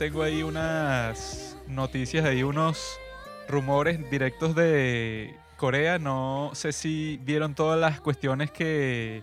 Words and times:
tengo 0.00 0.22
ahí 0.22 0.42
unas 0.42 1.58
noticias, 1.68 2.24
ahí 2.24 2.42
unos 2.42 2.98
rumores 3.46 4.10
directos 4.10 4.54
de 4.54 5.36
Corea. 5.58 5.98
No 5.98 6.52
sé 6.54 6.72
si 6.72 7.20
vieron 7.22 7.54
todas 7.54 7.78
las 7.78 8.00
cuestiones 8.00 8.50
que 8.50 9.22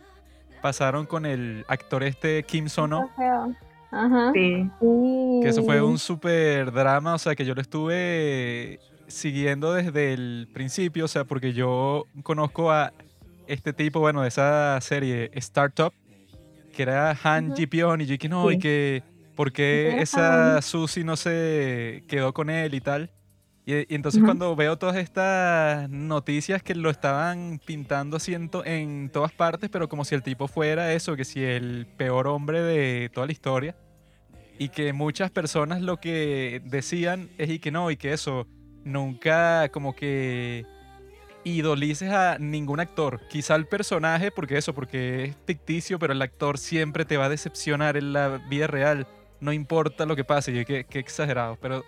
pasaron 0.62 1.08
con 1.08 1.26
el 1.26 1.66
actor 1.68 2.04
este 2.04 2.44
Kim 2.44 2.70
Sono. 2.70 3.10
Ajá. 3.90 4.32
Sí. 4.36 4.70
Que 5.42 5.50
eso 5.50 5.64
fue 5.64 5.82
un 5.82 5.98
súper 5.98 6.72
drama, 6.72 7.16
o 7.16 7.18
sea, 7.18 7.34
que 7.36 7.44
yo 7.44 7.56
lo 7.56 7.62
estuve 7.62 8.80
siguiendo 9.08 9.74
desde 9.74 10.14
el 10.14 10.48
principio, 10.54 11.06
o 11.06 11.08
sea, 11.08 11.24
porque 11.24 11.54
yo 11.54 12.06
conozco 12.22 12.72
a 12.72 12.94
este 13.48 13.74
tipo, 13.74 14.00
bueno, 14.00 14.22
de 14.22 14.28
esa 14.28 14.80
serie 14.82 15.32
Startup, 15.34 15.92
que 16.72 16.84
era 16.84 17.18
Han 17.24 17.56
Ji 17.56 17.66
Pyong, 17.66 18.02
y 18.02 18.06
yo 18.06 18.12
dije, 18.12 18.30
no, 18.30 18.52
y 18.52 18.60
que, 18.60 19.02
¿por 19.38 19.54
qué 19.54 20.02
esa 20.02 20.62
Susie 20.62 21.06
no 21.06 21.16
se 21.16 22.04
quedó 22.10 22.34
con 22.34 22.50
él 22.50 22.74
y 22.74 22.82
tal? 22.82 23.12
Y, 23.66 23.76
y 23.76 23.96
entonces 23.96 24.20
Ujú. 24.20 24.26
cuando 24.28 24.56
veo 24.56 24.78
todas 24.78 24.96
estas 24.98 25.90
noticias 25.90 26.64
que 26.64 26.74
lo 26.76 26.90
estaban 26.90 27.60
pintando 27.66 28.18
así 28.18 28.34
en, 28.34 28.50
to- 28.50 28.66
en 28.66 29.10
todas 29.10 29.32
partes, 29.32 29.70
pero 29.70 29.88
como 29.88 30.04
si 30.06 30.16
el 30.16 30.24
tipo 30.24 30.48
fuera 30.48 30.92
eso, 30.94 31.16
que 31.16 31.24
si 31.26 31.44
el 31.44 31.86
peor 31.98 32.28
hombre 32.28 32.62
de 32.62 33.10
toda 33.14 33.26
la 33.28 33.32
historia, 33.32 33.76
y 34.60 34.70
que 34.70 34.92
muchas 34.92 35.30
personas 35.32 35.82
lo 35.82 35.98
que 35.98 36.62
decían 36.66 37.30
es 37.38 37.50
y 37.50 37.60
que 37.60 37.70
no, 37.72 37.92
y 37.92 37.98
que 37.98 38.12
eso, 38.14 38.48
nunca 38.84 39.70
como 39.70 39.96
que 39.96 40.66
idolices 41.44 42.12
a 42.12 42.38
ningún 42.40 42.80
actor. 42.80 43.22
Quizá 43.30 43.56
el 43.56 43.68
personaje, 43.68 44.32
porque 44.32 44.58
eso, 44.58 44.74
porque 44.74 45.26
es 45.26 45.36
ficticio, 45.46 46.00
pero 46.00 46.14
el 46.14 46.22
actor 46.22 46.58
siempre 46.58 47.06
te 47.06 47.18
va 47.18 47.26
a 47.26 47.30
decepcionar 47.30 47.98
en 47.98 48.14
la 48.14 48.42
vida 48.50 48.68
real. 48.68 49.08
No 49.40 49.54
importa 49.54 50.06
lo 50.06 50.16
que 50.16 50.24
pase. 50.24 50.54
Yo, 50.54 50.66
qué, 50.66 50.86
qué 50.86 51.00
exagerado. 51.00 51.58
Pero 51.62 51.84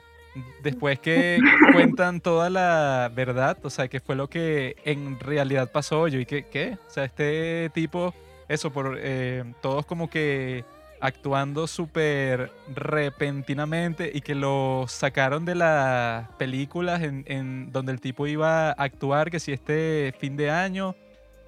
después 0.64 1.00
que 1.00 1.40
cuentan 1.74 2.22
toda 2.22 2.50
la 2.50 3.12
verdad, 3.14 3.58
o 3.64 3.70
sea, 3.70 3.88
que 3.88 4.00
fue 4.00 4.16
lo 4.16 4.30
que 4.30 4.76
en 4.86 5.20
realidad 5.20 5.72
pasó, 5.72 6.08
yo, 6.08 6.20
¿y 6.20 6.26
qué? 6.26 6.44
qué? 6.44 6.78
O 6.88 6.90
sea, 6.90 7.06
este 7.06 7.70
tipo, 7.74 8.14
eso, 8.48 8.72
por 8.72 8.98
eh, 9.00 9.44
todos 9.62 9.86
como 9.86 10.10
que 10.10 10.64
actuando 11.02 11.66
súper 11.66 12.52
repentinamente 12.76 14.12
y 14.14 14.20
que 14.20 14.36
lo 14.36 14.86
sacaron 14.90 15.46
de 15.46 15.56
las 15.56 16.30
películas 16.32 17.02
en, 17.02 17.24
en 17.28 17.72
donde 17.72 17.94
el 17.94 18.02
tipo 18.02 18.28
iba 18.28 18.70
a 18.70 18.72
actuar, 18.72 19.32
que 19.32 19.40
si 19.40 19.54
este 19.54 20.14
fin 20.20 20.36
de 20.36 20.50
año, 20.50 20.96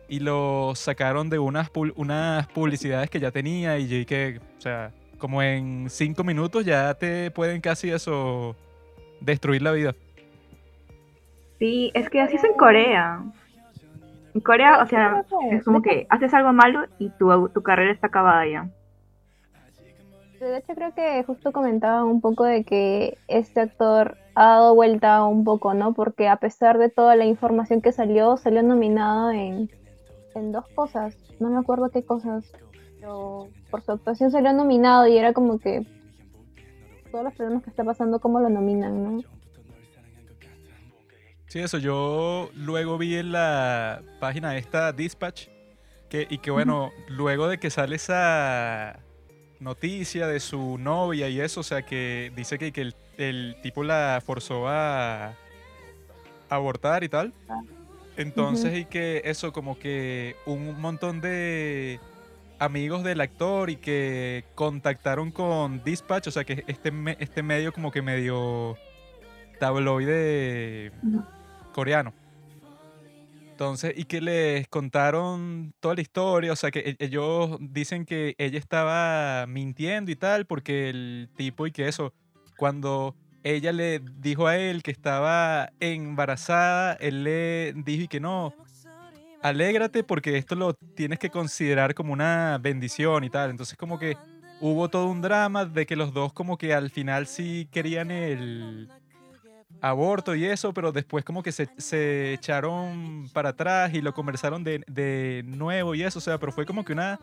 y 0.08 0.20
lo 0.20 0.74
sacaron 0.76 1.30
de 1.30 1.40
unas, 1.40 1.70
unas 1.96 2.48
publicidades 2.48 3.10
que 3.10 3.20
ya 3.20 3.32
tenía 3.32 3.80
y 3.80 3.88
yo 3.88 3.96
y 3.96 4.06
que, 4.06 4.42
o 4.58 4.62
sea, 4.62 4.92
como 5.22 5.42
en 5.44 5.90
cinco 5.90 6.24
minutos 6.24 6.66
ya 6.66 6.94
te 6.96 7.30
pueden 7.32 7.62
casi 7.62 7.92
eso 7.92 8.56
destruir 9.22 9.62
la 9.62 9.72
vida. 9.72 9.96
Sí, 11.60 11.92
es 11.94 12.10
que 12.10 12.20
así 12.20 12.36
es 12.38 12.44
en 12.44 12.54
Corea. 12.54 13.24
En 14.34 14.42
Corea, 14.42 14.82
o 14.82 14.88
sea, 14.88 15.24
es 15.52 15.64
como 15.64 15.84
que 15.84 16.08
haces 16.10 16.34
algo 16.34 16.52
malo 16.54 16.86
y 16.98 17.10
tu, 17.12 17.50
tu 17.50 17.62
carrera 17.62 17.94
está 17.94 18.08
acabada 18.08 18.48
ya. 18.48 18.68
De 20.40 20.58
hecho, 20.58 20.74
creo 20.74 20.92
que 20.96 21.24
justo 21.24 21.52
comentaban 21.52 22.06
un 22.06 22.20
poco 22.20 22.46
de 22.46 22.64
que 22.64 23.20
este 23.28 23.60
actor 23.60 24.18
ha 24.34 24.46
dado 24.46 24.74
vuelta 24.74 25.24
un 25.24 25.44
poco, 25.44 25.76
¿no? 25.76 25.94
Porque 25.94 26.28
a 26.28 26.38
pesar 26.38 26.80
de 26.80 26.90
toda 26.90 27.16
la 27.16 27.26
información 27.26 27.80
que 27.80 27.92
salió, 27.92 28.38
salió 28.38 28.64
nominado 28.64 29.30
en, 29.30 29.70
en 30.34 30.52
dos 30.52 30.68
cosas. 30.70 31.16
No 31.40 31.52
me 31.52 31.60
acuerdo 31.60 31.90
qué 31.90 32.04
cosas. 32.04 32.52
Pero 33.02 33.50
por 33.72 33.82
su 33.82 33.92
actuación 33.92 34.32
salió 34.32 34.54
nominado 34.54 35.08
y 35.08 35.18
era 35.18 35.34
como 35.34 35.58
que 35.58 35.86
todos 37.12 37.24
los 37.24 37.34
problemas 37.34 37.64
que 37.64 37.72
está 37.72 37.84
pasando, 37.84 38.20
¿cómo 38.20 38.40
lo 38.40 38.48
nominan, 38.48 39.04
no? 39.04 39.24
Sí, 41.48 41.60
eso 41.60 41.80
yo 41.80 42.50
luego 42.56 42.98
vi 43.00 43.16
en 43.16 43.32
la 43.32 44.04
página 44.20 44.56
esta 44.56 44.94
Dispatch 44.94 45.48
que, 46.10 46.28
y 46.30 46.38
que 46.38 46.52
bueno, 46.52 46.92
luego 47.10 47.48
de 47.48 47.58
que 47.58 47.70
sale 47.70 47.96
esa 47.96 49.00
noticia 49.60 50.28
de 50.28 50.40
su 50.40 50.78
novia 50.78 51.28
y 51.28 51.42
eso, 51.42 51.62
o 51.62 51.64
sea, 51.64 51.82
que 51.82 52.32
dice 52.36 52.60
que, 52.60 52.72
que 52.72 52.82
el, 52.82 52.96
el 53.18 53.56
tipo 53.64 53.84
la 53.84 54.22
forzó 54.24 54.68
a 54.68 55.34
abortar 56.50 57.04
y 57.04 57.10
tal. 57.10 57.34
Entonces, 58.18 58.78
y 58.78 58.86
que 58.86 59.22
eso, 59.26 59.52
como 59.52 59.80
que 59.80 60.36
un 60.46 60.80
montón 60.80 61.22
de 61.22 62.00
amigos 62.62 63.04
del 63.04 63.20
actor 63.22 63.72
y 63.72 63.78
que 63.78 64.46
contactaron 64.54 65.32
con 65.32 65.84
Dispatch, 65.84 66.28
o 66.28 66.32
sea, 66.32 66.44
que 66.44 66.64
este, 66.68 66.94
este 67.18 67.42
medio 67.42 67.74
como 67.74 67.92
que 67.92 68.04
medio 68.04 68.78
tabloide 69.60 70.92
coreano. 71.74 72.14
Entonces, 73.50 73.94
y 73.98 74.06
que 74.06 74.22
les 74.22 74.68
contaron 74.68 75.74
toda 75.80 75.96
la 75.96 76.02
historia, 76.02 76.54
o 76.54 76.56
sea, 76.56 76.70
que 76.70 76.80
e- 76.80 76.96
ellos 77.00 77.58
dicen 77.60 78.06
que 78.06 78.36
ella 78.38 78.60
estaba 78.60 79.48
mintiendo 79.48 80.12
y 80.12 80.16
tal, 80.16 80.46
porque 80.46 80.90
el 80.90 81.30
tipo 81.36 81.66
y 81.66 81.72
que 81.72 81.88
eso, 81.88 82.14
cuando 82.58 83.16
ella 83.44 83.72
le 83.72 84.02
dijo 84.20 84.46
a 84.46 84.58
él 84.58 84.84
que 84.84 84.92
estaba 84.92 85.72
embarazada, 85.80 86.94
él 86.94 87.24
le 87.24 87.74
dijo 87.76 88.04
y 88.04 88.08
que 88.08 88.20
no, 88.20 88.54
alégrate 89.42 90.04
porque 90.04 90.38
esto 90.38 90.56
lo 90.56 90.74
tienes 90.74 91.20
que 91.20 91.30
considerar 91.30 91.94
como 91.94 92.14
una 92.14 92.58
bendición 92.62 93.24
y 93.24 93.30
tal. 93.30 93.50
Entonces, 93.50 93.78
como 93.78 93.98
que 94.00 94.18
hubo 94.60 94.90
todo 94.90 95.08
un 95.08 95.22
drama 95.22 95.66
de 95.66 95.86
que 95.86 95.96
los 95.96 96.14
dos 96.14 96.34
como 96.34 96.58
que 96.58 96.74
al 96.74 96.90
final 96.90 97.28
sí 97.28 97.68
querían 97.72 98.12
el 98.12 98.90
aborto 99.82 100.36
y 100.36 100.46
eso, 100.46 100.74
pero 100.74 100.92
después 100.92 101.26
como 101.26 101.42
que 101.42 101.52
se, 101.52 101.68
se 101.78 102.34
echaron 102.34 103.30
para 103.34 103.50
atrás 103.50 103.94
y 103.94 104.02
lo 104.02 104.14
conversaron 104.14 104.64
de, 104.64 104.84
de 104.88 105.44
nuevo 105.46 105.96
y 105.96 106.04
eso, 106.04 106.20
o 106.20 106.22
sea, 106.22 106.38
pero 106.38 106.52
fue 106.52 106.66
como 106.66 106.86
que 106.86 106.94
una 106.94 107.20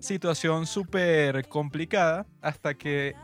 situación 0.00 0.66
súper 0.66 1.46
complicada 1.48 2.26
hasta 2.40 2.74
que 2.74 3.14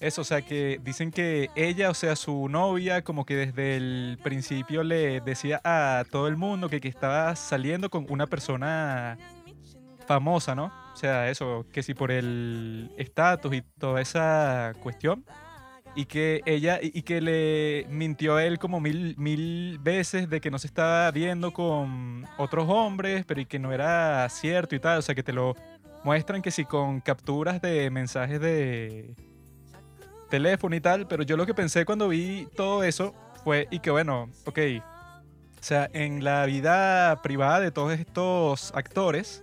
eso, 0.00 0.20
o 0.20 0.24
sea, 0.24 0.42
que 0.42 0.80
dicen 0.82 1.10
que 1.10 1.48
ella, 1.54 1.90
o 1.90 1.94
sea, 1.94 2.16
su 2.16 2.48
novia, 2.48 3.02
como 3.02 3.24
que 3.24 3.36
desde 3.36 3.76
el 3.76 4.18
principio 4.22 4.82
le 4.82 5.20
decía 5.20 5.60
a 5.64 6.04
todo 6.10 6.28
el 6.28 6.36
mundo 6.36 6.68
que, 6.68 6.80
que 6.80 6.88
estaba 6.88 7.34
saliendo 7.36 7.88
con 7.88 8.06
una 8.10 8.26
persona 8.26 9.16
famosa, 10.06 10.54
¿no? 10.54 10.72
O 10.92 10.96
sea, 10.96 11.30
eso, 11.30 11.66
que 11.72 11.82
si 11.82 11.94
por 11.94 12.10
el 12.10 12.90
estatus 12.96 13.54
y 13.54 13.62
toda 13.62 14.00
esa 14.00 14.72
cuestión 14.82 15.24
y 15.94 16.04
que 16.04 16.42
ella 16.44 16.78
y, 16.82 17.02
que 17.02 17.20
le 17.22 17.86
mintió 17.88 18.36
a 18.36 18.44
él 18.44 18.58
como 18.58 18.80
mil, 18.80 19.14
mil 19.16 19.78
veces 19.78 20.28
de 20.28 20.40
que 20.40 20.50
no 20.50 20.58
se 20.58 20.66
estaba 20.66 21.10
viendo 21.10 21.52
con 21.52 22.26
otros 22.36 22.66
hombres, 22.68 23.24
pero 23.26 23.40
y 23.40 23.46
que 23.46 23.58
no 23.58 23.72
era 23.72 24.28
cierto 24.28 24.74
y 24.74 24.80
tal, 24.80 24.98
o 24.98 25.02
sea 25.02 25.14
que 25.14 25.22
te 25.22 25.32
lo 25.32 25.54
muestran 26.04 26.42
que 26.42 26.50
sí 26.50 26.66
con 26.66 27.00
capturas 27.00 27.62
de 27.62 27.90
mensajes 27.90 28.40
de 28.40 29.14
teléfono 30.28 30.76
y 30.76 30.80
tal, 30.80 31.06
pero 31.06 31.22
yo 31.22 31.36
lo 31.36 31.46
que 31.46 31.54
pensé 31.54 31.84
cuando 31.84 32.08
vi 32.08 32.46
todo 32.56 32.82
eso 32.84 33.14
fue 33.44 33.68
y 33.70 33.78
que 33.80 33.90
bueno, 33.90 34.30
ok, 34.44 34.58
o 34.78 35.62
sea, 35.62 35.88
en 35.92 36.22
la 36.24 36.46
vida 36.46 37.20
privada 37.22 37.60
de 37.60 37.70
todos 37.70 37.92
estos 37.98 38.72
actores 38.74 39.42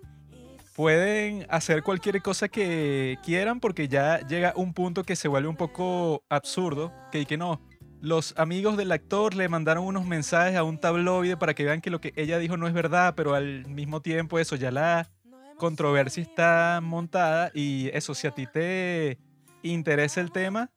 pueden 0.75 1.45
hacer 1.49 1.83
cualquier 1.83 2.21
cosa 2.21 2.47
que 2.47 3.17
quieran 3.23 3.59
porque 3.59 3.87
ya 3.87 4.25
llega 4.27 4.53
un 4.55 4.73
punto 4.73 5.03
que 5.03 5.15
se 5.15 5.27
vuelve 5.27 5.47
un 5.47 5.55
poco 5.55 6.23
absurdo, 6.29 6.91
que, 7.11 7.25
que 7.25 7.37
no, 7.37 7.61
los 8.01 8.33
amigos 8.37 8.75
del 8.75 8.91
actor 8.91 9.33
le 9.33 9.47
mandaron 9.47 9.85
unos 9.85 10.05
mensajes 10.05 10.55
a 10.57 10.63
un 10.63 10.77
tabloide 10.77 11.37
para 11.37 11.53
que 11.53 11.63
vean 11.63 11.79
que 11.79 11.89
lo 11.89 12.01
que 12.01 12.11
ella 12.15 12.37
dijo 12.37 12.57
no 12.57 12.67
es 12.67 12.73
verdad, 12.73 13.13
pero 13.15 13.33
al 13.33 13.65
mismo 13.67 14.01
tiempo 14.01 14.39
eso 14.39 14.55
ya 14.55 14.71
la 14.71 15.09
controversia 15.57 16.21
está 16.21 16.79
montada 16.83 17.51
y 17.53 17.89
eso, 17.93 18.13
si 18.13 18.27
a 18.27 18.31
ti 18.31 18.45
te 18.45 19.19
interesa 19.63 20.21
el 20.21 20.31
tema, 20.31 20.69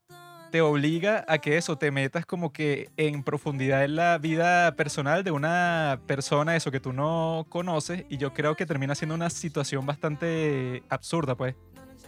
te 0.50 0.61
obliga 0.61 1.25
a 1.29 1.38
que 1.38 1.56
eso, 1.56 1.77
te 1.77 1.91
metas 1.91 2.25
como 2.25 2.53
que 2.53 2.88
en 2.97 3.23
profundidad 3.23 3.85
en 3.85 3.97
la 3.97 4.19
vida 4.19 4.75
personal 4.77 5.25
de 5.25 5.31
una 5.31 6.00
persona, 6.06 6.56
eso 6.56 6.71
que 6.71 6.81
tú 6.81 6.93
no 6.93 7.47
conoces, 7.49 8.05
y 8.09 8.17
yo 8.17 8.33
creo 8.33 8.56
que 8.56 8.67
termina 8.67 8.94
siendo 8.94 9.15
una 9.15 9.31
situación 9.31 9.87
bastante 9.87 10.83
absurda, 10.88 11.35
pues. 11.35 11.55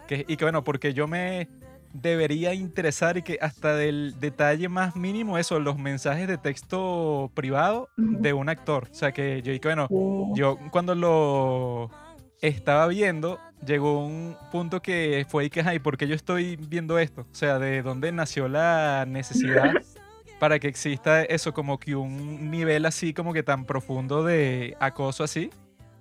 Que, 0.06 0.24
y 0.26 0.36
que 0.36 0.44
bueno, 0.44 0.64
porque 0.64 0.94
yo 0.94 1.06
me 1.06 1.48
debería 1.92 2.54
interesar 2.54 3.16
y 3.16 3.22
que 3.22 3.38
hasta 3.40 3.74
del 3.74 4.14
detalle 4.20 4.68
más 4.68 4.96
mínimo, 4.96 5.38
eso, 5.38 5.58
los 5.58 5.78
mensajes 5.78 6.28
de 6.28 6.38
texto 6.38 7.30
privado 7.34 7.88
de 7.96 8.32
un 8.32 8.48
actor. 8.48 8.88
O 8.90 8.94
sea, 8.94 9.12
que 9.12 9.42
yo, 9.42 9.52
y 9.52 9.60
que 9.60 9.68
bueno, 9.68 9.88
yo 10.34 10.58
cuando 10.70 10.94
lo 10.94 11.90
estaba 12.40 12.86
viendo, 12.86 13.38
llegó 13.66 14.04
un 14.04 14.36
punto 14.52 14.80
que 14.80 15.26
fue 15.28 15.46
y 15.46 15.50
que, 15.50 15.60
ay, 15.62 15.78
¿por 15.78 15.96
qué 15.96 16.06
yo 16.06 16.14
estoy 16.14 16.56
viendo 16.56 16.98
esto? 16.98 17.22
O 17.22 17.34
sea, 17.34 17.58
¿de 17.58 17.82
dónde 17.82 18.12
nació 18.12 18.48
la 18.48 19.04
necesidad 19.06 19.72
para 20.38 20.58
que 20.58 20.68
exista 20.68 21.22
eso, 21.22 21.52
como 21.52 21.78
que 21.78 21.96
un 21.96 22.50
nivel 22.50 22.86
así, 22.86 23.12
como 23.12 23.32
que 23.32 23.42
tan 23.42 23.64
profundo 23.64 24.22
de 24.24 24.76
acoso 24.80 25.24
así? 25.24 25.50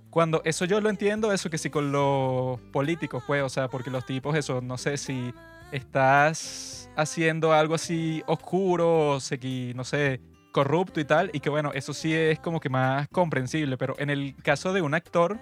Cuando 0.10 0.42
eso 0.46 0.66
yo 0.66 0.80
lo 0.80 0.90
entiendo, 0.90 1.34
eso 1.34 1.50
que 1.50 1.58
sí 1.58 1.70
con 1.70 1.92
los 1.92 2.60
políticos, 2.72 3.24
pues, 3.28 3.44
o 3.44 3.50
sea, 3.50 3.68
porque 3.68 3.90
los 3.92 4.06
tipos, 4.06 4.36
eso, 4.36 4.62
no 4.62 4.78
sé 4.78 4.98
si 4.98 5.34
estás 5.72 6.90
haciendo 6.96 7.54
algo 7.54 7.76
así 7.76 8.24
oscuro, 8.26 9.20
se- 9.20 9.74
no 9.76 9.84
sé, 9.84 10.22
corrupto 10.52 11.00
y 11.00 11.06
tal, 11.06 11.30
y 11.34 11.40
que 11.40 11.50
bueno, 11.50 11.72
eso 11.74 11.94
sí 11.94 12.14
es 12.16 12.40
como 12.40 12.60
que 12.60 12.70
más 12.70 13.08
comprensible, 13.10 13.78
pero 13.78 13.96
en 14.00 14.10
el 14.10 14.36
caso 14.36 14.74
de 14.74 14.82
un 14.82 14.94
actor, 14.94 15.38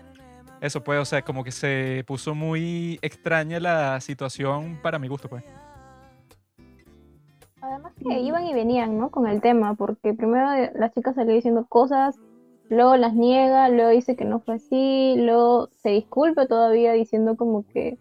eso 0.66 0.84
pues, 0.84 1.00
o 1.00 1.06
sea, 1.06 1.22
como 1.22 1.44
que 1.44 1.52
se 1.52 2.04
puso 2.08 2.36
muy 2.36 3.00
extraña 3.02 3.60
la 3.60 4.00
situación 4.02 4.80
para 4.82 5.00
mi 5.00 5.08
gusto, 5.08 5.30
pues. 5.30 5.44
Además 7.62 7.94
que 8.00 8.20
iban 8.20 8.46
y 8.46 8.54
venían, 8.54 8.98
¿no? 8.98 9.10
Con 9.10 9.28
el 9.28 9.42
tema, 9.42 9.76
porque 9.76 10.14
primero 10.14 10.52
eh, 10.54 10.72
la 10.76 10.92
chica 10.92 11.14
salió 11.14 11.34
diciendo 11.34 11.66
cosas, 11.68 12.16
luego 12.70 12.96
las 12.96 13.14
niega, 13.14 13.70
luego 13.70 13.90
dice 13.90 14.16
que 14.16 14.26
no 14.26 14.40
fue 14.40 14.56
así, 14.56 15.16
luego 15.18 15.70
se 15.82 15.90
disculpa 15.90 16.48
todavía 16.48 16.94
diciendo 16.94 17.36
como 17.36 17.66
que 17.74 17.98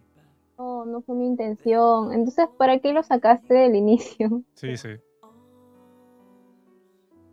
no, 0.59 0.85
no 0.85 1.03
fue 1.03 1.17
mi 1.17 1.27
intención. 1.27 2.13
Entonces, 2.13 2.47
¿para 2.59 2.79
qué 2.79 2.93
lo 2.93 3.03
sacaste 3.03 3.55
del 3.55 3.77
inicio? 3.77 4.43
Sí, 4.55 4.77
sí. 4.77 4.91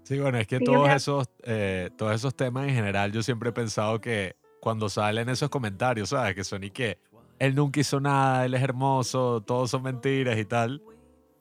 Sí, 0.03 0.19
bueno, 0.19 0.39
es 0.39 0.47
que 0.47 0.57
Sí, 0.57 0.65
todos 0.65 0.89
esos, 0.89 1.29
eh, 1.43 1.89
todos 1.95 2.13
esos 2.15 2.35
temas 2.35 2.67
en 2.67 2.75
general, 2.75 3.11
yo 3.11 3.23
siempre 3.23 3.49
he 3.49 3.53
pensado 3.53 4.01
que 4.01 4.35
cuando 4.61 4.87
salen 4.87 5.27
esos 5.27 5.49
comentarios, 5.49 6.09
¿sabes? 6.09 6.33
Que 6.35 6.45
son 6.45 6.63
y 6.63 6.69
que 6.71 6.97
él 7.39 7.55
nunca 7.55 7.81
hizo 7.81 7.99
nada, 7.99 8.45
él 8.45 8.53
es 8.53 8.61
hermoso, 8.61 9.41
todos 9.41 9.69
son 9.71 9.83
mentiras 9.83 10.37
y 10.37 10.45
tal. 10.45 10.81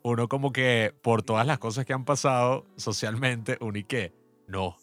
Uno 0.03 0.29
como 0.29 0.51
que 0.53 0.93
por 1.03 1.23
todas 1.23 1.47
las 1.47 1.59
cosas 1.59 1.85
que 1.85 1.93
han 1.93 2.05
pasado 2.07 2.65
socialmente, 2.77 3.59
uno 3.61 3.79
y 3.79 3.85
que 3.85 4.13
no, 4.49 4.77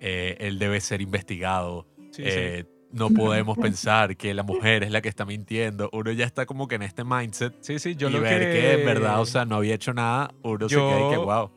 eh, 0.00 0.36
él 0.40 0.58
debe 0.58 0.80
ser 0.80 1.00
investigado. 1.00 1.86
Sí, 2.12 2.22
sí. 2.22 2.28
eh, 2.30 2.64
No 2.92 3.08
podemos 3.10 3.56
pensar 3.58 4.16
que 4.16 4.32
la 4.34 4.42
mujer 4.42 4.82
es 4.82 4.90
la 4.90 5.00
que 5.00 5.08
está 5.08 5.24
mintiendo. 5.24 5.88
Uno 5.92 6.12
ya 6.12 6.24
está 6.26 6.44
como 6.46 6.68
que 6.68 6.74
en 6.76 6.82
este 6.82 7.02
mindset. 7.04 7.54
Sí, 7.60 7.78
sí, 7.78 7.96
yo 7.96 8.08
y 8.10 8.12
lo 8.12 8.20
ver 8.20 8.42
que... 8.46 8.52
que 8.52 8.72
en 8.80 8.84
verdad, 8.86 9.20
o 9.20 9.26
sea, 9.26 9.44
no 9.46 9.56
había 9.56 9.74
hecho 9.74 9.92
nada, 9.94 10.30
uno 10.42 10.68
se 10.68 10.74
queda 10.76 11.00
y 11.00 11.08
que 11.10 11.14
Yo- 11.14 11.24
wow. 11.24 11.50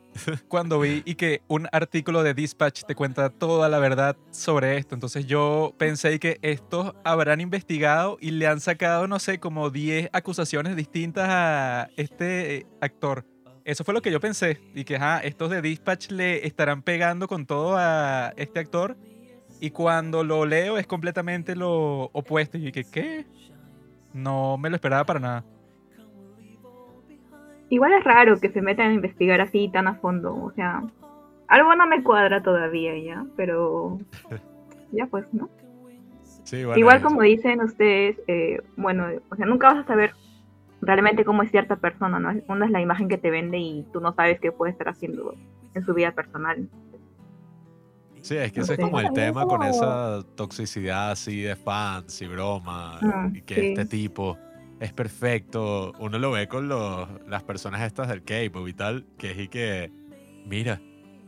Cuando 0.47 0.79
vi 0.79 1.01
y 1.05 1.15
que 1.15 1.41
un 1.47 1.67
artículo 1.71 2.23
de 2.23 2.33
Dispatch 2.33 2.83
te 2.83 2.95
cuenta 2.95 3.29
toda 3.29 3.69
la 3.69 3.79
verdad 3.79 4.17
sobre 4.31 4.77
esto. 4.77 4.95
Entonces 4.95 5.25
yo 5.25 5.73
pensé 5.77 6.19
que 6.19 6.39
estos 6.41 6.93
habrán 7.03 7.41
investigado 7.41 8.17
y 8.19 8.31
le 8.31 8.47
han 8.47 8.59
sacado, 8.59 9.07
no 9.07 9.19
sé, 9.19 9.39
como 9.39 9.69
10 9.69 10.09
acusaciones 10.13 10.75
distintas 10.75 11.27
a 11.29 11.89
este 11.97 12.55
eh, 12.55 12.67
actor. 12.81 13.25
Eso 13.63 13.83
fue 13.83 13.93
lo 13.93 14.01
que 14.01 14.11
yo 14.11 14.19
pensé. 14.19 14.59
Y 14.73 14.83
que, 14.83 14.99
estos 15.23 15.49
de 15.49 15.61
Dispatch 15.61 16.11
le 16.11 16.45
estarán 16.47 16.81
pegando 16.81 17.27
con 17.27 17.45
todo 17.45 17.75
a 17.77 18.33
este 18.37 18.59
actor. 18.59 18.97
Y 19.59 19.69
cuando 19.69 20.23
lo 20.23 20.45
leo 20.45 20.77
es 20.77 20.87
completamente 20.87 21.55
lo 21.55 22.05
opuesto. 22.13 22.57
Y 22.57 22.71
que, 22.71 22.83
¿qué? 22.83 23.25
No 24.13 24.57
me 24.57 24.69
lo 24.69 24.75
esperaba 24.75 25.05
para 25.05 25.19
nada. 25.19 25.45
Igual 27.71 27.93
es 27.93 28.03
raro 28.03 28.39
que 28.39 28.49
se 28.51 28.61
metan 28.61 28.91
a 28.91 28.93
investigar 28.93 29.41
así 29.41 29.69
tan 29.71 29.87
a 29.87 29.95
fondo. 29.95 30.35
O 30.35 30.51
sea, 30.51 30.83
algo 31.47 31.73
no 31.75 31.87
me 31.87 32.03
cuadra 32.03 32.43
todavía 32.43 32.97
ya, 32.99 33.25
pero 33.35 33.97
ya 34.91 35.07
pues, 35.07 35.25
¿no? 35.33 35.49
Sí, 36.43 36.65
bueno, 36.65 36.77
Igual 36.79 36.97
es- 36.97 37.03
como 37.03 37.21
dicen 37.21 37.61
ustedes, 37.61 38.17
eh, 38.27 38.61
bueno, 38.75 39.05
o 39.29 39.35
sea, 39.35 39.45
nunca 39.45 39.73
vas 39.73 39.85
a 39.85 39.87
saber 39.87 40.11
realmente 40.81 41.23
cómo 41.23 41.43
es 41.43 41.51
cierta 41.51 41.77
persona, 41.77 42.19
¿no? 42.19 42.33
Una 42.47 42.65
es 42.65 42.71
la 42.71 42.81
imagen 42.81 43.07
que 43.07 43.17
te 43.17 43.29
vende 43.31 43.57
y 43.57 43.85
tú 43.93 44.01
no 44.01 44.13
sabes 44.13 44.39
qué 44.41 44.51
puede 44.51 44.73
estar 44.73 44.89
haciendo 44.89 45.33
en 45.73 45.85
su 45.85 45.93
vida 45.93 46.11
personal. 46.11 46.67
Sí, 48.21 48.35
es 48.37 48.51
que 48.51 48.59
ese 48.59 48.73
es 48.73 48.79
como 48.79 48.99
el 48.99 49.11
tema 49.13 49.47
con 49.47 49.63
esa 49.63 50.21
toxicidad 50.35 51.11
así 51.11 51.41
de 51.41 51.55
fans 51.55 52.21
y 52.21 52.27
broma, 52.27 52.99
Mm, 53.01 53.35
y 53.37 53.41
que 53.41 53.55
sí. 53.55 53.67
este 53.67 53.85
tipo 53.85 54.37
es 54.81 54.91
perfecto. 54.93 55.93
Uno 55.99 56.19
lo 56.19 56.31
ve 56.31 56.47
con 56.49 56.67
los, 56.67 57.07
las 57.27 57.43
personas 57.43 57.81
estas 57.81 58.09
del 58.09 58.23
K-pop 58.23 58.67
y 58.67 58.73
tal, 58.73 59.05
que 59.17 59.31
es 59.31 59.37
y 59.39 59.47
que, 59.47 59.89
mira, 60.45 60.81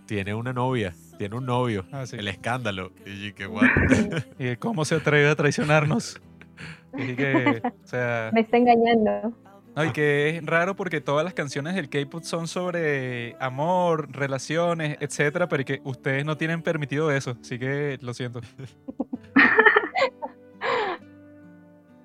tiene 0.06 0.34
una 0.34 0.52
novia, 0.52 0.94
tiene 1.18 1.36
un 1.38 1.46
novio, 1.46 1.86
Ah, 1.94 2.06
sí. 2.06 2.18
el 2.18 2.28
escándalo. 2.28 2.92
Y 3.06 3.32
que, 3.34 3.48
what? 3.48 3.64
Y 4.40 4.56
cómo 4.58 4.84
se 4.84 4.96
atreve 4.96 5.30
a 5.30 5.36
traicionarnos. 5.36 6.20
Y 6.98 7.16
que, 7.16 7.62
o 7.66 7.88
sea, 7.88 8.30
Me 8.34 8.42
está 8.42 8.58
engañando. 8.58 9.34
no, 9.76 9.86
y 9.86 9.92
que 9.92 10.30
es 10.38 10.46
raro 10.46 10.76
porque 10.76 11.00
todas 11.02 11.24
las 11.24 11.34
canciones 11.34 11.74
del 11.76 11.90
K-pop 11.90 12.24
son 12.24 12.48
sobre 12.48 13.36
amor, 13.40 14.10
relaciones, 14.12 14.98
etcétera, 15.00 15.48
pero 15.48 15.64
que 15.66 15.80
ustedes 15.84 16.26
no 16.26 16.38
tienen 16.38 16.62
permitido 16.62 17.12
eso, 17.12 17.38
así 17.42 17.58
que 17.58 17.98
lo 18.02 18.14
siento. 18.14 18.42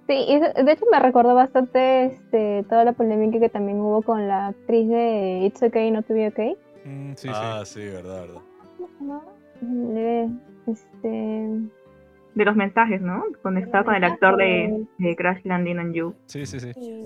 Sí, 0.09 0.25
y 0.27 0.41
de 0.41 0.65
de 0.65 0.73
hecho 0.73 0.87
me 0.91 0.99
recordó 0.99 1.35
bastante 1.35 2.07
este, 2.07 2.65
toda 2.69 2.83
la 2.85 2.95
polémica 2.95 3.39
que 3.39 3.51
también 3.51 3.79
hubo 3.79 4.01
con 4.01 4.27
la 4.27 4.49
actriz 4.49 4.89
de 4.89 5.41
It's 5.45 5.63
Okay 5.63 5.91
Not 5.91 6.07
to 6.07 6.15
Be 6.15 6.29
Okay. 6.29 6.57
Mm, 6.85 7.13
sí, 7.15 7.29
ah, 7.31 7.63
sí, 7.67 7.81
verdad, 7.85 8.27
verdad. 8.27 8.41
Eh, 9.97 10.29
Este, 10.67 11.09
De 12.35 12.45
los 12.45 12.57
mensajes, 12.57 13.03
¿no? 13.03 13.23
Cuando 13.43 13.61
estaba 13.61 13.85
con 13.85 13.95
el 13.97 14.05
actor 14.05 14.37
de, 14.37 14.87
de 14.99 15.17
Crash 15.17 15.45
Landing 15.45 15.79
on 15.79 15.93
You. 15.93 16.15
sí, 16.27 16.47
sí, 16.47 16.59
sí. 16.59 16.73
sí. 16.73 17.05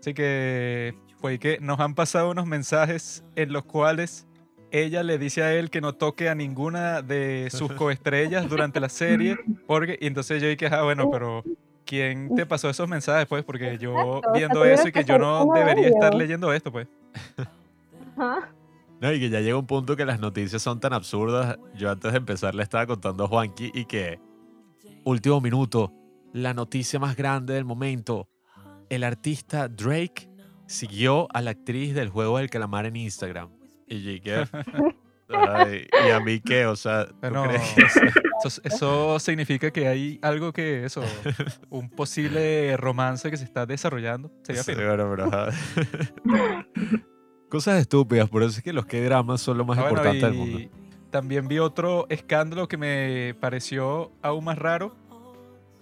Así 0.00 0.14
que 0.14 0.94
fue 1.18 1.38
que 1.38 1.58
nos 1.60 1.80
han 1.80 1.94
pasado 1.94 2.32
unos 2.32 2.46
mensajes 2.46 3.24
en 3.36 3.52
los 3.52 3.64
cuales 3.64 4.26
ella 4.72 5.02
le 5.02 5.18
dice 5.18 5.42
a 5.42 5.54
él 5.54 5.70
que 5.70 5.80
no 5.80 5.92
toque 5.92 6.28
a 6.28 6.34
ninguna 6.34 7.02
de 7.02 7.48
sus 7.50 7.72
coestrellas 7.74 8.48
durante 8.48 8.80
la 8.80 8.88
serie, 8.88 9.36
porque 9.66 9.96
y 10.00 10.06
entonces 10.06 10.42
yo 10.42 10.48
dije, 10.48 10.66
ah, 10.66 10.82
bueno, 10.82 11.10
pero 11.10 11.44
¿quién 11.84 12.34
te 12.34 12.46
pasó 12.46 12.68
esos 12.70 12.88
mensajes, 12.88 13.26
pues? 13.26 13.44
Porque 13.44 13.78
yo 13.78 14.18
Exacto, 14.18 14.32
viendo 14.32 14.64
eso 14.64 14.88
y 14.88 14.92
que 14.92 15.04
yo 15.04 15.18
no 15.18 15.46
debería 15.54 15.88
estar 15.88 16.14
leyendo 16.14 16.52
esto, 16.52 16.72
pues. 16.72 16.88
Ajá. 18.16 18.48
No, 19.00 19.12
y 19.12 19.18
que 19.18 19.30
ya 19.30 19.40
llega 19.40 19.56
un 19.56 19.66
punto 19.66 19.96
que 19.96 20.04
las 20.04 20.20
noticias 20.20 20.62
son 20.62 20.78
tan 20.78 20.92
absurdas. 20.92 21.58
Yo 21.74 21.90
antes 21.90 22.12
de 22.12 22.18
empezar 22.18 22.54
le 22.54 22.62
estaba 22.62 22.86
contando 22.86 23.24
a 23.24 23.28
Juanqui 23.28 23.72
y 23.74 23.84
que, 23.84 24.20
último 25.04 25.40
minuto, 25.40 25.92
la 26.32 26.54
noticia 26.54 27.00
más 27.00 27.16
grande 27.16 27.54
del 27.54 27.64
momento. 27.64 28.28
El 28.88 29.04
artista 29.04 29.68
Drake 29.68 30.28
siguió 30.66 31.26
a 31.34 31.40
la 31.40 31.50
actriz 31.50 31.94
del 31.94 32.10
juego 32.10 32.38
del 32.38 32.48
calamar 32.48 32.86
en 32.86 32.96
Instagram. 32.96 33.50
Y. 33.88 34.20
Ay, 35.34 35.86
¿Y 36.06 36.10
a 36.10 36.20
mí 36.20 36.40
qué? 36.40 36.66
O 36.66 36.76
sea, 36.76 37.06
¿tú 37.06 37.14
Bueno, 37.20 37.44
crees 37.44 37.74
que- 37.74 38.20
eso, 38.44 38.60
eso 38.64 39.18
significa 39.20 39.70
que 39.70 39.86
hay 39.88 40.18
algo 40.22 40.52
que, 40.52 40.84
eso, 40.84 41.02
un 41.70 41.88
posible 41.90 42.76
romance 42.76 43.30
que 43.30 43.36
se 43.36 43.44
está 43.44 43.66
desarrollando. 43.66 44.30
Sería 44.42 44.62
Sí, 44.62 44.72
bueno, 44.74 45.08
pero. 45.14 45.30
Cosas 47.48 47.80
estúpidas, 47.80 48.28
por 48.30 48.42
eso 48.42 48.58
es 48.58 48.62
que 48.64 48.72
los 48.72 48.86
K-dramas 48.86 49.40
son 49.42 49.58
lo 49.58 49.64
más 49.64 49.76
Ah, 49.78 49.82
bueno, 49.82 49.96
importante 49.98 50.26
del 50.26 50.34
mundo. 50.34 50.58
También 51.10 51.46
vi 51.48 51.58
otro 51.58 52.06
escándalo 52.08 52.66
que 52.66 52.78
me 52.78 53.34
pareció 53.40 54.10
aún 54.22 54.44
más 54.44 54.58
raro, 54.58 54.96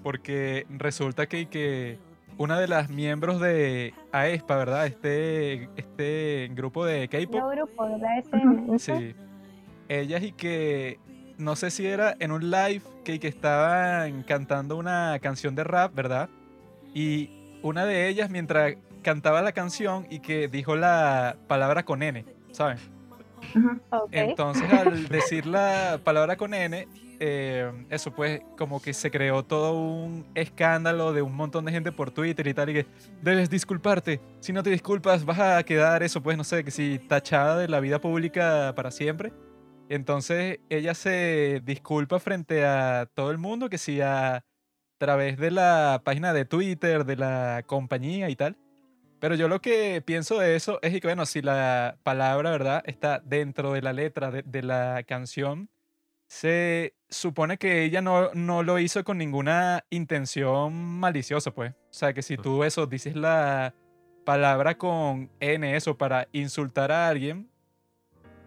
porque 0.02 0.66
resulta 0.68 1.28
que, 1.28 1.46
que 1.48 1.98
una 2.38 2.58
de 2.58 2.66
las 2.66 2.90
miembros 2.90 3.40
de 3.40 3.94
AESPA, 4.10 4.56
¿verdad? 4.56 4.86
Este, 4.86 5.68
este 5.76 6.50
grupo 6.54 6.84
de 6.84 7.06
K-pop, 7.08 7.52
grupo 7.54 7.86
SM. 8.18 8.78
sí, 8.80 9.14
ellas 9.90 10.22
y 10.22 10.32
que, 10.32 10.98
no 11.36 11.56
sé 11.56 11.70
si 11.70 11.86
era 11.86 12.16
en 12.20 12.32
un 12.32 12.50
live 12.50 12.82
que, 13.04 13.18
que 13.18 13.28
estaban 13.28 14.22
cantando 14.22 14.76
una 14.76 15.18
canción 15.20 15.54
de 15.54 15.64
rap, 15.64 15.94
¿verdad? 15.94 16.30
Y 16.94 17.30
una 17.62 17.84
de 17.84 18.08
ellas, 18.08 18.30
mientras 18.30 18.76
cantaba 19.02 19.42
la 19.42 19.52
canción 19.52 20.06
y 20.10 20.20
que 20.20 20.48
dijo 20.48 20.76
la 20.76 21.36
palabra 21.48 21.84
con 21.84 22.02
N, 22.02 22.24
¿saben? 22.52 22.78
Ujú. 23.54 23.80
Ok. 23.90 24.08
Entonces, 24.12 24.70
al 24.70 25.08
decir 25.08 25.46
la 25.46 26.00
palabra 26.04 26.36
con 26.36 26.54
N, 26.54 26.86
eh, 27.22 27.70
eso 27.90 28.12
pues 28.12 28.40
como 28.56 28.80
que 28.80 28.94
se 28.94 29.10
creó 29.10 29.42
todo 29.42 29.78
un 29.78 30.24
escándalo 30.34 31.12
de 31.12 31.20
un 31.20 31.34
montón 31.34 31.66
de 31.66 31.72
gente 31.72 31.92
por 31.92 32.10
Twitter 32.10 32.46
y 32.46 32.54
tal, 32.54 32.70
y 32.70 32.74
que 32.74 32.86
debes 33.22 33.50
disculparte. 33.50 34.20
Si 34.40 34.52
no 34.52 34.62
te 34.62 34.70
disculpas, 34.70 35.24
vas 35.24 35.38
a 35.38 35.62
quedar 35.62 36.02
eso, 36.02 36.22
pues 36.22 36.36
no 36.36 36.44
sé, 36.44 36.64
que 36.64 36.70
si 36.70 36.98
tachada 36.98 37.58
de 37.58 37.68
la 37.68 37.80
vida 37.80 38.00
pública 38.00 38.72
para 38.74 38.90
siempre. 38.90 39.32
Entonces, 39.90 40.60
ella 40.68 40.94
se 40.94 41.60
disculpa 41.64 42.20
frente 42.20 42.64
a 42.64 43.10
todo 43.12 43.32
el 43.32 43.38
mundo, 43.38 43.68
que 43.68 43.76
si 43.76 44.00
a 44.00 44.44
través 44.98 45.36
de 45.36 45.50
la 45.50 46.00
página 46.04 46.32
de 46.32 46.44
Twitter, 46.44 47.04
de 47.04 47.16
la 47.16 47.64
compañía 47.66 48.30
y 48.30 48.36
tal. 48.36 48.56
Pero 49.18 49.34
yo 49.34 49.48
lo 49.48 49.60
que 49.60 50.00
pienso 50.00 50.38
de 50.38 50.54
eso 50.54 50.78
es 50.82 50.92
que, 50.92 51.08
bueno, 51.08 51.26
si 51.26 51.42
la 51.42 51.98
palabra, 52.04 52.52
¿verdad?, 52.52 52.84
está 52.86 53.18
dentro 53.18 53.72
de 53.72 53.82
la 53.82 53.92
letra 53.92 54.30
de, 54.30 54.42
de 54.42 54.62
la 54.62 55.02
canción, 55.02 55.68
se 56.28 56.94
supone 57.08 57.58
que 57.58 57.82
ella 57.82 58.00
no, 58.00 58.32
no 58.32 58.62
lo 58.62 58.78
hizo 58.78 59.02
con 59.02 59.18
ninguna 59.18 59.84
intención 59.90 60.72
maliciosa, 60.72 61.50
pues. 61.50 61.72
O 61.72 61.92
sea, 61.92 62.12
que 62.12 62.22
si 62.22 62.36
tú 62.36 62.62
eso 62.62 62.86
dices 62.86 63.16
la 63.16 63.74
palabra 64.24 64.78
con 64.78 65.32
N, 65.40 65.74
eso, 65.74 65.98
para 65.98 66.28
insultar 66.30 66.92
a 66.92 67.08
alguien, 67.08 67.49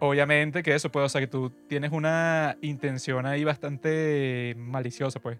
obviamente 0.08 0.62
que 0.62 0.74
eso, 0.74 0.90
pues, 0.90 1.06
o 1.06 1.08
sea, 1.08 1.20
que 1.20 1.26
tú 1.26 1.50
tienes 1.68 1.92
una 1.92 2.56
intención 2.60 3.26
ahí 3.26 3.44
bastante 3.44 4.54
maliciosa, 4.56 5.20
pues. 5.20 5.38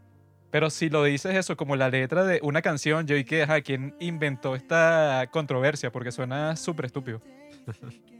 Pero 0.50 0.70
si 0.70 0.88
lo 0.88 1.02
dices 1.02 1.34
eso 1.34 1.56
como 1.56 1.74
la 1.74 1.88
letra 1.88 2.24
de 2.24 2.38
una 2.42 2.62
canción, 2.62 3.06
yo 3.06 3.16
y 3.16 3.24
que, 3.24 3.42
ajá, 3.42 3.60
¿quién 3.60 3.94
inventó 3.98 4.54
esta 4.54 5.28
controversia? 5.32 5.90
Porque 5.90 6.12
suena 6.12 6.56
súper 6.56 6.86
estúpido. 6.86 7.20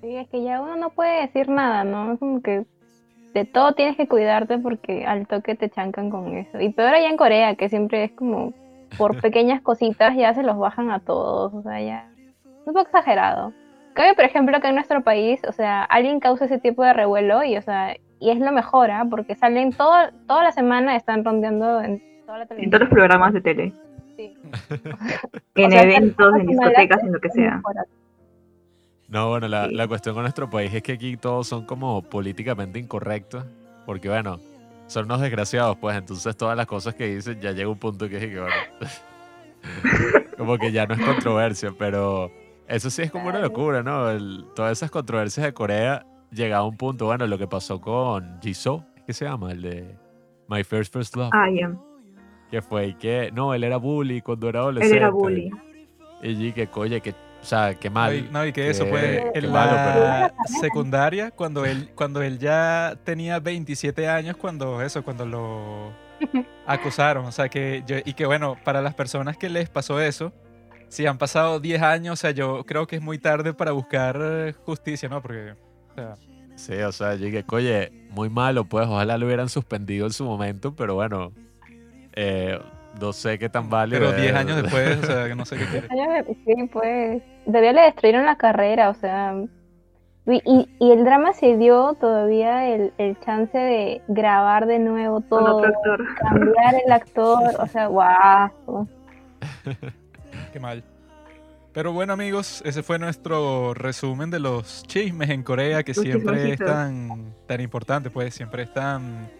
Sí, 0.00 0.14
es 0.14 0.28
que 0.28 0.44
ya 0.44 0.60
uno 0.60 0.76
no 0.76 0.90
puede 0.90 1.22
decir 1.22 1.48
nada, 1.48 1.82
¿no? 1.82 2.12
Es 2.12 2.20
como 2.20 2.40
que 2.40 2.64
de 3.34 3.44
todo 3.44 3.72
tienes 3.72 3.96
que 3.96 4.06
cuidarte 4.06 4.56
porque 4.58 5.04
al 5.04 5.26
toque 5.26 5.56
te 5.56 5.70
chancan 5.70 6.08
con 6.08 6.36
eso. 6.36 6.60
Y 6.60 6.70
peor 6.70 6.94
allá 6.94 7.08
en 7.08 7.16
Corea, 7.16 7.56
que 7.56 7.68
siempre 7.68 8.04
es 8.04 8.12
como 8.12 8.54
por 8.96 9.20
pequeñas 9.20 9.60
cositas 9.60 10.16
ya 10.16 10.34
se 10.34 10.44
los 10.44 10.56
bajan 10.56 10.92
a 10.92 11.00
todos, 11.00 11.52
o 11.52 11.62
sea, 11.62 11.80
ya 11.80 12.08
es 12.16 12.66
un 12.66 12.74
poco 12.74 12.80
exagerado. 12.80 13.52
Cabe, 13.98 14.14
por 14.14 14.24
ejemplo, 14.24 14.60
que 14.60 14.68
en 14.68 14.76
nuestro 14.76 15.02
país, 15.02 15.40
o 15.48 15.50
sea, 15.52 15.82
alguien 15.82 16.20
causa 16.20 16.44
ese 16.44 16.58
tipo 16.58 16.84
de 16.84 16.92
revuelo 16.92 17.42
y, 17.42 17.56
o 17.56 17.62
sea, 17.62 17.96
y 18.20 18.30
es 18.30 18.38
lo 18.38 18.52
mejor, 18.52 18.92
¿ah? 18.92 19.04
Porque 19.10 19.34
salen 19.34 19.72
todo, 19.72 19.92
toda 20.28 20.44
la 20.44 20.52
semana, 20.52 20.94
están 20.94 21.24
rondeando 21.24 21.80
en 21.82 22.00
toda 22.24 22.38
la 22.38 22.42
En 22.44 22.48
televisión. 22.48 22.70
todos 22.70 22.80
los 22.82 22.90
programas 22.90 23.32
de 23.34 23.40
tele, 23.40 23.72
Sí. 24.16 24.36
en 25.56 25.64
O 25.66 25.70
sea, 25.70 25.82
eventos, 25.82 26.34
en 26.36 26.46
discotecas, 26.46 27.02
en 27.02 27.12
lo 27.12 27.18
que 27.20 27.28
sea. 27.30 27.56
mejor. 27.56 27.74
No, 29.08 29.30
bueno, 29.30 29.48
la, 29.48 29.66
Sí. 29.66 29.74
la 29.74 29.88
cuestión 29.88 30.14
con 30.14 30.22
nuestro 30.22 30.48
país 30.48 30.72
es 30.72 30.82
que 30.82 30.92
aquí 30.92 31.16
todos 31.16 31.48
son 31.48 31.64
como 31.66 32.02
políticamente 32.02 32.78
incorrectos, 32.78 33.44
porque 33.84 34.08
bueno, 34.08 34.38
son 34.86 35.06
unos 35.06 35.20
desgraciados, 35.22 35.76
pues 35.78 35.96
entonces 35.96 36.36
todas 36.36 36.56
las 36.56 36.66
cosas 36.66 36.94
que 36.94 37.16
dicen 37.16 37.40
ya 37.40 37.50
llega 37.50 37.68
un 37.68 37.78
punto 37.78 38.08
que 38.08 38.18
es 38.18 38.26
que 38.26 38.38
bueno, 38.38 38.54
como 40.38 40.56
que 40.56 40.70
ya 40.70 40.86
no 40.86 40.94
es 40.94 41.00
controversia, 41.00 41.72
pero 41.76 42.30
eso 42.68 42.90
sí 42.90 43.02
es 43.02 43.10
como 43.10 43.28
una 43.28 43.38
locura, 43.40 43.82
¿no? 43.82 44.10
El- 44.10 44.44
todas 44.54 44.72
esas 44.72 44.90
controversias 44.90 45.44
de 45.46 45.52
Corea 45.54 46.04
llegaba 46.30 46.64
a 46.64 46.66
un 46.68 46.76
punto, 46.76 47.06
bueno, 47.06 47.26
lo 47.26 47.38
que 47.38 47.46
pasó 47.46 47.80
con 47.80 48.38
Jisoo, 48.42 48.84
¿qué 49.06 49.12
se 49.12 49.24
llama? 49.24 49.52
El 49.52 49.62
de 49.62 49.96
My 50.48 50.62
First 50.64 50.92
First 50.92 51.16
Love, 51.16 51.30
Ah, 51.32 51.46
ya. 51.50 51.72
que 52.50 52.62
fue 52.62 52.88
y 52.88 52.94
que, 52.94 53.30
no, 53.32 53.54
él 53.54 53.64
era 53.64 53.76
bully 53.78 54.20
cuando 54.20 54.48
era 54.48 54.58
Él 54.60 54.62
adolescente. 54.64 54.96
era 54.96 55.10
bully. 55.10 55.50
Y 56.22 56.52
que, 56.52 56.68
oye, 56.74 57.00
que, 57.00 57.10
o 57.10 57.44
sea, 57.44 57.74
qué 57.74 57.88
mal. 57.90 58.10
No, 58.12 58.18
y, 58.18 58.30
no, 58.32 58.46
y 58.46 58.52
que 58.52 58.68
eso, 58.68 58.84
qué 58.84 59.30
en 59.34 59.52
malo, 59.52 59.70
pero- 59.72 60.00
la 60.06 60.34
secundaria, 60.60 61.30
cuando 61.30 61.64
él, 61.64 61.90
cuando 61.94 62.22
él 62.22 62.38
ya 62.38 62.98
tenía 63.04 63.38
27 63.38 64.08
años, 64.08 64.36
cuando 64.36 64.82
eso, 64.82 65.02
cuando 65.04 65.24
lo 65.24 65.92
acusaron. 66.66 67.24
O 67.26 67.32
sea, 67.32 67.48
que 67.48 67.84
yo, 67.86 67.96
y 68.04 68.14
que 68.14 68.26
bueno, 68.26 68.56
para 68.64 68.82
las 68.82 68.94
personas 68.94 69.36
que 69.36 69.48
les 69.48 69.68
pasó 69.70 70.00
eso, 70.00 70.32
si 70.88 71.06
han 71.06 71.18
pasado 71.18 71.60
10 71.60 71.82
años, 71.82 72.14
o 72.14 72.16
sea, 72.16 72.30
yo 72.32 72.64
creo 72.64 72.86
que 72.86 72.96
es 72.96 73.02
muy 73.02 73.18
tarde 73.18 73.52
para 73.54 73.72
buscar 73.72 74.18
eh, 74.20 74.54
justicia, 74.64 75.08
¿no? 75.08 75.20
Porque, 75.22 75.52
o 75.92 75.94
sea, 75.94 76.14
Sí, 76.56 76.74
o 76.74 76.90
sea, 76.90 77.14
yo 77.14 77.26
dije, 77.26 77.44
oye, 77.52 77.92
muy 78.10 78.28
malo, 78.30 78.64
pues 78.64 78.84
ojalá 78.88 79.16
lo 79.16 79.26
hubieran 79.26 79.48
suspendido 79.48 80.06
en 80.06 80.12
su 80.12 80.24
momento, 80.24 80.74
pero 80.74 80.96
bueno, 80.96 81.30
eh, 82.14 82.58
no 83.00 83.12
sé 83.12 83.38
qué 83.38 83.48
tan 83.48 83.70
válido. 83.70 84.00
pero 84.00 84.12
10 84.12 84.30
es. 84.32 84.34
años 84.36 84.62
después, 84.62 84.98
o 85.04 85.06
sea, 85.06 85.28
que 85.28 85.36
no 85.36 85.44
sé 85.44 85.56
qué 85.56 85.66
quiere. 85.66 85.88
Sí, 86.44 86.54
pues. 86.72 87.22
Todavía 87.46 87.72
le 87.72 87.82
destruyeron 87.82 88.26
la 88.26 88.36
carrera, 88.36 88.90
o 88.90 88.94
sea. 88.94 89.36
Y, 90.26 90.42
y- 90.80 90.90
el 90.92 91.04
drama 91.04 91.32
se 91.32 91.56
dio 91.56 91.94
todavía 91.94 92.68
el, 92.74 92.92
el 92.98 93.18
chance 93.20 93.56
de 93.56 94.02
grabar 94.08 94.66
de 94.66 94.78
nuevo 94.80 95.20
Con 95.20 95.28
todo, 95.28 95.56
otro 95.58 95.68
actor. 95.70 96.04
cambiar 96.16 96.74
el 96.84 96.92
actor, 96.92 97.54
o 97.60 97.66
sea, 97.68 97.86
guau. 97.86 98.88
Qué 100.52 100.60
mal. 100.60 100.82
Pero 101.72 101.92
bueno, 101.92 102.14
amigos, 102.14 102.62
ese 102.64 102.82
fue 102.82 102.98
nuestro 102.98 103.74
resumen 103.74 104.30
de 104.30 104.40
los 104.40 104.82
chismes 104.84 105.30
en 105.30 105.42
Corea, 105.42 105.82
que 105.82 105.92
Los 105.92 106.02
siempre 106.02 106.52
es 106.52 106.58
tan, 106.58 107.34
tan 107.46 107.60
importante, 107.60 108.10
pues 108.10 108.34
siempre 108.34 108.64
es 108.64 108.72
tan 108.72 109.30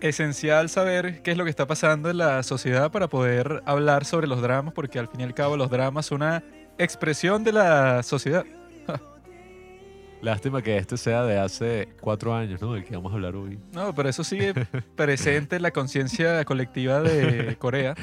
esencial 0.00 0.68
saber 0.68 1.22
qué 1.22 1.30
es 1.30 1.36
lo 1.38 1.44
que 1.44 1.50
está 1.50 1.66
pasando 1.66 2.10
en 2.10 2.18
la 2.18 2.42
sociedad 2.42 2.90
para 2.90 3.08
poder 3.08 3.62
hablar 3.66 4.04
sobre 4.04 4.26
los 4.26 4.42
dramas, 4.42 4.74
porque 4.74 4.98
al 4.98 5.08
fin 5.08 5.20
y 5.20 5.24
al 5.24 5.34
cabo 5.34 5.56
los 5.56 5.70
dramas 5.70 6.06
son 6.06 6.22
una 6.22 6.42
expresión 6.76 7.44
de 7.44 7.52
la 7.52 8.02
sociedad. 8.02 8.44
Lástima 10.20 10.60
que 10.60 10.76
este 10.76 10.96
sea 10.96 11.22
de 11.22 11.38
hace 11.38 11.88
cuatro 12.00 12.34
años, 12.34 12.60
¿no? 12.60 12.74
El 12.74 12.84
que 12.84 12.94
vamos 12.96 13.12
a 13.12 13.14
hablar 13.14 13.36
hoy. 13.36 13.58
No, 13.72 13.94
pero 13.94 14.08
eso 14.08 14.24
sigue 14.24 14.52
presente 14.96 15.56
en 15.56 15.62
la 15.62 15.70
conciencia 15.70 16.44
colectiva 16.44 17.00
de 17.00 17.56
Corea. 17.58 17.94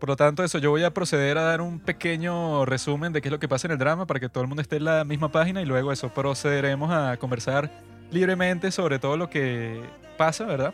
Por 0.00 0.08
lo 0.08 0.16
tanto, 0.16 0.42
eso, 0.42 0.58
yo 0.58 0.70
voy 0.70 0.82
a 0.82 0.94
proceder 0.94 1.36
a 1.36 1.42
dar 1.42 1.60
un 1.60 1.78
pequeño 1.78 2.64
resumen 2.64 3.12
de 3.12 3.20
qué 3.20 3.28
es 3.28 3.32
lo 3.32 3.38
que 3.38 3.48
pasa 3.48 3.68
en 3.68 3.72
el 3.72 3.78
drama 3.78 4.06
para 4.06 4.18
que 4.18 4.30
todo 4.30 4.42
el 4.42 4.48
mundo 4.48 4.62
esté 4.62 4.76
en 4.76 4.84
la 4.84 5.04
misma 5.04 5.30
página 5.30 5.60
y 5.60 5.66
luego 5.66 5.92
eso, 5.92 6.08
procederemos 6.08 6.90
a 6.90 7.18
conversar 7.18 7.70
libremente 8.10 8.70
sobre 8.72 8.98
todo 8.98 9.18
lo 9.18 9.28
que 9.28 9.82
pasa, 10.16 10.46
¿verdad? 10.46 10.72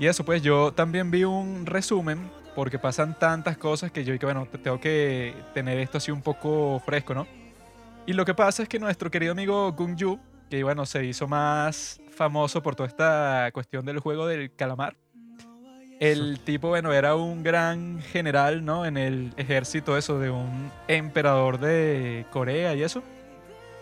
Y 0.00 0.06
eso, 0.06 0.24
pues 0.24 0.42
yo 0.42 0.72
también 0.72 1.12
vi 1.12 1.22
un 1.22 1.64
resumen 1.64 2.28
porque 2.56 2.78
pasan 2.78 3.16
tantas 3.16 3.56
cosas 3.56 3.92
que 3.92 4.04
yo 4.04 4.12
dije, 4.12 4.26
bueno, 4.26 4.46
te- 4.50 4.58
tengo 4.58 4.80
que 4.80 5.32
tener 5.54 5.78
esto 5.78 5.98
así 5.98 6.10
un 6.10 6.20
poco 6.20 6.82
fresco, 6.84 7.14
¿no? 7.14 7.28
Y 8.04 8.12
lo 8.14 8.24
que 8.24 8.34
pasa 8.34 8.64
es 8.64 8.68
que 8.68 8.80
nuestro 8.80 9.12
querido 9.12 9.30
amigo 9.32 9.70
Gung 9.72 9.94
Yu, 9.94 10.18
que 10.50 10.64
bueno, 10.64 10.86
se 10.86 11.04
hizo 11.04 11.28
más 11.28 12.00
famoso 12.10 12.62
por 12.64 12.74
toda 12.74 12.88
esta 12.88 13.50
cuestión 13.52 13.86
del 13.86 14.00
juego 14.00 14.26
del 14.26 14.52
calamar. 14.54 14.96
El 16.00 16.40
tipo, 16.40 16.68
bueno, 16.68 16.92
era 16.92 17.14
un 17.14 17.42
gran 17.42 18.00
general, 18.02 18.64
¿no? 18.64 18.84
En 18.84 18.96
el 18.96 19.32
ejército, 19.36 19.96
eso, 19.96 20.18
de 20.18 20.30
un 20.30 20.70
emperador 20.88 21.58
de 21.58 22.26
Corea 22.30 22.74
y 22.74 22.82
eso. 22.82 23.02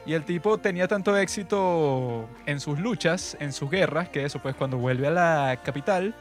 Y 0.04 0.14
el 0.14 0.24
tipo 0.24 0.58
tenía 0.58 0.88
tanto 0.88 1.16
éxito 1.16 2.28
en 2.46 2.60
sus 2.60 2.78
luchas, 2.78 3.36
en 3.40 3.52
sus 3.52 3.70
guerras, 3.70 4.08
que 4.08 4.24
eso, 4.24 4.40
pues 4.40 4.54
cuando 4.54 4.76
vuelve 4.76 5.06
a 5.06 5.10
la 5.10 5.60
capital, 5.64 6.14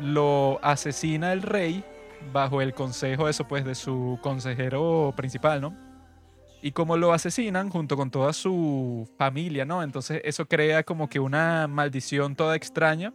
lo 0.00 0.58
asesina 0.62 1.32
el 1.32 1.42
rey 1.42 1.84
bajo 2.32 2.60
el 2.60 2.74
consejo, 2.74 3.28
eso, 3.28 3.46
pues, 3.46 3.64
de 3.64 3.74
su 3.74 4.18
consejero 4.22 5.14
principal, 5.16 5.60
¿no? 5.60 5.74
Y 6.62 6.72
como 6.72 6.96
lo 6.96 7.12
asesinan 7.12 7.70
junto 7.70 7.96
con 7.96 8.10
toda 8.10 8.32
su 8.32 9.08
familia, 9.18 9.64
¿no? 9.64 9.82
Entonces 9.82 10.20
eso 10.24 10.46
crea 10.46 10.84
como 10.84 11.08
que 11.08 11.18
una 11.18 11.66
maldición 11.66 12.36
toda 12.36 12.54
extraña 12.54 13.12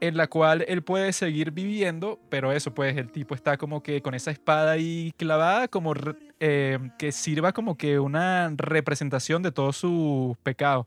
en 0.00 0.16
la 0.16 0.26
cual 0.26 0.64
él 0.68 0.82
puede 0.82 1.12
seguir 1.12 1.50
viviendo, 1.50 2.20
pero 2.28 2.52
eso, 2.52 2.74
pues 2.74 2.96
el 2.96 3.10
tipo 3.10 3.34
está 3.34 3.56
como 3.56 3.82
que 3.82 4.02
con 4.02 4.14
esa 4.14 4.30
espada 4.30 4.72
ahí 4.72 5.12
clavada, 5.16 5.68
como 5.68 5.94
eh, 6.40 6.78
que 6.98 7.12
sirva 7.12 7.52
como 7.52 7.76
que 7.76 7.98
una 7.98 8.52
representación 8.56 9.42
de 9.42 9.52
todos 9.52 9.76
sus 9.76 10.36
pecados. 10.38 10.86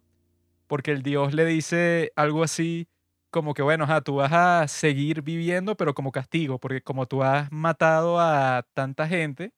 Porque 0.68 0.92
el 0.92 1.04
Dios 1.04 1.34
le 1.34 1.46
dice 1.46 2.12
algo 2.16 2.44
así 2.44 2.88
como 3.32 3.54
que, 3.54 3.62
bueno, 3.62 3.84
ajá, 3.84 4.02
tú 4.02 4.16
vas 4.16 4.32
a 4.34 4.68
seguir 4.68 5.22
viviendo, 5.22 5.76
pero 5.76 5.94
como 5.94 6.12
castigo, 6.12 6.60
porque 6.60 6.82
como 6.82 7.06
tú 7.08 7.24
has 7.24 7.52
matado 7.52 8.20
a 8.20 8.66
tanta 8.74 9.08
gente, 9.08 9.52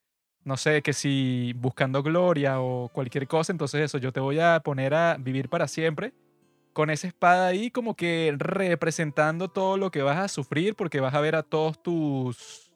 no 0.43 0.57
sé, 0.57 0.81
que 0.81 0.93
si 0.93 1.53
buscando 1.57 2.03
gloria 2.03 2.61
o 2.61 2.89
cualquier 2.89 3.27
cosa, 3.27 3.51
entonces 3.51 3.81
eso, 3.81 3.97
yo 3.97 4.11
te 4.11 4.19
voy 4.19 4.39
a 4.39 4.59
poner 4.61 4.93
a 4.93 5.17
vivir 5.19 5.49
para 5.49 5.67
siempre 5.67 6.13
con 6.73 6.89
esa 6.89 7.07
espada 7.07 7.47
ahí 7.47 7.69
como 7.71 7.95
que 7.95 8.33
representando 8.37 9.49
todo 9.49 9.77
lo 9.77 9.91
que 9.91 10.01
vas 10.01 10.17
a 10.17 10.27
sufrir 10.27 10.75
porque 10.75 10.99
vas 10.99 11.13
a 11.13 11.21
ver 11.21 11.35
a 11.35 11.43
todos 11.43 11.81
tus 11.81 12.71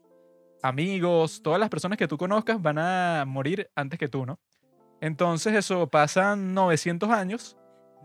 amigos, 0.62 1.42
todas 1.44 1.60
las 1.60 1.70
personas 1.70 1.98
que 1.98 2.08
tú 2.08 2.18
conozcas 2.18 2.62
van 2.62 2.78
a 2.80 3.24
morir 3.28 3.70
antes 3.76 4.00
que 4.00 4.08
tú, 4.08 4.26
¿no? 4.26 4.40
Entonces 5.02 5.54
eso, 5.54 5.88
pasan 5.88 6.54
900 6.54 7.10
años 7.10 7.58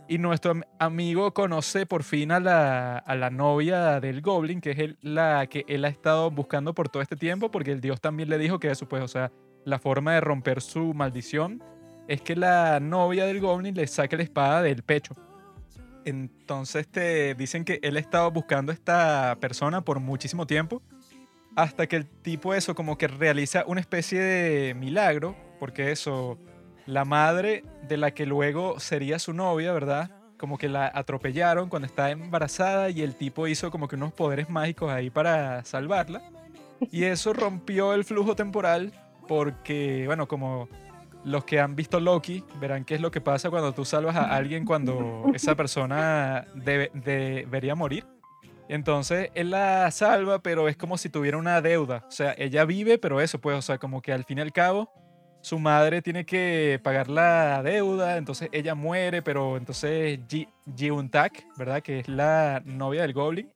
y 0.09 0.19
nuestro 0.19 0.51
am- 0.53 0.65
amigo 0.79 1.33
conoce 1.33 1.87
por 1.87 2.03
fin 2.03 2.33
a 2.33 2.41
la, 2.41 2.99
a 2.99 3.15
la 3.15 3.31
novia 3.31 4.01
del 4.01 4.21
Goblin, 4.21 4.61
que 4.61 4.73
es 4.73 4.79
el- 4.79 4.99
la 5.01 5.47
que 5.47 5.65
él 5.69 5.85
ha 5.85 5.89
estado 5.89 6.31
buscando 6.31 6.75
por 6.75 6.89
todo 6.89 7.03
este 7.03 7.17
tiempo, 7.17 7.51
porque 7.51 7.73
el 7.73 7.81
dios 7.81 8.01
también 8.01 8.29
le 8.29 8.39
dijo 8.39 8.59
que 8.59 8.71
eso, 8.71 8.89
pues, 8.89 9.03
o 9.03 9.09
sea, 9.09 9.33
la 9.65 9.79
forma 9.79 10.15
de 10.15 10.21
romper 10.21 10.61
su 10.61 10.93
maldición 10.95 11.63
es 12.09 12.23
que 12.23 12.35
la 12.35 12.81
novia 12.81 13.25
del 13.25 13.41
Goblin 13.41 13.75
le 13.75 13.87
saque 13.87 14.17
la 14.17 14.25
espada 14.25 14.63
del 14.63 14.83
pecho. 14.83 15.15
Entonces 16.05 16.89
te 16.89 17.35
dicen 17.35 17.65
que 17.65 17.79
él 17.83 17.97
ha 17.97 18.01
estado 18.01 18.31
buscando 18.31 18.73
a 18.73 18.75
esta 18.75 19.37
persona 19.41 19.83
por 19.83 20.01
muchísimo 20.01 20.47
tiempo, 20.47 20.83
hasta 21.57 21.87
que 21.87 21.97
el 21.97 22.07
tipo 22.07 22.55
eso 22.55 22.75
como 22.75 22.97
que 22.97 23.09
realiza 23.09 23.65
una 23.67 23.81
especie 23.81 24.21
de 24.21 24.75
milagro, 24.75 25.37
porque 25.59 25.91
eso, 25.91 26.39
la 26.87 27.05
madre 27.05 27.65
de 27.89 27.97
la 27.97 28.13
que 28.13 28.27
luego 28.27 28.81
sería 28.81 29.19
su 29.19 29.33
novia, 29.33 29.73
¿verdad? 29.73 30.11
Como 30.39 30.57
que 30.57 30.69
la 30.69 30.91
atropellaron 30.95 31.69
cuando 31.69 31.87
estaba 31.87 32.11
embarazada 32.11 32.89
y 32.91 33.03
el 33.03 33.15
tipo 33.15 33.47
hizo 33.47 33.71
como 33.71 33.89
que 33.89 33.97
unos 33.97 34.13
poderes 34.13 34.49
mágicos 34.49 34.91
ahí 34.91 35.11
para 35.11 35.65
salvarla. 35.65 36.23
Y 36.91 37.05
eso 37.05 37.35
rompió 37.35 37.93
el 37.93 38.05
flujo 38.05 38.35
temporal 38.35 38.93
porque, 39.29 40.05
bueno, 40.07 40.27
como 40.27 40.69
los 41.25 41.45
que 41.45 41.61
han 41.61 41.77
visto 41.77 42.01
Loki 42.01 42.43
verán 42.61 42.85
qué 42.85 42.95
es 42.95 43.01
lo 43.01 43.11
que 43.11 43.21
pasa 43.21 43.51
cuando 43.51 43.73
tú 43.73 43.85
salvas 43.85 44.17
a 44.17 44.35
alguien 44.35 44.65
cuando 44.65 45.25
esa 45.35 45.55
persona 45.55 46.47
debe- 46.55 46.91
debería 46.95 47.75
morir. 47.75 48.07
Entonces 48.69 49.31
él 49.35 49.51
la 49.51 49.91
salva, 49.91 50.39
pero 50.41 50.69
es 50.69 50.77
como 50.77 50.97
si 50.97 51.09
tuviera 51.09 51.37
una 51.37 51.61
deuda. 51.61 52.05
O 52.07 52.11
sea, 52.11 52.35
ella 52.39 52.65
vive, 52.65 52.99
pero 52.99 53.21
eso, 53.21 53.41
pues, 53.41 53.59
o 53.59 53.63
sea, 53.63 53.79
como 53.79 54.01
que 54.01 54.13
al 54.13 54.25
fin 54.25 54.39
y 54.39 54.41
al 54.43 54.53
cabo 54.53 54.93
su 55.43 55.59
madre 55.59 56.03
tiene 56.03 56.25
que 56.27 56.79
pagar 56.85 57.09
la 57.09 57.63
deuda, 57.63 58.19
entonces 58.19 58.49
ella 58.53 58.75
muere, 58.75 59.23
pero 59.23 59.57
entonces 59.57 60.21
Ji- 60.29 60.49
Ji-un-tak, 60.77 61.45
¿verdad? 61.57 61.83
Que 61.83 62.01
es 62.01 62.09
la 62.09 62.61
novia 62.65 63.03
del 63.03 63.15
Goblin, 63.15 63.51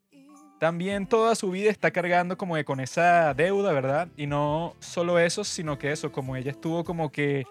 también 0.65 1.07
toda 1.07 1.35
su 1.35 1.51
vida 1.51 1.71
está 1.71 1.91
cargando 1.91 2.39
como 2.39 2.55
que 2.55 2.65
con 2.65 2.81
esa 2.81 3.35
deuda, 3.35 3.71
¿verdad? 3.75 4.09
Y 4.17 4.27
no 4.27 4.75
solo 4.81 5.19
eso, 5.19 5.45
sino 5.45 5.79
que 5.79 5.93
eso, 5.93 6.11
como 6.11 6.37
ella 6.37 6.53
estuvo 6.53 6.85
como 6.85 7.13
que 7.13 7.45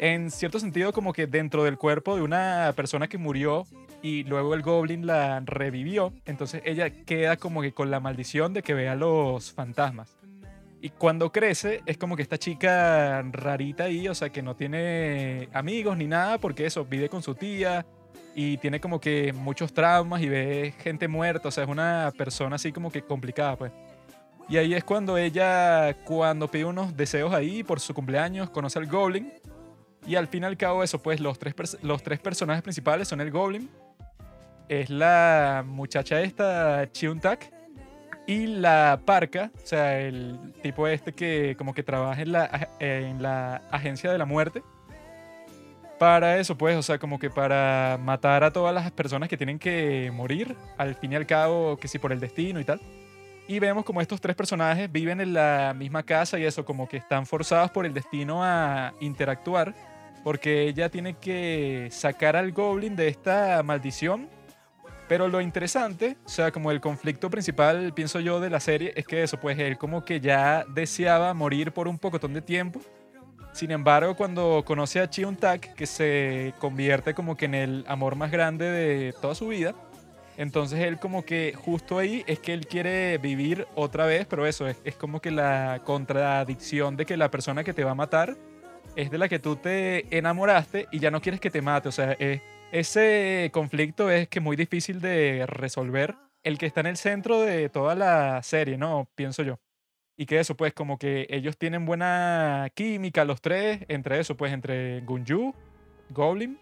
en 0.00 0.32
cierto 0.32 0.58
sentido 0.58 0.92
como 0.92 1.12
que 1.12 1.28
dentro 1.28 1.62
del 1.62 1.78
cuerpo 1.78 2.16
de 2.16 2.22
una 2.22 2.72
persona 2.74 3.06
que 3.06 3.18
murió 3.18 3.68
y 4.02 4.24
luego 4.24 4.54
el 4.54 4.62
goblin 4.62 5.06
la 5.06 5.44
revivió, 5.46 6.12
entonces 6.24 6.60
ella 6.64 6.90
queda 6.90 7.36
como 7.36 7.62
que 7.62 7.70
con 7.70 7.92
la 7.92 8.00
maldición 8.00 8.52
de 8.52 8.64
que 8.64 8.74
vea 8.74 8.96
los 8.96 9.52
fantasmas. 9.52 10.16
Y 10.80 10.90
cuando 10.90 11.30
crece 11.30 11.82
es 11.86 11.98
como 11.98 12.16
que 12.16 12.22
esta 12.22 12.36
chica 12.36 13.22
rarita 13.30 13.84
ahí, 13.84 14.08
o 14.08 14.14
sea, 14.16 14.30
que 14.30 14.42
no 14.42 14.56
tiene 14.56 15.48
amigos 15.52 15.96
ni 15.96 16.08
nada, 16.08 16.38
porque 16.38 16.66
eso, 16.66 16.84
vive 16.84 17.08
con 17.08 17.22
su 17.22 17.36
tía 17.36 17.86
y 18.34 18.56
tiene 18.58 18.80
como 18.80 19.00
que 19.00 19.32
muchos 19.32 19.72
traumas 19.72 20.22
y 20.22 20.28
ve 20.28 20.74
gente 20.78 21.08
muerta, 21.08 21.48
o 21.48 21.50
sea, 21.50 21.64
es 21.64 21.70
una 21.70 22.12
persona 22.16 22.56
así 22.56 22.72
como 22.72 22.90
que 22.90 23.02
complicada, 23.02 23.56
pues. 23.56 23.72
Y 24.48 24.56
ahí 24.58 24.74
es 24.74 24.84
cuando 24.84 25.16
ella, 25.16 25.96
cuando 26.04 26.48
pide 26.48 26.66
unos 26.66 26.96
deseos 26.96 27.32
ahí 27.32 27.62
por 27.62 27.80
su 27.80 27.94
cumpleaños, 27.94 28.50
conoce 28.50 28.78
al 28.78 28.86
Goblin. 28.86 29.32
Y 30.06 30.16
al 30.16 30.28
fin 30.28 30.42
y 30.42 30.46
al 30.46 30.58
cabo 30.58 30.82
eso, 30.82 30.98
pues 31.02 31.18
los 31.18 31.38
tres, 31.38 31.78
los 31.82 32.02
tres 32.02 32.20
personajes 32.20 32.62
principales 32.62 33.08
son 33.08 33.22
el 33.22 33.30
Goblin, 33.30 33.70
es 34.68 34.90
la 34.90 35.64
muchacha 35.66 36.20
esta, 36.20 36.90
Chiuntak, 36.92 37.50
y 38.26 38.46
la 38.46 39.00
Parca, 39.04 39.50
o 39.54 39.66
sea, 39.66 40.00
el 40.00 40.38
tipo 40.62 40.86
este 40.88 41.12
que 41.12 41.54
como 41.56 41.74
que 41.74 41.82
trabaja 41.82 42.20
en 42.20 42.32
la, 42.32 42.68
en 42.80 43.22
la 43.22 43.62
agencia 43.70 44.12
de 44.12 44.18
la 44.18 44.24
muerte. 44.24 44.62
Para 45.98 46.38
eso, 46.38 46.56
pues, 46.58 46.76
o 46.76 46.82
sea, 46.82 46.98
como 46.98 47.18
que 47.18 47.30
para 47.30 47.98
matar 48.02 48.42
a 48.42 48.52
todas 48.52 48.74
las 48.74 48.90
personas 48.90 49.28
que 49.28 49.36
tienen 49.36 49.58
que 49.58 50.10
morir, 50.12 50.56
al 50.76 50.96
fin 50.96 51.12
y 51.12 51.16
al 51.16 51.26
cabo, 51.26 51.76
que 51.76 51.86
si 51.86 51.98
por 51.98 52.12
el 52.12 52.20
destino 52.20 52.58
y 52.60 52.64
tal. 52.64 52.80
Y 53.46 53.58
vemos 53.58 53.84
como 53.84 54.00
estos 54.00 54.20
tres 54.20 54.34
personajes 54.34 54.90
viven 54.90 55.20
en 55.20 55.34
la 55.34 55.74
misma 55.76 56.02
casa 56.02 56.38
y 56.38 56.44
eso, 56.44 56.64
como 56.64 56.88
que 56.88 56.96
están 56.96 57.26
forzados 57.26 57.70
por 57.70 57.86
el 57.86 57.94
destino 57.94 58.42
a 58.42 58.94
interactuar, 59.00 59.74
porque 60.24 60.62
ella 60.66 60.88
tiene 60.88 61.14
que 61.14 61.88
sacar 61.90 62.36
al 62.36 62.52
goblin 62.52 62.96
de 62.96 63.08
esta 63.08 63.62
maldición. 63.62 64.28
Pero 65.06 65.28
lo 65.28 65.42
interesante, 65.42 66.16
o 66.24 66.28
sea, 66.28 66.50
como 66.50 66.70
el 66.70 66.80
conflicto 66.80 67.28
principal, 67.28 67.92
pienso 67.92 68.20
yo, 68.20 68.40
de 68.40 68.48
la 68.48 68.58
serie, 68.58 68.94
es 68.96 69.06
que 69.06 69.22
eso, 69.22 69.38
pues 69.38 69.58
él 69.58 69.76
como 69.76 70.02
que 70.02 70.18
ya 70.18 70.64
deseaba 70.74 71.34
morir 71.34 71.72
por 71.72 71.88
un 71.88 71.98
pocotón 71.98 72.32
de 72.32 72.40
tiempo. 72.40 72.80
Sin 73.54 73.70
embargo, 73.70 74.16
cuando 74.16 74.64
conoce 74.66 74.98
a 74.98 75.08
Chiun 75.08 75.36
Tak, 75.36 75.74
que 75.74 75.86
se 75.86 76.52
convierte 76.58 77.14
como 77.14 77.36
que 77.36 77.44
en 77.44 77.54
el 77.54 77.84
amor 77.86 78.16
más 78.16 78.32
grande 78.32 78.64
de 78.68 79.12
toda 79.22 79.36
su 79.36 79.46
vida, 79.46 79.76
entonces 80.36 80.80
él 80.80 80.98
como 80.98 81.24
que 81.24 81.54
justo 81.56 81.98
ahí 81.98 82.24
es 82.26 82.40
que 82.40 82.52
él 82.52 82.66
quiere 82.66 83.16
vivir 83.18 83.68
otra 83.76 84.06
vez, 84.06 84.26
pero 84.26 84.44
eso 84.44 84.66
es, 84.66 84.96
como 84.96 85.20
que 85.20 85.30
la 85.30 85.80
contradicción 85.84 86.96
de 86.96 87.06
que 87.06 87.16
la 87.16 87.30
persona 87.30 87.62
que 87.62 87.72
te 87.72 87.84
va 87.84 87.92
a 87.92 87.94
matar 87.94 88.36
es 88.96 89.12
de 89.12 89.18
la 89.18 89.28
que 89.28 89.38
tú 89.38 89.54
te 89.54 90.16
enamoraste 90.18 90.88
y 90.90 90.98
ya 90.98 91.12
no 91.12 91.20
quieres 91.20 91.40
que 91.40 91.50
te 91.50 91.62
mate. 91.62 91.88
O 91.88 91.92
sea, 91.92 92.12
es- 92.18 92.42
ese 92.72 93.50
conflicto 93.52 94.10
es 94.10 94.26
que 94.28 94.40
muy 94.40 94.56
difícil 94.56 95.00
de 95.00 95.46
resolver. 95.46 96.16
El 96.42 96.58
que 96.58 96.66
está 96.66 96.80
en 96.80 96.86
el 96.88 96.96
centro 96.96 97.40
de 97.40 97.68
toda 97.68 97.94
la 97.94 98.42
serie, 98.42 98.76
¿no? 98.76 99.08
Pienso 99.14 99.44
yo. 99.44 99.58
Y 100.16 100.26
que 100.26 100.38
eso, 100.38 100.56
pues, 100.56 100.72
como 100.72 100.96
que 100.98 101.26
ellos 101.28 101.56
tienen 101.58 101.86
buena 101.86 102.68
química, 102.74 103.24
los 103.24 103.40
tres, 103.40 103.80
entre 103.88 104.20
eso, 104.20 104.36
pues, 104.36 104.52
entre 104.52 105.00
Gunju, 105.00 105.52
Goblin, 106.10 106.58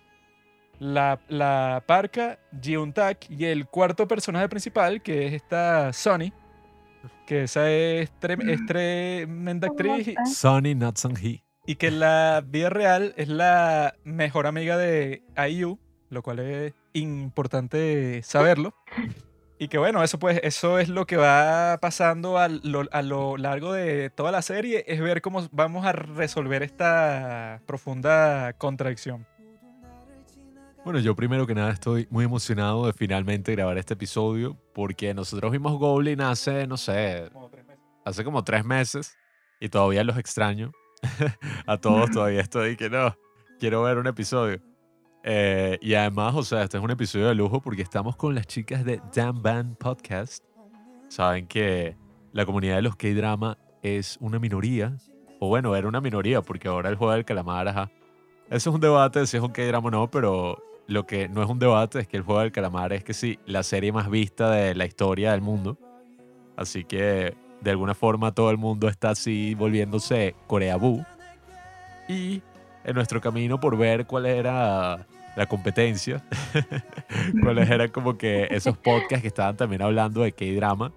la, 0.79 1.21
la 1.29 1.85
Parca, 1.87 2.39
Jiuntak 2.63 3.31
y 3.31 3.45
el 3.45 3.67
cuarto 3.67 4.09
personaje 4.09 4.49
principal, 4.49 5.03
que 5.03 5.27
es 5.27 5.35
esta 5.35 5.93
Sonny, 5.93 6.33
que 7.27 7.43
esa 7.43 7.71
es, 7.71 8.11
trem- 8.21 8.49
es 8.51 8.65
tremenda 8.67 9.69
actriz 9.69 10.15
Sonny 10.35 10.75
Not 10.75 10.99
Hee. 11.21 11.45
y 11.67 11.75
que 11.75 11.89
en 11.89 12.01
la 12.01 12.43
vida 12.47 12.71
real 12.71 13.13
es 13.17 13.29
la 13.29 13.95
mejor 14.05 14.47
amiga 14.47 14.77
de 14.79 15.23
IU, 15.51 15.79
lo 16.09 16.23
cual 16.23 16.39
es 16.39 16.73
importante 16.95 18.23
saberlo. 18.23 18.75
Y 19.63 19.69
que 19.69 19.79
bueno, 19.79 20.03
eso 20.03 20.19
pues, 20.19 20.41
eso 20.43 20.81
es 20.81 20.89
lo 20.89 21.07
que 21.07 21.17
va 21.17 21.79
pasando 21.81 22.37
a 22.37 22.49
lo, 22.49 22.83
a 22.91 23.01
lo 23.01 23.37
largo 23.37 23.73
de 23.73 24.11
toda 24.11 24.33
la 24.33 24.43
serie, 24.43 24.85
es 24.89 25.01
ver 25.01 25.23
cómo 25.23 25.49
vamos 25.53 25.87
a 25.87 25.93
resolver 25.93 26.65
esta 26.65 27.63
profunda 27.65 28.55
contradicción. 28.55 29.25
Bueno, 30.85 30.99
yo 30.99 31.15
primero 31.15 31.47
que 31.47 31.55
nada 31.55 31.71
estoy 31.71 32.09
muy 32.11 32.25
emocionado 32.25 32.87
de 32.87 32.93
finalmente 32.93 33.53
grabar 33.53 33.79
este 33.79 33.95
episodio 33.95 34.59
porque 34.75 35.15
nosotros 35.15 35.53
vimos 35.53 35.79
Goblin 35.79 36.23
hace, 36.23 36.67
no 36.67 36.77
sé, 36.77 37.31
hace 38.05 38.25
como 38.25 38.43
tres 38.43 38.65
meses 38.65 39.17
y 39.61 39.69
todavía 39.69 40.03
los 40.03 40.19
extraño. 40.19 40.73
A 41.69 41.77
todos 41.77 42.11
todavía 42.11 42.41
estoy 42.41 42.77
que 42.77 42.91
no, 42.91 43.17
quiero 43.61 43.85
ver 43.85 43.99
un 43.99 44.09
episodio. 44.09 44.61
Eh, 45.25 45.79
y 45.81 45.95
además, 45.95 46.35
o 46.35 46.43
sea, 46.43 46.63
este 46.63 46.79
es 46.79 46.83
un 46.83 46.91
episodio 46.91 47.29
de 47.29 47.35
lujo 47.35 47.61
porque 47.61 47.83
estamos 47.83 48.17
con 48.17 48.35
las 48.35 48.47
chicas 48.47 48.85
de 48.85 49.01
Damn 49.15 49.43
Band 49.43 49.77
Podcast. 49.77 50.45
Saben 51.09 51.47
que 51.47 51.97
la 52.33 52.45
comunidad 52.45 52.77
de 52.77 52.83
los 52.83 52.97
K-Drama 52.97 53.59
es 53.83 54.17
una 54.21 54.39
minoría, 54.39 54.97
o 55.39 55.49
bueno, 55.49 55.77
era 55.77 55.87
una 55.87 56.01
minoría 56.01 56.43
porque 56.43 56.69
ahora 56.69 56.89
el 56.89 56.97
juego 56.97 57.13
del 57.13 57.25
calamar, 57.25 57.69
ajá. 57.69 57.91
Eso 58.51 58.71
es 58.71 58.75
un 58.75 58.81
debate 58.81 59.21
de 59.21 59.27
si 59.27 59.37
es 59.37 59.43
un 59.43 59.53
K-Drama 59.53 59.89
o 59.89 59.91
no, 59.91 60.11
pero 60.11 60.63
lo 60.87 61.07
que 61.07 61.29
no 61.29 61.43
es 61.43 61.49
un 61.49 61.59
debate 61.59 62.01
es 62.01 62.09
que 62.09 62.17
el 62.17 62.23
juego 62.23 62.41
del 62.41 62.53
calamar 62.53 62.93
es 62.93 63.05
que 63.05 63.15
sí, 63.15 63.39
la 63.47 63.63
serie 63.63 63.93
más 63.93 64.11
vista 64.11 64.51
de 64.51 64.75
la 64.75 64.87
historia 64.87 65.33
del 65.33 65.41
mundo. 65.41 65.79
Así 66.57 66.85
que 66.85 67.37
de 67.61 67.71
alguna 67.71 67.95
forma 67.95 68.33
todo 68.33 68.51
el 68.51 68.59
mundo 68.59 68.89
está 68.89 69.11
así 69.11 69.55
volviéndose 69.55 70.35
Corea 70.47 70.77
Boo. 70.77 71.05
Y 72.09 72.43
en 72.85 72.95
nuestro 72.95 73.21
camino 73.21 73.61
por 73.61 73.77
ver 73.77 74.07
cuál 74.07 74.27
era 74.27 75.07
la 75.37 75.47
competencia, 75.47 76.23
cuáles 77.43 77.71
eran 77.71 77.89
como 77.91 78.19
que 78.19 78.49
esos 78.51 78.77
podcasts 78.77 79.23
que 79.23 79.29
estaban 79.29 79.57
también 79.57 79.83
hablando 79.83 80.23
de 80.23 80.33
K-drama, 80.33 80.93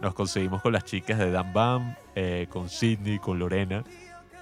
nos 0.00 0.14
conseguimos 0.14 0.62
con 0.62 0.72
las 0.72 0.84
chicas 0.84 1.18
de 1.18 1.30
Dan 1.30 1.52
Bam, 1.52 1.94
eh, 2.14 2.46
con 2.48 2.68
Sidney, 2.68 3.18
con 3.18 3.38
Lorena. 3.38 3.84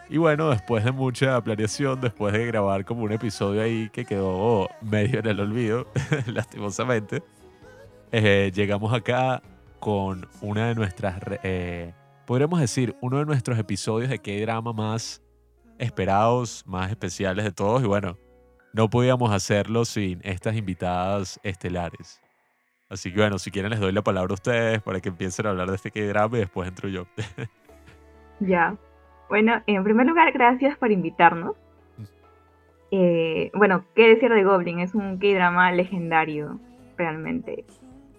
Y 0.09 0.17
bueno, 0.19 0.51
después 0.51 0.85
de 0.85 0.93
mucha 0.93 1.41
planeación, 1.43 2.01
después 2.01 2.33
de 2.33 2.47
grabar 2.47 2.85
como 2.85 3.03
un 3.03 3.13
episodio 3.13 3.63
ahí 3.63 3.91
que 3.91 4.05
quedó 4.05 4.69
medio 4.81 5.19
en 5.19 5.27
el 5.27 5.41
olvido, 5.41 5.87
lastimosamente, 6.27 7.23
eh, 8.13 8.51
llegamos 8.55 8.93
acá 8.95 9.43
con 9.81 10.27
una 10.41 10.69
de 10.69 10.75
nuestras, 10.75 11.21
eh, 11.43 11.93
podríamos 12.27 12.61
decir, 12.61 12.97
uno 13.01 13.19
de 13.19 13.27
nuestros 13.27 13.59
episodios 13.59 14.09
de 14.09 14.19
K-drama 14.19 14.73
más 14.73 15.23
esperados, 15.79 16.65
más 16.67 16.91
especiales 16.91 17.45
de 17.45 17.53
todos. 17.53 17.83
Y 17.83 17.87
bueno, 17.87 18.17
no 18.73 18.91
podíamos 18.91 19.33
hacerlo 19.33 19.85
sin 19.85 20.21
estas 20.25 20.57
invitadas 20.57 21.41
estelares. 21.43 22.21
Así 22.89 23.13
que 23.13 23.21
bueno, 23.21 23.39
si 23.39 23.51
quieren 23.51 23.71
les 23.71 23.81
doy 23.81 23.93
la 23.93 24.03
palabra 24.03 24.33
a 24.33 24.35
ustedes 24.35 24.83
para 24.83 25.01
que 25.01 25.11
empiecen 25.11 25.47
a 25.47 25.51
hablar 25.51 25.69
de 25.69 25.77
este 25.77 25.91
K-drama 25.91 26.37
y 26.37 26.41
después 26.41 26.69
entro 26.69 26.89
yo. 26.89 27.07
Ya. 28.41 28.77
Bueno, 29.29 29.61
en 29.67 29.83
primer 29.83 30.07
lugar, 30.07 30.33
gracias 30.33 30.79
por 30.79 30.93
invitarnos. 30.93 31.57
Eh, 32.91 33.51
bueno, 33.53 33.85
¿qué 33.97 34.09
decir 34.09 34.33
de 34.33 34.45
Goblin? 34.45 34.79
Es 34.79 34.95
un 34.95 35.19
K-drama 35.19 35.73
legendario, 35.73 36.61
realmente. 36.97 37.65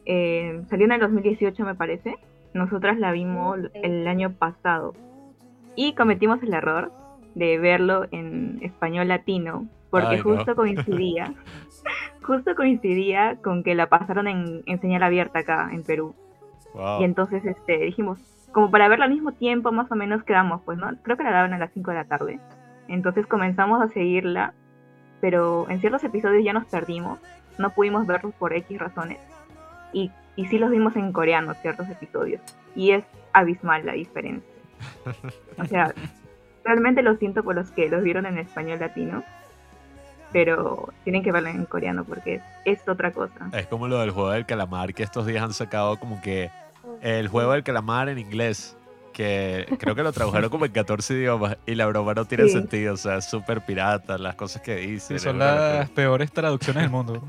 Eh, 0.06 0.62
salió 0.70 0.86
en 0.86 0.92
el 0.92 1.00
2018, 1.00 1.64
me 1.64 1.74
parece. 1.76 2.18
Nosotras 2.54 3.00
la 3.00 3.12
vimos 3.12 3.60
el 3.76 4.08
año 4.08 4.34
pasado. 4.34 4.94
Y 5.76 5.94
cometimos 5.94 6.44
el 6.44 6.54
error 6.54 6.92
de 7.36 7.58
verlo 7.58 8.06
en 8.12 8.60
español 8.62 9.08
latino, 9.08 9.68
porque 9.90 10.08
Ay, 10.08 10.18
no. 10.18 10.24
justo 10.24 10.56
coincidía. 10.56 11.34
justo 12.22 12.56
coincidía 12.56 13.38
con 13.42 13.64
que 13.64 13.76
la 13.76 13.88
pasaron 13.88 14.28
en, 14.28 14.64
en 14.66 14.82
señal 14.82 15.04
abierta 15.04 15.40
acá, 15.40 15.70
en 15.72 15.84
Perú. 15.84 16.16
Wow. 16.74 17.02
Y 17.02 17.04
entonces 17.06 17.44
este, 17.46 17.78
dijimos, 17.80 18.20
como 18.52 18.72
para 18.72 18.88
verla 18.88 19.06
al 19.06 19.12
mismo 19.12 19.32
tiempo, 19.32 19.72
más 19.72 19.92
o 19.92 19.96
menos 19.96 20.24
quedamos, 20.24 20.62
pues, 20.64 20.78
¿no? 20.78 20.90
Creo 21.04 21.18
que 21.18 21.24
la 21.24 21.32
daban 21.32 21.54
a 21.54 21.58
las 21.58 21.72
5 21.74 21.92
de 21.92 21.98
la 21.98 22.06
tarde. 22.06 22.40
Entonces 22.88 23.28
comenzamos 23.28 23.82
a 23.82 23.88
seguirla, 23.90 24.54
pero 25.22 25.70
en 25.70 25.80
ciertos 25.80 26.04
episodios 26.04 26.44
ya 26.44 26.54
nos 26.54 26.66
perdimos, 26.66 27.20
no 27.58 27.70
pudimos 27.72 28.08
verlos 28.08 28.34
por 28.36 28.54
X 28.54 28.80
razones. 28.80 29.20
Y, 29.94 30.12
y 30.36 30.46
sí 30.48 30.58
los 30.58 30.72
vimos 30.72 30.96
en 30.96 31.12
coreano, 31.12 31.54
ciertos 31.56 31.90
episodios. 31.90 32.42
Y 32.76 32.92
es 32.92 33.06
abismal 33.34 33.86
la 33.86 33.94
diferencia. 33.94 34.50
O 35.58 35.66
sea, 35.66 35.94
realmente 36.64 37.02
lo 37.02 37.16
siento 37.16 37.44
por 37.44 37.56
los 37.56 37.72
que 37.72 37.90
los 37.90 38.04
vieron 38.04 38.26
en 38.26 38.38
español 38.38 38.80
latino, 38.80 39.24
pero 40.32 40.90
tienen 41.04 41.24
que 41.24 41.32
verlo 41.32 41.50
en 41.50 41.66
coreano 41.66 42.04
porque 42.04 42.36
es, 42.36 42.42
es 42.66 42.88
otra 42.88 43.12
cosa. 43.12 43.50
Es 43.54 43.68
como 43.68 43.88
lo 43.88 44.00
del 44.00 44.12
juego 44.12 44.30
del 44.32 44.46
calamar, 44.46 44.94
que 44.94 45.04
estos 45.04 45.26
días 45.26 45.44
han 45.44 45.54
sacado 45.54 45.98
como 46.00 46.22
que 46.22 46.50
el 47.02 47.28
juego 47.28 47.52
del 47.54 47.64
calamar 47.64 48.10
en 48.10 48.20
inglés, 48.20 48.76
que 49.14 49.66
creo 49.80 49.96
que 49.96 50.04
lo 50.04 50.14
tradujeron 50.14 50.50
como 50.50 50.66
en 50.66 50.72
14 50.72 51.14
idiomas 51.14 51.58
y 51.66 51.76
la 51.76 51.88
broma 51.88 52.14
no 52.14 52.26
tiene 52.26 52.46
Sí. 52.46 52.52
sentido, 52.52 52.94
o 52.94 52.98
sea, 52.98 53.18
es 53.18 53.26
súper 53.26 53.62
pirata 53.62 54.18
las 54.18 54.36
cosas 54.36 54.62
que 54.62 54.78
Sí, 54.80 54.88
dicen. 54.88 55.20
son 55.20 55.40
las 55.40 55.90
peores 55.90 56.32
traducciones 56.32 56.84
del 56.84 56.92
mundo. 56.92 57.22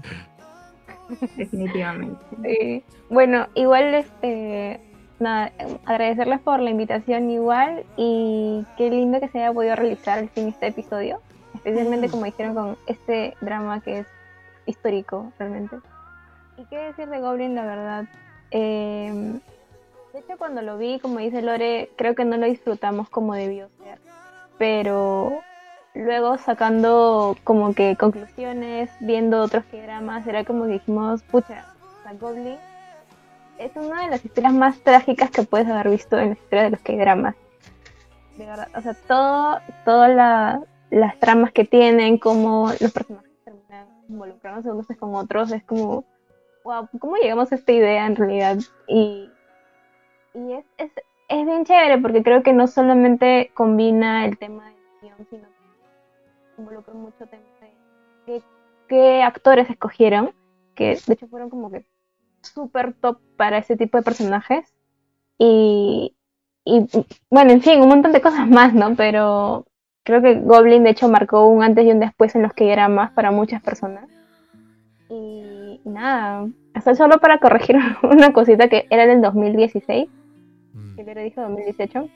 definitivamente. 1.37 2.17
Sí. 2.45 2.85
Bueno, 3.09 3.47
igual 3.55 3.95
este 3.95 4.81
nada, 5.19 5.53
agradecerles 5.85 6.41
por 6.41 6.61
la 6.61 6.71
invitación 6.71 7.31
igual 7.31 7.85
y 7.97 8.65
qué 8.79 8.89
lindo 8.91 9.21
que 9.21 9.29
se 9.29 9.39
haya 9.39 9.53
podido 9.53 9.77
realizar 9.77 10.19
al 10.19 10.29
fin 10.31 10.49
este 10.49 10.69
episodio, 10.69 11.21
especialmente 11.55 12.11
como 12.11 12.25
dijeron 12.25 12.55
con 12.55 12.77
este 12.87 13.37
drama 13.41 13.81
que 13.81 14.01
es 14.01 14.07
histórico 14.67 15.33
realmente. 15.39 15.77
¿Y 16.57 16.65
qué 16.67 16.79
decir 16.79 17.09
de 17.09 17.21
Goblin, 17.21 17.55
la 17.55 17.65
verdad? 17.65 18.05
Eh, 18.51 19.41
de 20.13 20.19
hecho, 20.19 20.37
cuando 20.39 20.61
lo 20.63 20.77
vi, 20.77 20.99
como 20.99 21.21
dice 21.21 21.41
Lore, 21.43 21.89
creo 21.97 22.15
que 22.15 22.25
no 22.25 22.37
lo 22.37 22.47
disfrutamos 22.47 23.09
como 23.09 23.35
debió 23.35 23.69
ser. 23.83 23.99
Pero 24.59 25.43
luego 25.95 26.37
sacando 26.39 27.37
como 27.45 27.75
que 27.75 27.97
conclusiones, 27.97 28.91
viendo 29.01 29.41
otros 29.41 29.65
que 29.67 29.83
dramas, 29.83 30.27
era 30.27 30.45
como 30.45 30.67
que 30.67 30.73
dijimos, 30.73 31.23
pucha, 31.23 31.65
la 32.05 32.13
Goblin 32.15 32.59
es 33.59 33.75
una 33.77 34.05
de 34.05 34.11
las 34.11 34.25
historias 34.25 34.53
más 34.53 34.79
trágicas 34.81 35.31
que 35.31 35.43
puedes 35.43 35.69
haber 35.69 35.91
visto 35.91 36.19
en 36.19 36.29
la 36.29 36.33
historia 36.35 36.65
de 36.65 36.71
los 36.71 36.81
K-dramas. 36.81 37.35
De 38.37 38.47
verdad, 38.47 38.69
o 38.75 38.81
sea, 38.81 38.95
todo, 39.07 39.61
todas 39.85 40.11
la- 40.11 40.61
las 40.91 41.19
tramas 41.19 41.53
que 41.53 41.65
tienen, 41.65 42.19
como 42.19 42.71
los 42.81 42.93
personajes 42.93 43.31
terminan 43.45 43.89
involucrándose 44.09 44.71
unos 44.71 44.87
con 44.99 45.15
otros, 45.15 45.53
es 45.53 45.63
como, 45.65 46.05
wow, 46.65 46.89
¿cómo 46.99 47.17
llegamos 47.17 47.53
a 47.53 47.55
esta 47.55 47.73
idea 47.73 48.07
en 48.07 48.17
realidad? 48.17 48.59
Y, 48.89 49.31
y 50.35 50.53
es, 50.53 50.65
es, 50.79 50.91
es 51.29 51.47
bien 51.47 51.65
chévere 51.65 51.99
porque 51.99 52.23
creo 52.23 52.43
que 52.43 52.53
no 52.53 52.67
solamente 52.67 53.53
combina 53.55 54.25
el 54.27 54.37
tema 54.37 54.69
de 54.69 54.77
guion, 55.03 55.27
sino 55.31 55.49
que 55.49 56.61
involucra 56.63 56.95
mucho 56.95 57.27
tema 57.27 57.43
de 57.61 57.73
qué, 58.27 58.43
qué 58.89 59.23
actores 59.23 59.71
escogieron, 59.71 60.35
que 60.75 60.99
de 61.07 61.15
hecho 61.15 61.29
fueron 61.29 61.51
como 61.51 61.71
que 61.71 61.87
súper 62.43 62.95
top 62.95 63.21
para 63.37 63.59
ese 63.59 63.77
tipo 63.77 63.99
de 63.99 64.03
personajes. 64.03 64.75
Y, 65.39 66.17
y 66.65 66.87
bueno, 67.31 67.53
en 67.53 67.63
fin, 67.63 67.81
un 67.81 67.89
montón 67.89 68.13
de 68.13 68.21
cosas 68.21 68.49
más, 68.49 68.75
¿no? 68.75 68.95
Pero 68.95 69.67
creo 70.11 70.23
que 70.23 70.35
Goblin 70.41 70.85
de 70.85 70.91
hecho 70.91 71.09
marcó 71.09 71.47
un 71.47 71.63
antes 71.63 71.85
y 71.87 71.91
un 71.91 72.01
después 72.01 72.35
en 72.35 72.43
los 72.43 72.53
que 72.53 72.73
era 72.73 72.89
más 72.89 73.11
para 73.13 73.31
muchas 73.31 73.63
personas. 73.63 74.09
Y, 75.09 75.81
y 75.85 75.89
nada, 75.89 76.47
hasta 76.75 76.95
solo 76.95 77.19
para 77.19 77.39
corregir 77.39 77.77
una 78.03 78.33
cosita 78.33 78.69
que 78.69 78.87
era 78.91 79.07
del 79.07 79.21
2016, 79.23 80.09
Mm. 80.73 80.95
que 80.95 81.15
le 81.15 81.25
dijo 81.25 81.41
2018, 81.41 82.09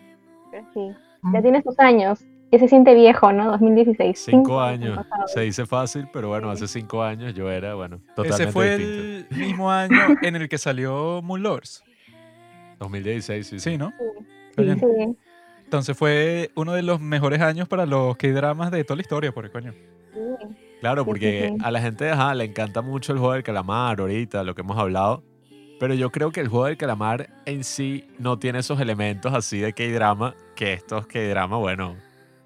pero 0.53 0.65
sí, 0.73 0.93
ya 1.33 1.43
tiene 1.43 1.61
sus 1.63 1.77
años, 1.81 2.25
ya 2.53 2.59
se 2.61 2.69
siente 2.69 2.95
viejo, 2.95 3.33
¿no? 3.33 3.51
2016. 3.51 4.17
Cinco 4.31 4.61
han 4.61 4.75
años. 4.75 4.97
pasado. 4.97 5.27
Se 5.27 5.41
dice 5.41 5.67
fácil, 5.67 6.07
pero 6.13 6.29
bueno, 6.29 6.55
Sí. 6.55 6.63
hace 6.65 6.79
cinco 6.81 7.03
años 7.03 7.35
yo 7.35 7.51
era, 7.51 7.75
bueno, 7.75 7.99
totalmente 8.15 8.43
Ese 8.45 8.53
fue 8.53 8.79
distinto. 8.79 9.35
el 9.35 9.41
mismo 9.41 9.71
año 9.73 9.97
en 10.23 10.37
el 10.37 10.49
que 10.49 10.57
salió 10.59 11.21
Moon 11.23 11.43
Lords. 11.43 11.83
2016, 12.79 13.45
sí. 13.47 13.59
sí. 13.59 13.71
Sí, 13.73 13.77
¿no? 13.79 13.93
Sí, 14.57 14.63
bien. 14.63 14.79
sí, 14.79 15.17
Entonces 15.65 15.97
fue 15.97 16.51
uno 16.55 16.73
de 16.75 16.83
los 16.83 17.01
mejores 17.01 17.41
años 17.41 17.69
para 17.69 17.87
los 17.87 18.17
K-dramas 18.17 18.71
de 18.71 18.85
toda 18.85 18.97
la 18.97 19.03
historia, 19.03 19.33
por 19.33 19.45
el 19.45 19.51
coño. 19.51 19.73
sí. 20.13 20.21
Claro, 20.81 21.03
Sí, 21.03 21.05
sí, 21.05 21.09
porque 21.11 21.49
sí. 21.51 21.65
a 21.65 21.71
la 21.71 21.81
gente 21.81 22.11
ajá, 22.11 22.35
le 22.35 22.45
encanta 22.45 22.83
mucho 22.83 23.13
el 23.13 23.19
juego 23.19 23.33
del 23.33 23.43
calamar 23.43 24.01
ahorita, 24.01 24.45
lo 24.45 24.55
que 24.55 24.61
hemos 24.61 24.77
hablado. 24.79 25.23
Pero 25.81 25.95
yo 25.95 26.11
creo 26.13 26.31
que 26.31 26.41
el 26.41 26.49
juego 26.49 26.67
del 26.67 26.77
calamar 26.77 27.31
en 27.47 27.65
sí 27.65 28.07
no 28.19 28.39
tiene 28.39 28.59
esos 28.61 28.79
elementos 28.81 29.33
así 29.33 29.59
de 29.59 29.73
K-drama, 29.73 30.35
que 30.55 30.75
estos 30.75 31.07
K-drama, 31.07 31.57
bueno, 31.57 31.97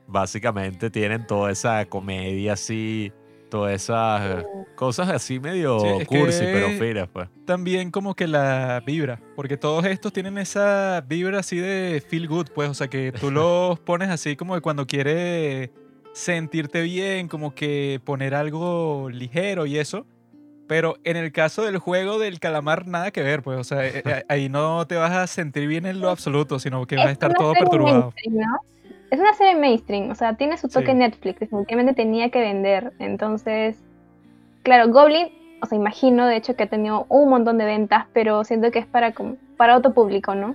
básicamente 0.06 0.90
tienen 0.90 1.26
toda 1.26 1.50
esa 1.50 1.84
comedia 1.86 2.54
así, 2.54 3.12
todas 3.48 3.72
esas 3.74 4.44
cosas 4.74 5.08
así 5.08 5.40
medio 5.40 5.78
Sí, 5.80 6.04
cursi, 6.06 6.40
que- 6.46 6.52
pero 6.52 6.70
finas, 6.70 7.08
pues. 7.12 7.28
También 7.44 7.90
como 7.90 8.14
que 8.14 8.26
la 8.26 8.82
vibra, 8.84 9.20
porque 9.36 9.56
todos 9.56 9.84
estos 9.86 10.12
tienen 10.12 10.38
esa 10.38 11.00
vibra 11.06 11.40
así 11.40 11.56
de 11.58 12.02
feel 12.08 12.28
good, 12.28 12.48
pues, 12.54 12.68
o 12.68 12.74
sea 12.74 12.88
que 12.88 13.12
tú 13.12 13.30
los 13.30 13.78
pones 13.80 14.08
así 14.10 14.36
como 14.36 14.54
que 14.54 14.60
cuando 14.60 14.86
quieres 14.86 15.70
sentirte 16.12 16.82
bien, 16.82 17.28
como 17.28 17.54
que 17.54 18.00
poner 18.04 18.34
algo 18.34 19.08
ligero 19.10 19.66
y 19.66 19.78
eso. 19.78 20.06
Pero 20.66 20.96
en 21.02 21.16
el 21.16 21.32
caso 21.32 21.62
del 21.62 21.78
juego 21.78 22.18
del 22.18 22.40
calamar, 22.40 22.86
nada 22.86 23.10
que 23.10 23.22
ver, 23.22 23.42
pues, 23.42 23.58
o 23.58 23.64
sea, 23.64 23.86
eh, 23.86 24.02
eh, 24.04 24.24
ahí 24.28 24.50
no 24.50 24.86
te 24.86 24.96
vas 24.96 25.12
a 25.12 25.26
sentir 25.26 25.66
bien 25.66 25.86
en 25.86 25.98
lo 26.00 26.10
absoluto, 26.10 26.58
sino 26.58 26.86
que 26.86 26.96
vas 26.96 27.06
a 27.06 27.08
Es 27.08 27.12
estar 27.14 27.32
todo 27.32 27.54
perturbado. 27.54 28.12
Es 29.10 29.18
una 29.18 29.32
serie 29.34 29.56
mainstream, 29.56 30.10
o 30.10 30.14
sea, 30.14 30.34
tiene 30.36 30.56
su 30.58 30.68
toque 30.68 30.92
Sí. 30.92 30.94
Netflix, 30.98 31.40
definitivamente 31.40 31.94
tenía 31.94 32.30
que 32.30 32.40
vender. 32.40 32.92
Entonces, 32.98 33.82
claro, 34.62 34.88
Goblin, 34.92 35.28
o 35.62 35.66
sea, 35.66 35.76
imagino 35.78 36.26
de 36.26 36.36
hecho 36.36 36.56
que 36.56 36.64
ha 36.64 36.68
tenido 36.68 37.06
un 37.08 37.30
montón 37.30 37.56
de 37.58 37.64
ventas, 37.64 38.06
pero 38.12 38.44
siento 38.44 38.70
que 38.70 38.80
es 38.80 38.86
para, 38.86 39.12
como- 39.12 39.36
para 39.56 39.76
otro 39.76 39.94
público, 39.94 40.34
¿no? 40.34 40.54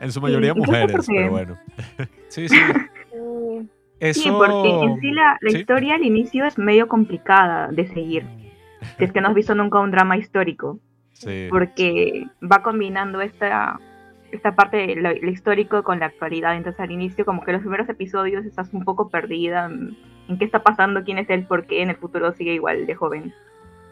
En 0.00 0.10
su 0.12 0.20
mayoría 0.20 0.54
mujeres, 0.54 1.06
pero 1.06 1.30
bueno. 1.30 1.56
Sí, 2.28 2.48
sí. 2.48 2.56
Sí. 2.56 3.68
Eso... 4.00 4.20
Sí, 4.22 4.28
porque 4.36 4.68
en 4.68 5.00
sí 5.00 5.12
la, 5.12 5.38
la 5.40 5.50
sí. 5.50 5.58
historia 5.58 5.94
al 5.94 6.02
inicio 6.02 6.44
es 6.44 6.58
medio 6.58 6.88
complicada 6.88 7.68
de 7.68 7.86
seguir. 7.86 8.26
Si 8.98 9.04
es 9.04 9.12
que 9.12 9.20
no 9.20 9.28
has 9.28 9.34
visto 9.34 9.54
nunca 9.54 9.78
un 9.80 9.92
drama 9.92 10.16
histórico. 10.16 10.78
Sí. 11.12 11.46
porque 11.48 12.26
va 12.42 12.60
combinando 12.64 13.20
esta, 13.20 13.78
esta 14.36 14.54
parte 14.54 14.76
de 14.76 14.96
lo, 14.96 15.12
lo 15.12 15.30
histórico 15.30 15.82
con 15.82 16.00
la 16.00 16.06
actualidad. 16.06 16.56
Entonces 16.56 16.80
al 16.80 16.90
inicio 16.90 17.24
como 17.24 17.44
que 17.44 17.52
los 17.52 17.60
primeros 17.60 17.88
episodios 17.88 18.44
estás 18.44 18.72
un 18.72 18.84
poco 18.84 19.08
perdida 19.08 19.66
en, 19.66 19.96
en 20.28 20.38
qué 20.38 20.44
está 20.44 20.62
pasando, 20.62 21.04
quién 21.04 21.18
es 21.18 21.30
él, 21.30 21.46
por 21.46 21.66
qué 21.66 21.82
en 21.82 21.90
el 21.90 21.96
futuro 21.96 22.32
sigue 22.32 22.54
igual 22.54 22.86
de 22.86 22.94
joven. 22.94 23.34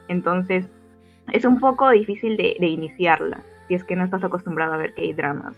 Entonces 0.08 0.66
es 1.32 1.44
un 1.44 1.60
poco 1.60 1.90
difícil 1.90 2.36
de, 2.36 2.56
de 2.58 2.66
iniciarla 2.66 3.42
si 3.68 3.74
es 3.74 3.84
que 3.84 3.96
no 3.96 4.04
estás 4.04 4.24
acostumbrado 4.24 4.74
a 4.74 4.76
ver 4.76 4.94
K-dramas. 4.94 5.56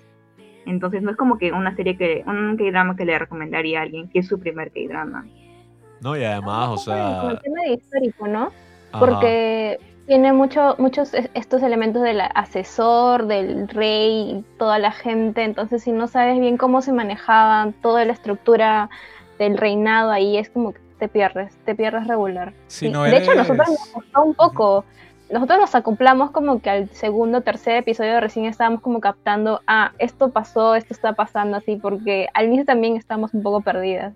Entonces 0.67 1.03
no 1.03 1.11
es 1.11 1.17
como 1.17 1.39
que 1.39 1.53
una 1.53 1.75
serie 1.75 1.97
que, 1.97 2.23
un 2.27 2.57
K-drama 2.57 2.97
que 2.97 3.05
le 3.05 3.19
recomendaría 3.19 3.81
a 3.81 3.83
alguien 3.83 4.09
que 4.09 4.21
es 4.21 4.29
su 4.29 4.39
primer 4.39 4.71
K-drama. 4.73 5.27
No, 6.01 6.17
y 6.17 6.25
además, 6.25 6.69
o 6.69 6.75
Con 6.75 6.79
sea... 6.79 7.31
el 7.31 7.41
tema 7.41 7.61
de 7.63 7.73
histórico, 7.75 8.29
¿no? 8.29 8.51
ajá. 8.93 9.01
Porque 9.01 9.79
tiene 10.07 10.33
mucho, 10.33 10.75
muchos 10.79 11.15
es- 11.15 11.31
estos 11.35 11.63
elementos 11.63 12.03
del 12.03 12.21
asesor, 12.21 13.27
del 13.27 13.69
rey, 13.69 14.45
toda 14.59 14.79
la 14.79 14.93
gente. 14.93 15.43
Entonces, 15.45 15.83
si 15.83 15.93
no 15.93 16.07
sabes 16.09 16.39
bien 16.39 16.57
cómo 16.57 16.83
se 16.83 16.93
manejaban, 16.93 17.73
toda 17.75 18.05
la 18.05 18.13
estructura 18.13 18.91
del 19.39 19.57
reinado 19.57 20.11
ahí, 20.11 20.37
es 20.37 20.51
como 20.51 20.73
que 20.73 20.81
te 20.99 21.09
pierdes, 21.09 21.57
te 21.65 21.75
pierdes 21.75 22.07
regular. 22.07 22.53
Si 22.67 22.87
Sí, 22.87 22.93
no 22.93 23.03
De 23.03 23.17
hecho, 23.17 23.35
nosotros 23.35 23.69
nos 23.69 23.89
costó 23.89 24.23
un 24.23 24.35
poco. 24.35 24.85
Nosotros 25.31 25.59
nos 25.59 25.75
acoplamos 25.75 26.31
como 26.31 26.61
que 26.61 26.71
al 26.71 26.91
segundo, 26.91 27.41
tercer 27.41 27.77
episodio 27.77 28.21
recién 28.21 28.45
estábamos 28.45 28.83
como 28.83 29.01
captando, 29.01 29.63
ah, 29.67 29.93
esto 29.99 30.31
pasó, 30.31 30.75
esto 30.75 30.93
está 30.93 31.15
pasando 31.15 31.57
así, 31.57 31.77
porque 31.77 32.29
al 32.35 32.47
inicio 32.47 32.67
también 32.67 32.97
estábamos 32.97 33.33
un 33.35 33.43
poco 33.43 33.63
perdidas. 33.63 34.13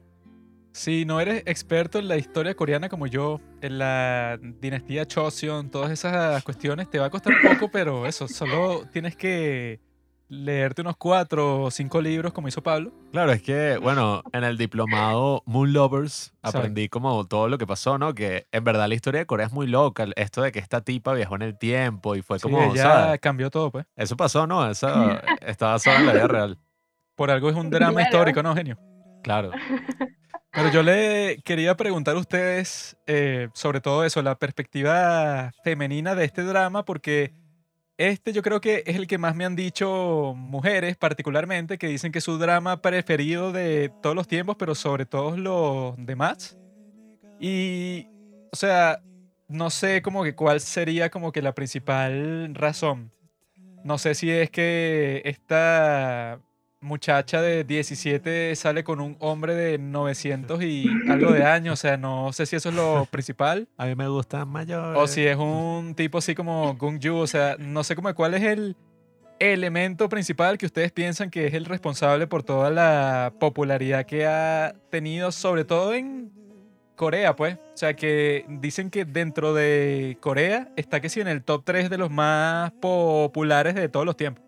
Si 0.73 1.05
no 1.05 1.21
eres 1.21 1.43
experto 1.47 1.99
en 1.99 2.07
la 2.09 2.17
historia 2.17 2.55
coreana 2.55 2.89
como 2.89 3.07
yo, 3.07 3.41
en 3.63 3.79
la 3.79 4.39
dinastía 4.61 5.07
Choseon, 5.07 5.71
todas 5.71 5.91
esas 5.91 6.43
cuestiones, 6.45 6.89
te 6.89 6.99
va 6.99 7.07
a 7.07 7.11
costar 7.11 7.33
un 7.35 7.55
poco, 7.55 7.71
pero 7.71 8.07
eso, 8.07 8.29
solo 8.29 8.85
tienes 8.93 9.17
que 9.17 9.81
leerte 10.29 10.83
unos 10.83 10.97
cuatro 10.97 11.63
o 11.65 11.71
cinco 11.71 12.01
libros 12.03 12.33
como 12.33 12.47
hizo 12.49 12.63
Pablo. 12.63 12.93
Claro, 13.11 13.33
es 13.33 13.43
que, 13.43 13.79
bueno, 13.79 14.23
en 14.33 14.45
el 14.45 14.57
diplomado 14.59 15.43
Moon 15.47 15.73
Lovers 15.73 16.35
aprendí 16.43 16.89
como 16.89 17.27
todo 17.27 17.49
lo 17.49 17.59
que 17.59 17.67
pasó, 17.67 17.99
¿no? 17.99 18.15
Que 18.15 18.47
en 18.53 18.63
verdad 18.63 18.87
la 18.89 18.95
historia 18.95 19.21
de 19.21 19.27
Corea 19.27 19.47
es 19.47 19.53
muy 19.53 19.67
loca. 19.67 20.07
Esto 20.17 20.43
de 20.43 20.53
que 20.53 20.59
esta 20.59 20.83
tipa 20.83 21.15
viajó 21.15 21.35
en 21.37 21.43
el 21.43 21.59
tiempo 21.59 22.15
y 22.15 22.23
fue 22.23 22.39
Sí, 22.39 22.43
como, 22.43 22.75
ya 22.75 22.83
¿sabes? 22.83 23.21
cambió 23.21 23.51
todo, 23.51 23.73
pues. 23.73 23.87
Eso 23.97 24.17
pasó, 24.17 24.47
¿no? 24.47 24.71
Eso 24.71 24.87
está 25.41 25.69
basado 25.69 25.97
en 25.99 26.07
la 26.07 26.13
vida 26.13 26.29
real. 26.29 26.59
Por 27.17 27.31
algo 27.33 27.49
es 27.51 27.57
un 27.57 27.71
drama 27.71 27.95
Claro. 27.95 28.07
histórico, 28.09 28.43
¿no, 28.43 28.55
genio? 28.55 28.79
Claro. 29.25 29.51
Pero 30.59 30.73
yo 30.73 30.83
le 30.83 31.41
quería 31.45 31.77
preguntar 31.77 32.17
a 32.17 32.19
ustedes 32.19 32.97
eh, 33.07 33.49
sobre 33.55 33.81
todo 33.81 34.05
eso, 34.05 34.21
la 34.23 34.37
perspectiva 34.37 35.53
femenina 35.63 36.17
de 36.17 36.25
este 36.25 36.43
drama, 36.43 36.85
porque 36.85 37.33
este 37.97 38.33
yo 38.33 38.43
creo 38.43 38.61
que 38.61 38.83
es 38.85 38.97
el 38.97 39.07
que 39.07 39.19
más 39.19 39.37
me 39.37 39.45
han 39.45 39.55
dicho 39.55 40.35
mujeres 40.35 40.97
particularmente, 40.97 41.79
que 41.79 41.87
dicen 41.87 42.11
que 42.11 42.19
es 42.19 42.25
su 42.25 42.39
drama 42.39 42.83
preferido 42.83 43.53
de 43.53 43.93
todos 44.03 44.17
los 44.17 44.27
tiempos, 44.27 44.57
pero 44.59 44.75
sobre 44.75 45.07
todos 45.07 45.39
los 45.39 45.95
demás. 45.97 46.59
Y, 47.39 48.09
o 48.51 48.57
sea, 48.57 49.01
no 49.47 49.71
sé 49.71 50.03
como 50.03 50.25
que 50.25 50.35
cuál 50.35 50.61
sería 50.61 51.09
como 51.09 51.31
que 51.31 51.41
la 51.41 51.55
principal 51.55 52.53
razón. 52.57 53.13
No 53.85 53.97
sé 53.97 54.17
si 54.17 54.29
es 54.29 54.51
que 54.51 55.23
esta 55.25 56.41
muchacha 56.81 57.43
de 57.43 57.65
17 57.65 58.55
sale 58.55 58.85
con 58.85 59.01
un 59.01 59.17
hombre 59.21 59.55
de 59.55 59.79
900 59.79 60.63
y 60.63 60.89
algo 61.09 61.33
de 61.33 61.45
años, 61.45 61.75
o 61.75 61.77
sea, 61.81 61.97
no 61.97 62.33
sé 62.33 62.47
si 62.47 62.57
eso 62.57 62.69
es 62.69 62.75
lo 62.75 63.07
principal. 63.11 63.69
A 63.77 63.87
mí 63.87 63.95
me 63.95 64.09
gustan 64.09 64.49
mayores. 64.49 65.01
O 65.01 65.07
si 65.07 65.27
es 65.27 65.37
un 65.37 65.95
tipo 65.95 66.19
así 66.19 66.35
como 66.35 66.75
Gung 66.75 66.99
Yu, 66.99 67.17
o 67.17 67.27
sea, 67.27 67.57
no 67.59 67.85
sé 67.85 67.97
como 67.97 68.15
cuál 68.15 68.35
es 68.35 68.43
el 68.43 68.77
elemento 69.41 70.09
principal 70.09 70.59
que 70.59 70.67
ustedes 70.67 70.91
piensan 70.93 71.31
que 71.31 71.47
es 71.47 71.55
el 71.55 71.65
responsable 71.65 72.27
por 72.27 72.43
toda 72.43 72.71
la 72.71 73.33
popularidad 73.39 74.05
que 74.05 74.27
ha 74.27 74.75
tenido, 74.91 75.31
sobre 75.33 75.65
todo 75.65 75.95
en 75.95 76.33
Corea, 76.97 77.37
pues. 77.37 77.57
O 77.57 77.77
sea, 77.77 77.95
que 77.95 78.45
dicen 78.49 78.91
que 78.91 79.05
dentro 79.05 79.55
de 79.55 80.19
Corea 80.21 80.69
está 80.77 81.01
que 81.01 81.09
sí 81.09 81.21
en 81.21 81.29
el 81.29 81.45
top 81.45 81.63
3 81.65 81.91
de 81.91 81.99
los 81.99 82.11
más 82.11 82.73
populares 82.73 83.75
de 83.75 83.89
todos 83.89 84.05
los 84.05 84.17
tiempos. 84.17 84.48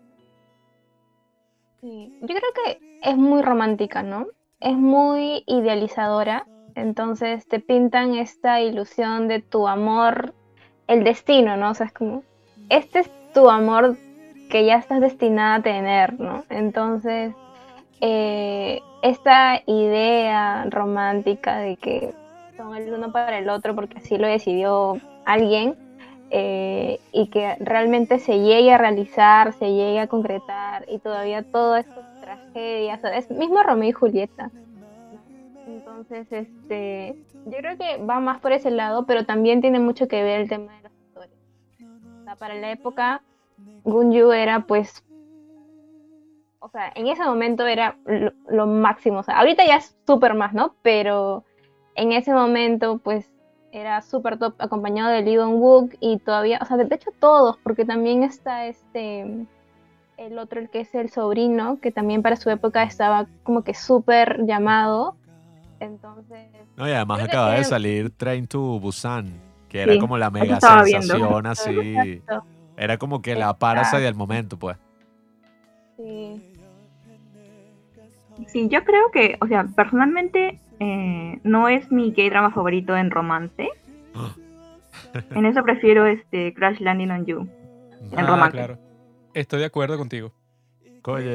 Sí. 1.81 2.17
Yo 2.21 2.27
creo 2.27 2.51
que 2.65 2.79
es 3.01 3.17
muy 3.17 3.41
romántica, 3.41 4.03
¿no? 4.03 4.27
Es 4.59 4.77
muy 4.77 5.43
idealizadora. 5.47 6.45
Entonces 6.75 7.47
te 7.47 7.59
pintan 7.59 8.13
esta 8.15 8.61
ilusión 8.61 9.27
de 9.27 9.41
tu 9.41 9.67
amor, 9.67 10.33
el 10.87 11.03
destino, 11.03 11.57
¿no? 11.57 11.71
O 11.71 11.73
sea, 11.73 11.87
es 11.87 11.93
como, 11.93 12.23
este 12.69 12.99
es 12.99 13.11
tu 13.33 13.49
amor 13.49 13.97
que 14.49 14.65
ya 14.65 14.75
estás 14.75 15.01
destinada 15.01 15.55
a 15.55 15.61
tener, 15.61 16.19
¿no? 16.19 16.43
Entonces, 16.49 17.33
eh, 17.99 18.81
esta 19.01 19.61
idea 19.65 20.65
romántica 20.69 21.57
de 21.57 21.77
que 21.77 22.13
son 22.57 22.75
el 22.75 22.93
uno 22.93 23.11
para 23.11 23.39
el 23.39 23.49
otro 23.49 23.75
porque 23.75 23.97
así 23.97 24.17
lo 24.17 24.27
decidió 24.27 24.99
alguien 25.25 25.75
eh, 26.31 26.99
y 27.11 27.27
que 27.27 27.55
realmente 27.59 28.19
se 28.19 28.39
llegue 28.39 28.73
a 28.73 28.77
realizar, 28.77 29.53
se 29.53 29.73
llegue 29.73 29.99
a 29.99 30.07
concretar 30.07 30.85
y 30.87 30.99
todavía 30.99 31.43
todo 31.43 31.75
esto 31.75 31.99
es 31.99 32.21
tragedia, 32.21 32.99
es 33.13 33.29
mismo 33.29 33.61
Romeo 33.61 33.89
y 33.89 33.91
Julieta. 33.91 34.49
Entonces, 35.67 36.31
este, 36.31 37.15
yo 37.45 37.57
creo 37.57 37.77
que 37.77 38.03
va 38.03 38.19
más 38.19 38.39
por 38.39 38.53
ese 38.53 38.71
lado, 38.71 39.05
pero 39.05 39.25
también 39.25 39.61
tiene 39.61 39.79
mucho 39.79 40.07
que 40.07 40.23
ver 40.23 40.41
el 40.41 40.49
tema 40.49 40.75
de 40.77 40.83
los 40.83 40.91
actores. 40.91 41.37
O 42.21 42.23
sea, 42.23 42.35
para 42.35 42.55
la 42.55 42.71
época, 42.71 43.21
Gunju 43.83 44.31
era 44.31 44.61
pues 44.61 45.03
o 46.63 46.69
sea, 46.69 46.91
en 46.95 47.07
ese 47.07 47.23
momento 47.25 47.65
era 47.65 47.97
lo, 48.05 48.67
máximo. 48.67 49.19
O 49.19 49.23
sea, 49.23 49.39
ahorita 49.39 49.65
ya 49.65 49.77
es 49.77 49.97
súper 50.05 50.35
más, 50.35 50.53
¿no? 50.53 50.75
Pero 50.83 51.43
en 51.95 52.11
ese 52.11 52.31
momento, 52.31 52.99
pues, 52.99 53.31
era 53.71 54.01
súper 54.01 54.37
top, 54.37 54.55
acompañado 54.59 55.09
de 55.09 55.21
Lee 55.21 55.35
Dong-wook 55.35 55.95
y 55.99 56.17
todavía, 56.19 56.59
o 56.61 56.65
sea, 56.65 56.77
de 56.77 56.93
hecho 56.93 57.11
todos, 57.19 57.57
porque 57.63 57.85
también 57.85 58.23
está 58.23 58.65
este, 58.65 59.45
el 60.17 60.37
otro, 60.37 60.59
el 60.59 60.69
que 60.69 60.81
es 60.81 60.93
el 60.93 61.09
sobrino, 61.09 61.79
que 61.79 61.91
también 61.91 62.21
para 62.21 62.35
su 62.35 62.49
época 62.49 62.83
estaba 62.83 63.27
como 63.43 63.63
que 63.63 63.73
súper 63.73 64.45
llamado. 64.45 65.15
Entonces... 65.79 66.47
No, 66.75 66.87
y 66.87 66.91
además 66.91 67.21
acaba 67.23 67.53
de 67.53 67.63
salir 67.63 68.11
Train 68.11 68.47
to 68.47 68.79
Busan, 68.79 69.33
que 69.67 69.81
era 69.81 69.97
como 69.99 70.17
la 70.17 70.29
mega 70.29 70.59
sensación 70.59 71.45
así. 71.47 72.21
Era 72.77 72.97
como 72.97 73.21
que 73.21 73.35
la 73.35 73.57
parasa 73.57 73.99
del 73.99 74.15
momento, 74.15 74.57
pues. 74.57 74.77
Sí. 75.97 76.47
Sí, 78.47 78.67
yo 78.69 78.83
creo 78.83 79.11
que, 79.11 79.37
o 79.39 79.47
sea, 79.47 79.65
personalmente 79.75 80.59
eh, 80.83 81.39
no 81.43 81.67
es 81.67 81.91
mi 81.91 82.11
K-drama 82.11 82.51
favorito 82.51 82.97
en 82.97 83.11
romance. 83.11 83.69
en 85.35 85.45
eso 85.45 85.61
prefiero 85.61 86.07
este 86.07 86.55
Crash 86.55 86.79
Landing 86.79 87.11
on 87.11 87.25
You. 87.27 87.47
En 88.11 88.19
ah, 88.19 88.27
romance. 88.27 88.57
Claro. 88.57 88.79
Estoy 89.35 89.59
de 89.59 89.65
acuerdo 89.65 89.97
contigo. 89.99 90.31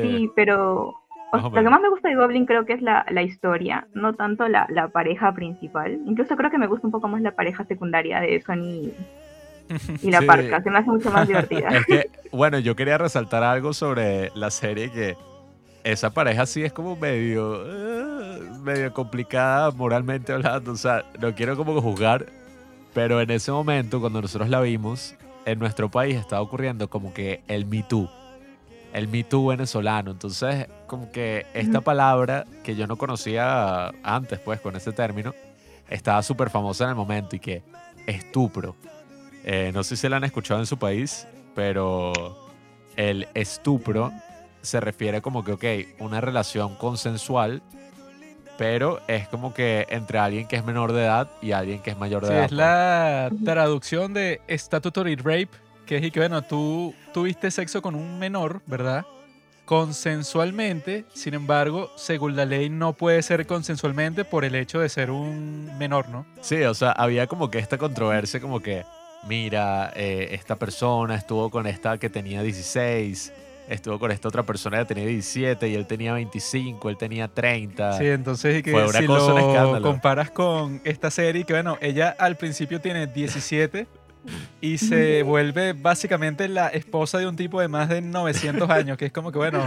Sí, 0.02 0.30
pero 0.34 0.94
lo 1.32 1.52
que 1.52 1.62
más 1.62 1.80
me 1.80 1.90
gusta 1.90 2.08
de 2.08 2.16
Goblin 2.16 2.46
creo 2.46 2.64
que 2.66 2.72
es 2.72 2.82
la, 2.82 3.04
historia, 3.22 3.86
no 3.94 4.14
tanto 4.14 4.48
la, 4.48 4.90
pareja 4.92 5.32
principal. 5.32 6.00
Incluso 6.06 6.36
creo 6.36 6.50
que 6.50 6.58
me 6.58 6.66
gusta 6.66 6.86
un 6.86 6.92
poco 6.92 7.06
más 7.06 7.22
la 7.22 7.32
pareja 7.32 7.64
secundaria 7.64 8.20
de 8.20 8.40
Sony 8.42 8.90
y 10.02 10.10
la 10.10 10.22
parca. 10.22 10.60
Se 10.60 10.70
me 10.70 10.78
hace 10.78 10.90
mucho 10.90 11.10
más 11.12 11.26
divertida. 11.26 11.68
Es 11.68 11.86
que, 11.86 12.10
bueno, 12.32 12.58
yo 12.58 12.74
quería 12.74 12.98
resaltar 12.98 13.44
algo 13.44 13.72
sobre 13.72 14.30
la 14.34 14.50
serie 14.50 14.90
que 14.90 15.16
esa 15.86 16.10
pareja 16.10 16.46
sí 16.46 16.64
es 16.64 16.72
como 16.72 16.96
medio, 16.96 17.62
eh, 17.64 18.40
medio 18.60 18.92
complicada 18.92 19.70
moralmente 19.70 20.32
hablando. 20.32 20.72
O 20.72 20.76
sea, 20.76 21.04
no 21.20 21.32
quiero 21.34 21.56
como 21.56 21.80
juzgar, 21.80 22.26
pero 22.92 23.20
en 23.20 23.30
ese 23.30 23.52
momento, 23.52 24.00
cuando 24.00 24.20
nosotros 24.20 24.50
la 24.50 24.60
vimos, 24.60 25.14
en 25.44 25.60
nuestro 25.60 25.88
país 25.88 26.16
estaba 26.16 26.42
ocurriendo 26.42 26.90
como 26.90 27.14
que 27.14 27.42
el 27.46 27.66
Me 27.66 27.84
Too. 27.84 28.10
El 28.92 29.06
Me 29.06 29.22
Too 29.22 29.46
venezolano. 29.46 30.10
Entonces, 30.10 30.66
como 30.88 31.12
que 31.12 31.46
esta 31.54 31.80
palabra 31.80 32.46
que 32.64 32.74
yo 32.74 32.88
no 32.88 32.96
conocía 32.96 33.90
antes, 34.02 34.40
pues, 34.40 34.60
con 34.60 34.74
ese 34.74 34.90
término, 34.90 35.34
estaba 35.88 36.20
súper 36.24 36.50
famosa 36.50 36.82
en 36.84 36.90
el 36.90 36.96
momento 36.96 37.36
y 37.36 37.38
que 37.38 37.62
estupro. 38.08 38.74
Eh, 39.44 39.70
no 39.72 39.84
sé 39.84 39.94
si 39.94 40.00
se 40.00 40.08
la 40.08 40.16
han 40.16 40.24
escuchado 40.24 40.58
en 40.58 40.66
su 40.66 40.78
país, 40.78 41.28
pero 41.54 42.12
el 42.96 43.28
estupro 43.34 44.10
se 44.66 44.80
refiere 44.80 45.22
como 45.22 45.44
que, 45.44 45.52
ok, 45.52 45.64
una 46.00 46.20
relación 46.20 46.74
consensual, 46.74 47.62
pero 48.58 49.00
es 49.06 49.28
como 49.28 49.54
que 49.54 49.86
entre 49.90 50.18
alguien 50.18 50.48
que 50.48 50.56
es 50.56 50.64
menor 50.64 50.92
de 50.92 51.04
edad 51.04 51.28
y 51.42 51.52
alguien 51.52 51.80
que 51.80 51.90
es 51.90 51.98
mayor 51.98 52.22
de 52.22 52.28
sí, 52.28 52.34
edad. 52.34 52.44
Es 52.44 52.52
la 52.52 53.30
traducción 53.44 54.14
de 54.14 54.40
statutory 54.48 55.16
rape, 55.16 55.50
que 55.86 55.96
es 55.96 56.12
que, 56.12 56.20
bueno, 56.20 56.42
tú 56.42 56.94
tuviste 57.12 57.50
sexo 57.50 57.82
con 57.82 57.94
un 57.94 58.18
menor, 58.18 58.62
¿verdad? 58.66 59.06
Consensualmente, 59.64 61.04
sin 61.12 61.34
embargo, 61.34 61.90
según 61.96 62.36
la 62.36 62.44
ley 62.44 62.70
no 62.70 62.92
puede 62.92 63.22
ser 63.22 63.46
consensualmente 63.46 64.24
por 64.24 64.44
el 64.44 64.54
hecho 64.54 64.80
de 64.80 64.88
ser 64.88 65.10
un 65.10 65.76
menor, 65.76 66.08
¿no? 66.08 66.24
Sí, 66.40 66.62
o 66.62 66.74
sea, 66.74 66.92
había 66.92 67.26
como 67.26 67.50
que 67.50 67.58
esta 67.58 67.76
controversia 67.76 68.40
como 68.40 68.60
que, 68.60 68.84
mira, 69.26 69.92
eh, 69.96 70.28
esta 70.32 70.56
persona 70.56 71.16
estuvo 71.16 71.50
con 71.50 71.66
esta 71.66 71.98
que 71.98 72.08
tenía 72.08 72.42
16 72.42 73.32
estuvo 73.68 73.98
con 73.98 74.10
esta 74.10 74.28
otra 74.28 74.42
persona 74.42 74.78
que 74.78 74.86
tenía 74.86 75.06
17 75.06 75.68
y 75.68 75.74
él 75.74 75.86
tenía 75.86 76.12
25, 76.14 76.90
él 76.90 76.96
tenía 76.96 77.28
30. 77.28 77.98
Sí, 77.98 78.06
entonces 78.06 78.62
que 78.62 78.72
Fue 78.72 78.88
si 78.92 79.06
lo 79.06 79.80
comparas 79.82 80.30
con 80.30 80.80
esta 80.84 81.10
serie, 81.10 81.44
que 81.44 81.52
bueno, 81.52 81.78
ella 81.80 82.14
al 82.18 82.36
principio 82.36 82.80
tiene 82.80 83.06
17 83.06 83.86
y 84.60 84.78
se 84.78 85.22
vuelve 85.24 85.72
básicamente 85.72 86.48
la 86.48 86.68
esposa 86.68 87.18
de 87.18 87.26
un 87.26 87.36
tipo 87.36 87.60
de 87.60 87.68
más 87.68 87.88
de 87.88 88.00
900 88.00 88.68
años, 88.70 88.98
que 88.98 89.06
es 89.06 89.12
como 89.12 89.32
que 89.32 89.38
bueno, 89.38 89.62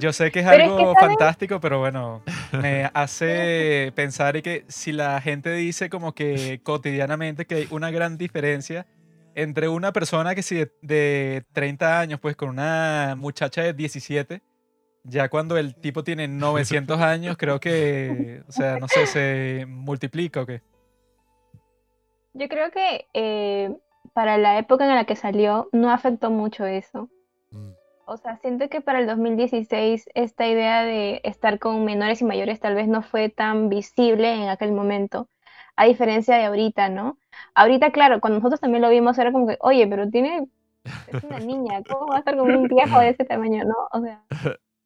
yo 0.00 0.12
sé 0.12 0.30
que 0.30 0.40
es 0.40 0.46
algo 0.46 0.94
fantástico, 0.98 1.60
pero 1.60 1.78
bueno, 1.78 2.22
me 2.52 2.90
hace 2.92 3.92
pensar 3.94 4.36
y 4.36 4.42
que 4.42 4.64
si 4.68 4.92
la 4.92 5.20
gente 5.20 5.52
dice 5.52 5.88
como 5.88 6.14
que 6.14 6.60
cotidianamente 6.62 7.46
que 7.46 7.54
hay 7.54 7.68
una 7.70 7.90
gran 7.90 8.18
diferencia 8.18 8.86
entre 9.34 9.68
una 9.68 9.92
persona 9.92 10.34
que 10.34 10.42
sí 10.42 10.64
de, 10.82 11.44
30 11.52 12.00
años, 12.00 12.20
pues 12.20 12.36
con 12.36 12.48
una 12.48 13.14
muchacha 13.16 13.62
de 13.62 13.72
17, 13.72 14.42
ya 15.04 15.28
cuando 15.28 15.56
el 15.56 15.74
tipo 15.74 16.04
tiene 16.04 16.28
900 16.28 17.00
años, 17.00 17.36
creo 17.36 17.60
que, 17.60 18.42
o 18.48 18.52
sea, 18.52 18.78
no 18.78 18.88
sé, 18.88 19.06
se 19.06 19.66
multiplica 19.66 20.42
o 20.42 20.46
qué. 20.46 20.62
Yo 22.34 22.48
creo 22.48 22.70
que 22.70 23.06
eh, 23.14 23.74
para 24.12 24.38
la 24.38 24.58
época 24.58 24.84
en 24.84 24.94
la 24.94 25.04
que 25.04 25.16
salió 25.16 25.68
no 25.72 25.90
afectó 25.90 26.30
mucho 26.30 26.66
eso. 26.66 27.08
Mm. 27.50 27.70
O 28.06 28.16
sea, 28.16 28.38
siento 28.38 28.68
que 28.68 28.80
para 28.80 29.00
el 29.00 29.06
2016 29.06 30.08
esta 30.14 30.48
idea 30.48 30.82
de 30.82 31.20
estar 31.24 31.58
con 31.58 31.84
menores 31.84 32.22
y 32.22 32.24
mayores 32.24 32.58
tal 32.58 32.74
vez 32.74 32.88
no 32.88 33.02
fue 33.02 33.28
tan 33.28 33.68
visible 33.68 34.32
en 34.32 34.48
aquel 34.48 34.72
momento 34.72 35.28
a 35.78 35.84
diferencia 35.84 36.36
de 36.36 36.46
ahorita, 36.46 36.88
¿no? 36.88 37.18
Ahorita, 37.54 37.92
claro, 37.92 38.20
cuando 38.20 38.40
nosotros 38.40 38.60
también 38.60 38.82
lo 38.82 38.90
vimos 38.90 39.16
era 39.16 39.30
como 39.30 39.46
que, 39.46 39.56
oye, 39.60 39.86
pero 39.86 40.10
tiene, 40.10 40.48
es 41.06 41.22
una 41.22 41.38
niña, 41.38 41.84
¿cómo 41.88 42.08
va 42.08 42.16
a 42.16 42.18
estar 42.18 42.36
con 42.36 42.50
un 42.50 42.64
viejo 42.64 42.98
de 42.98 43.10
ese 43.10 43.24
tamaño, 43.24 43.62
no? 43.64 43.76
O 43.92 44.02
sea, 44.02 44.24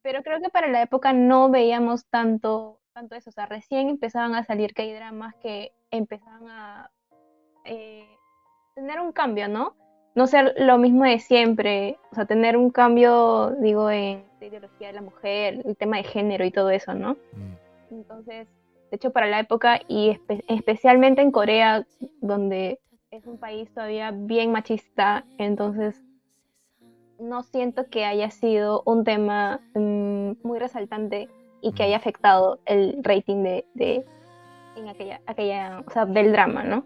pero 0.03 0.23
creo 0.23 0.39
que 0.41 0.51
para 0.51 0.69
la 0.69 0.83
época 0.83 1.15
no 1.15 1.49
veíamos 1.49 2.05
tanto, 2.11 2.79
tanto 2.93 3.15
eso, 3.15 3.31
o 3.31 3.33
sea, 3.33 3.47
recién 3.47 3.89
empezaban 3.89 4.35
a 4.35 4.45
salir 4.45 4.75
que 4.75 4.83
hay 4.83 4.93
dramas 4.93 5.35
que 5.37 5.73
empezaban 5.91 6.47
a 6.51 6.91
eh, 7.65 8.07
tener 8.75 9.01
un 9.01 9.13
cambio, 9.13 9.49
¿no? 9.49 9.75
No 10.15 10.27
ser 10.27 10.55
lo 10.59 10.77
mismo 10.77 11.05
de 11.05 11.21
siempre, 11.21 11.99
o 12.11 12.17
sea, 12.17 12.27
tener 12.27 12.59
un 12.59 12.69
cambio, 12.69 13.53
digo, 13.61 13.91
en 13.91 14.27
la 14.41 14.47
ideología 14.47 14.89
de 14.89 14.93
la 14.93 15.01
mujer, 15.01 15.63
el 15.65 15.75
tema 15.75 15.97
de 15.97 16.05
género 16.05 16.45
y 16.45 16.51
todo 16.51 16.69
eso, 16.69 16.93
¿no? 16.93 17.15
Mm. 17.33 17.95
Entonces, 17.95 18.47
hecho 18.97 19.11
para 19.11 19.27
la 19.27 19.41
época 19.41 19.81
y 19.89 20.19
especialmente 20.49 21.23
en 21.23 21.31
Corea, 21.31 21.87
donde 22.21 22.79
es 23.11 23.27
un 23.27 23.39
país 23.39 23.73
todavía 23.75 24.11
bien 24.11 24.53
machista, 24.53 25.25
entonces 25.39 26.03
no 27.19 27.43
siento 27.43 27.89
que 27.89 28.05
haya 28.05 28.31
sido 28.31 28.83
un 28.85 29.05
tema 29.05 29.61
mm, 29.75 30.33
muy 30.43 30.59
resaltante 30.59 31.29
y 31.61 31.73
que 31.73 31.85
haya 31.85 31.97
afectado 31.97 32.59
el 32.67 32.99
rating 33.03 33.43
de, 33.75 34.05
en 34.77 34.89
aquella, 34.89 35.21
aquella, 35.27 35.85
o 35.87 35.91
sea, 35.91 36.07
del 36.07 36.33
drama, 36.33 36.65
¿no? 36.65 36.85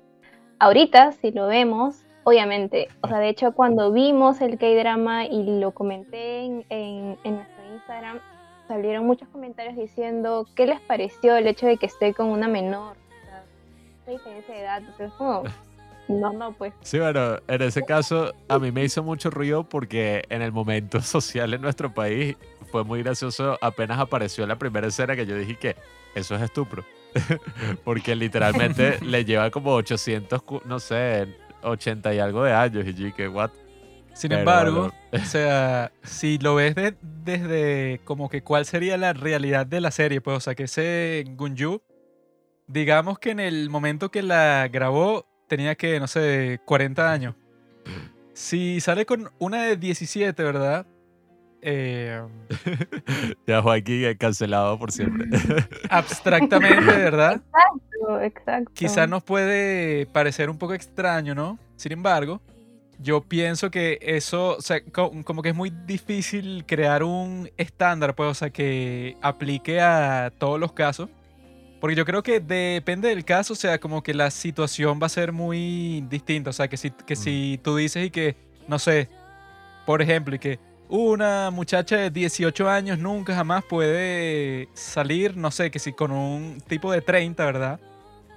Ahorita, 0.59 1.13
si 1.13 1.31
lo 1.31 1.47
vemos, 1.47 2.05
obviamente, 2.25 2.89
o 3.03 3.09
sea, 3.09 3.19
de 3.19 3.29
hecho 3.29 3.53
cuando 3.53 3.93
vimos 3.93 4.41
el 4.41 4.59
K-drama 4.59 5.27
y 5.27 5.61
lo 5.61 5.73
comenté 5.73 6.45
en, 6.45 6.67
en, 6.69 7.19
en 7.25 7.37
nuestro 7.37 7.75
Instagram, 7.75 8.21
salieron 8.69 9.07
muchos 9.07 9.29
comentarios 9.29 9.77
diciendo 9.77 10.47
qué 10.55 10.67
les 10.67 10.81
pareció 10.81 11.37
el 11.37 11.47
hecho 11.47 11.67
de 11.67 11.77
que 11.77 11.87
esté 11.87 12.15
con 12.15 12.27
una 12.29 12.49
menor. 12.49 12.97
O 14.07 14.11
diferencia 14.11 14.55
de 14.55 14.61
edad. 14.61 14.79
Entonces, 14.79 15.13
como, 15.19 15.43
no, 16.09 16.33
no, 16.33 16.53
pues. 16.53 16.73
Sí, 16.83 16.99
bueno, 16.99 17.39
en 17.49 17.63
ese 17.63 17.83
caso 17.83 18.33
a 18.49 18.59
mí 18.59 18.71
me 18.73 18.85
hizo 18.85 19.03
mucho 19.03 19.31
ruido 19.31 19.65
porque 19.65 20.25
en 20.29 20.43
el 20.43 20.53
momento 20.53 21.01
social 21.03 21.53
en 21.55 21.61
nuestro 21.63 21.93
país 21.93 22.37
fue 22.71 22.85
muy 22.85 23.03
gracioso. 23.03 23.59
Apenas 23.61 23.99
apareció 23.99 24.47
la 24.47 24.57
primera 24.57 24.87
escena 24.87 25.17
que 25.17 25.27
yo 25.27 25.37
dije 25.37 25.57
que 25.57 25.77
eso 26.15 26.35
es 26.37 26.43
estupro. 26.43 26.85
Porque 27.85 28.15
literalmente 28.15 28.99
le 29.03 29.25
lleva 29.25 29.51
como 29.51 29.73
800, 29.73 30.43
cu- 30.43 30.61
no 30.67 30.79
sé, 30.79 31.27
80 31.63 32.13
y 32.15 32.19
algo 32.19 32.45
de 32.45 32.53
años. 32.53 32.87
Y 32.87 32.93
yo 32.93 33.15
que, 33.15 33.27
what? 33.27 33.51
Sin 34.17 34.31
Pero 34.31 34.41
embargo, 34.41 34.93
bueno. 35.11 35.25
o 35.25 35.27
sea, 35.27 35.93
si 36.03 36.39
lo 36.39 36.55
ves 36.55 36.75
de- 36.75 36.97
desde 37.03 38.01
como 38.05 38.31
que 38.31 38.43
cuál 38.43 38.65
sería 38.65 38.97
la 38.97 39.13
realidad 39.13 39.67
de 39.67 39.81
la 39.83 39.91
serie, 39.91 40.23
pues, 40.23 40.39
o 40.39 40.41
sea, 40.41 40.55
que 40.55 40.63
ese 40.65 41.23
Gunju, 41.37 41.83
digamos 42.67 43.19
que 43.19 43.31
en 43.33 43.41
el 43.41 43.69
momento 43.69 44.11
que 44.11 44.23
la 44.23 44.69
grabó 44.73 45.27
tenía 45.49 45.75
que, 45.75 46.01
no 46.01 46.07
sé, 46.07 46.61
40 46.65 47.13
años. 47.13 47.35
Si 48.33 48.81
sale 48.81 49.05
con 49.05 49.31
una 49.39 49.63
de 49.65 49.77
17, 49.77 50.43
¿verdad? 50.43 50.87
Eh, 51.61 52.23
Ya 53.47 53.61
Joaquín 53.61 54.05
eh, 54.05 54.17
cancelado 54.17 54.79
por 54.79 54.93
siempre. 54.93 55.27
abstractamente, 55.91 56.85
¿verdad? 56.87 57.35
Exacto, 57.35 58.21
exacto. 58.23 58.71
Quizá 58.75 59.07
nos 59.07 59.23
puede 59.23 60.07
parecer 60.07 60.49
un 60.49 60.57
poco 60.59 60.73
extraño, 60.75 61.35
¿no? 61.35 61.59
Sin 61.77 61.93
embargo, 61.93 62.41
yo 62.99 63.23
pienso 63.23 63.71
que 63.71 63.99
eso, 64.01 64.57
o 64.57 64.61
sea, 64.63 64.81
co- 64.85 65.13
como 65.25 65.43
que 65.43 65.51
es 65.51 65.55
muy 65.55 65.71
difícil 65.87 66.65
crear 66.67 67.03
un 67.03 67.51
estándar, 67.57 68.15
pues, 68.15 68.31
o 68.31 68.35
sea, 68.35 68.51
que 68.51 69.17
aplique 69.23 69.81
a 69.81 70.33
todos 70.39 70.59
los 70.59 70.73
casos. 70.73 71.09
Porque 71.81 71.95
yo 71.95 72.05
creo 72.07 72.23
que 72.23 72.41
depende 72.41 73.09
del 73.11 73.25
caso, 73.25 73.53
o 73.53 73.57
sea, 73.57 73.79
como 73.79 74.03
que 74.03 74.15
la 74.15 74.31
situación 74.31 74.99
va 75.01 75.07
a 75.07 75.11
ser 75.11 75.31
muy 75.33 76.05
distinta. 76.09 76.51
O 76.51 76.53
sea, 76.55 76.69
que 76.69 76.77
si, 76.79 76.91
que 76.91 77.15
Mm. 77.15 77.19
si 77.19 77.61
tú 77.63 77.77
dices 77.77 78.07
y 78.07 78.11
que, 78.11 78.35
no 78.67 78.79
sé, 78.79 79.09
por 79.85 80.01
ejemplo, 80.01 80.35
y 80.35 80.39
que 80.39 80.59
una 80.89 81.51
muchacha 81.51 81.97
de 81.97 82.11
18 82.11 82.69
años 82.71 82.99
nunca 82.99 83.35
jamás 83.35 83.63
puede 83.65 84.69
salir, 84.75 85.37
no 85.37 85.51
sé, 85.51 85.71
que 85.71 85.79
si 85.79 85.93
con 85.93 86.13
un 86.13 86.61
tipo 86.67 86.91
de 86.93 87.03
30, 87.03 87.45
¿verdad? 87.45 87.79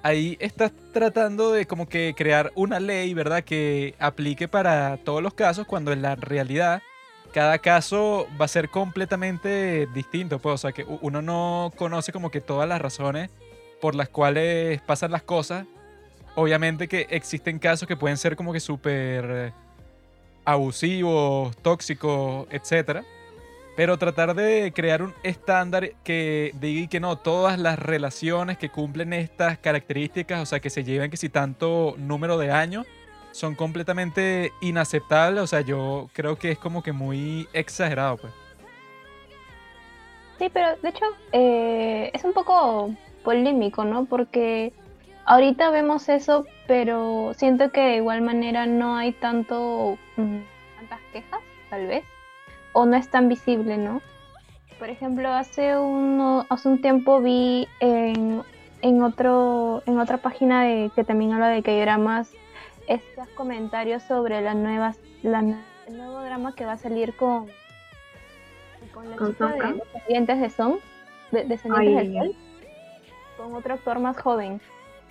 Ahí 0.02 0.38
estás 0.40 0.72
tratando 0.94 1.52
de 1.52 1.66
como 1.66 1.90
que 1.90 2.14
crear 2.16 2.52
una 2.56 2.80
ley, 2.80 3.14
¿verdad? 3.14 3.44
Que 3.44 3.96
aplique 4.00 4.48
para 4.48 4.98
todos 4.98 5.22
los 5.22 5.34
casos, 5.34 5.68
cuando 5.68 5.92
en 5.92 6.02
la 6.02 6.16
realidad 6.16 6.82
cada 7.34 7.60
caso 7.60 8.28
va 8.40 8.46
a 8.46 8.48
ser 8.48 8.70
completamente 8.70 9.88
distinto. 9.94 10.40
Pues, 10.40 10.56
o 10.56 10.58
sea, 10.58 10.72
que 10.72 10.86
uno 11.02 11.22
no 11.22 11.72
conoce 11.76 12.12
como 12.12 12.32
que 12.32 12.42
todas 12.42 12.68
las 12.68 12.82
razones 12.82 13.30
por 13.82 13.96
las 13.96 14.10
cuales 14.10 14.82
pasan 14.82 15.12
las 15.12 15.24
cosas. 15.24 15.66
Obviamente 16.36 16.88
que 16.88 17.08
existen 17.10 17.60
casos 17.60 17.88
que 17.88 17.98
pueden 17.98 18.18
ser 18.18 18.36
como 18.36 18.54
que 18.54 18.60
súper 18.60 19.26
eh, 19.28 19.54
abusivos, 20.46 21.56
tóxicos, 21.58 22.48
etcétera. 22.52 23.04
Pero 23.80 23.98
tratar 23.98 24.36
de 24.36 24.74
crear 24.76 25.02
un 25.02 25.14
estándar 25.24 25.92
que 26.04 26.52
diga 26.60 26.90
que 26.90 27.00
no, 27.00 27.18
todas 27.18 27.58
las 27.58 27.80
relaciones 27.80 28.58
que 28.58 28.68
cumplen 28.68 29.14
estas 29.14 29.58
características, 29.58 30.42
o 30.42 30.46
sea, 30.46 30.60
que 30.60 30.70
se 30.70 30.84
lleven 30.84 31.10
que 31.10 31.16
si 31.16 31.30
tanto 31.30 31.96
número 31.98 32.38
de 32.38 32.52
años, 32.52 32.86
son 33.32 33.56
completamente 33.56 34.52
inaceptables. 34.60 35.42
O 35.42 35.48
sea, 35.48 35.62
yo 35.62 36.10
creo 36.12 36.36
que 36.38 36.52
es 36.52 36.58
como 36.58 36.84
que 36.84 36.92
muy 36.92 37.48
exagerado, 37.54 38.18
pues. 38.18 38.34
Sí, 40.40 40.50
pero 40.52 40.76
de 40.76 40.90
hecho 40.90 41.06
eh, 41.32 42.12
es 42.14 42.26
un 42.26 42.34
poco 42.34 42.94
polémico, 43.24 43.86
¿no? 43.86 44.04
Porque 44.04 44.74
ahorita 45.24 45.70
vemos 45.70 46.10
eso, 46.10 46.46
pero 46.68 47.32
siento 47.38 47.72
que 47.72 47.80
de 47.80 47.96
igual 47.96 48.24
manera 48.24 48.66
no 48.66 48.98
hay 48.98 49.14
tanto 49.14 49.98
mm, 50.18 50.40
tantas 50.76 51.00
quejas, 51.14 51.40
tal 51.70 51.88
vez, 51.88 52.04
o 52.80 52.86
no 52.86 52.96
es 52.98 53.10
tan 53.10 53.28
visible, 53.30 53.78
¿no? 53.78 54.02
Por 54.78 54.90
ejemplo, 54.90 55.30
hace 55.30 55.78
uno, 55.78 56.46
hace 56.50 56.70
un 56.70 56.82
tiempo 56.82 57.20
vi 57.22 57.68
en, 57.82 58.44
en 58.82 59.04
otro 59.04 59.84
en 59.86 60.00
otra 60.00 60.18
página 60.20 60.64
de, 60.64 60.90
que 60.96 61.04
también 61.04 61.34
habla 61.34 61.50
de 61.50 61.62
K-dramas 61.64 62.32
estos 62.88 63.28
comentarios 63.36 64.02
sobre 64.04 64.42
la 64.42 64.54
nueva 64.54 64.94
la, 65.22 65.40
el 65.88 65.98
nuevo 65.98 66.22
drama 66.22 66.56
que 66.56 66.66
va 66.66 66.74
a 66.74 66.78
salir 66.78 67.16
con 67.16 67.48
con 68.94 69.10
la 69.10 69.18
¿Con 69.18 69.32
chica 69.32 69.48
de? 69.48 69.74
Descendientes 69.94 70.40
de 70.40 70.50
Son, 70.50 70.80
de- 71.32 71.44
Descendientes 71.44 71.98
Ay, 71.98 72.08
del 72.14 72.14
Sol, 72.18 72.36
con 73.38 73.54
otro 73.56 73.74
actor 73.74 74.00
más 74.00 74.18
joven. 74.20 74.62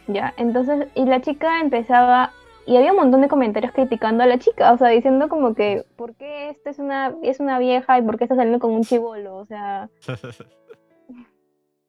Ya, 0.07 0.33
entonces, 0.39 0.89
y 0.95 1.05
la 1.05 1.21
chica 1.21 1.61
empezaba, 1.61 2.33
y 2.69 2.77
había 2.77 2.93
un 2.93 2.99
montón 2.99 3.21
de 3.23 3.29
comentarios 3.29 3.73
criticando 3.73 4.23
a 4.25 4.27
la 4.27 4.39
chica, 4.39 4.73
o 4.73 4.79
sea, 4.79 4.89
diciendo 4.89 5.29
como 5.29 5.55
que, 5.55 5.87
¿por 5.97 6.15
qué 6.17 6.51
esta 6.51 6.71
es 6.71 6.79
una, 6.79 7.15
es 7.23 7.41
una 7.41 7.59
vieja 7.59 7.99
y 7.99 8.03
por 8.03 8.19
qué 8.19 8.25
está 8.25 8.37
saliendo 8.37 8.61
con 8.61 8.73
un 8.73 8.83
chivolo? 8.85 9.37
O 9.37 9.47
sea, 9.47 9.89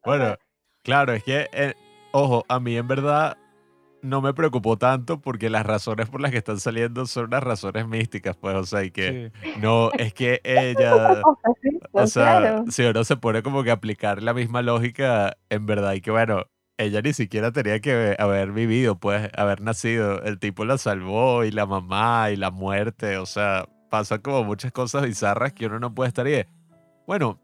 Bueno, 0.04 0.34
claro, 0.82 1.12
es 1.12 1.22
que, 1.24 1.48
eh, 1.52 1.74
ojo, 2.12 2.44
a 2.48 2.60
mí 2.60 2.76
en 2.76 2.88
verdad 2.88 3.36
no 4.02 4.22
me 4.22 4.32
preocupó 4.32 4.78
tanto 4.78 5.20
porque 5.20 5.50
las 5.50 5.66
razones 5.66 6.08
por 6.08 6.22
las 6.22 6.30
que 6.30 6.38
están 6.38 6.58
saliendo 6.58 7.04
son 7.06 7.26
unas 7.26 7.42
razones 7.42 7.86
místicas, 7.86 8.36
pues, 8.36 8.56
o 8.56 8.64
sea, 8.64 8.82
y 8.84 8.90
que 8.90 9.30
Sí. 9.42 9.50
no, 9.60 9.90
es 9.98 10.14
que 10.14 10.40
ella, 10.44 11.22
o 11.92 12.06
sea, 12.06 12.38
claro. 12.40 12.64
si 12.70 12.82
uno 12.84 13.04
se 13.04 13.16
pone 13.18 13.42
como 13.42 13.62
que 13.62 13.70
a 13.70 13.74
aplicar 13.74 14.22
la 14.22 14.32
misma 14.34 14.62
lógica, 14.62 15.36
en 15.50 15.66
verdad, 15.66 15.92
y 15.94 16.00
que 16.00 16.10
bueno, 16.10 16.44
ella 16.82 17.00
ni 17.02 17.12
siquiera 17.12 17.52
tenía 17.52 17.80
que 17.80 18.16
haber 18.18 18.52
vivido, 18.52 18.96
pues, 18.98 19.30
haber 19.36 19.60
nacido, 19.60 20.22
el 20.22 20.38
tipo 20.38 20.64
la 20.64 20.78
salvó 20.78 21.44
y 21.44 21.50
la 21.50 21.66
mamá 21.66 22.30
y 22.30 22.36
la 22.36 22.50
muerte, 22.50 23.16
o 23.18 23.26
sea, 23.26 23.66
pasan 23.90 24.20
como 24.20 24.44
muchas 24.44 24.72
cosas 24.72 25.02
bizarras 25.04 25.52
que 25.52 25.66
uno 25.66 25.78
no 25.80 25.94
puede 25.94 26.08
estar 26.08 26.26
y 26.28 26.34
es, 26.34 26.46
bueno, 27.06 27.38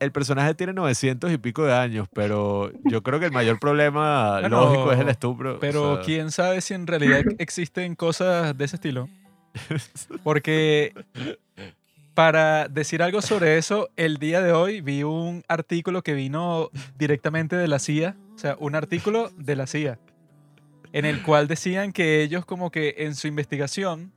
el 0.00 0.10
personaje 0.12 0.54
tiene 0.54 0.72
900 0.72 1.30
y 1.32 1.38
pico 1.38 1.64
de 1.64 1.72
años, 1.72 2.08
pero 2.12 2.70
yo 2.84 3.02
creo 3.02 3.20
que 3.20 3.26
el 3.26 3.32
mayor 3.32 3.58
problema 3.60 4.40
Bueno, 4.40 4.60
lógico 4.64 4.92
es 4.92 4.98
el 5.00 5.08
estupro. 5.08 5.56
o 5.56 5.60
Pero 5.60 5.96
sea, 5.96 6.04
quién 6.04 6.30
sabe 6.30 6.60
si 6.60 6.74
en 6.74 6.86
realidad 6.86 7.20
ex- 7.20 7.34
existen 7.38 7.94
cosas 7.94 8.56
de 8.58 8.64
ese 8.64 8.76
estilo. 8.76 9.08
Porque 10.24 10.92
para 12.14 12.68
decir 12.68 13.02
algo 13.02 13.20
sobre 13.20 13.58
eso, 13.58 13.90
el 13.96 14.18
día 14.18 14.40
de 14.40 14.52
hoy 14.52 14.80
vi 14.80 15.02
un 15.02 15.42
artículo 15.48 16.02
que 16.02 16.14
vino 16.14 16.70
directamente 16.96 17.56
de 17.56 17.68
la 17.68 17.78
CIA, 17.78 18.16
o 18.34 18.38
sea, 18.38 18.56
un 18.58 18.74
artículo 18.74 19.30
de 19.36 19.56
la 19.56 19.66
CIA, 19.66 19.98
en 20.92 21.04
el 21.04 21.22
cual 21.22 21.48
decían 21.48 21.92
que 21.92 22.22
ellos 22.22 22.44
como 22.44 22.70
que 22.70 22.94
en 22.98 23.14
su 23.14 23.26
investigación, 23.26 24.12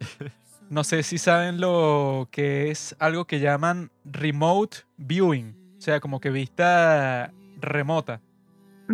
no 0.70 0.84
sé 0.84 1.02
si 1.04 1.18
saben 1.18 1.60
lo 1.60 2.30
que 2.32 2.70
es 2.70 2.96
algo 3.00 3.26
que 3.26 3.40
llaman 3.40 3.92
remote 4.06 4.78
viewing, 4.98 5.56
o 5.78 5.82
sea, 5.82 6.00
como 6.00 6.20
que 6.20 6.30
vista 6.30 7.34
remota 7.60 8.22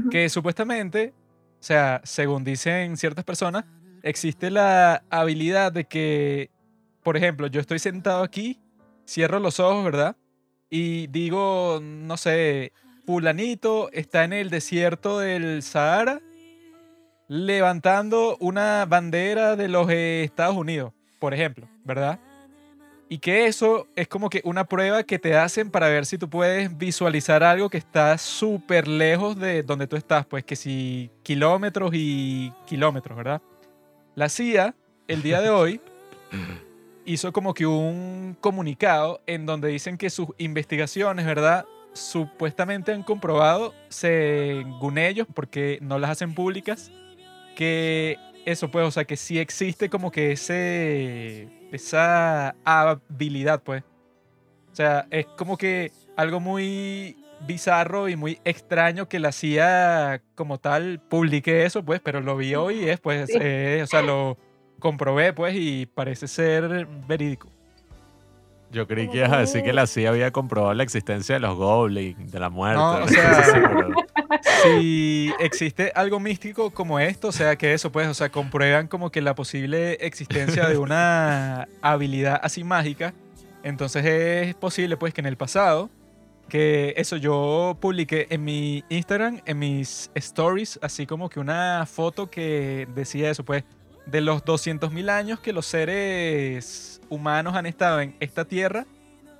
que 0.09 0.29
supuestamente, 0.29 1.13
o 1.59 1.63
sea, 1.63 2.01
según 2.03 2.43
dicen 2.43 2.97
ciertas 2.97 3.23
personas, 3.23 3.65
existe 4.01 4.49
la 4.49 5.03
habilidad 5.09 5.71
de 5.71 5.85
que, 5.85 6.49
por 7.03 7.15
ejemplo, 7.15 7.47
yo 7.47 7.61
estoy 7.61 7.79
sentado 7.79 8.23
aquí, 8.23 8.59
cierro 9.07 9.39
los 9.39 9.59
ojos, 9.59 9.83
¿verdad? 9.83 10.15
Y 10.69 11.07
digo, 11.07 11.79
no 11.81 12.17
sé, 12.17 12.73
fulanito 13.05 13.91
está 13.91 14.23
en 14.23 14.33
el 14.33 14.49
desierto 14.49 15.19
del 15.19 15.61
Sahara 15.61 16.21
levantando 17.27 18.37
una 18.39 18.85
bandera 18.85 19.55
de 19.55 19.67
los 19.67 19.89
eh, 19.89 20.23
Estados 20.23 20.55
Unidos, 20.55 20.93
por 21.19 21.33
ejemplo, 21.33 21.67
¿verdad? 21.83 22.19
Y 23.09 23.19
que 23.19 23.45
eso 23.45 23.87
es 23.95 24.07
como 24.07 24.29
que 24.29 24.41
una 24.43 24.65
prueba 24.65 25.03
que 25.03 25.19
te 25.19 25.35
hacen 25.35 25.69
para 25.69 25.87
ver 25.87 26.05
si 26.05 26.17
tú 26.17 26.29
puedes 26.29 26.75
visualizar 26.77 27.43
algo 27.43 27.69
que 27.69 27.77
está 27.77 28.17
súper 28.17 28.87
lejos 28.87 29.37
de 29.37 29.61
donde 29.63 29.87
tú 29.87 29.95
estás, 29.95 30.25
pues 30.25 30.43
que 30.43 30.55
si 30.55 31.11
kilómetros 31.21 31.91
y 31.93 32.51
kilómetros, 32.65 33.15
¿verdad? 33.15 33.41
La 34.15 34.29
CIA, 34.29 34.75
el 35.07 35.21
día 35.21 35.41
de 35.41 35.49
hoy, 35.49 35.81
hizo 37.05 37.31
como 37.33 37.53
que 37.53 37.65
un 37.65 38.37
comunicado 38.39 39.21
en 39.27 39.45
donde 39.45 39.67
dicen 39.69 39.97
que 39.97 40.09
sus 40.09 40.27
investigaciones, 40.37 41.25
¿verdad? 41.25 41.65
Supuestamente 41.93 42.91
han 42.91 43.03
comprobado, 43.03 43.73
según 43.89 44.97
ellos, 44.97 45.27
porque 45.33 45.79
no 45.81 45.99
las 45.99 46.11
hacen 46.11 46.33
públicas, 46.33 46.91
que 47.55 48.17
eso 48.45 48.69
pues, 48.71 48.85
o 48.87 48.91
sea, 48.91 49.05
que 49.05 49.15
sí 49.17 49.39
existe 49.39 49.89
como 49.89 50.11
que 50.11 50.31
ese, 50.31 51.49
esa 51.71 52.55
habilidad, 52.65 53.61
pues. 53.63 53.83
O 54.71 54.75
sea, 54.75 55.05
es 55.11 55.25
como 55.37 55.57
que 55.57 55.91
algo 56.17 56.39
muy 56.39 57.15
bizarro 57.45 58.09
y 58.09 58.15
muy 58.15 58.39
extraño 58.45 59.07
que 59.07 59.19
la 59.19 59.31
CIA 59.31 60.21
como 60.35 60.57
tal 60.59 60.99
publique 60.99 61.65
eso, 61.65 61.83
pues, 61.83 61.99
pero 62.01 62.21
lo 62.21 62.35
vi 62.37 62.55
hoy 62.55 62.85
y 62.85 62.89
es, 62.89 62.99
pues, 62.99 63.27
Sí. 63.29 63.37
eh, 63.39 63.81
o 63.83 63.87
sea, 63.87 64.01
lo 64.01 64.37
comprobé, 64.83 65.31
pues, 65.31 65.55
y 65.57 65.85
parece 65.85 66.27
ser 66.27 66.85
verídico. 67.07 67.47
Yo 68.69 68.85
creí 68.85 69.07
que 69.07 69.17
ibas 69.19 69.31
a 69.31 69.37
decir 69.39 69.63
que- 69.63 69.71
la 69.71 69.87
CIA 69.87 70.09
había 70.09 70.31
comprobado 70.31 70.73
la 70.73 70.83
existencia 70.83 71.35
de 71.35 71.39
los 71.39 71.55
goblins, 71.55 72.29
de 72.31 72.39
la 72.39 72.49
muerte. 72.49 72.75
No, 72.77 73.03
o 73.03 73.07
sea- 73.07 73.87
si 74.63 75.31
existe 75.39 75.91
algo 75.95 76.19
místico 76.19 76.71
como 76.71 76.99
esto, 76.99 77.29
o 77.29 77.31
sea, 77.31 77.55
que 77.55 77.73
eso, 77.73 77.91
pues, 77.91 78.07
o 78.07 78.13
sea, 78.13 78.29
comprueban 78.29 78.87
como 78.87 79.09
que 79.09 79.21
la 79.21 79.35
posible 79.35 79.93
existencia 80.05 80.67
de 80.67 80.77
una 80.77 81.67
habilidad 81.81 82.39
así 82.43 82.63
mágica, 82.63 83.13
entonces 83.63 84.03
es 84.05 84.55
posible, 84.55 84.97
pues, 84.97 85.13
que 85.13 85.21
en 85.21 85.27
el 85.27 85.37
pasado 85.37 85.89
que 86.49 86.93
eso, 86.97 87.15
yo 87.15 87.77
publiqué 87.79 88.27
en 88.29 88.43
mi 88.43 88.83
Instagram, 88.89 89.39
en 89.45 89.59
mis 89.59 90.11
stories, 90.13 90.77
así 90.81 91.05
como 91.07 91.29
que 91.29 91.39
una 91.39 91.85
foto 91.85 92.29
que 92.29 92.85
decía 92.93 93.29
eso, 93.31 93.45
pues, 93.45 93.63
de 94.05 94.21
los 94.21 94.43
200.000 94.43 95.09
años 95.09 95.39
que 95.39 95.53
los 95.53 95.65
seres 95.65 97.01
humanos 97.09 97.55
han 97.55 97.65
estado 97.65 98.01
en 98.01 98.15
esta 98.19 98.45
tierra, 98.45 98.85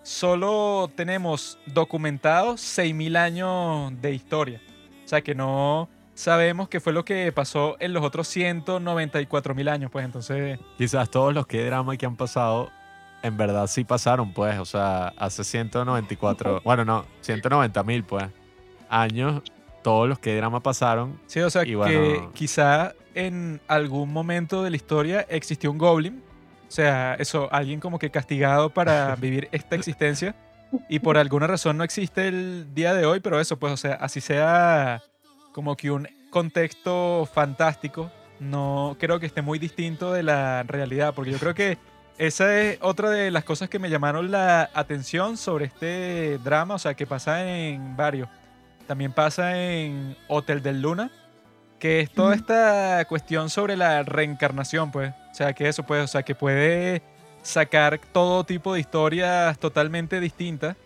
solo 0.04 0.90
tenemos 0.96 1.58
documentados 1.66 2.62
6.000 2.62 3.18
años 3.18 3.94
de 4.02 4.14
historia. 4.14 4.62
O 5.06 5.08
sea 5.08 5.22
que 5.22 5.36
no 5.36 5.90
sabemos 6.14 6.70
qué 6.70 6.80
fue 6.80 6.94
lo 6.94 7.04
que 7.06 7.32
pasó 7.32 7.76
en 7.80 7.94
los 7.94 8.04
otros 8.04 8.28
194.000 8.36 9.70
años, 9.70 9.92
pues 9.92 10.06
entonces... 10.06 10.60
Quizás 10.78 11.10
todos 11.10 11.34
los 11.34 11.48
que 11.48 11.66
drama 11.66 11.98
que 11.98 12.06
han 12.06 12.16
pasado, 12.16 12.70
en 13.22 13.36
verdad 13.38 13.68
sí 13.68 13.84
pasaron, 13.84 14.34
pues. 14.34 14.58
O 14.60 14.66
sea, 14.66 15.14
hace 15.18 15.44
194, 15.44 16.62
bueno, 16.66 16.86
no, 16.86 17.06
190 17.22 17.84
mil, 17.84 18.04
pues, 18.04 18.26
años, 18.90 19.42
todos 19.82 20.08
los 20.08 20.20
que 20.20 20.36
drama 20.36 20.62
pasaron. 20.62 21.20
Sí, 21.28 21.40
o 21.42 21.50
sea 21.50 21.64
Y 21.64 21.68
que 21.68 21.76
bueno- 21.76 22.32
quizá 22.34 22.94
en 23.14 23.62
algún 23.68 24.12
momento 24.12 24.64
de 24.64 24.70
la 24.70 24.76
historia 24.76 25.26
existió 25.30 25.72
un 25.72 25.78
goblin. 25.78 26.24
O 26.68 26.72
sea, 26.72 27.16
eso, 27.16 27.50
alguien 27.52 27.80
como 27.80 28.00
que 28.00 28.10
castigado 28.10 28.70
para 28.70 29.16
vivir 29.20 29.50
esta 29.52 29.76
existencia. 29.76 30.36
Y 30.90 31.00
por 31.00 31.18
alguna 31.18 31.46
razón 31.46 31.78
no 31.78 31.84
existe 31.84 32.28
el 32.28 32.74
día 32.74 32.94
de 32.94 33.06
hoy, 33.06 33.20
pero 33.20 33.40
eso, 33.40 33.58
pues, 33.58 33.74
o 33.74 33.78
sea, 33.78 33.94
así 33.94 34.22
sea 34.22 35.04
como 35.52 35.78
que 35.78 35.92
un 35.92 36.08
contexto 36.32 37.30
fantástico, 37.32 38.12
no 38.40 38.98
creo 39.00 39.20
que 39.20 39.28
esté 39.28 39.44
muy 39.44 39.60
distinto 39.60 40.12
de 40.12 40.24
la 40.24 40.64
realidad, 40.64 41.14
porque 41.14 41.32
yo 41.32 41.38
creo 41.38 41.54
que 41.54 41.78
esa 42.18 42.60
es 42.60 42.78
otra 42.82 43.10
de 43.10 43.32
las 43.32 43.44
cosas 43.44 43.70
que 43.70 43.80
me 43.80 43.90
llamaron 43.90 44.32
la 44.32 44.70
atención 44.74 45.38
sobre 45.38 45.66
este 45.66 46.40
drama, 46.44 46.76
o 46.76 46.80
sea, 46.80 46.94
que 46.96 47.08
pasa 47.08 47.48
en 47.48 47.96
varios. 47.96 48.30
También 48.88 49.14
pasa 49.14 49.60
en 49.62 50.16
Hotel 50.28 50.62
del 50.62 50.82
Luna, 50.82 51.12
que 51.84 52.00
es 52.00 52.10
toda 52.10 52.34
esta 52.34 53.04
cuestión 53.10 53.50
sobre 53.50 53.76
la 53.76 54.04
reencarnación, 54.04 54.90
pues. 54.90 55.14
O 55.34 55.36
sea, 55.36 55.52
que 55.52 55.68
eso, 55.68 55.84
pues, 55.84 56.02
o 56.02 56.08
sea, 56.08 56.24
que 56.24 56.34
puede 56.34 57.02
sacar 57.42 58.00
todo 58.14 58.46
tipo 58.46 58.74
de 58.74 58.80
historias 58.80 59.60
totalmente 59.60 60.22
distintas, 60.22 60.78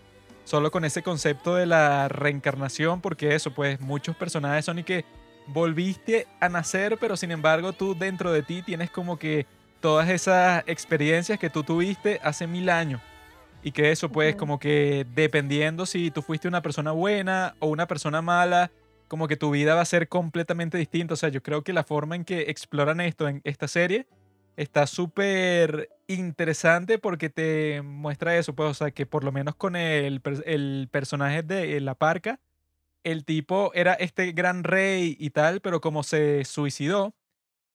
solo 0.44 0.72
con 0.72 0.86
ese 0.86 1.04
concepto 1.04 1.54
de 1.54 1.68
la 1.68 2.08
reencarnación, 2.08 3.00
porque 3.00 3.36
eso, 3.36 3.54
pues, 3.54 3.80
muchos 3.80 4.16
personajes 4.16 4.66
son 4.66 4.80
y 4.80 4.84
que 4.84 5.06
volviste 5.46 6.26
a 6.40 6.50
nacer, 6.50 6.98
pero 7.00 7.16
sin 7.16 7.30
embargo 7.30 7.74
tú 7.74 7.96
dentro 7.96 8.32
de 8.32 8.42
ti 8.42 8.64
tienes 8.64 8.90
como 8.90 9.20
que 9.20 9.46
todas 9.80 10.10
esas 10.10 10.64
experiencias 10.66 11.38
que 11.38 11.52
tú 11.52 11.62
tuviste 11.62 12.20
hace 12.24 12.48
mil 12.48 12.72
años. 12.72 13.02
Y 13.62 13.72
que 13.72 13.92
eso, 13.92 14.10
pues, 14.10 14.36
como 14.36 14.58
que 14.60 15.06
dependiendo 15.14 15.86
si 15.86 16.10
tú 16.10 16.24
fuiste 16.24 16.48
una 16.48 16.64
persona 16.64 16.92
buena 16.92 17.54
o 17.60 17.68
una 17.68 17.86
persona 17.86 18.24
mala, 18.24 18.72
como 19.08 19.28
que 19.28 19.38
tu 19.38 19.52
vida 19.52 19.76
va 19.76 19.82
a 19.82 19.86
ser 19.86 20.08
completamente 20.10 20.78
distinta. 20.78 21.14
O 21.14 21.18
sea, 21.18 21.30
yo 21.30 21.42
creo 21.44 21.64
que 21.64 21.74
la 21.74 21.84
forma 21.84 22.16
en 22.16 22.26
que 22.26 22.50
exploran 22.50 23.02
esto 23.02 23.28
en 23.28 23.42
esta 23.44 23.68
serie 23.68 24.08
está 24.58 24.88
súper 24.88 25.90
interesante 26.08 26.98
porque 26.98 27.30
te 27.30 27.82
muestra 27.84 28.38
eso, 28.38 28.56
pues, 28.56 28.70
o 28.72 28.74
sea, 28.74 28.92
que 28.92 29.06
por 29.06 29.24
lo 29.24 29.32
menos 29.32 29.56
con 29.56 29.76
el, 29.76 30.22
el 30.46 30.90
personaje 30.92 31.44
de 31.44 31.80
la 31.80 31.96
parca, 31.96 32.40
el 33.04 33.24
tipo 33.24 33.72
era 33.74 33.94
este 33.94 34.32
gran 34.32 34.64
rey 34.64 35.16
y 35.20 35.30
tal, 35.30 35.62
pero 35.62 35.80
como 35.80 36.04
se 36.04 36.44
suicidó, 36.44 37.16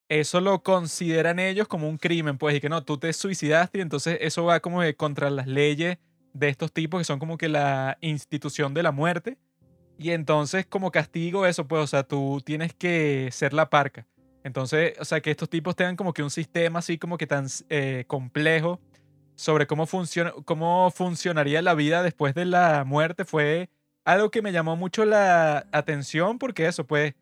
eso 0.09 0.41
lo 0.41 0.62
consideran 0.62 1.39
ellos 1.39 1.68
como 1.68 1.89
un 1.89 1.99
crimen, 1.99 2.37
pues, 2.37 2.57
y 2.57 2.61
que 2.61 2.68
no, 2.68 2.85
tú 2.85 2.99
te 2.99 3.12
suicidaste 3.12 3.78
y 3.78 3.80
entonces 3.80 4.18
eso 4.20 4.45
va 4.45 4.61
como 4.61 4.80
contra 4.97 5.30
las 5.30 5.47
leyes 5.47 5.99
de 6.35 6.49
estos 6.49 6.72
tipos 6.72 7.01
que 7.01 7.05
son 7.05 7.18
como 7.18 7.39
que 7.39 7.49
la 7.49 7.97
institución 8.01 8.74
de 8.74 8.83
la 8.83 8.93
muerte. 8.93 9.39
Y 9.99 10.11
entonces 10.11 10.66
como 10.66 10.90
castigo 10.90 11.47
eso, 11.47 11.66
pues, 11.66 11.82
o 11.82 11.86
sea, 11.86 12.03
tú 12.03 12.43
tienes 12.45 12.74
que 12.74 13.28
ser 13.32 13.53
la 13.53 13.70
parca. 13.70 14.07
Entonces, 14.45 14.95
o 14.99 15.05
sea, 15.05 15.20
que 15.20 15.30
estos 15.30 15.49
tipos 15.49 15.76
tengan 15.76 15.97
como 15.97 16.12
que 16.12 16.22
un 16.22 16.30
sistema 16.30 16.80
así 16.80 16.99
como 16.99 17.16
que 17.16 17.26
tan 17.26 17.47
eh, 17.68 18.05
complejo 18.07 18.80
sobre 19.36 19.66
cómo, 19.66 19.86
funciona, 19.86 20.32
cómo 20.45 20.90
funcionaría 20.90 21.62
la 21.62 21.74
vida 21.74 22.03
después 22.03 22.34
de 22.34 22.45
la 22.45 22.84
muerte 22.84 23.24
fue 23.24 23.70
algo 24.05 24.30
que 24.30 24.43
me 24.43 24.53
llamó 24.53 24.76
mucho 24.76 25.05
la 25.05 25.66
atención 25.72 26.38
porque 26.38 26.66
eso, 26.66 26.86
pues, 26.86 27.14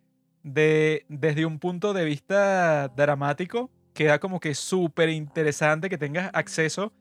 de, 0.42 1.04
desde 1.08 1.44
un 1.44 1.58
punto 1.58 1.92
de 1.92 2.04
vista 2.04 2.88
dramático, 2.88 3.70
queda 3.92 4.18
como 4.18 4.40
que 4.40 4.54
súper 4.54 5.10
interesante 5.10 5.90
que 5.90 5.98
tengas 5.98 6.30
acceso 6.32 6.92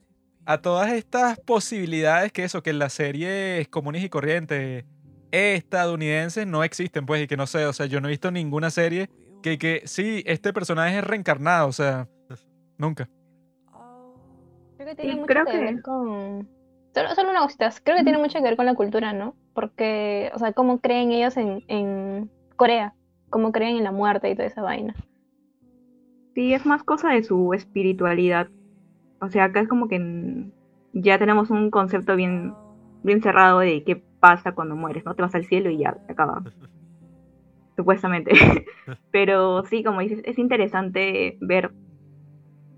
a 0.46 0.62
todas 0.62 0.92
estas 0.92 1.40
posibilidades 1.40 2.32
que 2.32 2.44
eso, 2.44 2.64
que 2.64 2.72
en 2.72 2.80
las 2.80 2.94
series 2.94 3.68
comunes 3.70 4.04
y 4.04 4.10
corrientes 4.10 4.84
estadounidenses 5.32 6.48
no 6.48 6.64
existen, 6.64 7.06
pues, 7.06 7.24
y 7.24 7.28
que 7.28 7.38
no 7.38 7.48
sé, 7.48 7.66
o 7.66 7.74
sea, 7.74 7.86
yo 7.86 8.02
no 8.02 8.08
he 8.08 8.12
visto 8.12 8.32
ninguna 8.32 8.70
serie 8.70 9.10
que, 9.42 9.58
que 9.58 9.84
sí, 9.86 10.24
este 10.26 10.52
personaje 10.54 10.98
es 10.98 11.04
reencarnado, 11.04 11.68
o 11.68 11.72
sea, 11.72 12.08
nunca. 12.78 13.08
Creo 14.78 14.88
que 14.90 14.96
tiene 14.96 15.14
Sí, 15.14 15.20
mucho 15.20 15.28
creo 15.28 15.46
que, 15.46 15.52
que- 15.52 15.58
ver 15.60 15.82
con... 15.82 16.48
Solo, 16.94 17.14
solo 17.16 17.30
una 17.30 17.42
cosita, 17.42 17.70
creo 17.84 17.98
que 17.98 18.04
tiene 18.04 18.18
mucho 18.18 18.40
que 18.40 18.44
ver 18.44 18.58
con 18.58 18.66
la 18.66 18.74
cultura, 18.74 19.14
¿no? 19.14 19.36
Porque, 19.54 20.32
o 20.34 20.40
sea, 20.40 20.54
cómo 20.54 20.80
creen 20.80 21.12
ellos 21.12 21.38
en, 21.38 21.64
en 21.68 22.32
Corea, 22.56 22.96
cómo 23.30 23.52
creen 23.52 23.78
en 23.78 23.84
la 23.84 23.92
muerte 23.92 24.30
y 24.30 24.36
toda 24.36 24.48
esa 24.48 24.64
vaina. 24.64 24.96
Sí, 26.34 26.54
es 26.54 26.66
más 26.66 26.84
cosa 26.84 27.10
de 27.10 27.24
su 27.24 27.54
espiritualidad. 27.54 28.48
O 29.22 29.30
sea, 29.30 29.46
acá 29.46 29.60
es 29.62 29.68
como 29.68 29.88
que 29.88 30.50
ya 30.94 31.20
tenemos 31.20 31.52
un 31.52 31.70
concepto 31.70 32.16
bien, 32.16 32.54
bien 33.04 33.22
cerrado 33.22 33.60
de 33.60 33.84
qué 33.84 34.04
pasa 34.20 34.54
cuando 34.54 34.76
mueres, 34.76 35.06
¿no? 35.06 35.16
Te 35.16 35.22
vas 35.22 35.36
al 35.36 35.46
cielo 35.46 35.70
y 35.70 35.78
ya, 35.78 35.98
se 36.06 36.12
acaba. 36.12 36.44
Supuestamente. 37.76 38.32
Pero 39.12 39.64
sí, 39.66 39.84
como 39.84 40.02
dices, 40.02 40.22
es 40.26 40.38
interesante 40.38 41.38
ver 41.40 41.72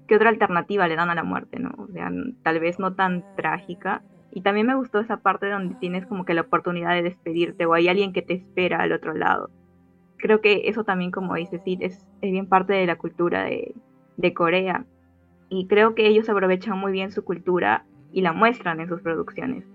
qué 0.08 0.16
otra 0.16 0.30
alternativa 0.30 0.88
le 0.88 0.96
dan 0.96 1.10
a 1.10 1.16
la 1.16 1.24
muerte, 1.24 1.60
¿no? 1.60 1.72
O 1.78 1.88
sea, 1.88 2.12
tal 2.44 2.60
vez 2.60 2.80
no 2.80 2.94
tan 2.94 3.24
trágica. 3.36 4.04
Y 4.34 4.42
también 4.42 4.68
me 4.68 4.76
gustó 4.76 5.00
esa 5.00 5.18
parte 5.18 5.50
donde 5.50 5.76
tienes 5.76 6.06
como 6.06 6.24
que 6.24 6.34
la 6.34 6.42
oportunidad 6.42 6.92
de 6.92 7.02
despedirte 7.02 7.66
o 7.66 7.74
hay 7.74 7.90
alguien 7.90 8.14
que 8.14 8.22
te 8.22 8.34
espera 8.34 8.82
al 8.82 8.94
otro 8.94 9.14
lado. 9.14 9.50
Creo 10.18 10.40
que 10.40 10.70
eso 10.70 10.84
también, 10.84 11.12
como 11.12 11.36
dices, 11.36 11.62
sí, 11.66 11.78
es, 11.82 12.08
es 12.22 12.32
bien 12.32 12.48
parte 12.48 12.74
de 12.74 12.86
la 12.86 12.98
cultura 12.98 13.44
de, 13.44 13.74
de 14.18 14.34
Corea. 14.34 14.86
Y 15.50 15.68
creo 15.68 15.96
que 15.96 16.08
ellos 16.08 16.30
aprovechan 16.30 16.78
muy 16.78 16.92
bien 16.92 17.12
su 17.12 17.26
cultura 17.26 17.86
y 18.12 18.22
la 18.22 18.32
muestran 18.32 18.80
en 18.80 18.88
sus 18.88 19.02
producciones. 19.02 19.66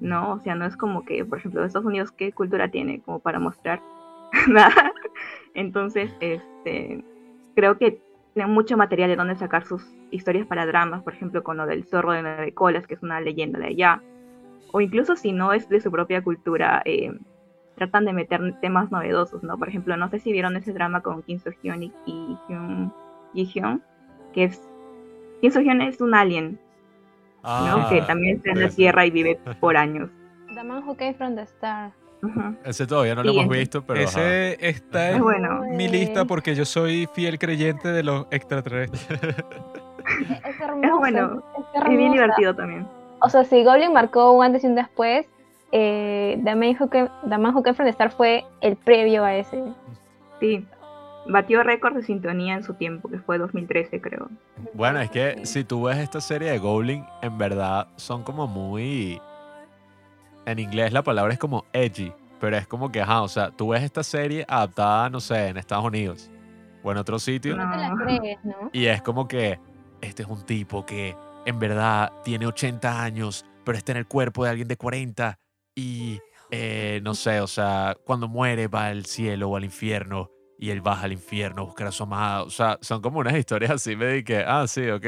¿No? 0.00 0.34
O 0.34 0.40
sea, 0.40 0.54
no 0.54 0.66
es 0.66 0.76
como 0.76 1.04
que, 1.04 1.24
por 1.24 1.38
ejemplo, 1.38 1.64
Estados 1.64 1.86
Unidos, 1.86 2.10
¿qué 2.12 2.32
cultura 2.32 2.68
tiene 2.68 3.00
como 3.00 3.20
para 3.20 3.38
mostrar? 3.38 3.80
Nada. 4.48 4.92
Entonces, 5.54 6.10
este, 6.20 7.04
creo 7.54 7.78
que 7.78 8.00
tienen 8.34 8.52
mucho 8.52 8.76
material 8.76 9.08
de 9.08 9.16
donde 9.16 9.36
sacar 9.36 9.64
sus 9.64 9.86
historias 10.10 10.46
para 10.46 10.66
dramas, 10.66 11.02
por 11.02 11.14
ejemplo, 11.14 11.42
con 11.44 11.56
lo 11.56 11.66
del 11.66 11.84
zorro 11.84 12.12
de 12.12 12.22
nueve 12.22 12.52
colas, 12.52 12.86
que 12.86 12.94
es 12.94 13.02
una 13.02 13.20
leyenda 13.20 13.58
de 13.60 13.66
allá. 13.66 14.02
O 14.72 14.80
incluso 14.80 15.14
si 15.14 15.32
no 15.32 15.52
es 15.52 15.68
de 15.68 15.80
su 15.80 15.90
propia 15.90 16.22
cultura, 16.22 16.82
eh, 16.84 17.12
tratan 17.76 18.04
de 18.04 18.12
meter 18.12 18.40
temas 18.60 18.90
novedosos, 18.90 19.42
¿no? 19.42 19.56
Por 19.58 19.68
ejemplo, 19.68 19.96
no 19.96 20.08
sé 20.08 20.18
si 20.18 20.32
vieron 20.32 20.56
ese 20.56 20.72
drama 20.72 21.00
con 21.00 21.22
Kim 21.22 21.38
So 21.38 21.50
Hyun 21.62 21.82
y, 21.82 21.92
Hyun 22.48 22.92
Ji 23.34 23.44
Hyun, 23.46 23.82
que 24.32 24.44
es 24.44 24.60
Kim 25.40 25.52
So 25.52 25.60
Hyun 25.60 25.80
es 25.80 26.00
un 26.00 26.14
alien, 26.14 26.58
¿no? 27.44 27.50
Ah, 27.50 27.86
que 27.90 28.02
también 28.02 28.36
está 28.36 28.50
en 28.50 28.60
la 28.60 28.66
ese. 28.66 28.76
Tierra 28.76 29.06
y 29.06 29.10
vive 29.10 29.38
por 29.60 29.76
años. 29.76 30.08
The 30.54 30.64
Man 30.64 30.82
Who 30.86 30.96
Came 30.96 31.14
From 31.14 31.34
the 31.36 31.42
Star. 31.42 31.90
Ujú. 32.22 32.56
Ese 32.64 32.86
todavía 32.86 33.14
no 33.14 33.22
lo 33.22 33.32
Sí, 33.32 33.38
hemos 33.38 33.54
visto, 33.56 33.82
pero 33.82 34.00
ajá. 34.00 34.08
Ese 34.08 34.56
está 34.66 35.10
Es 35.10 35.16
en 35.16 35.22
bueno. 35.22 35.60
mi 35.72 35.88
lista 35.88 36.24
porque 36.24 36.54
yo 36.54 36.64
soy 36.64 37.06
fiel 37.14 37.38
creyente 37.38 37.88
de 37.88 38.02
los 38.02 38.26
extraterrestres. 38.30 39.06
Es 40.44 40.60
hermoso. 40.60 40.98
bueno, 40.98 41.42
es 41.76 41.82
Es 41.82 41.88
bien 41.88 42.12
divertido 42.12 42.54
también. 42.54 42.86
O 43.20 43.28
sea, 43.30 43.42
si 43.44 43.64
Goblin 43.64 43.92
marcó 43.92 44.32
un 44.32 44.44
antes 44.44 44.62
y 44.62 44.66
un 44.66 44.74
después, 44.74 45.26
eh, 45.72 46.38
The 46.44 46.54
Man 46.54 46.76
Who 46.78 46.88
Came, 46.90 47.08
The 47.28 47.38
Man 47.38 47.54
Who 47.54 47.62
Came 47.62 47.74
From 47.74 47.86
the 47.86 47.90
Star 47.92 48.10
fue 48.10 48.44
el 48.60 48.76
previo 48.76 49.24
a 49.24 49.34
ese. 49.34 49.62
Sí. 50.40 50.66
Batió 51.26 51.62
récord 51.62 51.94
de 51.94 52.02
sintonía 52.02 52.54
en 52.54 52.62
su 52.62 52.74
tiempo, 52.74 53.08
que 53.08 53.18
fue 53.18 53.38
2013, 53.38 54.00
creo. 54.00 54.30
Bueno, 54.74 55.00
es 55.00 55.10
que 55.10 55.46
si 55.46 55.64
tú 55.64 55.84
ves 55.84 55.98
esta 55.98 56.20
serie 56.20 56.50
de 56.50 56.58
Goblin, 56.58 57.04
en 57.22 57.38
verdad 57.38 57.88
son 57.96 58.22
como 58.22 58.46
muy... 58.46 59.20
En 60.46 60.58
inglés 60.58 60.92
la 60.92 61.02
palabra 61.02 61.32
es 61.32 61.38
como 61.38 61.64
edgy, 61.72 62.12
pero 62.38 62.56
es 62.58 62.66
como 62.66 62.92
que, 62.92 63.00
ajá, 63.00 63.22
o 63.22 63.28
sea, 63.28 63.50
tú 63.50 63.68
ves 63.68 63.82
esta 63.82 64.02
serie 64.02 64.44
adaptada, 64.46 65.08
no 65.08 65.20
sé, 65.20 65.48
en 65.48 65.56
Estados 65.56 65.86
Unidos 65.86 66.30
o 66.82 66.92
en 66.92 66.98
otro 66.98 67.18
sitio, 67.18 67.56
No 67.56 67.70
te 67.70 67.78
la 67.78 67.94
crees, 68.04 68.44
¿no? 68.44 68.68
y 68.72 68.84
es 68.86 69.00
como 69.00 69.26
que 69.26 69.58
este 70.02 70.22
es 70.22 70.28
un 70.28 70.44
tipo 70.44 70.84
que 70.84 71.16
en 71.46 71.58
verdad 71.58 72.12
tiene 72.22 72.46
80 72.46 73.02
años, 73.02 73.46
pero 73.64 73.78
está 73.78 73.92
en 73.92 73.98
el 73.98 74.06
cuerpo 74.06 74.44
de 74.44 74.50
alguien 74.50 74.68
de 74.68 74.76
40 74.76 75.38
y, 75.74 76.20
eh, 76.50 77.00
no 77.02 77.14
sé, 77.14 77.40
o 77.40 77.46
sea, 77.46 77.96
cuando 78.04 78.28
muere 78.28 78.68
va 78.68 78.86
al 78.86 79.06
cielo 79.06 79.48
o 79.48 79.56
al 79.56 79.64
infierno 79.64 80.30
y 80.64 80.70
él 80.70 80.80
baja 80.80 81.04
al 81.04 81.12
infierno 81.12 81.60
a 81.60 81.64
buscar 81.66 81.88
a 81.88 81.92
su 81.92 82.04
amada. 82.04 82.42
O 82.42 82.48
sea, 82.48 82.78
son 82.80 83.02
como 83.02 83.18
unas 83.18 83.36
historias 83.36 83.70
así, 83.70 83.96
me 83.96 84.06
di 84.08 84.24
que, 84.24 84.38
ah, 84.38 84.66
sí, 84.66 84.88
ok. 84.88 85.06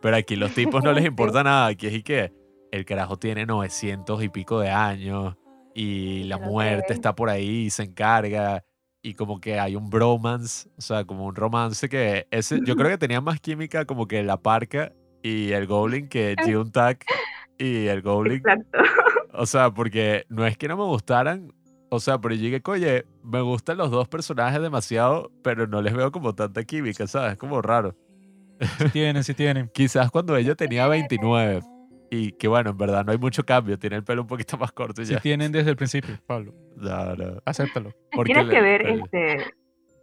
Pero 0.00 0.16
aquí 0.16 0.34
los 0.34 0.52
tipos 0.54 0.82
no 0.82 0.92
les 0.92 1.04
importa 1.04 1.42
nada. 1.42 1.66
Aquí 1.66 1.88
es 1.88 1.92
y 1.92 2.02
que 2.02 2.32
el 2.72 2.86
carajo 2.86 3.18
tiene 3.18 3.44
900 3.44 4.24
y 4.24 4.30
pico 4.30 4.60
de 4.60 4.70
años. 4.70 5.36
y 5.74 6.24
la 6.24 6.38
muerte 6.38 6.94
está 6.94 7.14
por 7.14 7.28
ahí 7.28 7.66
y 7.66 7.70
se 7.70 7.82
encarga 7.82 8.64
y 9.02 9.12
como 9.12 9.38
que 9.38 9.60
hay 9.60 9.76
un 9.76 9.90
bromance, 9.90 10.70
o 10.78 10.80
sea, 10.80 11.04
como 11.04 11.26
un 11.26 11.34
romance 11.34 11.90
que 11.90 12.26
ese, 12.30 12.60
yo 12.64 12.74
creo 12.74 12.88
que 12.88 12.96
tenía 12.96 13.20
más 13.20 13.38
química 13.38 13.84
como 13.84 14.08
que 14.08 14.22
la 14.22 14.38
parca 14.38 14.92
y 15.22 15.52
el 15.52 15.66
Goblin 15.66 16.08
que 16.08 16.34
Jiun 16.44 16.72
y 17.58 17.86
el 17.88 18.00
Goblin. 18.00 18.38
Exacto. 18.38 18.78
O 19.34 19.44
sea, 19.44 19.70
porque 19.72 20.24
no 20.30 20.46
es 20.46 20.56
que 20.56 20.68
no 20.68 20.78
me 20.78 20.84
gustaran, 20.84 21.52
o 21.94 22.00
sea, 22.00 22.18
pero 22.20 22.34
yo 22.34 22.42
dije, 22.42 22.62
oye, 22.66 23.04
me 23.22 23.40
gustan 23.40 23.76
los 23.78 23.90
dos 23.90 24.08
personajes 24.08 24.60
demasiado, 24.60 25.30
pero 25.42 25.66
no 25.66 25.80
les 25.82 25.94
veo 25.94 26.10
como 26.12 26.34
tanta 26.34 26.62
química, 26.64 27.06
¿sabes? 27.06 27.32
Es 27.32 27.38
como 27.38 27.60
raro. 27.62 27.94
Sí 28.78 28.88
tienen, 28.92 29.24
sí 29.24 29.34
tienen. 29.34 29.68
Quizás 29.74 30.10
cuando 30.10 30.36
ella 30.36 30.54
tenía 30.54 30.86
29 30.88 31.60
y 32.10 32.32
que 32.32 32.46
bueno, 32.48 32.70
en 32.70 32.76
verdad 32.78 33.04
no 33.04 33.12
hay 33.12 33.18
mucho 33.18 33.44
cambio, 33.44 33.78
tiene 33.78 33.96
el 33.96 34.04
pelo 34.04 34.22
un 34.22 34.28
poquito 34.28 34.56
más 34.56 34.70
corto 34.72 35.02
y 35.02 35.06
Sí 35.06 35.14
ya. 35.14 35.20
tienen 35.20 35.50
desde 35.52 35.70
el 35.70 35.76
principio, 35.76 36.16
Pablo. 36.26 36.52
No, 36.76 37.16
no. 37.16 37.40
Acéptalo. 37.44 37.90
Le- 38.16 38.48
que 38.50 38.60
ver, 38.60 38.82
este, 38.86 39.44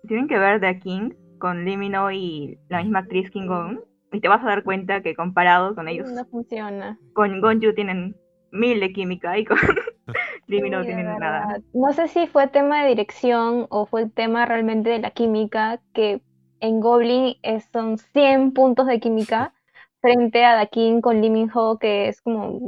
tienen 0.08 0.28
que 0.28 0.38
ver 0.38 0.60
The 0.60 0.80
King 0.80 1.12
con 1.40 1.64
Limino 1.66 2.12
y 2.12 2.58
la 2.70 2.82
misma 2.84 3.00
actriz 3.00 3.30
King 3.32 3.48
Gong. 3.48 3.80
Y 4.14 4.20
te 4.20 4.28
vas 4.28 4.44
a 4.44 4.48
dar 4.48 4.64
cuenta 4.64 5.02
que 5.02 5.16
comparado 5.16 5.74
con 5.74 5.88
ellos, 5.88 6.10
No 6.12 6.26
funciona. 6.26 7.00
con 7.14 7.40
Gonju 7.40 7.74
tienen 7.74 8.16
mil 8.52 8.80
de 8.80 8.92
química 8.94 9.38
y 9.38 9.46
con 9.46 9.58
Limino 10.48 10.80
no 10.80 10.86
tienen 10.86 11.06
nada. 11.06 11.48
verdad. 11.48 11.62
No 11.74 11.94
sé 11.94 12.08
si 12.08 12.28
fue 12.28 12.48
tema 12.48 12.84
de 12.84 12.90
dirección 12.90 13.68
o 13.70 13.86
fue 13.86 14.02
el 14.04 14.12
tema 14.12 14.46
realmente 14.46 14.90
de 14.90 15.00
la 15.00 15.12
química, 15.12 15.80
que 15.94 16.22
en 16.60 16.80
Goblin 16.80 17.38
es- 17.44 17.70
son 17.72 17.98
100 17.98 18.52
puntos 18.54 18.88
de 18.88 19.00
química 19.00 19.54
frente 20.02 20.44
a 20.46 20.56
Dakin 20.56 21.02
con 21.02 21.22
Lee 21.22 21.48
Ho, 21.54 21.78
que 21.80 22.08
es 22.10 22.22
como 22.22 22.60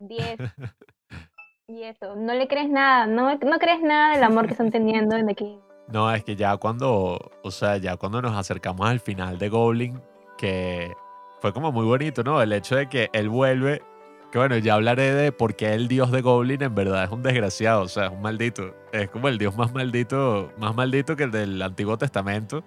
10. 0.00 0.38
Y 1.66 1.82
eso, 1.84 2.14
no 2.14 2.34
le 2.34 2.46
crees 2.46 2.68
nada, 2.68 3.06
no, 3.06 3.34
no 3.38 3.58
crees 3.58 3.80
nada 3.80 4.12
del 4.14 4.22
amor 4.22 4.44
que 4.46 4.52
están 4.52 4.70
teniendo 4.70 5.16
en 5.16 5.24
Dakin. 5.26 5.58
No, 5.88 6.12
es 6.14 6.22
que 6.22 6.36
ya 6.36 6.58
cuando, 6.58 7.18
o 7.42 7.50
sea, 7.50 7.78
ya 7.78 7.96
cuando 7.96 8.20
nos 8.20 8.36
acercamos 8.36 8.86
al 8.86 9.00
final 9.00 9.38
de 9.38 9.48
Goblin, 9.48 9.98
que 10.36 10.92
fue 11.40 11.54
como 11.54 11.72
muy 11.72 11.86
bonito, 11.86 12.22
¿no? 12.22 12.42
El 12.42 12.52
hecho 12.52 12.76
de 12.76 12.88
que 12.90 13.08
él 13.14 13.30
vuelve, 13.30 13.80
que 14.34 14.38
bueno, 14.38 14.58
ya 14.58 14.74
hablaré 14.74 15.14
de 15.14 15.30
por 15.30 15.54
qué 15.54 15.74
el 15.74 15.86
dios 15.86 16.10
de 16.10 16.20
Goblin 16.20 16.60
en 16.60 16.74
verdad 16.74 17.04
es 17.04 17.10
un 17.10 17.22
desgraciado, 17.22 17.82
o 17.82 17.88
sea, 17.88 18.06
es 18.06 18.10
un 18.10 18.20
maldito. 18.20 18.74
Es 18.92 19.08
como 19.08 19.28
el 19.28 19.38
dios 19.38 19.56
más 19.56 19.72
maldito, 19.72 20.52
más 20.58 20.74
maldito 20.74 21.14
que 21.14 21.22
el 21.22 21.30
del 21.30 21.62
Antiguo 21.62 21.96
Testamento, 21.96 22.64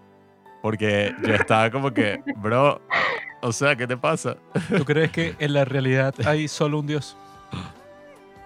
porque 0.62 1.14
yo 1.22 1.36
estaba 1.36 1.70
como 1.70 1.94
que, 1.94 2.24
bro, 2.38 2.80
o 3.42 3.52
sea, 3.52 3.76
¿qué 3.76 3.86
te 3.86 3.98
pasa? 3.98 4.38
¿Tú 4.78 4.86
crees 4.86 5.12
que 5.12 5.36
en 5.40 5.52
la 5.52 5.66
realidad 5.66 6.16
hay 6.26 6.48
solo 6.48 6.80
un 6.80 6.88
dios? 6.88 7.18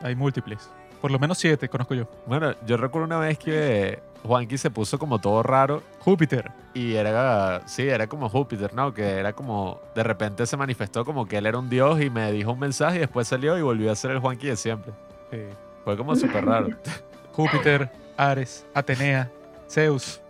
Hay 0.02 0.16
múltiples. 0.16 0.72
Por 1.02 1.12
lo 1.12 1.20
menos 1.20 1.40
siete, 1.40 1.68
conozco 1.68 1.96
yo. 1.96 2.06
Bueno, 2.28 2.54
yo 2.66 2.78
recuerdo 2.78 3.08
una 3.08 3.18
vez 3.18 3.40
que 3.40 4.00
Juanqui 4.24 4.58
se 4.58 4.70
puso 4.70 5.00
como 5.00 5.20
todo 5.20 5.42
raro 5.44 5.82
Júpiter. 6.00 6.52
Y 6.74 6.94
era, 6.94 7.68
sí, 7.68 7.88
era 7.88 8.08
como 8.08 8.30
Júpiter, 8.30 8.74
¿no? 8.74 8.94
Que 8.94 9.18
era 9.18 9.34
como, 9.34 9.82
de 9.96 10.04
repente 10.04 10.46
se 10.46 10.56
manifestó 10.58 11.04
como 11.04 11.28
que 11.28 11.38
él 11.38 11.46
era 11.46 11.58
un 11.58 11.70
dios 11.70 12.02
y 12.02 12.10
me 12.10 12.32
dijo 12.32 12.52
un 12.52 12.60
mensaje 12.60 12.98
y 12.98 13.00
después 13.00 13.28
salió 13.28 13.58
y 13.58 13.62
volvió 13.62 13.92
a 13.92 13.96
ser 13.96 14.12
el 14.12 14.20
Juanqui 14.20 14.48
de 14.48 14.56
siempre. 14.56 14.94
Sí. 15.32 15.40
Fue 15.84 15.98
como 15.98 16.16
súper 16.16 16.46
raro. 16.46 16.70
Júpiter, 17.34 17.90
Ares, 18.18 18.66
Atenea, 18.74 19.32
Zeus, 19.70 20.22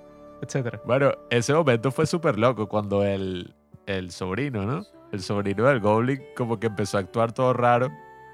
etc. 0.42 0.78
Bueno, 0.86 1.12
ese 1.30 1.54
momento 1.54 1.92
fue 1.92 2.06
súper 2.06 2.40
loco 2.40 2.68
cuando 2.68 3.04
el, 3.04 3.54
el 3.86 4.12
sobrino, 4.12 4.66
¿no? 4.66 4.86
El 5.12 5.22
sobrino 5.22 5.66
del 5.66 5.82
Goblin 5.82 6.22
como 6.38 6.60
que 6.60 6.68
empezó 6.68 6.98
a 6.98 7.02
actuar 7.02 7.34
todo 7.34 7.52
raro, 7.52 7.90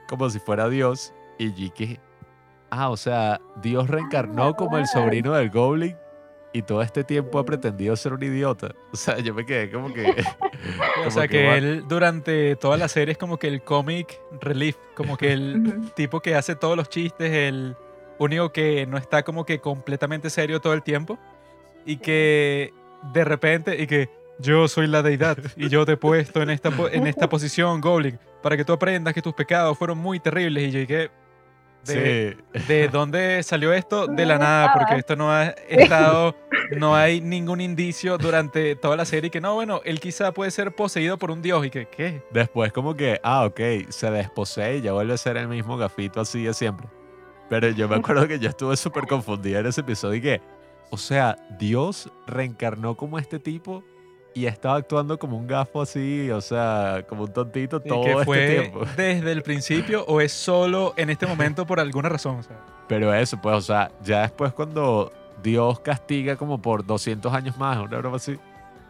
como 0.08 0.30
si 0.30 0.38
fuera 0.40 0.70
Dios. 0.70 1.14
Y 1.40 1.52
Jiki, 1.52 2.00
ah, 2.70 2.90
o 2.90 2.98
sea, 2.98 3.40
Dios 3.62 3.90
reencarnó 3.90 4.56
como 4.56 4.78
el 4.78 4.88
sobrino 4.88 5.34
del 5.34 5.50
Goblin 5.50 5.96
y 6.54 6.62
todo 6.62 6.82
este 6.82 7.04
tiempo 7.04 7.38
ha 7.40 7.46
pretendido 7.46 7.96
ser 7.96 8.14
un 8.14 8.24
idiota. 8.24 8.74
O 8.92 8.96
sea, 8.98 9.20
yo 9.20 9.34
me 9.34 9.46
quedé 9.46 9.70
como 9.70 9.94
que... 9.94 10.24
O 11.06 11.12
sea 11.12 11.28
que 11.28 11.56
él 11.58 11.84
durante 11.88 12.56
toda 12.56 12.78
la 12.78 12.88
serie 12.88 13.12
es 13.12 13.18
como 13.18 13.38
que 13.38 13.48
el 13.48 13.62
comic 13.62 14.20
relief, 14.42 14.76
como 14.96 15.18
que 15.18 15.32
el 15.34 15.92
tipo 15.94 16.20
que 16.22 16.36
hace 16.36 16.56
todos 16.56 16.76
los 16.76 16.90
chistes, 16.90 17.32
el 17.32 17.76
único 18.18 18.52
que 18.52 18.88
no 18.88 18.98
está 18.98 19.22
como 19.24 19.46
que 19.46 19.60
completamente 19.60 20.30
serio 20.32 20.60
todo 20.60 20.74
el 20.74 20.82
tiempo 20.82 21.20
y 21.86 21.98
que 21.98 22.74
de 23.14 23.24
repente 23.24 23.80
y 23.82 23.86
que 23.86 24.10
yo 24.40 24.68
soy 24.68 24.88
la 24.88 25.04
deidad 25.04 25.38
y 25.56 25.70
yo 25.70 25.86
te 25.86 25.92
he 25.94 25.98
puesto 25.98 26.42
en 26.42 26.50
esta, 26.50 26.72
po- 26.72 26.90
en 26.90 27.06
esta 27.06 27.30
posición, 27.30 27.80
Goblin, 27.80 28.18
para 28.42 28.58
que 28.58 28.66
tú 28.66 28.74
aprendas 28.74 29.14
que 29.14 29.22
tus 29.22 29.34
pecados 29.34 29.78
fueron 29.78 30.00
muy 30.00 30.20
terribles 30.20 30.64
y 30.64 30.72
yo 30.72 30.80
dije, 30.80 31.12
de, 31.86 32.38
Sí. 32.54 32.60
¿de 32.68 32.88
dónde 32.92 33.42
salió 33.44 33.74
esto? 33.74 34.08
De 34.08 34.26
la 34.26 34.38
nada, 34.38 34.74
porque 34.74 34.96
esto 34.96 35.16
no 35.16 35.32
ha 35.32 35.46
estado, 35.70 36.36
no 36.78 36.96
hay 36.96 37.22
ningún 37.22 37.62
indicio 37.62 38.18
durante 38.18 38.76
toda 38.76 38.96
la 38.98 39.06
serie 39.06 39.30
que 39.30 39.40
no, 39.42 39.54
bueno, 39.56 39.82
él 39.86 40.00
quizá 40.00 40.32
puede 40.34 40.52
ser 40.52 40.74
poseído 40.76 41.18
por 41.18 41.32
un 41.32 41.42
dios 41.42 41.66
y 41.66 41.70
que, 41.70 41.88
¿qué? 41.88 42.22
Después 42.32 42.72
como 42.74 42.96
que, 42.96 43.20
ah, 43.24 43.46
ok, 43.46 43.60
se 43.90 44.12
desposee 44.12 44.78
y 44.78 44.82
ya 44.82 44.94
vuelve 44.94 45.14
a 45.14 45.18
ser 45.18 45.38
el 45.38 45.48
mismo 45.48 45.78
gafito 45.78 46.22
así 46.22 46.44
de 46.44 46.54
siempre. 46.54 46.88
Pero 47.50 47.70
yo 47.70 47.88
me 47.88 47.96
acuerdo 47.98 48.28
que 48.28 48.40
yo 48.40 48.50
estuve 48.50 48.76
súper 48.76 49.08
confundida 49.08 49.60
en 49.60 49.68
ese 49.68 49.82
episodio 49.82 50.16
y 50.16 50.22
que, 50.22 50.42
o 50.90 50.98
sea, 50.98 51.38
Dios 51.58 52.10
reencarnó 52.28 52.96
como 52.96 53.20
este 53.20 53.40
tipo 53.40 53.84
y 54.38 54.46
estaba 54.46 54.76
actuando 54.76 55.18
como 55.18 55.36
un 55.36 55.48
gafo 55.48 55.82
así, 55.82 56.30
o 56.30 56.42
sea, 56.42 57.04
como 57.10 57.24
un 57.24 57.34
tontito 57.34 57.80
todo 57.80 58.04
que 58.04 58.12
este 58.12 58.60
tiempo. 58.60 58.82
desde 58.96 59.32
el 59.32 59.42
principio 59.42 60.06
o 60.06 60.22
es 60.22 60.32
solo 60.32 60.94
en 60.96 61.10
este 61.10 61.26
momento 61.26 61.66
por 61.66 61.80
alguna 61.80 62.08
razón. 62.08 62.38
o 62.38 62.44
sea. 62.44 62.56
Pero 62.88 63.12
eso, 63.12 63.42
pues, 63.42 63.56
o 63.56 63.62
sea, 63.62 63.92
ya 64.04 64.22
después 64.22 64.54
cuando 64.54 65.12
Dios 65.42 65.80
castiga 65.80 66.36
como 66.36 66.62
por 66.62 66.86
200 66.86 67.34
años 67.34 67.58
más, 67.58 67.80
una 67.80 67.98
broma 67.98 68.18
así. 68.18 68.38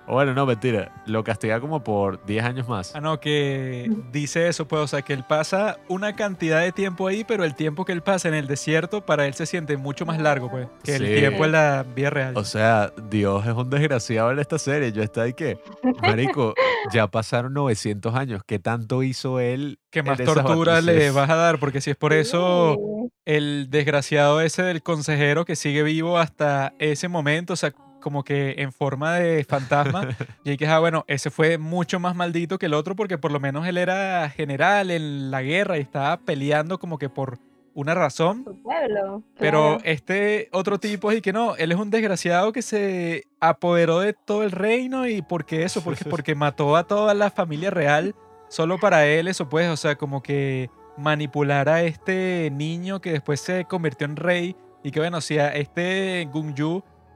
O 0.10 0.14
bueno, 0.14 0.34
no, 0.34 0.45
mentira, 0.45 0.91
lo 1.05 1.24
castiga 1.24 1.60
como 1.60 1.84
por 1.84 2.26
10 2.26 2.45
años 2.45 2.68
más. 2.70 2.95
Ah, 2.95 3.01
no, 3.01 3.20
que 3.20 3.91
dice 4.12 4.47
eso, 4.47 4.66
pues, 4.68 4.82
o 4.82 4.88
sea, 4.88 5.01
que 5.01 5.12
él 5.14 5.26
pasa 5.28 5.78
una 5.89 6.16
cantidad 6.16 6.62
de 6.62 6.72
tiempo 6.72 7.08
ahí, 7.08 7.26
pero 7.26 7.43
el 7.43 7.55
tiempo 7.55 7.84
que 7.84 7.91
él 7.91 8.01
pasa 8.01 8.30
en 8.30 8.34
el 8.34 8.47
desierto, 8.47 9.05
para 9.05 9.26
él 9.28 9.34
se 9.34 9.45
siente 9.45 9.76
mucho 9.76 10.05
más 10.05 10.18
largo, 10.22 10.49
pues, 10.49 10.68
que 10.84 10.95
el 10.95 11.05
Sí. 11.08 11.14
tiempo 11.16 11.43
en 11.43 11.51
la 11.51 11.84
vida 11.84 12.10
real. 12.10 12.38
O 12.38 12.45
sea, 12.45 12.93
Dios 13.10 13.45
es 13.45 13.53
un 13.53 13.70
desgraciado 13.70 14.32
en 14.32 14.39
esta 14.39 14.58
serie. 14.58 14.91
Yo 14.93 15.03
estoy 15.03 15.34
que, 15.34 15.60
marico, 16.01 16.53
ya 16.93 17.08
pasaron 17.08 17.53
900 17.53 18.16
años. 18.16 18.41
¿Qué 18.45 18.60
tanto 18.60 19.03
hizo 19.03 19.39
él? 19.41 19.80
que 19.89 20.03
más 20.03 20.18
tortura 20.22 20.80
le 20.82 21.10
vas 21.12 21.30
a 21.30 21.36
dar, 21.36 21.60
porque 21.60 21.82
si 21.82 21.89
es 21.89 21.95
por 21.95 22.14
eso 22.14 22.78
el 23.26 23.68
desgraciado 23.70 24.41
ese 24.41 24.62
del 24.62 24.84
consejero 24.84 25.43
que 25.45 25.55
sigue 25.55 25.82
vivo 25.82 26.20
hasta 26.20 26.74
ese 26.78 27.08
momento, 27.08 27.53
o 27.53 27.55
sea, 27.55 27.74
como 28.08 28.24
que 28.24 28.55
en 28.60 28.72
forma 28.72 29.16
de 29.16 29.43
fantasma, 29.43 30.08
y 30.45 30.55
que, 30.55 30.66
ah, 30.66 30.80
bueno, 30.80 31.03
ese 31.10 31.30
fue 31.30 31.58
mucho 31.58 31.99
más 31.99 32.16
maldito 32.16 32.58
que 32.58 32.68
el 32.68 32.74
otro 32.74 32.95
porque 32.95 33.18
por 33.18 33.34
lo 33.34 33.41
menos 33.41 33.68
él 33.68 33.78
era 33.78 34.30
general 34.30 34.91
en 34.91 35.30
la 35.30 35.41
guerra 35.41 35.78
y 35.78 35.82
estaba 35.82 36.16
peleando 36.16 36.80
como 36.80 36.97
que 36.97 37.10
por 37.10 37.38
una 37.74 37.93
razón. 37.95 38.45
Su 38.45 38.55
pueblo. 38.64 39.24
Pero 39.38 39.76
claro. 39.76 39.82
este 39.84 40.47
otro 40.53 40.80
tipo 40.80 41.12
es 41.12 41.18
y 41.18 41.22
que 41.22 41.34
no, 41.34 41.58
él 41.58 41.74
es 41.74 41.78
un 41.78 41.89
desgraciado 41.89 42.53
que 42.53 42.62
se 42.62 43.26
apoderó 43.41 43.99
de 43.99 44.14
todo 44.14 44.43
el 44.43 44.51
reino 44.51 45.05
y 45.05 45.22
porque 45.22 45.64
eso, 45.64 45.84
porque, 45.84 46.05
porque 46.10 46.34
mató 46.34 46.78
a 46.78 46.88
toda 46.88 47.14
la 47.14 47.30
familia 47.30 47.72
real 47.72 48.16
solo 48.47 48.80
para 48.80 49.05
él, 49.05 49.28
eso 49.28 49.49
pues, 49.49 49.68
o 49.68 49.76
sea, 49.76 49.97
como 49.97 50.24
que 50.24 50.70
manipular 50.95 51.68
a 51.68 51.84
este 51.84 52.53
niño 52.53 53.01
que 53.01 53.12
después 53.12 53.41
se 53.41 53.66
convirtió 53.66 54.05
en 54.05 54.16
rey 54.16 54.55
y 54.82 54.91
que 54.91 55.01
bueno, 55.01 55.20
si 55.20 55.39
a 55.39 55.49
este 55.49 56.30
Gung 56.32 56.55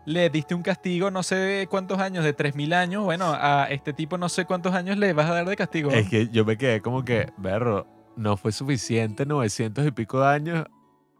le 0.06 0.30
diste 0.30 0.56
un 0.56 0.62
castigo 0.64 1.12
no 1.12 1.24
sé 1.24 1.68
cuántos 1.70 2.00
años, 2.00 2.24
de 2.24 2.34
3.000 2.34 2.74
años, 2.74 3.04
bueno, 3.04 3.26
a 3.36 3.66
este 3.70 3.94
tipo 3.94 4.18
no 4.18 4.30
sé 4.30 4.46
cuántos 4.46 4.74
años 4.74 4.98
le 4.98 5.14
vas 5.14 5.30
a 5.30 5.34
dar 5.36 5.46
de 5.48 5.56
castigo. 5.56 5.92
Es 5.92 6.10
que 6.10 6.28
yo 6.30 6.44
me 6.46 6.58
quedé 6.58 6.82
como 6.82 7.04
que, 7.06 7.28
berro, 7.38 7.86
no 8.16 8.38
fue 8.38 8.52
suficiente 8.52 9.26
900 9.26 9.86
y 9.86 9.92
pico 9.92 10.20
de 10.22 10.28
años. 10.28 10.66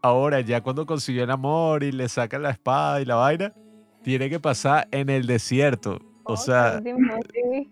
Ahora, 0.02 0.40
ya 0.40 0.60
cuando 0.62 0.84
consiguió 0.84 1.22
el 1.24 1.30
amor 1.30 1.84
y 1.84 1.92
le 1.92 2.08
saca 2.08 2.38
la 2.38 2.50
espada 2.50 3.00
y 3.00 3.04
la 3.04 3.14
vaina, 3.14 3.52
tiene 4.02 4.28
que 4.28 4.40
pasar 4.40 4.88
en 4.90 5.10
el 5.10 5.26
desierto. 5.26 6.00
O 6.24 6.36
sea, 6.36 6.80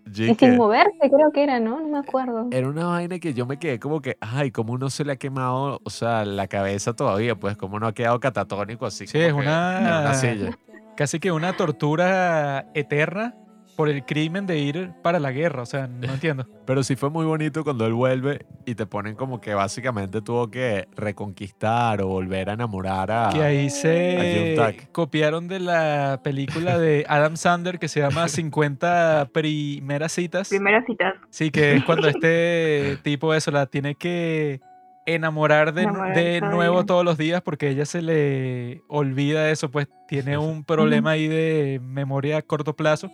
Y 0.05 0.35
sin 0.35 0.57
moverse, 0.57 0.91
creo 0.99 1.31
que 1.31 1.43
era, 1.43 1.59
¿no? 1.59 1.79
No 1.79 1.87
me 1.87 1.97
acuerdo. 1.99 2.47
era 2.51 2.67
una 2.67 2.85
vaina 2.85 3.19
que 3.19 3.33
yo 3.33 3.45
me 3.45 3.57
quedé 3.57 3.79
como 3.79 4.01
que, 4.01 4.17
ay, 4.19 4.51
como 4.51 4.73
uno 4.73 4.89
se 4.89 5.05
le 5.05 5.13
ha 5.13 5.15
quemado, 5.15 5.79
o 5.83 5.89
sea, 5.89 6.25
la 6.25 6.47
cabeza 6.47 6.93
todavía, 6.93 7.35
pues, 7.35 7.55
como 7.57 7.79
no 7.79 7.87
ha 7.87 7.93
quedado 7.93 8.19
catatónico 8.19 8.85
así. 8.85 9.07
Sí, 9.07 9.13
como 9.13 9.25
es 9.27 9.33
que 9.33 9.39
una- 9.41 9.99
una 10.01 10.13
silla. 10.13 10.57
Casi 10.95 11.19
que 11.19 11.31
una 11.31 11.53
tortura 11.53 12.67
eterna 12.73 13.35
por 13.75 13.89
el 13.89 14.05
crimen 14.05 14.45
de 14.45 14.59
ir 14.59 14.91
para 15.01 15.19
la 15.19 15.31
guerra, 15.31 15.63
o 15.63 15.65
sea, 15.65 15.87
no 15.87 16.13
entiendo. 16.13 16.45
Pero 16.65 16.83
sí 16.83 16.95
fue 16.95 17.09
muy 17.09 17.25
bonito 17.25 17.63
cuando 17.63 17.85
él 17.85 17.93
vuelve 17.93 18.45
y 18.65 18.75
te 18.75 18.85
ponen 18.85 19.15
como 19.15 19.41
que 19.41 19.53
básicamente 19.53 20.21
tuvo 20.21 20.51
que 20.51 20.87
reconquistar 20.95 22.01
o 22.01 22.07
volver 22.07 22.49
a 22.49 22.53
enamorar 22.53 23.11
a... 23.11 23.29
Que 23.33 23.41
ahí 23.41 23.69
se 23.69 24.55
copiaron 24.91 25.47
de 25.47 25.59
la 25.59 26.19
película 26.23 26.77
de 26.77 27.05
Adam 27.09 27.37
Sandler 27.37 27.79
que 27.79 27.87
se 27.87 28.01
llama 28.01 28.27
50 28.27 29.29
primeras 29.33 30.11
citas. 30.11 30.49
Primeras 30.49 30.85
citas. 30.85 31.15
Sí, 31.29 31.51
que 31.51 31.77
es 31.77 31.83
cuando 31.83 32.07
este 32.07 32.97
tipo 33.03 33.33
eso 33.33 33.51
la 33.51 33.65
tiene 33.65 33.95
que 33.95 34.61
enamorar 35.05 35.73
de, 35.73 35.83
Enamorar 35.83 36.15
de 36.15 36.41
nuevo 36.41 36.85
todos 36.85 37.03
los 37.03 37.17
días 37.17 37.41
porque 37.41 37.69
ella 37.69 37.85
se 37.85 38.01
le 38.01 38.81
olvida 38.87 39.49
eso, 39.49 39.71
pues 39.71 39.87
tiene 40.07 40.37
un 40.37 40.63
problema 40.63 41.11
ahí 41.11 41.27
de 41.27 41.79
memoria 41.83 42.37
a 42.37 42.41
corto 42.41 42.75
plazo. 42.75 43.11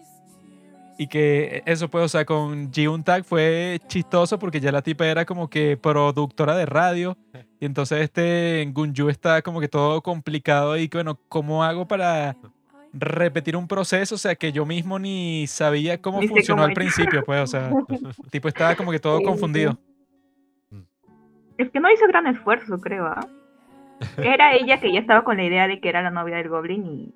Y 0.99 1.07
que 1.07 1.61
eso 1.67 1.89
pues, 1.89 2.05
o 2.05 2.09
sea, 2.09 2.25
con 2.25 2.71
Ji 2.73 2.87
Tag 3.03 3.23
fue 3.23 3.79
chistoso 3.87 4.39
porque 4.39 4.59
ya 4.59 4.71
la 4.71 4.81
tipa 4.81 5.05
era 5.05 5.25
como 5.25 5.47
que 5.47 5.77
productora 5.77 6.55
de 6.55 6.65
radio. 6.65 7.15
Y 7.59 7.65
entonces 7.65 8.01
este 8.01 8.63
en 8.63 8.73
Gunju 8.73 9.09
está 9.09 9.43
como 9.43 9.59
que 9.59 9.67
todo 9.67 10.01
complicado 10.01 10.75
y 10.75 10.89
que 10.89 10.97
bueno, 10.97 11.19
¿cómo 11.29 11.63
hago 11.63 11.87
para 11.87 12.35
repetir 12.93 13.55
un 13.55 13.67
proceso? 13.67 14.15
O 14.15 14.17
sea, 14.17 14.33
que 14.33 14.51
yo 14.51 14.65
mismo 14.65 14.97
ni 14.97 15.45
sabía 15.45 16.01
cómo 16.01 16.19
Ni 16.19 16.27
funcionó 16.27 16.63
cómo 16.63 16.69
al 16.69 16.73
principio, 16.73 17.23
pues, 17.23 17.41
o 17.41 17.47
sea, 17.47 17.69
el 18.23 18.31
tipo 18.31 18.47
estaba 18.47 18.75
como 18.75 18.91
que 18.91 18.99
todo 18.99 19.19
Sí, 19.19 19.77
sí. 19.77 19.86
Es 21.57 21.69
que 21.71 21.79
no 21.79 21.91
hizo 21.91 22.05
gran 22.07 22.27
esfuerzo, 22.27 22.79
creo. 22.79 23.05
¿ah? 23.07 23.27
Era 24.17 24.53
ella 24.55 24.79
que 24.79 24.91
ya 24.93 24.99
estaba 24.99 25.23
con 25.23 25.37
la 25.37 25.43
idea 25.43 25.67
de 25.67 25.79
que 25.79 25.89
era 25.89 26.01
la 26.03 26.11
novia 26.11 26.37
del 26.37 26.49
Goblin 26.49 26.85
y, 26.85 27.13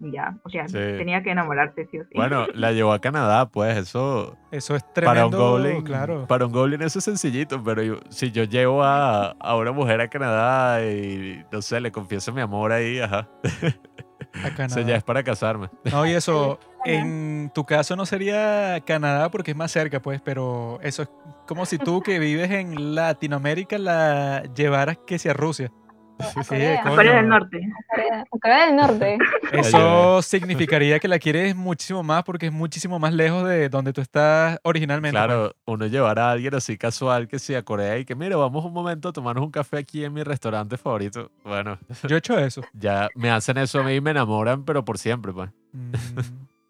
y 0.00 0.10
ya. 0.12 0.36
O 0.42 0.48
sea, 0.50 0.66
Sí. 0.66 0.74
tenía 0.74 1.22
que 1.22 1.30
enamorarse, 1.30 1.86
sí 1.92 1.98
o 2.00 2.02
sí. 2.04 2.10
Bueno, 2.14 2.46
la 2.54 2.72
llevó 2.72 2.92
a 2.92 3.00
Canadá, 3.00 3.46
pues 3.48 3.76
eso. 3.76 4.36
Eso 4.50 4.74
es 4.74 4.82
Para 4.82 5.26
un 5.26 5.30
tremendo, 5.30 5.38
goblin, 5.50 5.82
claro. 5.82 6.26
para 6.26 6.46
un 6.46 6.52
goblin 6.52 6.82
eso 6.82 6.98
es 6.98 7.04
sencillito, 7.04 7.62
pero 7.62 7.82
yo- 7.82 8.00
si 8.08 8.32
yo 8.32 8.42
llevo 8.44 8.82
a, 8.82 9.28
a 9.38 9.56
una 9.56 9.70
mujer 9.70 10.00
a 10.00 10.08
Canadá 10.08 10.84
y 10.84 11.44
no 11.52 11.62
sé, 11.62 11.80
le 11.80 11.92
confieso 11.92 12.32
mi 12.32 12.40
amor 12.40 12.72
ahí, 12.72 12.98
ajá, 12.98 13.28
A 14.32 14.48
eso 14.48 14.56
Canadá. 14.56 14.82
ya 14.82 14.96
es 14.96 15.02
para 15.02 15.22
casarme. 15.22 15.68
No, 15.84 16.06
y 16.06 16.12
eso, 16.12 16.58
en 16.84 17.50
tu 17.54 17.64
caso 17.64 17.96
no 17.96 18.06
sería 18.06 18.80
Canadá 18.86 19.30
porque 19.30 19.52
es 19.52 19.56
más 19.56 19.70
cerca, 19.72 20.00
pues, 20.00 20.20
pero 20.22 20.78
eso 20.82 21.02
es 21.02 21.08
como 21.46 21.66
si 21.66 21.78
tú 21.78 22.00
que 22.02 22.18
vives 22.18 22.50
en 22.50 22.94
Latinoamérica 22.94 23.78
la 23.78 24.42
llevaras 24.54 24.98
que 25.06 25.18
sea 25.18 25.32
Rusia. 25.32 25.70
A 26.18 26.42
Sí, 26.44 26.54
Corea. 26.84 27.16
del 27.16 27.28
Norte. 27.28 27.60
Corea, 27.90 28.24
Corea 28.30 28.66
del 28.66 28.76
Norte. 28.76 29.18
Eso 29.52 30.22
significaría 30.22 30.98
que 31.00 31.08
la 31.08 31.18
quieres 31.18 31.56
muchísimo 31.56 32.02
más 32.02 32.22
porque 32.22 32.46
es 32.46 32.52
muchísimo 32.52 32.98
más 32.98 33.12
lejos 33.12 33.46
de 33.48 33.68
donde 33.68 33.92
tú 33.92 34.00
estás 34.00 34.58
originalmente. 34.62 35.18
pues. 35.18 35.26
Claro, 35.26 35.54
uno 35.66 35.86
llevar 35.86 36.18
a 36.20 36.30
alguien 36.30 36.54
así 36.54 36.78
casual 36.78 37.26
que 37.28 37.38
sea 37.38 37.58
a 37.58 37.62
Corea 37.62 37.98
y 37.98 38.04
que 38.04 38.14
mira, 38.14 38.36
vamos 38.36 38.64
un 38.64 38.72
momento 38.72 39.08
a 39.08 39.12
tomarnos 39.12 39.44
un 39.44 39.50
café 39.50 39.78
aquí 39.78 40.04
en 40.04 40.12
mi 40.12 40.22
restaurante 40.22 40.76
favorito. 40.76 41.30
Bueno, 41.42 41.78
pues. 41.86 42.02
Yo 42.02 42.14
he 42.14 42.18
hecho 42.18 42.38
eso. 42.38 42.62
ya 42.74 43.08
me 43.16 43.30
hacen 43.30 43.58
eso 43.58 43.80
a 43.80 43.82
mí 43.82 43.94
y 43.94 44.00
me 44.00 44.12
enamoran, 44.12 44.64
pero 44.64 44.84
por 44.84 44.98
siempre, 44.98 45.32
pues. 45.32 45.50
Mm, 45.72 45.92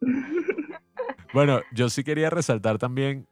Bueno, 1.33 1.61
yo 1.73 1.89
sí 1.91 2.05
quería 2.05 2.31
resaltar 2.31 2.79
también 2.79 3.27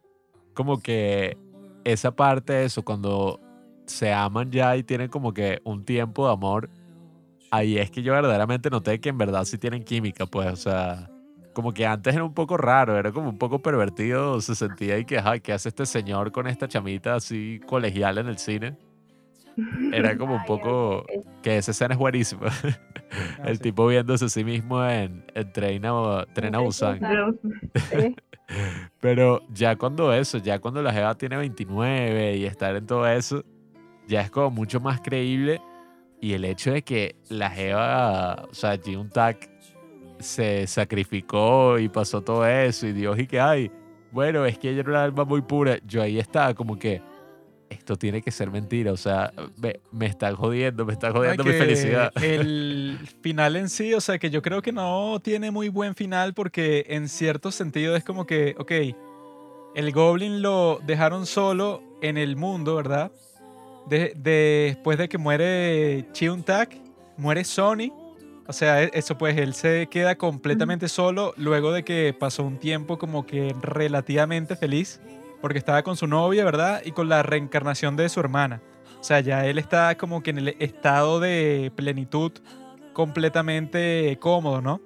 como 0.55 0.83
que 0.83 1.37
esa 1.85 2.11
parte 2.17 2.53
de 2.53 2.65
eso, 2.65 2.83
cuando 2.85 3.39
se 3.87 4.13
aman 4.13 4.51
ya 4.51 4.77
y 4.77 4.83
tienen 4.83 5.09
como 5.09 5.33
que 5.33 5.61
un 5.65 5.85
tiempo 5.85 6.27
de 6.27 6.33
amor, 6.33 6.71
ahí 7.51 7.79
es 7.79 7.91
que 7.91 8.03
yo 8.03 8.13
verdaderamente 8.13 8.71
noté 8.71 9.01
que 9.01 9.11
en 9.11 9.19
verdad 9.19 9.45
sí 9.45 9.59
tienen 9.59 9.85
química, 9.85 10.27
pues, 10.27 10.53
o 10.53 10.57
sea, 10.57 11.11
como 11.53 11.73
que 11.73 11.87
antes 11.87 12.15
era 12.15 12.25
un 12.25 12.35
poco 12.35 12.57
raro, 12.57 12.99
era 12.99 13.13
como 13.13 13.29
un 13.29 13.39
poco 13.39 13.61
pervertido, 13.61 14.41
se 14.41 14.55
sentía 14.55 14.99
y 14.99 15.05
que, 15.05 15.19
ajá, 15.19 15.39
¿qué 15.39 15.53
hace 15.53 15.69
este 15.69 15.87
señor 15.87 16.33
con 16.33 16.47
esta 16.47 16.69
chamita 16.69 17.15
así 17.15 17.61
colegial 17.67 18.19
en 18.19 18.29
el 18.29 18.39
cine? 18.39 18.77
Era 19.93 20.17
como 20.19 20.35
un 20.35 20.41
Ay, 20.41 20.47
poco, 20.47 21.05
ay, 21.09 21.21
que 21.43 21.59
esa 21.59 21.73
escena 21.73 21.95
es 21.95 21.99
buenísima. 21.99 22.49
El 23.45 23.61
tipo 23.61 23.87
viéndose 23.87 24.25
a 24.25 24.29
sí 24.29 24.43
mismo 24.43 24.83
en, 24.85 25.25
en 25.35 25.53
Tren 25.53 25.85
a, 25.85 26.59
Busan. 26.61 27.01
Pero 29.01 29.43
ya 29.53 29.77
cuando 29.77 30.13
eso, 30.13 30.39
ya 30.39 30.59
cuando 30.59 30.83
la 30.83 30.93
Jeva 30.93 31.15
tiene 31.17 31.37
29 31.37 32.37
y 32.37 32.45
estar 32.47 32.75
en 32.77 32.87
todo 32.87 33.07
eso, 33.07 33.45
ya 34.09 34.21
es 34.23 34.31
como 34.31 34.51
mucho 34.51 34.81
más 34.81 35.01
creíble. 35.01 35.61
Y 36.21 36.35
el 36.35 36.45
hecho 36.45 36.73
de 36.73 36.83
que 36.83 37.17
la 37.29 37.51
Jeva, 37.51 38.47
o 38.49 38.55
sea, 38.55 38.79
Jun 38.83 39.11
Tak 39.11 39.49
se 40.21 40.67
sacrificó 40.69 41.79
y 41.79 41.89
pasó 41.89 42.23
todo 42.23 42.47
eso 42.47 42.87
y 42.87 42.93
Dios 42.93 43.19
y 43.19 43.27
que 43.27 43.41
hay, 43.41 43.73
bueno, 44.13 44.47
es 44.47 44.57
que 44.59 44.71
ella 44.71 44.81
era 44.81 44.91
una 44.91 45.05
alma 45.05 45.25
muy 45.25 45.43
pura. 45.43 45.79
Yo 45.85 46.01
ahí 46.01 46.19
estaba 46.19 46.55
como 46.55 46.79
que 46.79 47.03
esto 47.73 47.97
tiene 47.97 48.23
que 48.23 48.31
ser 48.31 48.51
mentira, 48.51 48.93
o 48.93 48.97
sea, 48.97 49.33
me, 49.57 49.81
me 49.91 50.07
están 50.07 50.37
jodiendo, 50.37 50.85
me 50.85 50.93
están 50.93 51.13
No, 51.13 51.21
jodiendo 51.21 51.43
mi 51.43 51.53
felicidad. 51.53 52.13
El 52.23 52.99
final 53.23 53.57
en 53.57 53.69
sí, 53.69 53.95
o 53.95 54.01
sea, 54.01 54.19
que 54.19 54.31
yo 54.31 54.43
creo 54.43 54.63
que 54.63 54.73
no 54.73 55.21
tiene 55.21 55.51
muy 55.51 55.71
buen 55.71 55.95
final 55.95 56.35
porque 56.35 56.85
en 56.89 57.09
cierto 57.09 57.51
sentido 57.51 57.97
es 57.97 58.05
como 58.05 58.27
que, 58.27 58.55
ok, 58.59 58.73
el 59.75 59.93
Goblin 59.93 60.43
lo 60.43 60.81
dejaron 60.85 61.27
solo 61.27 61.83
en 62.03 62.19
el 62.19 62.37
mundo, 62.37 62.77
¿verdad? 62.77 63.11
De- 63.89 64.13
después 64.17 64.99
de 64.99 65.09
que 65.09 65.19
muere 65.19 66.07
Chiun 66.13 66.43
Tak, 66.43 66.75
muere 67.17 67.45
Sony. 67.45 67.93
O 68.47 68.53
sea, 68.53 68.83
e- 68.83 68.91
eso 68.95 69.17
pues, 69.19 69.37
él 69.37 69.55
se 69.55 69.87
queda 69.89 70.17
completamente 70.17 70.89
solo 70.89 71.33
luego 71.37 71.73
de 71.73 71.85
que 71.85 72.15
pasó 72.19 72.43
un 72.45 72.59
tiempo 72.59 72.99
como 72.99 73.27
que 73.27 73.55
relativamente 73.61 74.57
feliz 74.57 75.01
porque 75.41 75.59
estaba 75.59 75.83
con 75.83 75.97
su 75.97 76.07
novia, 76.07 76.45
¿verdad? 76.45 76.83
Y 76.85 76.93
con 76.93 77.09
la 77.09 77.23
reencarnación 77.23 77.97
de 77.97 78.09
su 78.09 78.21
hermana. 78.21 78.63
O 79.01 79.05
sea, 79.05 79.19
ya 79.21 79.45
él 79.47 79.59
está 79.59 79.97
como 79.97 80.23
que 80.23 80.31
en 80.31 80.39
el 80.39 80.49
estado 80.61 81.19
de 81.19 81.73
plenitud 81.75 82.31
completamente 82.93 84.17
cómodo, 84.21 84.61
¿no? 84.61 84.81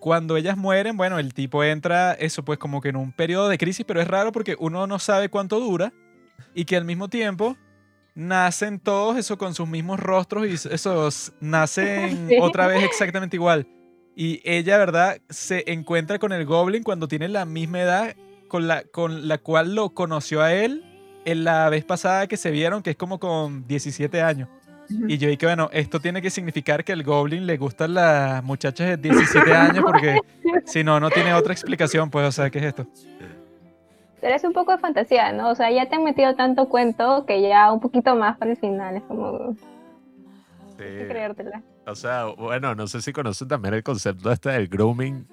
Cuando 0.00 0.36
ellas 0.36 0.56
mueren, 0.56 0.96
bueno, 0.96 1.18
el 1.18 1.34
tipo 1.34 1.62
entra, 1.64 2.12
eso 2.14 2.44
pues 2.44 2.58
como 2.58 2.80
que 2.80 2.88
en 2.90 2.96
un 2.96 3.12
periodo 3.12 3.48
de 3.48 3.58
crisis, 3.58 3.84
pero 3.86 4.00
es 4.00 4.08
raro 4.08 4.32
porque 4.32 4.56
uno 4.58 4.86
no 4.86 4.98
sabe 4.98 5.28
cuánto 5.28 5.60
dura 5.60 5.92
y 6.54 6.64
que 6.64 6.76
al 6.76 6.84
mismo 6.84 7.08
tiempo 7.08 7.56
nacen 8.14 8.78
todos 8.78 9.16
eso 9.16 9.38
con 9.38 9.54
sus 9.54 9.68
mismos 9.68 10.00
rostros 10.00 10.46
y 10.46 10.52
esos 10.52 11.32
nacen 11.40 12.26
Sí. 12.28 12.36
otra 12.40 12.66
vez 12.66 12.82
exactamente 12.84 13.36
igual. 13.36 13.66
Y 14.16 14.40
ella, 14.44 14.78
¿verdad? 14.78 15.18
Se 15.28 15.64
encuentra 15.72 16.18
con 16.18 16.32
el 16.32 16.44
Goblin 16.46 16.82
cuando 16.84 17.08
tiene 17.08 17.28
la 17.28 17.44
misma 17.44 17.80
edad 17.80 18.14
con 18.48 18.68
la, 18.68 18.84
con 18.84 19.26
la 19.26 19.38
cual 19.38 19.74
lo 19.74 19.90
conoció 19.90 20.40
a 20.42 20.52
él 20.52 20.84
en 21.24 21.42
la 21.42 21.68
vez 21.68 21.84
pasada 21.84 22.26
que 22.28 22.36
se 22.36 22.50
vieron, 22.52 22.82
que 22.82 22.90
es 22.90 22.96
como 22.96 23.18
con 23.18 23.66
17 23.66 24.22
años. 24.22 24.48
Y 25.08 25.16
yo 25.16 25.28
dije, 25.30 25.46
bueno, 25.46 25.70
esto 25.72 25.98
tiene 25.98 26.20
que 26.20 26.28
significar 26.28 26.84
que 26.84 26.92
al 26.92 27.02
Goblin 27.02 27.46
le 27.46 27.56
gustan 27.56 27.94
las 27.94 28.44
muchachas 28.44 28.86
de 28.88 28.96
17 28.98 29.54
años 29.54 29.82
porque 29.84 30.18
si 30.66 30.84
no, 30.84 31.00
no 31.00 31.08
tiene 31.10 31.32
otra 31.32 31.54
explicación, 31.54 32.10
pues, 32.10 32.28
o 32.28 32.32
sea, 32.32 32.50
¿qué 32.50 32.58
es 32.58 32.64
esto? 32.66 32.86
Pero 34.24 34.36
es 34.36 34.44
un 34.44 34.54
poco 34.54 34.72
de 34.72 34.78
fantasía, 34.78 35.32
¿no? 35.32 35.50
O 35.50 35.54
sea, 35.54 35.70
ya 35.70 35.86
te 35.86 35.96
han 35.96 36.02
metido 36.02 36.34
tanto 36.34 36.66
cuento 36.70 37.26
que 37.26 37.42
ya 37.42 37.70
un 37.70 37.78
poquito 37.78 38.16
más 38.16 38.38
para 38.38 38.52
el 38.52 38.56
final. 38.56 38.96
Es 38.96 39.02
como 39.02 39.54
Sí. 40.78 40.82
hay 40.82 40.96
que 40.96 41.08
creértela. 41.08 41.62
O 41.86 41.94
sea, 41.94 42.24
bueno, 42.24 42.74
no 42.74 42.86
sé 42.86 43.02
si 43.02 43.12
conocen 43.12 43.48
también 43.48 43.74
el 43.74 43.82
concepto 43.82 44.32
este 44.32 44.48
del 44.48 44.68
grooming. 44.68 45.26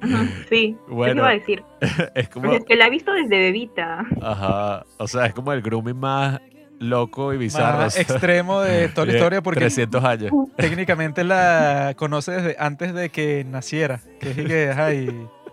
Ajá, 0.00 0.24
Sí, 0.48 0.74
eso 0.86 0.86
Bueno, 0.94 1.20
iba 1.20 1.28
a 1.28 1.32
decir. 1.32 1.62
es 2.14 2.30
como, 2.30 2.44
Porque 2.44 2.56
es 2.60 2.64
que 2.64 2.76
la 2.76 2.86
he 2.86 2.90
visto 2.90 3.12
desde 3.12 3.28
bebita. 3.38 4.06
ajá, 4.22 4.86
o 4.96 5.06
sea, 5.06 5.26
es 5.26 5.34
como 5.34 5.52
el 5.52 5.60
grooming 5.60 5.98
más 6.00 6.40
loco 6.78 7.34
y 7.34 7.36
bizarro. 7.36 7.76
Más 7.76 7.98
extremo 8.00 8.62
de 8.62 8.88
toda 8.88 9.06
la 9.08 9.12
historia 9.12 9.42
porque 9.42 9.60
300 9.60 10.02
años. 10.02 10.32
técnicamente 10.56 11.24
la 11.24 11.92
conoce 11.94 12.32
desde 12.32 12.56
antes 12.58 12.94
de 12.94 13.10
que 13.10 13.44
naciera. 13.44 14.00
Que 14.18 14.30
es 14.30 14.36
que, 14.46 14.70
ajá, 14.70 14.94
y, 14.94 15.08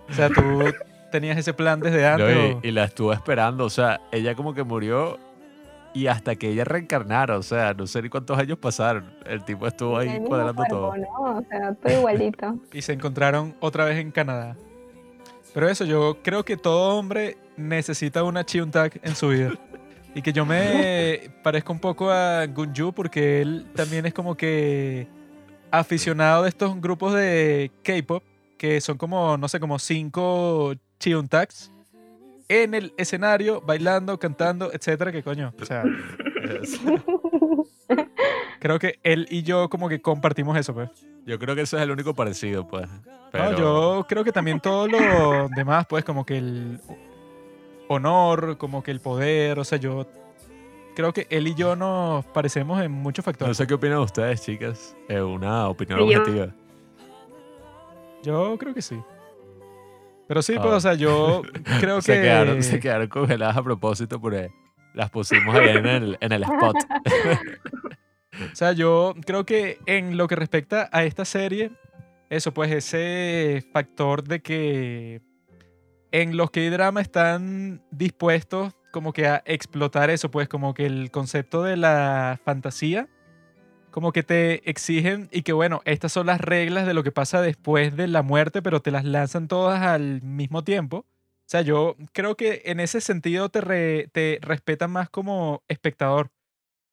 o 0.09 0.13
sea, 0.13 0.29
tú 0.29 0.41
tenías 1.15 1.37
ese 1.37 1.53
plan 1.53 1.79
desde 1.79 2.05
antes. 2.05 2.57
y, 2.61 2.67
y 2.67 2.71
la 2.71 2.83
estuvo 2.83 3.13
esperando, 3.13 3.63
o 3.63 3.69
sea, 3.69 4.01
ella 4.11 4.35
como 4.35 4.53
que 4.53 4.63
murió 4.63 5.17
y 5.93 6.07
hasta 6.07 6.35
que 6.35 6.49
ella 6.49 6.65
reencarnara, 6.65 7.37
o 7.37 7.41
sea, 7.41 7.73
no 7.73 7.87
sé 7.87 8.01
ni 8.01 8.09
cuántos 8.09 8.37
años 8.37 8.57
pasaron. 8.57 9.13
El 9.25 9.45
tipo 9.45 9.65
estuvo 9.65 9.97
ahí 9.97 10.19
cuadrando 10.27 10.55
cuerpo, 10.55 10.75
todo. 10.75 10.97
¿no? 10.97 11.37
O 11.37 11.43
sea, 11.49 11.73
todo 11.73 11.93
igualito. 11.93 12.59
y 12.73 12.81
se 12.81 12.91
encontraron 12.91 13.55
otra 13.61 13.85
vez 13.85 13.97
en 13.99 14.11
Canadá. 14.11 14.57
Pero 15.53 15.69
eso, 15.69 15.85
yo 15.85 16.17
creo 16.21 16.43
que 16.43 16.57
todo 16.57 16.97
hombre 16.97 17.37
necesita 17.55 18.23
una 18.23 18.45
Chiuntak 18.45 18.99
en 19.03 19.15
su 19.15 19.29
vida. 19.29 19.53
Y 20.13 20.21
que 20.21 20.33
yo 20.33 20.45
me 20.45 21.31
parezco 21.43 21.71
un 21.71 21.79
poco 21.79 22.11
a 22.11 22.45
Gunju 22.45 22.91
porque 22.91 23.41
él 23.41 23.65
también 23.73 24.05
es 24.05 24.13
como 24.13 24.35
que 24.35 25.07
aficionado 25.71 26.43
de 26.43 26.49
estos 26.49 26.79
grupos 26.81 27.13
de 27.13 27.71
K-pop 27.83 28.21
que 28.57 28.81
son 28.81 28.97
como, 28.97 29.37
no 29.37 29.47
sé, 29.47 29.59
como 29.59 29.79
cinco 29.79 30.73
Chiuntaks 30.99 31.71
en 32.47 32.73
el 32.73 32.93
escenario, 32.97 33.61
bailando, 33.61 34.17
cantando, 34.19 34.71
etcétera, 34.71 35.11
que 35.11 35.23
coño. 35.23 35.53
O 35.61 35.65
sea, 35.65 35.83
Es- 36.61 36.79
creo 38.59 38.79
que 38.79 38.99
él 39.03 39.27
y 39.29 39.43
yo 39.43 39.69
como 39.69 39.89
que 39.89 40.01
compartimos 40.01 40.57
eso, 40.57 40.73
pues. 40.73 40.89
Yo 41.25 41.39
creo 41.39 41.55
que 41.55 41.61
eso 41.61 41.77
es 41.77 41.83
el 41.83 41.91
único 41.91 42.13
parecido, 42.13 42.67
pues. 42.67 42.87
No, 43.33 43.57
yo 43.57 44.05
creo 44.07 44.23
que 44.23 44.31
también 44.31 44.59
todo 44.59 44.87
lo 44.87 45.49
demás, 45.55 45.85
pues, 45.89 46.05
como 46.05 46.25
que 46.25 46.37
el 46.37 46.79
honor, 47.87 48.57
como 48.57 48.81
que 48.83 48.91
el 48.91 48.99
poder, 48.99 49.59
o 49.59 49.63
sea, 49.63 49.77
yo 49.79 50.07
creo 50.95 51.11
que 51.13 51.27
él 51.29 51.47
y 51.47 51.55
yo 51.55 51.75
nos 51.75 52.23
parecemos 52.25 52.81
en 52.81 52.91
muchos 52.91 53.25
No 53.25 53.31
factores. 53.31 53.57
sé 53.57 53.67
qué 53.67 53.73
opinan 53.73 53.97
ustedes, 53.99 54.41
chicas. 54.43 54.95
Es 55.09 55.21
una 55.21 55.67
opinión 55.67 55.99
yo- 55.99 56.05
objetiva. 56.05 56.47
Yo 58.23 58.55
creo 58.57 58.73
que 58.73 58.81
sí. 58.81 58.97
Pero 60.27 60.41
sí, 60.41 60.55
Ah. 60.57 60.61
pues, 60.61 60.73
o 60.73 60.79
sea, 60.79 60.93
yo 60.95 61.41
creo 61.79 62.01
Se, 62.01 62.13
que... 62.15 62.21
quedaron, 62.21 62.63
se 62.63 62.79
quedaron 62.79 63.07
congeladas 63.07 63.57
a 63.57 63.63
propósito 63.63 64.19
porque 64.19 64.49
Las 64.93 65.09
pusimos 65.09 65.53
ahí 65.55 65.69
en 65.69 65.85
el, 65.85 66.17
en 66.21 66.31
el 66.31 66.43
spot. 66.43 66.75
O 68.51 68.55
sea, 68.55 68.73
yo 68.73 69.15
creo 69.25 69.45
que 69.45 69.79
en 69.85 70.17
lo 70.17 70.27
que 70.27 70.35
respecta 70.35 70.89
a 70.91 71.05
esta 71.05 71.23
serie, 71.23 71.71
eso, 72.29 72.53
pues 72.53 72.69
ese 72.71 73.63
factor 73.71 74.23
de 74.25 74.41
que 74.41 75.21
en 76.11 76.35
los 76.35 76.51
que 76.51 76.61
hay 76.61 76.69
drama 76.69 76.99
están 76.99 77.81
dispuestos 77.91 78.73
como 78.91 79.13
que 79.13 79.27
a 79.27 79.41
explotar 79.45 80.09
eso, 80.09 80.31
pues 80.31 80.49
como 80.49 80.73
que 80.73 80.85
el 80.85 81.11
concepto 81.11 81.63
de 81.63 81.77
la 81.77 82.37
fantasía, 82.43 83.07
como 83.95 84.11
que 84.11 84.23
te 84.23 84.69
exigen 84.69 85.29
y 85.31 85.43
que 85.43 85.53
bueno, 85.53 85.81
estas 85.85 86.11
son 86.11 86.25
las 86.25 86.41
reglas 86.41 86.85
de 86.85 86.93
lo 86.93 87.01
que 87.01 87.13
pasa 87.13 87.41
después 87.41 87.95
de 87.95 88.09
la 88.09 88.23
muerte, 88.23 88.61
pero 88.61 88.81
te 88.81 88.91
las 88.91 89.05
lanzan 89.05 89.47
todas 89.47 89.81
al 89.83 90.21
mismo 90.21 90.65
tiempo. 90.65 90.97
O 90.97 91.45
sea, 91.45 91.61
yo 91.61 91.95
creo 92.11 92.35
que 92.35 92.63
en 92.65 92.81
ese 92.81 92.99
sentido 92.99 93.47
te, 93.47 93.61
re- 93.61 94.09
te 94.11 94.39
respetan 94.41 94.91
más 94.91 95.09
como 95.09 95.63
espectador. 95.69 96.29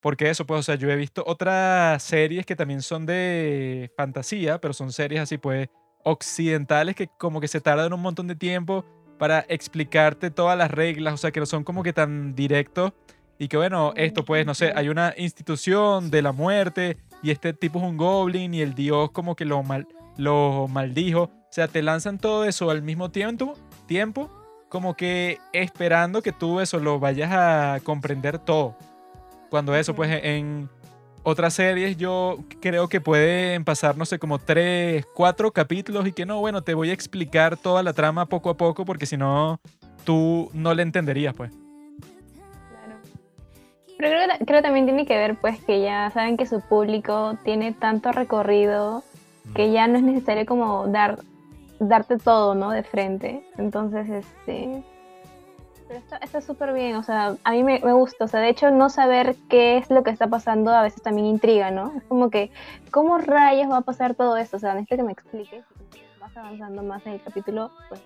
Porque 0.00 0.30
eso, 0.30 0.46
pues, 0.46 0.60
o 0.60 0.62
sea, 0.62 0.76
yo 0.76 0.88
he 0.90 0.94
visto 0.94 1.24
otras 1.26 2.00
series 2.04 2.46
que 2.46 2.54
también 2.54 2.82
son 2.82 3.04
de 3.04 3.90
fantasía, 3.96 4.60
pero 4.60 4.72
son 4.72 4.92
series 4.92 5.22
así, 5.22 5.38
pues, 5.38 5.70
occidentales 6.04 6.94
que 6.94 7.08
como 7.18 7.40
que 7.40 7.48
se 7.48 7.60
tardan 7.60 7.92
un 7.92 8.00
montón 8.00 8.28
de 8.28 8.36
tiempo 8.36 8.84
para 9.18 9.44
explicarte 9.48 10.30
todas 10.30 10.56
las 10.56 10.70
reglas, 10.70 11.14
o 11.14 11.16
sea, 11.16 11.32
que 11.32 11.40
no 11.40 11.46
son 11.46 11.64
como 11.64 11.82
que 11.82 11.92
tan 11.92 12.36
directos 12.36 12.92
y 13.42 13.48
que, 13.48 13.56
bueno, 13.56 13.92
esto, 13.96 14.24
pues, 14.24 14.46
no 14.46 14.54
sé, 14.54 14.72
hay 14.72 14.88
una 14.88 15.14
institución 15.16 16.12
de 16.12 16.22
la 16.22 16.30
muerte 16.30 16.96
y 17.24 17.32
este 17.32 17.52
tipo 17.52 17.80
es 17.80 17.84
un 17.84 17.96
goblin 17.96 18.54
y 18.54 18.60
el 18.60 18.72
dios 18.76 19.10
como 19.10 19.34
que 19.34 19.44
lo, 19.44 19.64
mal, 19.64 19.88
lo 20.16 20.68
maldijo. 20.68 21.22
O 21.22 21.48
sea, 21.50 21.66
te 21.66 21.82
lanzan 21.82 22.18
todo 22.18 22.44
eso 22.44 22.70
al 22.70 22.82
mismo 22.82 23.10
tiempo, 23.10 23.54
tiempo, 23.86 24.30
como 24.68 24.94
que 24.94 25.40
esperando 25.52 26.22
que 26.22 26.30
tú 26.30 26.60
eso 26.60 26.78
lo 26.78 27.00
vayas 27.00 27.32
a 27.32 27.80
comprender 27.82 28.38
todo. 28.38 28.76
Cuando 29.50 29.74
eso, 29.74 29.92
pues 29.92 30.20
en 30.22 30.70
otras 31.24 31.54
series 31.54 31.96
yo 31.96 32.44
creo 32.60 32.88
que 32.88 33.00
pueden 33.00 33.64
pasar, 33.64 33.96
no 33.96 34.04
sé, 34.04 34.20
como 34.20 34.38
tres, 34.38 35.04
cuatro 35.16 35.50
capítulos 35.50 36.06
y 36.06 36.12
que 36.12 36.26
no, 36.26 36.38
bueno, 36.38 36.62
te 36.62 36.74
voy 36.74 36.90
a 36.90 36.92
explicar 36.92 37.56
toda 37.56 37.82
la 37.82 37.92
trama 37.92 38.26
poco 38.26 38.50
a 38.50 38.56
poco 38.56 38.84
porque 38.84 39.04
si 39.04 39.16
no, 39.16 39.60
tú 40.04 40.48
no 40.54 40.74
le 40.74 40.84
entenderías, 40.84 41.34
pues. 41.34 41.50
Pero 44.02 44.16
creo, 44.16 44.36
que- 44.38 44.44
creo 44.44 44.58
que 44.58 44.62
también 44.62 44.86
tiene 44.86 45.06
que 45.06 45.16
ver, 45.16 45.36
pues, 45.36 45.62
que 45.64 45.80
ya 45.80 46.10
saben 46.10 46.36
que 46.36 46.44
su 46.44 46.60
público 46.60 47.36
tiene 47.44 47.72
tanto 47.72 48.10
recorrido 48.10 49.04
que 49.54 49.70
ya 49.70 49.86
no 49.86 49.96
es 49.96 50.02
necesario 50.02 50.44
como 50.44 50.88
dar 50.88 51.20
darte 51.78 52.16
todo, 52.18 52.54
¿no? 52.56 52.70
De 52.72 52.82
frente. 52.82 53.44
Entonces, 53.58 54.08
este... 54.08 54.82
Pero 55.86 56.00
está 56.00 56.16
está 56.16 56.40
súper 56.40 56.72
bien, 56.72 56.96
o 56.96 57.02
sea, 57.04 57.36
a 57.44 57.50
mí 57.52 57.62
me, 57.62 57.78
me 57.80 57.92
gusta, 57.92 58.24
o 58.24 58.28
sea, 58.28 58.40
de 58.40 58.48
hecho 58.48 58.70
no 58.72 58.88
saber 58.88 59.36
qué 59.48 59.76
es 59.76 59.88
lo 59.90 60.02
que 60.02 60.10
está 60.10 60.26
pasando 60.26 60.72
a 60.72 60.82
veces 60.82 61.02
también 61.02 61.26
intriga, 61.26 61.70
¿no? 61.70 61.92
Es 61.96 62.02
como 62.04 62.28
que, 62.30 62.50
¿cómo 62.90 63.18
rayos 63.18 63.70
va 63.70 63.78
a 63.78 63.82
pasar 63.82 64.14
todo 64.14 64.36
esto? 64.36 64.56
O 64.56 64.60
sea, 64.60 64.74
necesito 64.74 64.96
que 64.96 65.02
me 65.02 65.12
expliques, 65.12 65.64
vas 66.18 66.36
avanzando 66.36 66.82
más 66.82 67.06
en 67.06 67.12
el 67.12 67.22
capítulo, 67.22 67.70
pues... 67.88 68.00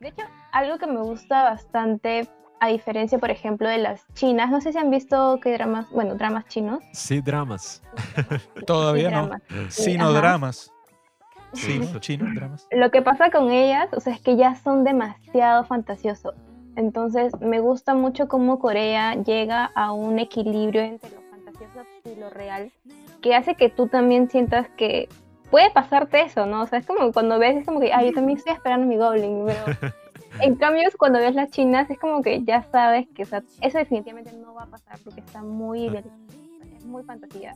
De 0.00 0.08
hecho, 0.08 0.22
algo 0.52 0.78
que 0.78 0.86
me 0.86 1.00
gusta 1.00 1.44
bastante, 1.44 2.28
a 2.62 2.68
diferencia, 2.68 3.18
por 3.18 3.32
ejemplo, 3.32 3.68
de 3.68 3.78
las 3.78 4.06
chinas, 4.14 4.48
no 4.48 4.60
sé 4.60 4.70
si 4.70 4.78
han 4.78 4.88
visto 4.88 5.40
qué 5.42 5.52
dramas, 5.52 5.90
bueno, 5.90 6.14
dramas 6.14 6.44
chinos. 6.46 6.78
Sí, 6.92 7.20
dramas. 7.20 7.82
Todavía 8.68 9.08
Sí, 9.08 9.14
no. 9.14 9.22
dramas. 9.26 9.42
Sinodramas. 9.74 10.72
Sí. 11.54 11.80
Sino, 11.82 11.98
chino, 11.98 12.26
dramas. 12.32 12.68
Lo 12.70 12.92
que 12.92 13.02
pasa 13.02 13.30
con 13.30 13.50
ellas, 13.50 13.88
o 13.92 13.98
sea, 13.98 14.14
es 14.14 14.20
que 14.20 14.36
ya 14.36 14.54
son 14.54 14.84
demasiado 14.84 15.64
fantasiosos. 15.64 16.34
Entonces, 16.76 17.32
me 17.40 17.58
gusta 17.58 17.94
mucho 17.94 18.28
cómo 18.28 18.60
Corea 18.60 19.16
llega 19.16 19.64
a 19.74 19.90
un 19.90 20.20
equilibrio 20.20 20.82
entre 20.82 21.10
lo 21.10 21.20
fantasioso 21.30 21.84
y 22.04 22.14
lo 22.14 22.30
real, 22.30 22.70
que 23.22 23.34
hace 23.34 23.56
que 23.56 23.70
tú 23.70 23.88
también 23.88 24.30
sientas 24.30 24.68
que 24.76 25.08
puede 25.50 25.68
pasarte 25.72 26.22
eso, 26.22 26.46
¿no? 26.46 26.62
O 26.62 26.66
sea, 26.68 26.78
es 26.78 26.86
como 26.86 27.10
cuando 27.12 27.40
ves, 27.40 27.56
es 27.56 27.66
como 27.66 27.80
que, 27.80 27.92
ay, 27.92 28.06
yo 28.10 28.12
también 28.14 28.38
estoy 28.38 28.52
esperando 28.52 28.86
mi 28.86 28.96
Goblin, 28.96 29.44
pero 29.46 29.92
en 30.40 30.54
cambio, 30.56 30.88
cuando 30.98 31.18
ves 31.18 31.34
las 31.34 31.50
chinas, 31.50 31.88
es 31.90 31.98
como 31.98 32.22
que 32.22 32.42
ya 32.44 32.62
sabes 32.70 33.06
que, 33.14 33.22
o 33.22 33.26
sea, 33.26 33.42
eso 33.60 33.78
definitivamente 33.78 34.32
no 34.32 34.54
va 34.54 34.64
a 34.64 34.66
pasar 34.66 34.98
porque 35.04 35.20
está 35.20 35.42
muy, 35.42 35.84
ideal- 35.88 36.04
es 36.76 36.84
muy 36.84 37.02
fantasía. 37.04 37.54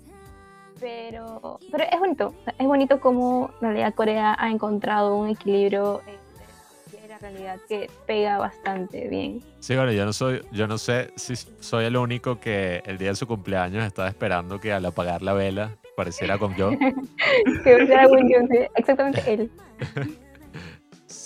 Pero, 0.78 1.58
pero 1.72 1.84
es 1.90 1.98
bonito, 1.98 2.28
o 2.28 2.44
sea, 2.44 2.54
es 2.58 2.66
bonito 2.66 3.00
cómo 3.00 3.50
en 3.60 3.68
realidad 3.68 3.94
Corea 3.94 4.36
ha 4.38 4.50
encontrado 4.50 5.16
un 5.16 5.30
equilibrio 5.30 6.02
entre 6.06 7.08
la 7.08 7.18
realidad 7.18 7.58
que 7.66 7.88
pega 8.06 8.36
bastante 8.36 9.08
bien. 9.08 9.40
Sí, 9.58 9.74
bueno, 9.74 9.90
yo 9.92 10.04
no 10.04 10.12
soy, 10.12 10.42
yo 10.52 10.66
no 10.66 10.76
sé 10.76 11.12
si 11.16 11.34
soy 11.34 11.86
el 11.86 11.96
único 11.96 12.38
que 12.40 12.82
el 12.84 12.98
día 12.98 13.08
de 13.08 13.16
su 13.16 13.26
cumpleaños 13.26 13.84
estaba 13.84 14.08
esperando 14.08 14.60
que 14.60 14.74
al 14.74 14.84
apagar 14.84 15.22
la 15.22 15.32
vela 15.32 15.70
pareciera 15.96 16.36
con 16.36 16.54
yo. 16.56 16.70
Que 17.64 17.86
sea 17.86 18.06
Will 18.08 18.26
Jones, 18.30 18.50
sí, 18.50 18.58
exactamente 18.76 19.22
él. 19.32 19.50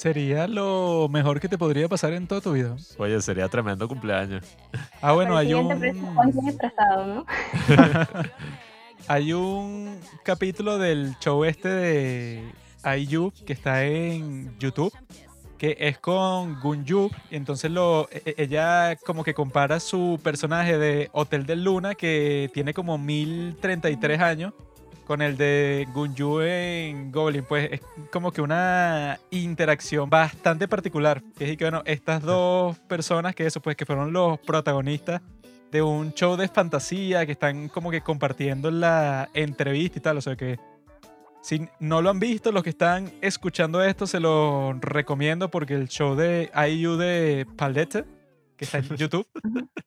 Sería 0.01 0.48
lo 0.48 1.11
mejor 1.11 1.40
que 1.40 1.46
te 1.46 1.59
podría 1.59 1.86
pasar 1.86 2.14
en 2.14 2.26
toda 2.26 2.40
tu 2.40 2.53
vida. 2.53 2.74
Oye, 2.96 3.20
sería 3.20 3.51
tremendo 3.51 3.86
cumpleaños. 3.86 4.46
Ah, 5.03 5.12
bueno, 5.12 5.36
hay 5.36 5.53
un... 5.53 5.68
Hay 9.09 9.32
un 9.34 9.98
capítulo 10.24 10.78
del 10.78 11.18
show 11.18 11.44
este 11.44 11.68
de 11.68 12.51
IU 12.96 13.30
que 13.44 13.53
está 13.53 13.84
en 13.84 14.57
YouTube, 14.59 14.90
que 15.59 15.76
es 15.78 15.98
con 15.98 16.59
Gunju, 16.61 17.11
y 17.30 17.36
entonces 17.36 17.70
lo, 17.70 18.09
e- 18.11 18.22
e- 18.24 18.34
ella 18.38 18.96
como 19.05 19.22
que 19.22 19.34
compara 19.34 19.80
su 19.80 20.18
personaje 20.22 20.78
de 20.78 21.11
Hotel 21.12 21.44
del 21.44 21.64
Luna, 21.64 21.94
que 21.94 22.51
tiene 22.55 22.72
como 22.72 22.96
1033 22.96 24.20
años, 24.20 24.55
con 25.11 25.22
el 25.22 25.36
de 25.36 25.88
Gunju 25.92 26.40
en 26.42 27.11
Goblin, 27.11 27.42
pues 27.42 27.68
es 27.72 27.80
como 28.12 28.30
que 28.30 28.40
una 28.40 29.18
interacción 29.32 30.08
bastante 30.08 30.68
particular, 30.68 31.20
es 31.40 31.56
que 31.56 31.64
bueno, 31.64 31.82
estas 31.84 32.22
dos 32.22 32.78
personas 32.78 33.34
que 33.34 33.44
eso, 33.44 33.61
pues 33.61 33.74
que 33.74 33.84
fueron 33.84 34.12
los 34.12 34.38
protagonistas 34.38 35.20
de 35.72 35.82
un 35.82 36.14
show 36.14 36.36
de 36.36 36.46
fantasía 36.46 37.26
que 37.26 37.32
están 37.32 37.68
como 37.70 37.90
que 37.90 38.02
compartiendo 38.02 38.70
la 38.70 39.28
entrevista 39.34 39.98
y 39.98 40.00
tal. 40.00 40.18
O 40.18 40.20
sea 40.20 40.36
que 40.36 40.61
si 41.42 41.68
no 41.80 42.02
lo 42.02 42.11
han 42.11 42.20
visto, 42.20 42.52
los 42.52 42.62
que 42.62 42.70
están 42.70 43.11
escuchando 43.20 43.82
esto 43.82 44.06
se 44.06 44.20
lo 44.20 44.74
recomiendo 44.74 45.50
porque 45.50 45.74
el 45.74 45.88
show 45.88 46.14
de 46.14 46.52
IU 46.68 46.96
de 46.96 47.48
Palette, 47.56 48.06
que 48.56 48.64
está 48.64 48.78
en 48.78 48.84
YouTube, 48.96 49.26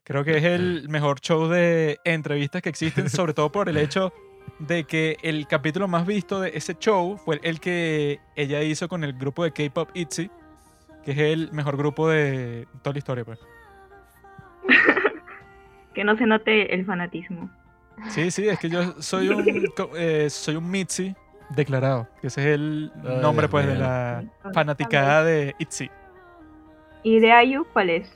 creo 0.03 0.25
que 0.25 0.35
es 0.35 0.43
el 0.43 0.89
mejor 0.89 1.21
show 1.21 1.47
de 1.47 1.97
entrevistas 2.03 2.61
que 2.61 2.67
existen, 2.67 3.09
sobre 3.09 3.33
todo 3.33 3.53
por 3.53 3.69
el 3.69 3.77
hecho 3.77 4.11
de 4.59 4.83
que 4.85 5.17
el 5.23 5.47
capítulo 5.47 5.87
más 5.87 6.05
visto 6.05 6.39
de 6.39 6.51
ese 6.55 6.75
show 6.75 7.17
fue 7.17 7.39
el 7.43 7.59
que 7.59 8.19
ella 8.35 8.61
hizo 8.61 8.87
con 8.87 9.03
el 9.03 9.13
grupo 9.13 9.43
de 9.43 9.51
K-Pop 9.51 9.89
ITZY, 9.93 10.29
que 11.03 11.11
es 11.11 11.17
el 11.17 11.51
mejor 11.51 11.77
grupo 11.77 12.09
de 12.09 12.67
toda 12.81 12.93
la 12.93 12.97
historia. 12.99 13.25
Pues. 13.25 13.39
Que 15.93 16.03
no 16.03 16.17
se 16.17 16.25
note 16.25 16.73
el 16.73 16.85
fanatismo. 16.85 17.51
Sí, 18.09 18.31
sí, 18.31 18.47
es 18.47 18.57
que 18.57 18.67
yo 18.67 18.99
soy 18.99 19.29
un, 19.29 19.45
eh, 19.95 20.27
soy 20.27 20.55
un 20.55 20.67
Mitzi 20.71 21.15
declarado, 21.51 22.07
que 22.19 22.27
ese 22.27 22.41
es 22.41 22.47
el 22.55 22.91
Ay, 23.07 23.17
nombre 23.21 23.47
pues 23.47 23.67
de 23.67 23.75
la 23.75 24.23
fanaticada 24.55 25.23
de 25.23 25.53
ITZY. 25.59 25.91
¿Y 27.03 27.19
de 27.19 27.31
Ayu 27.31 27.63
cuál 27.73 27.91
es? 27.91 28.11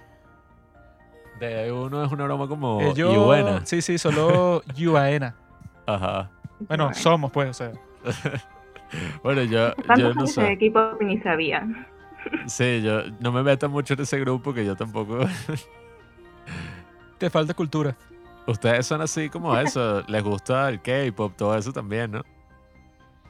De 1.40 1.72
uno 1.72 2.04
es 2.04 2.12
una 2.12 2.24
broma 2.24 2.48
como 2.48 2.82
Ellos, 2.82 3.14
y 3.14 3.18
buena. 3.18 3.64
sí, 3.64 3.84
sí, 3.84 4.00
solo 4.00 4.64
Yuaena. 4.76 5.36
Ajá. 5.88 6.30
Bueno, 6.60 6.94
somos 6.94 7.32
pues, 7.32 7.50
o 7.50 7.54
sea. 7.54 7.72
Bueno, 9.22 9.44
yo, 9.44 9.74
yo 9.98 10.14
no 10.14 10.22
de 10.22 10.28
sé. 10.28 10.52
equipo 10.54 10.94
ni 11.02 11.18
sabía. 11.20 11.68
Sí, 12.46 12.82
yo 12.82 13.02
no 13.20 13.34
me 13.34 13.44
meto 13.44 13.68
mucho 13.68 13.96
en 13.96 14.02
ese 14.02 14.18
grupo 14.18 14.54
que 14.54 14.66
yo 14.66 14.78
tampoco. 14.78 15.20
Te 17.18 17.30
falta 17.30 17.54
cultura. 17.54 17.98
Ustedes 18.46 18.86
son 18.86 19.02
así 19.02 19.30
como 19.30 19.58
eso. 19.60 20.04
Les 20.08 20.24
gusta 20.24 20.70
el 20.70 20.82
K-pop, 20.82 21.34
todo 21.36 21.58
eso 21.58 21.74
también, 21.74 22.12
¿no? 22.12 22.24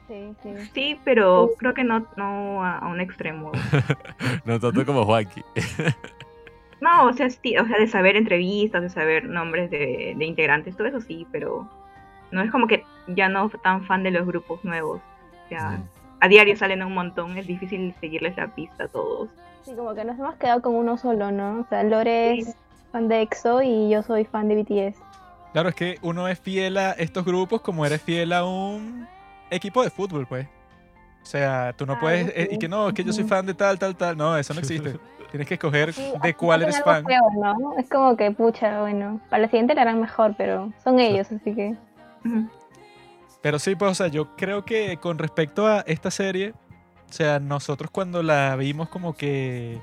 Sí, 0.06 0.32
sí. 0.44 0.50
Sí, 0.72 1.00
pero 1.04 1.50
creo 1.58 1.74
que 1.74 1.82
no, 1.84 2.06
no 2.16 2.64
a, 2.64 2.78
a 2.78 2.86
un 2.86 3.00
extremo. 3.00 3.50
No 4.44 4.60
tanto 4.60 4.86
como 4.86 5.04
Juanqui. 5.04 5.42
No, 6.80 7.06
o 7.06 7.12
sea, 7.12 7.28
sí, 7.30 7.56
o 7.58 7.66
sea, 7.66 7.78
de 7.78 7.88
saber 7.88 8.14
entrevistas, 8.16 8.80
de 8.82 8.88
saber 8.90 9.24
nombres 9.24 9.70
de, 9.70 10.14
de 10.16 10.24
integrantes, 10.24 10.76
todo 10.76 10.86
eso 10.86 11.00
sí, 11.00 11.26
pero 11.32 11.68
no 12.30 12.42
es 12.42 12.50
como 12.50 12.66
que 12.66 12.84
ya 13.08 13.28
no 13.28 13.48
tan 13.62 13.84
fan 13.86 14.02
de 14.02 14.10
los 14.10 14.26
grupos 14.26 14.64
nuevos. 14.64 15.00
O 15.46 15.48
sea, 15.48 15.70
Mm. 15.70 15.82
a 16.20 16.28
diario 16.28 16.56
salen 16.56 16.82
un 16.82 16.94
montón, 16.94 17.36
es 17.38 17.46
difícil 17.46 17.94
seguirles 18.00 18.36
la 18.36 18.48
pista 18.48 18.84
a 18.84 18.88
todos. 18.88 19.28
Sí, 19.62 19.72
como 19.74 19.94
que 19.94 20.04
nos 20.04 20.18
hemos 20.18 20.34
quedado 20.36 20.62
con 20.62 20.74
uno 20.74 20.96
solo, 20.98 21.30
¿no? 21.30 21.60
O 21.60 21.66
sea, 21.68 21.82
Lore 21.82 22.34
Sí. 22.36 22.40
es 22.50 22.56
fan 22.92 23.08
de 23.08 23.22
EXO 23.22 23.62
y 23.62 23.90
yo 23.90 24.02
soy 24.02 24.24
fan 24.24 24.48
de 24.48 24.56
BTS. 24.56 24.98
Claro, 25.52 25.68
es 25.70 25.74
que 25.74 25.98
uno 26.02 26.28
es 26.28 26.38
fiel 26.38 26.76
a 26.78 26.92
estos 26.92 27.24
grupos 27.24 27.60
como 27.62 27.84
eres 27.86 28.02
fiel 28.02 28.32
a 28.32 28.44
un 28.44 29.06
equipo 29.50 29.82
de 29.82 29.90
fútbol, 29.90 30.26
pues. 30.26 30.46
O 31.22 31.26
sea, 31.26 31.74
tú 31.76 31.84
no 31.86 31.94
Ah, 31.94 31.98
puedes... 32.00 32.26
sí. 32.26 32.32
eh, 32.34 32.48
y 32.52 32.58
que 32.58 32.68
no, 32.68 32.88
es 32.88 32.94
que 32.94 33.04
yo 33.04 33.12
soy 33.12 33.24
fan 33.24 33.44
de 33.46 33.54
tal, 33.54 33.78
tal, 33.78 33.94
tal. 33.96 34.16
No, 34.16 34.36
eso 34.36 34.54
no 34.54 34.60
existe. 34.60 34.98
Tienes 35.30 35.46
que 35.46 35.54
escoger 35.54 35.92
Sí, 35.92 36.10
de 36.22 36.34
cuál 36.34 36.62
eres 36.62 36.80
fan. 36.82 37.04
feo, 37.04 37.20
¿no? 37.38 37.74
Es 37.78 37.88
como 37.90 38.16
que, 38.16 38.30
pucha, 38.30 38.80
bueno, 38.80 39.20
para 39.28 39.42
la 39.42 39.48
siguiente 39.48 39.74
la 39.74 39.82
harán 39.82 40.00
mejor, 40.00 40.34
pero 40.38 40.72
son 40.82 40.98
ellos, 41.00 41.30
así 41.30 41.54
que... 41.54 41.76
Pero 43.42 43.58
sí, 43.58 43.74
pues, 43.76 43.92
o 43.92 43.94
sea, 43.94 44.08
yo 44.08 44.34
creo 44.36 44.64
que 44.64 44.96
con 44.98 45.18
respecto 45.18 45.66
a 45.66 45.80
esta 45.80 46.10
serie, 46.10 46.54
o 47.08 47.12
sea, 47.12 47.38
nosotros 47.38 47.90
cuando 47.90 48.22
la 48.22 48.56
vimos 48.56 48.88
como 48.88 49.16
que 49.16 49.80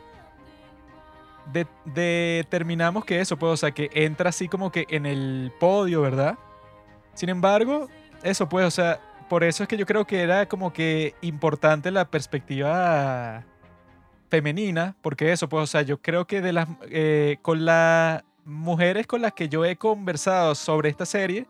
de- 1.51 1.67
determinamos 1.85 3.05
que 3.05 3.19
eso, 3.21 3.37
pues, 3.37 3.53
o 3.53 3.57
sea, 3.57 3.71
que 3.71 3.89
entra 3.93 4.29
así 4.29 4.47
como 4.47 4.71
que 4.71 4.85
en 4.89 5.05
el 5.05 5.51
podio, 5.59 6.01
¿verdad? 6.01 6.37
Sin 7.13 7.29
embargo, 7.29 7.87
eso, 8.23 8.49
pues, 8.49 8.65
o 8.65 8.71
sea, 8.71 8.99
por 9.29 9.43
eso 9.43 9.63
es 9.63 9.69
que 9.69 9.77
yo 9.77 9.85
creo 9.85 10.05
que 10.05 10.21
era 10.21 10.47
como 10.47 10.73
que 10.73 11.15
importante 11.21 11.91
la 11.91 12.05
perspectiva 12.09 13.43
femenina, 14.29 14.95
porque 15.01 15.31
eso, 15.31 15.47
pues, 15.47 15.63
o 15.63 15.67
sea, 15.67 15.81
yo 15.83 16.01
creo 16.01 16.25
que 16.27 16.41
de 16.41 16.51
las, 16.53 16.67
eh, 16.89 17.37
con 17.41 17.63
las 17.65 18.23
mujeres 18.43 19.07
con 19.07 19.21
las 19.21 19.33
que 19.33 19.49
yo 19.49 19.65
he 19.65 19.75
conversado 19.75 20.53
sobre 20.55 20.89
esta 20.89 21.05
serie, 21.05 21.47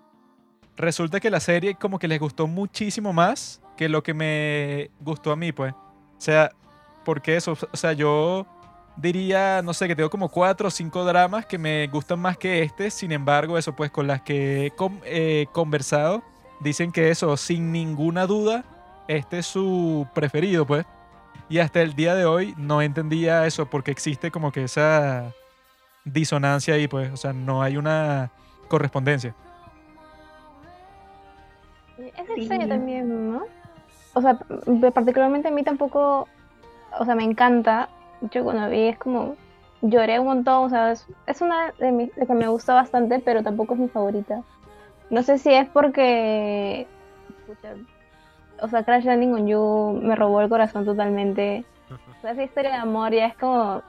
resulta 0.77 1.19
que 1.19 1.29
la 1.29 1.39
serie 1.39 1.75
como 1.75 1.99
que 1.99 2.07
les 2.07 2.19
gustó 2.19 2.47
muchísimo 2.47 3.13
más 3.13 3.61
que 3.77 3.89
lo 3.89 4.03
que 4.03 4.13
me 4.13 4.91
gustó 4.99 5.31
a 5.31 5.35
mí, 5.35 5.51
pues. 5.51 5.73
O 5.73 6.21
sea, 6.21 6.51
porque 7.03 7.35
eso, 7.35 7.57
o 7.71 7.77
sea, 7.77 7.93
yo 7.93 8.45
diría, 8.97 9.61
no 9.61 9.73
sé, 9.73 9.87
que 9.87 9.95
tengo 9.95 10.09
como 10.09 10.29
cuatro 10.29 10.69
o 10.69 10.71
cinco 10.71 11.03
dramas 11.03 11.45
que 11.45 11.57
me 11.57 11.87
gustan 11.87 12.19
más 12.19 12.37
que 12.37 12.63
este, 12.63 12.89
sin 12.89 13.11
embargo, 13.11 13.57
eso 13.57 13.75
pues 13.75 13.91
con 13.91 14.07
las 14.07 14.21
que 14.21 14.67
he 14.67 14.73
eh, 15.05 15.47
conversado, 15.51 16.23
dicen 16.59 16.91
que 16.91 17.09
eso, 17.09 17.35
sin 17.37 17.71
ninguna 17.71 18.25
duda, 18.25 18.63
este 19.07 19.39
es 19.39 19.45
su 19.45 20.07
preferido, 20.13 20.65
pues. 20.65 20.85
Y 21.49 21.59
hasta 21.59 21.81
el 21.81 21.93
día 21.93 22.15
de 22.15 22.25
hoy 22.25 22.55
no 22.57 22.81
entendía 22.81 23.45
eso 23.45 23.67
porque 23.69 23.91
existe 23.91 24.31
como 24.31 24.51
que 24.51 24.63
esa 24.63 25.33
disonancia 26.05 26.75
ahí, 26.75 26.87
pues, 26.87 27.11
o 27.11 27.17
sea, 27.17 27.33
no 27.33 27.61
hay 27.61 27.77
una 27.77 28.31
correspondencia. 28.67 29.35
Sí. 32.35 32.47
también, 32.47 33.31
¿no? 33.31 33.43
O 34.13 34.21
sea, 34.21 34.37
particularmente 34.93 35.47
a 35.47 35.51
mí 35.51 35.63
tampoco, 35.63 36.27
o 36.97 37.05
sea, 37.05 37.15
me 37.15 37.23
encanta. 37.23 37.89
Yo 38.31 38.43
cuando 38.43 38.69
vi 38.69 38.87
es 38.87 38.97
como, 38.97 39.35
lloré 39.81 40.19
un 40.19 40.27
montón, 40.27 40.65
o 40.65 40.69
sea, 40.69 40.91
es, 40.91 41.05
es 41.27 41.41
una 41.41 41.71
de 41.79 41.91
mis 41.91 42.15
de 42.15 42.25
que 42.25 42.33
me 42.33 42.47
gusta 42.47 42.73
bastante, 42.73 43.19
pero 43.19 43.43
tampoco 43.43 43.73
es 43.73 43.79
mi 43.79 43.89
favorita. 43.89 44.43
No 45.09 45.21
sé 45.21 45.37
si 45.37 45.53
es 45.53 45.67
porque, 45.69 46.87
o 48.61 48.67
sea, 48.67 48.83
Crash 48.83 49.05
Landing 49.05 49.33
on 49.33 49.47
You 49.47 49.99
me 50.01 50.15
robó 50.15 50.41
el 50.41 50.49
corazón 50.49 50.85
totalmente. 50.85 51.65
O 51.91 51.97
sea, 52.21 52.31
esa 52.31 52.43
historia 52.43 52.71
de 52.71 52.77
amor 52.77 53.11
ya 53.13 53.27
es 53.27 53.35
como, 53.37 53.81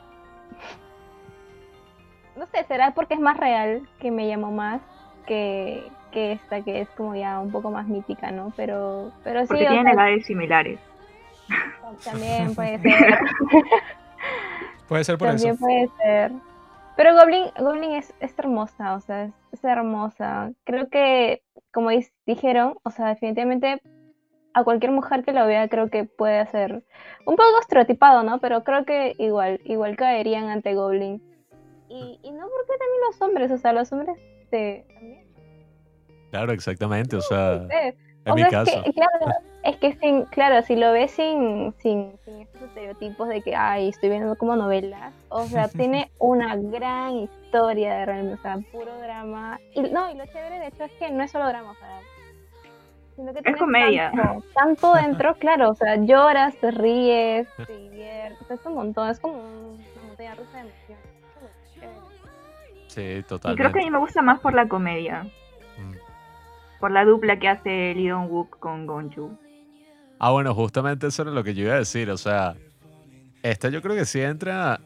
no 2.36 2.46
sé, 2.46 2.64
será 2.64 2.92
porque 2.92 3.14
es 3.14 3.20
más 3.20 3.36
real 3.36 3.88
que 3.98 4.10
me 4.10 4.28
llamó 4.28 4.50
más 4.50 4.82
que, 5.26 5.90
que 6.16 6.32
esta 6.32 6.62
que 6.62 6.80
es 6.80 6.88
como 6.96 7.14
ya 7.14 7.38
un 7.40 7.52
poco 7.52 7.70
más 7.70 7.86
mítica, 7.86 8.30
¿no? 8.30 8.50
Pero, 8.56 9.12
pero 9.22 9.42
sí, 9.42 9.48
Porque 9.48 9.66
o 9.66 9.68
tienen 9.68 9.84
sea, 9.84 9.92
edades 9.92 10.24
similares. 10.24 10.80
también 12.04 12.54
puede 12.54 12.78
ser, 12.80 13.18
Puede 14.88 15.04
ser 15.04 15.18
por 15.18 15.28
también 15.28 15.50
eso. 15.54 15.60
puede 15.60 15.88
ser. 16.02 16.32
Pero 16.96 17.14
Goblin, 17.14 17.44
Goblin 17.58 17.90
es, 17.92 18.14
es 18.20 18.38
hermosa, 18.38 18.94
o 18.94 19.00
sea, 19.02 19.24
es, 19.24 19.34
es 19.52 19.62
hermosa. 19.62 20.52
Creo 20.64 20.88
que, 20.88 21.42
como 21.70 21.90
dijeron, 22.24 22.78
o 22.82 22.90
sea, 22.90 23.08
definitivamente 23.08 23.82
a 24.54 24.64
cualquier 24.64 24.92
mujer 24.92 25.22
que 25.22 25.34
lo 25.34 25.46
vea 25.46 25.68
creo 25.68 25.90
que 25.90 26.04
puede 26.04 26.46
ser 26.46 26.82
un 27.26 27.36
poco 27.36 27.60
estereotipado, 27.60 28.22
¿no? 28.22 28.40
Pero 28.40 28.64
creo 28.64 28.86
que 28.86 29.12
igual, 29.18 29.60
igual 29.64 29.98
caerían 29.98 30.48
ante 30.48 30.74
Goblin. 30.74 31.22
Y, 31.90 32.18
y 32.22 32.32
no 32.32 32.46
porque 32.48 32.78
también 32.78 33.00
los 33.06 33.20
hombres, 33.20 33.50
o 33.50 33.58
sea, 33.58 33.74
los 33.74 33.92
hombres 33.92 34.16
te, 34.48 34.86
también 34.94 35.25
Claro, 36.30 36.52
exactamente. 36.52 37.16
O 37.16 37.20
sea, 37.20 37.66
en 38.24 38.32
o 38.32 38.34
mi 38.34 38.42
sea, 38.42 38.50
caso. 38.50 38.78
Es 38.78 38.84
que, 38.84 38.92
claro, 38.92 39.34
es 39.62 39.76
que 39.76 39.92
sin, 39.94 40.24
claro, 40.26 40.62
si 40.62 40.76
lo 40.76 40.92
ves 40.92 41.10
sin, 41.12 41.72
sin, 41.78 42.18
sin 42.24 42.40
estos 42.42 42.62
estereotipos 42.62 43.28
de 43.28 43.42
que, 43.42 43.54
ay, 43.54 43.88
estoy 43.88 44.08
viendo 44.10 44.36
como 44.36 44.56
novelas, 44.56 45.14
o 45.28 45.44
sea, 45.46 45.68
tiene 45.68 46.10
una 46.18 46.56
gran 46.56 47.12
historia 47.16 47.94
de 47.94 48.06
realmente, 48.06 48.34
o 48.38 48.42
sea, 48.42 48.58
puro 48.72 48.96
drama. 49.00 49.58
Y 49.74 49.82
no, 49.82 50.10
y 50.10 50.14
lo 50.16 50.26
chévere 50.26 50.58
de 50.58 50.66
hecho 50.68 50.84
es 50.84 50.92
que 50.92 51.10
no 51.10 51.22
es 51.22 51.30
solo 51.30 51.46
drama, 51.48 51.70
o 51.70 51.74
sea, 51.76 52.00
sino 53.14 53.32
que 53.32 53.42
tiene 53.42 53.58
comedia. 53.58 54.10
Tanto, 54.14 54.44
tanto 54.54 54.94
dentro, 54.94 55.34
claro, 55.38 55.70
o 55.70 55.74
sea, 55.74 55.96
lloras, 55.96 56.54
te 56.56 56.70
ríes, 56.70 57.48
te 57.66 57.72
diviertes, 57.78 58.50
es 58.50 58.66
un 58.66 58.74
montón, 58.74 59.08
es 59.08 59.20
como 59.20 59.34
un- 59.38 59.80
una 59.96 60.06
montaña 60.08 60.34
rusa 60.34 60.52
de 60.52 60.60
emociones. 60.60 61.06
Es. 61.80 62.92
Sí, 62.92 63.00
Y 63.00 63.22
creo 63.22 63.22
que 63.22 63.22
a 63.24 63.24
totalmente. 63.38 63.78
mí 63.84 63.90
me 63.90 63.98
gusta 63.98 64.20
más 64.22 64.40
por 64.40 64.52
la 64.54 64.66
comedia. 64.68 65.26
Por 66.80 66.90
la 66.90 67.04
dupla 67.04 67.38
que 67.38 67.48
hace 67.48 67.94
Lee 67.94 68.08
Dong 68.08 68.30
Wook 68.30 68.58
con 68.58 68.86
Gonju. 68.86 69.38
Ah, 70.18 70.30
bueno, 70.30 70.54
justamente 70.54 71.06
eso 71.06 71.22
era 71.22 71.30
lo 71.30 71.44
que 71.44 71.54
yo 71.54 71.64
iba 71.64 71.74
a 71.74 71.78
decir. 71.78 72.10
O 72.10 72.16
sea, 72.16 72.54
esta 73.42 73.68
yo 73.68 73.82
creo 73.82 73.94
que 73.94 74.04
sí 74.04 74.20
entra. 74.20 74.80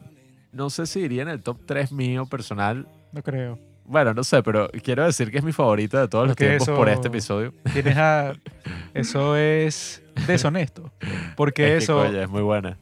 No 0.51 0.69
sé 0.69 0.85
si 0.85 0.99
iría 0.99 1.21
en 1.21 1.29
el 1.29 1.41
top 1.41 1.59
3 1.65 1.91
mío 1.91 2.25
personal. 2.25 2.87
No 3.13 3.21
creo. 3.23 3.57
Bueno, 3.85 4.13
no 4.13 4.23
sé, 4.23 4.43
pero 4.43 4.69
quiero 4.83 5.03
decir 5.05 5.31
que 5.31 5.37
es 5.37 5.43
mi 5.43 5.51
favorita 5.51 5.99
de 5.99 6.07
todos 6.07 6.27
los 6.27 6.35
tiempos 6.35 6.69
por 6.69 6.87
este 6.87 7.07
episodio. 7.07 7.53
Tienes 7.73 7.97
a... 7.97 8.33
Eso 8.93 9.35
es 9.35 10.03
deshonesto. 10.27 10.91
Porque 11.35 11.63
Es 11.63 11.69
que, 11.71 11.77
eso, 11.77 11.97
coño, 11.97 12.21
es 12.21 12.29
muy 12.29 12.41
buena. 12.41 12.77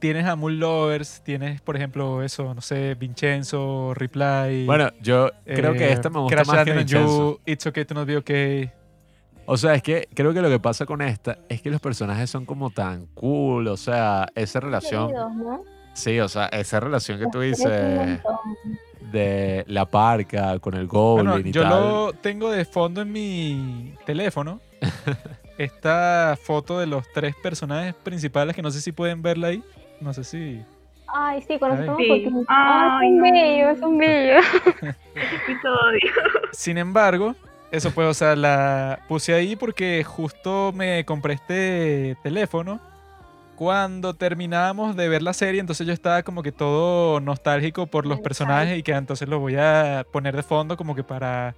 Tienes 0.00 0.26
a 0.26 0.34
Moon 0.34 0.58
Lovers, 0.58 1.22
tienes, 1.22 1.60
por 1.60 1.76
ejemplo, 1.76 2.22
eso, 2.22 2.54
no 2.54 2.60
sé, 2.60 2.94
Vincenzo, 2.94 3.94
Reply. 3.94 4.66
Bueno, 4.66 4.90
yo 5.00 5.30
creo 5.44 5.74
que 5.74 5.84
eh, 5.84 5.92
esta 5.92 6.10
me 6.10 6.18
gusta 6.18 6.36
Crash 6.36 6.46
más 6.48 6.64
que 6.64 6.72
Vincenzo. 6.72 7.34
You, 7.34 7.40
It's 7.46 7.66
Okay 7.66 7.84
to 7.84 7.94
Not 7.94 8.06
Be 8.06 8.16
Okay. 8.16 8.70
O 9.46 9.56
sea, 9.56 9.74
es 9.74 9.82
que 9.82 10.08
creo 10.14 10.32
que 10.32 10.40
lo 10.40 10.48
que 10.48 10.58
pasa 10.60 10.86
con 10.86 11.02
esta 11.02 11.38
es 11.48 11.60
que 11.60 11.70
los 11.70 11.80
personajes 11.80 12.30
son 12.30 12.46
como 12.46 12.70
tan 12.70 13.06
cool. 13.14 13.66
O 13.68 13.76
sea, 13.76 14.28
esa 14.34 14.60
relación. 14.60 15.12
Sí, 15.92 16.20
o 16.20 16.28
sea, 16.28 16.46
esa 16.46 16.80
relación 16.80 17.18
que 17.18 17.26
tú 17.32 17.40
dices 17.40 18.20
de 19.10 19.64
la 19.66 19.86
parca 19.86 20.58
con 20.60 20.74
el 20.74 20.86
Goblin 20.86 21.26
Bueno, 21.30 21.48
y 21.48 21.52
yo 21.52 21.62
tal. 21.62 21.70
lo 21.70 22.12
tengo 22.12 22.50
de 22.50 22.64
fondo 22.64 23.02
en 23.02 23.10
mi 23.12 23.94
teléfono. 24.06 24.60
Esta 25.58 26.38
foto 26.40 26.78
de 26.78 26.86
los 26.86 27.04
tres 27.12 27.34
personajes 27.42 27.94
principales 27.94 28.54
que 28.56 28.62
no 28.62 28.70
sé 28.70 28.80
si 28.80 28.92
pueden 28.92 29.20
verla 29.20 29.48
ahí. 29.48 29.62
No 30.00 30.12
sé 30.12 30.24
si... 30.24 30.62
Ay, 31.12 31.42
sí, 31.42 31.58
cuando 31.58 31.76
Ay. 31.76 31.80
estamos 31.82 32.02
Sí. 32.02 32.08
fotitos. 32.08 32.44
Ay, 32.48 32.88
Ay, 33.00 33.08
son 33.08 33.16
no. 33.16 33.22
bellos, 33.22 33.78
son 33.80 33.98
bellos. 33.98 34.44
Ese 35.14 35.36
episodio. 35.36 36.10
Sin 36.52 36.78
embargo, 36.78 37.34
eso 37.72 37.90
pues, 37.90 38.06
o 38.08 38.14
sea, 38.14 38.36
la 38.36 39.00
puse 39.08 39.34
ahí 39.34 39.56
porque 39.56 40.04
justo 40.04 40.72
me 40.74 41.04
compré 41.04 41.34
este 41.34 42.16
teléfono 42.22 42.80
cuando 43.56 44.14
terminábamos 44.14 44.96
de 44.96 45.08
ver 45.08 45.22
la 45.22 45.34
serie, 45.34 45.60
entonces 45.60 45.86
yo 45.86 45.92
estaba 45.92 46.22
como 46.22 46.42
que 46.42 46.50
todo 46.52 47.20
nostálgico 47.20 47.86
por 47.88 48.06
los 48.06 48.18
personajes 48.20 48.78
y 48.78 48.82
que 48.82 48.92
entonces 48.92 49.28
lo 49.28 49.38
voy 49.38 49.56
a 49.56 50.06
poner 50.10 50.34
de 50.34 50.42
fondo 50.42 50.78
como 50.78 50.94
que 50.94 51.02
para 51.04 51.54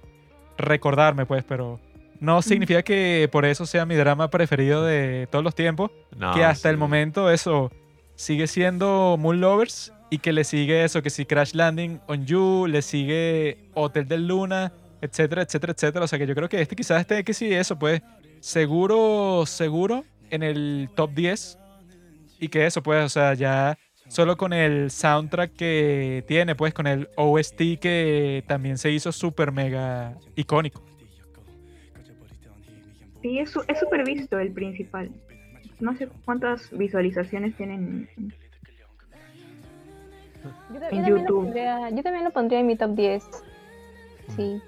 recordarme, 0.57 1.25
pues, 1.25 1.45
pero 1.47 1.79
no 2.19 2.41
significa 2.41 2.83
que 2.83 3.29
por 3.31 3.45
eso 3.45 3.65
sea 3.65 3.85
mi 3.85 3.95
drama 3.95 4.29
preferido 4.29 4.83
de 4.83 5.27
todos 5.31 5.45
los 5.45 5.55
tiempos, 5.55 5.91
No, 6.17 6.33
que 6.33 6.43
hasta 6.43 6.69
el 6.69 6.77
momento 6.77 7.31
eso 7.31 7.71
sigue 8.15 8.47
siendo 8.47 9.17
Moon 9.19 9.41
Lovers 9.41 9.93
y 10.09 10.19
que 10.19 10.31
le 10.31 10.43
sigue 10.43 10.83
eso, 10.83 11.01
que 11.01 11.09
si 11.09 11.25
Crash 11.25 11.53
Landing 11.53 11.99
on 12.07 12.25
You, 12.25 12.67
le 12.67 12.81
sigue 12.81 13.57
Hotel 13.73 14.07
del 14.07 14.27
Luna, 14.27 14.71
etcétera, 15.01 15.41
etcétera, 15.41 15.73
etcétera. 15.73 16.05
O 16.05 16.07
sea 16.07 16.19
que 16.19 16.27
yo 16.27 16.35
creo 16.35 16.49
que 16.49 16.61
este 16.61 16.75
quizás 16.75 17.01
esté 17.01 17.23
que 17.23 17.33
sí, 17.33 17.51
eso, 17.51 17.77
pues 17.77 18.01
seguro, 18.39 19.45
seguro 19.45 20.03
en 20.29 20.43
el 20.43 20.89
top 20.95 21.13
10 21.13 21.57
y 22.39 22.49
que 22.49 22.65
eso, 22.65 22.83
pues, 22.83 23.03
o 23.05 23.09
sea, 23.09 23.33
ya 23.33 23.77
solo 24.07 24.37
con 24.37 24.53
el 24.53 24.91
soundtrack 24.91 25.55
que 25.55 26.23
tiene, 26.27 26.55
pues 26.55 26.73
con 26.73 26.87
el 26.87 27.09
OST 27.15 27.79
que 27.79 28.43
también 28.47 28.77
se 28.77 28.91
hizo 28.91 29.11
súper 29.11 29.51
mega 29.51 30.17
icónico. 30.35 30.83
Sí, 33.21 33.39
es 33.39 33.51
súper 33.51 34.03
visto 34.03 34.37
el 34.37 34.51
principal. 34.51 35.09
No 35.79 35.95
sé 35.95 36.07
cuántas 36.25 36.69
visualizaciones 36.71 37.55
tienen. 37.55 38.09
Yo, 40.43 40.49
En 40.69 40.73
yo 40.73 40.79
también 40.79 41.05
YouTube. 41.05 41.43
pondría, 41.43 41.89
yo 41.89 42.03
también 42.03 42.23
lo 42.23 42.31
pondría 42.31 42.59
en 42.59 42.67
mi 42.67 42.75
top 42.75 42.95
10. 42.95 43.23
Sí. 44.35 44.61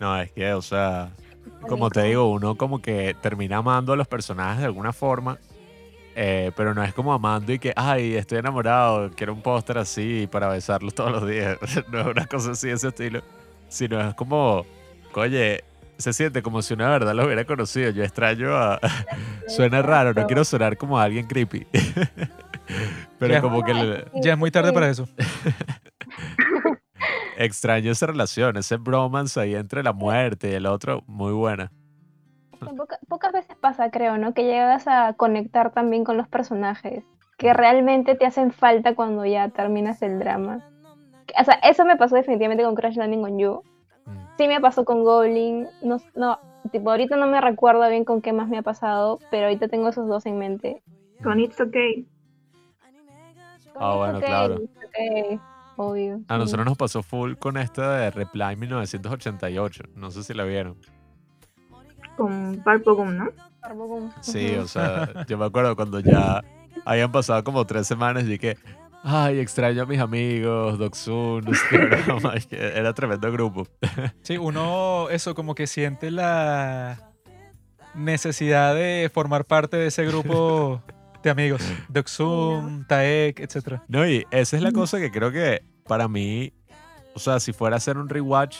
No, 0.00 0.20
es 0.20 0.30
que, 0.32 0.52
o 0.52 0.62
sea, 0.62 1.10
como 1.68 1.90
te 1.90 2.02
digo, 2.04 2.30
uno 2.30 2.56
como 2.56 2.80
que 2.80 3.14
termina 3.20 3.58
amando 3.58 3.92
a 3.92 3.96
los 3.96 4.06
personajes 4.06 4.60
de 4.60 4.66
alguna 4.66 4.92
forma, 4.92 5.38
eh, 6.14 6.52
pero 6.56 6.74
no 6.74 6.82
es 6.82 6.94
como 6.94 7.12
amando 7.12 7.52
y 7.52 7.58
que, 7.58 7.72
ay, 7.74 8.14
estoy 8.14 8.38
enamorado, 8.38 9.10
quiero 9.16 9.32
un 9.32 9.42
póster 9.42 9.78
así 9.78 10.28
para 10.30 10.48
besarlos 10.48 10.94
todos 10.94 11.10
los 11.12 11.28
días. 11.28 11.58
no 11.92 12.00
es 12.00 12.06
una 12.06 12.26
cosa 12.26 12.52
así 12.52 12.68
de 12.68 12.74
ese 12.74 12.88
estilo, 12.88 13.22
sino 13.68 14.00
es 14.00 14.14
como, 14.14 14.64
oye, 15.14 15.64
se 15.98 16.12
siente 16.12 16.42
como 16.42 16.62
si 16.62 16.74
una 16.74 16.84
de 16.86 16.90
verdad 16.92 17.14
lo 17.14 17.24
hubiera 17.26 17.44
conocido. 17.44 17.90
Yo 17.90 18.02
extraño 18.04 18.56
a... 18.56 18.78
Suena 19.48 19.82
raro, 19.82 20.14
no 20.14 20.26
quiero 20.26 20.44
sonar 20.44 20.76
como 20.76 20.98
a 20.98 21.04
alguien 21.04 21.26
creepy. 21.26 21.66
Pero 23.18 23.34
Ya. 23.34 23.40
como 23.40 23.62
que 23.62 23.74
le- 23.74 24.04
Ya 24.22 24.32
es 24.32 24.38
muy 24.38 24.50
tarde 24.50 24.72
para 24.72 24.88
eso. 24.88 25.08
extraño 27.36 27.92
esa 27.92 28.06
relación, 28.06 28.56
ese 28.56 28.76
bromance 28.76 29.38
ahí 29.40 29.54
entre 29.54 29.82
la 29.82 29.92
muerte 29.92 30.50
y 30.50 30.54
el 30.54 30.66
otro, 30.66 31.02
muy 31.06 31.32
buena. 31.32 31.70
Poca- 32.60 32.98
pocas 33.08 33.32
veces 33.32 33.56
pasa, 33.60 33.90
creo, 33.90 34.18
¿no? 34.18 34.34
Que 34.34 34.42
llegas 34.44 34.88
a 34.88 35.12
conectar 35.14 35.72
también 35.72 36.02
con 36.04 36.16
los 36.16 36.26
personajes, 36.28 37.04
que 37.38 37.54
realmente 37.54 38.16
te 38.16 38.26
hacen 38.26 38.50
falta 38.52 38.94
cuando 38.96 39.24
ya 39.24 39.48
terminas 39.50 40.02
el 40.02 40.18
drama. 40.18 40.68
O 41.40 41.44
sea, 41.44 41.54
eso 41.62 41.84
me 41.84 41.96
pasó 41.96 42.16
definitivamente 42.16 42.64
con 42.64 42.74
Crash 42.74 42.96
Landing 42.96 43.24
on 43.24 43.38
You. 43.38 43.62
Sí 44.36 44.48
me 44.48 44.60
pasó 44.60 44.84
con 44.84 45.04
Goblin. 45.04 45.68
No, 45.82 46.00
no, 46.14 46.38
tipo, 46.70 46.90
ahorita 46.90 47.16
no 47.16 47.26
me 47.26 47.40
recuerdo 47.40 47.88
bien 47.88 48.04
con 48.04 48.22
qué 48.22 48.32
más 48.32 48.48
me 48.48 48.58
ha 48.58 48.62
pasado, 48.62 49.18
pero 49.30 49.44
ahorita 49.46 49.68
tengo 49.68 49.88
esos 49.88 50.08
dos 50.08 50.26
en 50.26 50.38
mente. 50.38 50.82
Con 51.22 51.40
It's 51.40 51.60
Okay. 51.60 52.06
Ah, 53.80 53.94
bueno, 53.94 54.18
Ok, 54.18 54.24
claro. 54.24 54.54
ok, 54.56 55.40
obvio. 55.76 56.14
A 56.28 56.34
sí. 56.34 56.40
nosotros 56.40 56.66
nos 56.66 56.76
pasó 56.76 57.02
full 57.02 57.34
con 57.34 57.56
esta 57.56 57.96
de 57.98 58.10
Reply 58.10 58.56
1988. 58.56 59.84
No 59.94 60.10
sé 60.10 60.24
si 60.24 60.34
la 60.34 60.44
vieron. 60.44 60.76
Con 62.16 62.60
Park 62.64 62.82
Bo-gum, 62.84 63.16
¿no? 63.16 63.28
Barbogum. 63.62 64.10
Sí, 64.20 64.54
o 64.56 64.66
sea, 64.66 65.24
yo 65.28 65.38
me 65.38 65.44
acuerdo 65.44 65.76
cuando 65.76 66.00
ya 66.00 66.42
habían 66.84 67.12
pasado 67.12 67.42
como 67.44 67.64
tres 67.66 67.86
semanas 67.86 68.24
y 68.28 68.38
que, 68.38 68.56
ay, 69.04 69.38
extraño 69.40 69.82
a 69.82 69.86
mis 69.86 70.00
amigos, 70.00 70.78
Doksun, 70.78 71.44
no 71.44 71.54
sé 71.54 71.64
qué 71.70 71.78
broma", 71.78 72.34
y 72.36 72.40
que 72.42 72.56
era 72.56 72.92
tremendo 72.94 73.30
grupo. 73.32 73.66
Sí, 74.22 74.36
uno, 74.36 75.08
eso, 75.10 75.34
como 75.34 75.54
que 75.54 75.66
siente 75.66 76.10
la 76.10 77.12
necesidad 77.94 78.74
de 78.74 79.10
formar 79.12 79.44
parte 79.44 79.76
de 79.76 79.86
ese 79.86 80.04
grupo 80.04 80.82
de 81.22 81.30
amigos. 81.30 81.62
Doxum, 81.88 82.84
Taek, 82.86 83.40
etc. 83.40 83.80
No, 83.88 84.06
y 84.06 84.26
esa 84.30 84.56
es 84.56 84.62
la 84.62 84.72
cosa 84.72 84.98
que 84.98 85.10
creo 85.10 85.32
que 85.32 85.62
para 85.86 86.08
mí, 86.08 86.52
o 87.14 87.18
sea, 87.18 87.40
si 87.40 87.52
fuera 87.52 87.76
a 87.76 87.78
hacer 87.78 87.96
un 87.98 88.08
rewatch, 88.08 88.58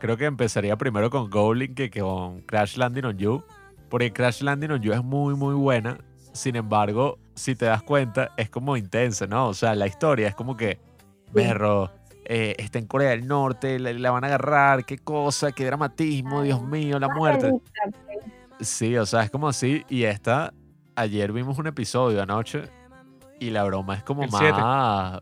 creo 0.00 0.16
que 0.16 0.24
empezaría 0.24 0.76
primero 0.76 1.10
con 1.10 1.30
Goblin 1.30 1.74
que 1.74 1.90
con 1.90 2.40
Crash 2.42 2.76
Landing 2.76 3.04
on 3.04 3.18
You, 3.18 3.44
porque 3.88 4.12
Crash 4.12 4.42
Landing 4.42 4.72
on 4.72 4.82
You 4.82 4.92
es 4.92 5.02
muy, 5.04 5.34
muy 5.34 5.54
buena. 5.54 5.98
Sin 6.32 6.56
embargo, 6.56 7.18
si 7.36 7.54
te 7.54 7.66
das 7.66 7.82
cuenta, 7.82 8.32
es 8.36 8.50
como 8.50 8.76
intensa, 8.76 9.26
¿no? 9.26 9.48
O 9.48 9.54
sea, 9.54 9.74
la 9.74 9.86
historia 9.86 10.28
es 10.28 10.34
como 10.34 10.56
que, 10.56 10.80
berro, 11.32 11.90
eh, 12.24 12.56
está 12.58 12.78
en 12.78 12.86
Corea 12.86 13.10
del 13.10 13.26
Norte, 13.26 13.78
la, 13.78 13.92
la 13.92 14.10
van 14.10 14.24
a 14.24 14.26
agarrar, 14.26 14.84
qué 14.84 14.98
cosa, 14.98 15.52
qué 15.52 15.64
dramatismo, 15.66 16.42
Dios 16.42 16.62
mío, 16.62 16.98
la 16.98 17.08
muerte. 17.08 17.52
Sí, 18.60 18.96
o 18.96 19.06
sea, 19.06 19.22
es 19.22 19.30
como 19.30 19.48
así. 19.48 19.84
Y 19.88 20.04
esta, 20.04 20.52
ayer 20.96 21.30
vimos 21.32 21.58
un 21.58 21.66
episodio 21.66 22.22
anoche 22.22 22.64
y 23.38 23.50
la 23.50 23.64
broma 23.64 23.94
es 23.96 24.02
como 24.02 24.22
El 24.24 24.30
más, 24.30 24.40
siete. 24.40 24.58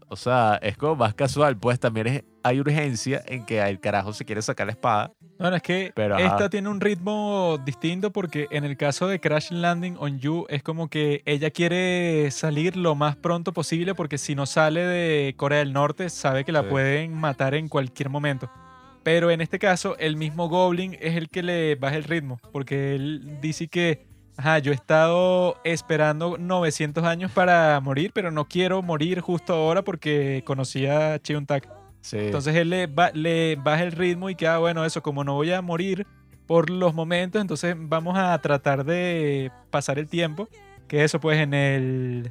o 0.08 0.16
sea, 0.16 0.58
es 0.62 0.76
como 0.76 0.96
más 0.96 1.14
casual. 1.14 1.56
Pues 1.56 1.80
también 1.80 2.06
es, 2.06 2.24
hay 2.42 2.60
urgencia 2.60 3.22
en 3.26 3.44
que 3.44 3.60
el 3.60 3.80
carajo 3.80 4.12
se 4.12 4.24
quiere 4.24 4.40
sacar 4.42 4.66
la 4.66 4.72
espada. 4.72 5.12
Bueno, 5.38 5.56
es 5.56 5.62
que 5.62 5.92
Pero, 5.96 6.14
ajá. 6.14 6.24
esta 6.26 6.48
tiene 6.48 6.68
un 6.68 6.80
ritmo 6.80 7.58
distinto 7.64 8.12
porque 8.12 8.46
en 8.52 8.64
el 8.64 8.76
caso 8.76 9.08
de 9.08 9.18
Crash 9.20 9.50
Landing 9.50 9.96
on 9.98 10.20
You 10.20 10.46
es 10.48 10.62
como 10.62 10.88
que 10.88 11.22
ella 11.26 11.50
quiere 11.50 12.30
salir 12.30 12.76
lo 12.76 12.94
más 12.94 13.16
pronto 13.16 13.52
posible 13.52 13.94
porque 13.96 14.16
si 14.16 14.34
no 14.36 14.46
sale 14.46 14.80
de 14.86 15.34
Corea 15.36 15.58
del 15.58 15.72
Norte 15.72 16.08
sabe 16.08 16.44
que 16.44 16.52
la 16.52 16.62
Sí. 16.62 16.68
pueden 16.70 17.14
matar 17.14 17.54
en 17.54 17.68
cualquier 17.68 18.10
momento. 18.10 18.48
Pero 19.02 19.30
en 19.30 19.40
este 19.40 19.58
caso 19.58 19.96
el 19.98 20.16
mismo 20.16 20.48
Goblin 20.48 20.96
es 21.00 21.16
el 21.16 21.28
que 21.28 21.42
le 21.42 21.74
baja 21.74 21.96
el 21.96 22.04
ritmo 22.04 22.38
porque 22.52 22.94
él 22.94 23.38
dice 23.42 23.66
que, 23.68 24.06
ajá, 24.36 24.58
yo 24.58 24.72
he 24.72 24.74
estado 24.74 25.56
esperando 25.64 26.36
900 26.38 27.04
años 27.04 27.30
para 27.32 27.78
morir, 27.80 28.10
pero 28.14 28.30
no 28.30 28.46
quiero 28.46 28.82
morir 28.82 29.20
justo 29.20 29.54
ahora 29.54 29.82
porque 29.82 30.42
conocí 30.46 30.86
a 30.86 31.18
Cheon 31.20 31.46
Tak. 31.46 31.68
Sí. 32.00 32.18
Entonces 32.18 32.54
él 32.56 32.68
le, 32.70 32.86
ba- 32.86 33.12
le 33.14 33.56
baja 33.56 33.82
el 33.82 33.92
ritmo 33.92 34.28
y 34.28 34.34
queda, 34.34 34.58
bueno, 34.58 34.84
eso, 34.84 35.02
como 35.02 35.24
no 35.24 35.34
voy 35.34 35.52
a 35.52 35.62
morir 35.62 36.06
por 36.46 36.68
los 36.68 36.92
momentos, 36.94 37.40
entonces 37.40 37.74
vamos 37.78 38.18
a 38.18 38.36
tratar 38.38 38.84
de 38.84 39.50
pasar 39.70 39.98
el 39.98 40.06
tiempo. 40.08 40.48
Que 40.86 41.02
eso, 41.02 41.18
pues, 41.18 41.38
en 41.38 41.54
el, 41.54 42.30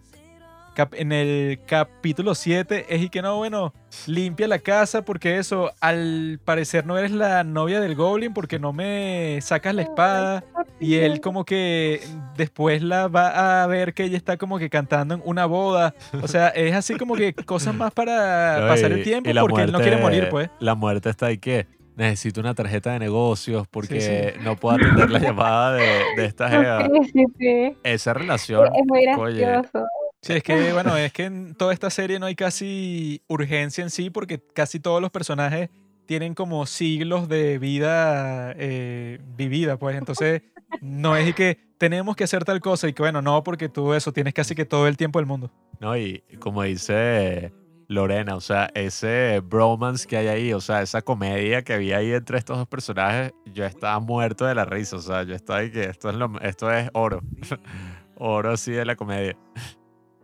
cap- 0.73 0.93
en 0.95 1.11
el 1.11 1.59
capítulo 1.65 2.35
7 2.35 2.85
es 2.89 3.01
y 3.01 3.09
que 3.09 3.21
no, 3.21 3.37
bueno, 3.37 3.73
limpia 4.07 4.47
la 4.47 4.59
casa 4.59 5.03
porque 5.05 5.37
eso, 5.37 5.71
al 5.79 6.39
parecer 6.43 6.85
no 6.85 6.97
eres 6.97 7.11
la 7.11 7.43
novia 7.43 7.79
del 7.79 7.95
Goblin 7.95 8.33
porque 8.33 8.59
no 8.59 8.73
me 8.73 9.39
sacas 9.41 9.73
la 9.75 9.83
espada. 9.83 10.43
Y 10.79 10.95
él 10.95 11.21
como 11.21 11.45
que 11.45 12.01
después 12.35 12.81
la 12.81 13.07
va 13.07 13.63
a 13.63 13.67
ver 13.67 13.93
que 13.93 14.03
ella 14.03 14.17
está 14.17 14.37
como 14.37 14.59
que 14.59 14.69
cantando 14.69 15.15
en 15.15 15.21
una 15.25 15.45
boda. 15.45 15.93
O 16.21 16.27
sea, 16.27 16.49
es 16.49 16.73
así 16.75 16.95
como 16.95 17.15
que 17.15 17.33
cosas 17.45 17.75
más 17.75 17.91
para 17.93 18.61
No, 18.61 18.67
pasar 18.67 18.91
y- 18.91 18.95
el 18.95 19.03
tiempo 19.03 19.29
porque 19.41 19.61
él 19.63 19.71
no 19.71 19.79
quiere 19.79 19.97
morir, 19.97 20.29
pues. 20.29 20.49
La 20.59 20.75
muerte 20.75 21.09
está 21.09 21.27
ahí 21.27 21.37
que 21.37 21.67
necesito 21.95 22.41
una 22.41 22.55
tarjeta 22.55 22.91
de 22.93 22.97
negocios 22.97 23.67
porque 23.69 24.01
Sí, 24.35 24.39
no 24.43 24.55
puedo 24.55 24.77
atender 24.77 25.11
la 25.11 25.19
llamada 25.19 25.73
de, 25.73 25.85
de 26.17 26.25
esta. 26.25 26.49
Sí, 27.03 27.11
sí, 27.13 27.25
sí. 27.37 27.77
Esa 27.83 28.15
relación, 28.15 28.67
Es 28.75 28.85
muy 28.87 29.05
oye, 29.19 29.41
gracioso. 29.41 29.85
Sí, 30.23 30.33
es 30.33 30.43
que, 30.43 30.71
bueno, 30.71 30.95
es 30.95 31.11
que 31.11 31.25
en 31.25 31.53
toda 31.53 31.73
esta 31.73 31.89
serie 31.89 32.17
no 32.17 32.27
hay 32.27 32.35
casi 32.35 33.21
urgencia 33.27 33.83
en 33.83 33.89
sí 33.89 34.09
porque 34.09 34.41
casi 34.53 34.79
todos 34.79 35.01
los 35.01 35.11
personajes 35.11 35.69
tienen 36.05 36.33
como 36.33 36.65
siglos 36.65 37.27
de 37.27 37.59
vida 37.59 38.53
eh, 38.55 39.19
vivida, 39.35 39.77
pues. 39.77 39.97
Entonces, 39.97 40.41
no 40.81 41.17
es 41.17 41.35
que 41.35 41.59
tenemos 41.77 42.15
que 42.15 42.23
hacer 42.23 42.45
tal 42.45 42.61
cosa 42.61 42.87
y 42.87 42.93
que, 42.93 43.03
bueno, 43.03 43.21
no, 43.21 43.43
porque 43.43 43.67
tú 43.67 43.93
eso 43.93 44.13
tienes 44.13 44.33
casi 44.33 44.55
que 44.55 44.63
todo 44.63 44.87
el 44.87 44.95
tiempo 44.95 45.19
del 45.19 45.25
mundo. 45.25 45.51
¿no? 45.81 45.97
Y 45.97 46.23
como 46.39 46.63
dice 46.63 47.51
Lorena, 47.89 48.37
o 48.37 48.41
sea, 48.41 48.69
ese 48.75 49.41
bromance 49.41 50.07
que 50.07 50.15
hay 50.15 50.27
ahí, 50.27 50.53
o 50.53 50.61
sea, 50.61 50.81
esa 50.81 51.01
comedia 51.01 51.63
que 51.63 51.73
había 51.73 51.97
ahí 51.97 52.13
entre 52.13 52.37
estos 52.37 52.57
dos 52.57 52.67
personajes, 52.69 53.33
yo 53.53 53.65
estaba 53.65 53.99
muerto 53.99 54.45
de 54.45 54.55
la 54.55 54.63
risa, 54.63 54.95
o 54.95 55.01
sea, 55.01 55.23
yo 55.23 55.35
estaba 55.35 55.59
ahí 55.59 55.69
que 55.69 55.83
esto 55.83 56.09
es, 56.09 56.15
lo, 56.15 56.39
esto 56.39 56.71
es 56.71 56.89
oro, 56.93 57.19
oro 58.15 58.51
así 58.51 58.71
de 58.71 58.85
la 58.85 58.95
comedia. 58.95 59.35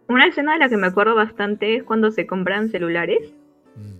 Una 0.10 0.28
escena 0.28 0.53
de 0.53 0.60
la 0.60 0.70
que 0.70 0.78
me 0.78 0.88
acuerdo 0.88 1.16
bastante 1.16 1.76
es 1.76 1.84
cuando 1.84 2.12
se 2.12 2.28
compran 2.28 2.70
celulares 2.70 3.34
Mm. 3.76 3.99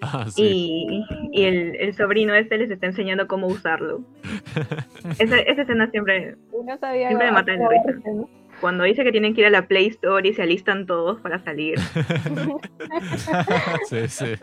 Ah, 0.00 0.26
sí. 0.28 0.42
y, 0.42 1.04
y 1.32 1.44
el, 1.44 1.76
el 1.76 1.94
sobrino 1.94 2.34
este 2.34 2.58
les 2.58 2.70
está 2.70 2.86
enseñando 2.86 3.26
cómo 3.26 3.46
usarlo. 3.46 4.02
Esa, 5.18 5.38
esa 5.38 5.62
escena 5.62 5.88
siempre, 5.90 6.36
no 6.52 6.78
sabía 6.78 7.08
Siempre 7.08 7.26
me 7.28 7.32
mata 7.32 7.52
de 7.52 7.58
risa. 7.58 8.00
¿no? 8.06 8.28
cuando 8.60 8.84
dice 8.84 9.04
que 9.04 9.12
tienen 9.12 9.34
que 9.34 9.42
ir 9.42 9.46
a 9.48 9.50
la 9.50 9.66
Play 9.66 9.88
Store 9.88 10.26
y 10.26 10.32
se 10.32 10.42
alistan 10.42 10.86
todos 10.86 11.20
para 11.20 11.42
salir. 11.44 11.78
sí, 13.90 14.08
sí. 14.08 14.34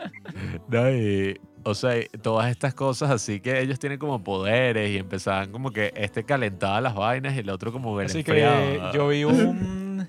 No, 0.68 0.90
y, 0.90 1.40
o 1.64 1.74
sea, 1.74 1.94
todas 2.22 2.50
estas 2.50 2.74
cosas 2.74 3.10
así 3.10 3.40
que 3.40 3.60
ellos 3.60 3.78
tienen 3.78 3.98
como 3.98 4.22
poderes 4.22 4.90
y 4.90 4.98
empezaban 4.98 5.50
como 5.50 5.72
que 5.72 5.92
este 5.96 6.24
calentaba 6.24 6.80
las 6.80 6.94
vainas 6.94 7.34
y 7.34 7.40
el 7.40 7.50
otro 7.50 7.72
como 7.72 7.98
le 7.98 8.06
Así 8.06 8.22
que 8.22 8.80
yo 8.94 9.08
vi 9.08 9.24
un 9.24 10.06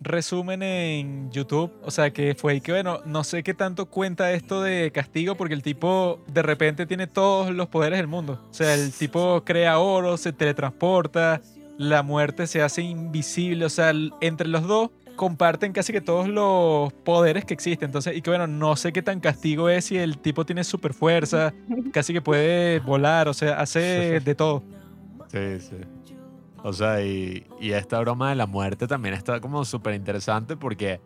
resumen 0.00 0.62
en 0.62 1.30
YouTube, 1.30 1.70
o 1.82 1.90
sea 1.90 2.10
que 2.10 2.34
fue 2.34 2.56
y 2.56 2.60
que 2.60 2.72
bueno, 2.72 3.00
no 3.04 3.22
sé 3.22 3.42
qué 3.42 3.52
tanto 3.54 3.86
cuenta 3.86 4.32
esto 4.32 4.62
de 4.62 4.90
castigo 4.92 5.34
porque 5.34 5.54
el 5.54 5.62
tipo 5.62 6.20
de 6.26 6.42
repente 6.42 6.86
tiene 6.86 7.06
todos 7.06 7.54
los 7.54 7.68
poderes 7.68 7.98
del 7.98 8.06
mundo. 8.06 8.40
O 8.50 8.54
sea, 8.54 8.74
el 8.74 8.92
tipo 8.92 9.42
crea 9.44 9.78
oro, 9.78 10.16
se 10.16 10.32
teletransporta, 10.32 11.42
la 11.76 12.02
muerte 12.02 12.46
se 12.46 12.62
hace 12.62 12.82
invisible, 12.82 13.64
o 13.64 13.70
sea, 13.70 13.92
entre 14.20 14.48
los 14.48 14.66
dos 14.66 14.90
comparten 15.16 15.74
casi 15.74 15.92
que 15.92 16.00
todos 16.00 16.28
los 16.28 16.92
poderes 16.92 17.44
que 17.44 17.52
existen. 17.52 17.88
Entonces, 17.88 18.16
y 18.16 18.22
que 18.22 18.30
bueno, 18.30 18.46
no 18.46 18.74
sé 18.76 18.90
qué 18.90 19.02
tan 19.02 19.20
castigo 19.20 19.68
es 19.68 19.84
si 19.84 19.98
el 19.98 20.16
tipo 20.16 20.46
tiene 20.46 20.64
super 20.64 20.94
fuerza, 20.94 21.52
casi 21.92 22.14
que 22.14 22.22
puede 22.22 22.78
volar, 22.80 23.28
o 23.28 23.34
sea, 23.34 23.60
hace 23.60 24.20
de 24.20 24.34
todo. 24.34 24.62
Sí, 25.30 25.60
sí. 25.60 25.76
O 26.62 26.72
sea, 26.72 27.02
y, 27.02 27.46
y 27.58 27.72
esta 27.72 28.00
broma 28.00 28.30
de 28.30 28.36
la 28.36 28.46
muerte 28.46 28.86
también 28.86 29.14
está 29.14 29.40
como 29.40 29.64
súper 29.64 29.94
interesante 29.94 30.56
porque 30.56 31.00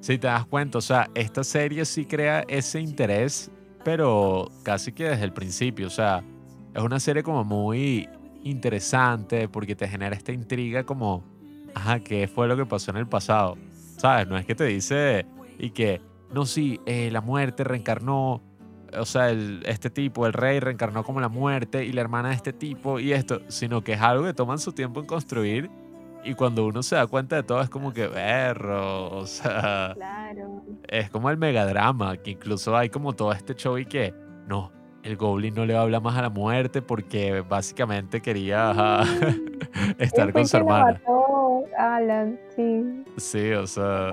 si 0.00 0.18
te 0.18 0.26
das 0.26 0.46
cuenta, 0.46 0.78
o 0.78 0.82
sea, 0.82 1.10
esta 1.14 1.42
serie 1.42 1.84
sí 1.84 2.04
crea 2.04 2.44
ese 2.48 2.80
interés, 2.80 3.50
pero 3.84 4.50
casi 4.62 4.92
que 4.92 5.04
desde 5.04 5.24
el 5.24 5.32
principio, 5.32 5.86
o 5.86 5.90
sea, 5.90 6.22
es 6.74 6.82
una 6.82 7.00
serie 7.00 7.22
como 7.22 7.44
muy 7.44 8.08
interesante 8.44 9.48
porque 9.48 9.74
te 9.74 9.88
genera 9.88 10.14
esta 10.14 10.32
intriga 10.32 10.84
como, 10.84 11.24
ajá, 11.74 12.00
¿qué 12.00 12.28
fue 12.28 12.46
lo 12.46 12.56
que 12.56 12.66
pasó 12.66 12.90
en 12.92 12.98
el 12.98 13.08
pasado? 13.08 13.56
¿Sabes? 13.96 14.28
No 14.28 14.38
es 14.38 14.46
que 14.46 14.54
te 14.54 14.64
dice 14.64 15.26
y 15.58 15.70
que, 15.70 16.00
no, 16.32 16.46
sí, 16.46 16.80
eh, 16.86 17.10
la 17.10 17.20
muerte 17.20 17.64
reencarnó, 17.64 18.42
o 18.96 19.04
sea, 19.04 19.30
el- 19.30 19.62
este 19.66 19.90
tipo, 19.90 20.26
el 20.26 20.32
rey, 20.32 20.60
reencarnó 20.60 21.02
como 21.04 21.20
la 21.20 21.28
muerte 21.28 21.84
y 21.84 21.92
la 21.92 22.00
hermana 22.00 22.28
de 22.30 22.34
este 22.36 22.52
tipo 22.52 22.98
y 23.00 23.12
esto, 23.12 23.40
sino 23.48 23.82
que 23.82 23.92
es 23.94 24.00
algo 24.00 24.24
que 24.24 24.34
toman 24.34 24.58
su 24.58 24.72
tiempo 24.72 25.00
en 25.00 25.06
construir 25.06 25.70
y 26.24 26.34
cuando 26.34 26.66
uno 26.66 26.82
se 26.82 26.96
da 26.96 27.06
cuenta 27.06 27.36
de 27.36 27.42
todo 27.42 27.60
es 27.60 27.68
como 27.70 27.92
que 27.92 28.06
berro, 28.08 29.08
o 29.18 29.26
sea, 29.26 29.92
Claro. 29.94 30.62
es 30.88 31.10
como 31.10 31.30
el 31.30 31.36
megadrama, 31.36 32.16
que 32.16 32.32
incluso 32.32 32.76
hay 32.76 32.88
como 32.90 33.12
todo 33.14 33.32
este 33.32 33.54
show 33.54 33.78
y 33.78 33.86
que, 33.86 34.12
no, 34.46 34.72
el 35.04 35.16
Goblin 35.16 35.54
no 35.54 35.64
le 35.64 35.76
habla 35.76 36.00
más 36.00 36.16
a 36.16 36.22
la 36.22 36.28
muerte 36.30 36.82
porque 36.82 37.40
básicamente 37.48 38.20
quería 38.20 38.70
ajá, 38.70 39.04
estar 39.98 40.32
con 40.32 40.46
su 40.46 40.56
hermana. 40.56 41.00
Alan, 41.78 42.38
sí, 42.56 43.04
Sí, 43.16 43.52
o 43.52 43.66
sea, 43.66 44.12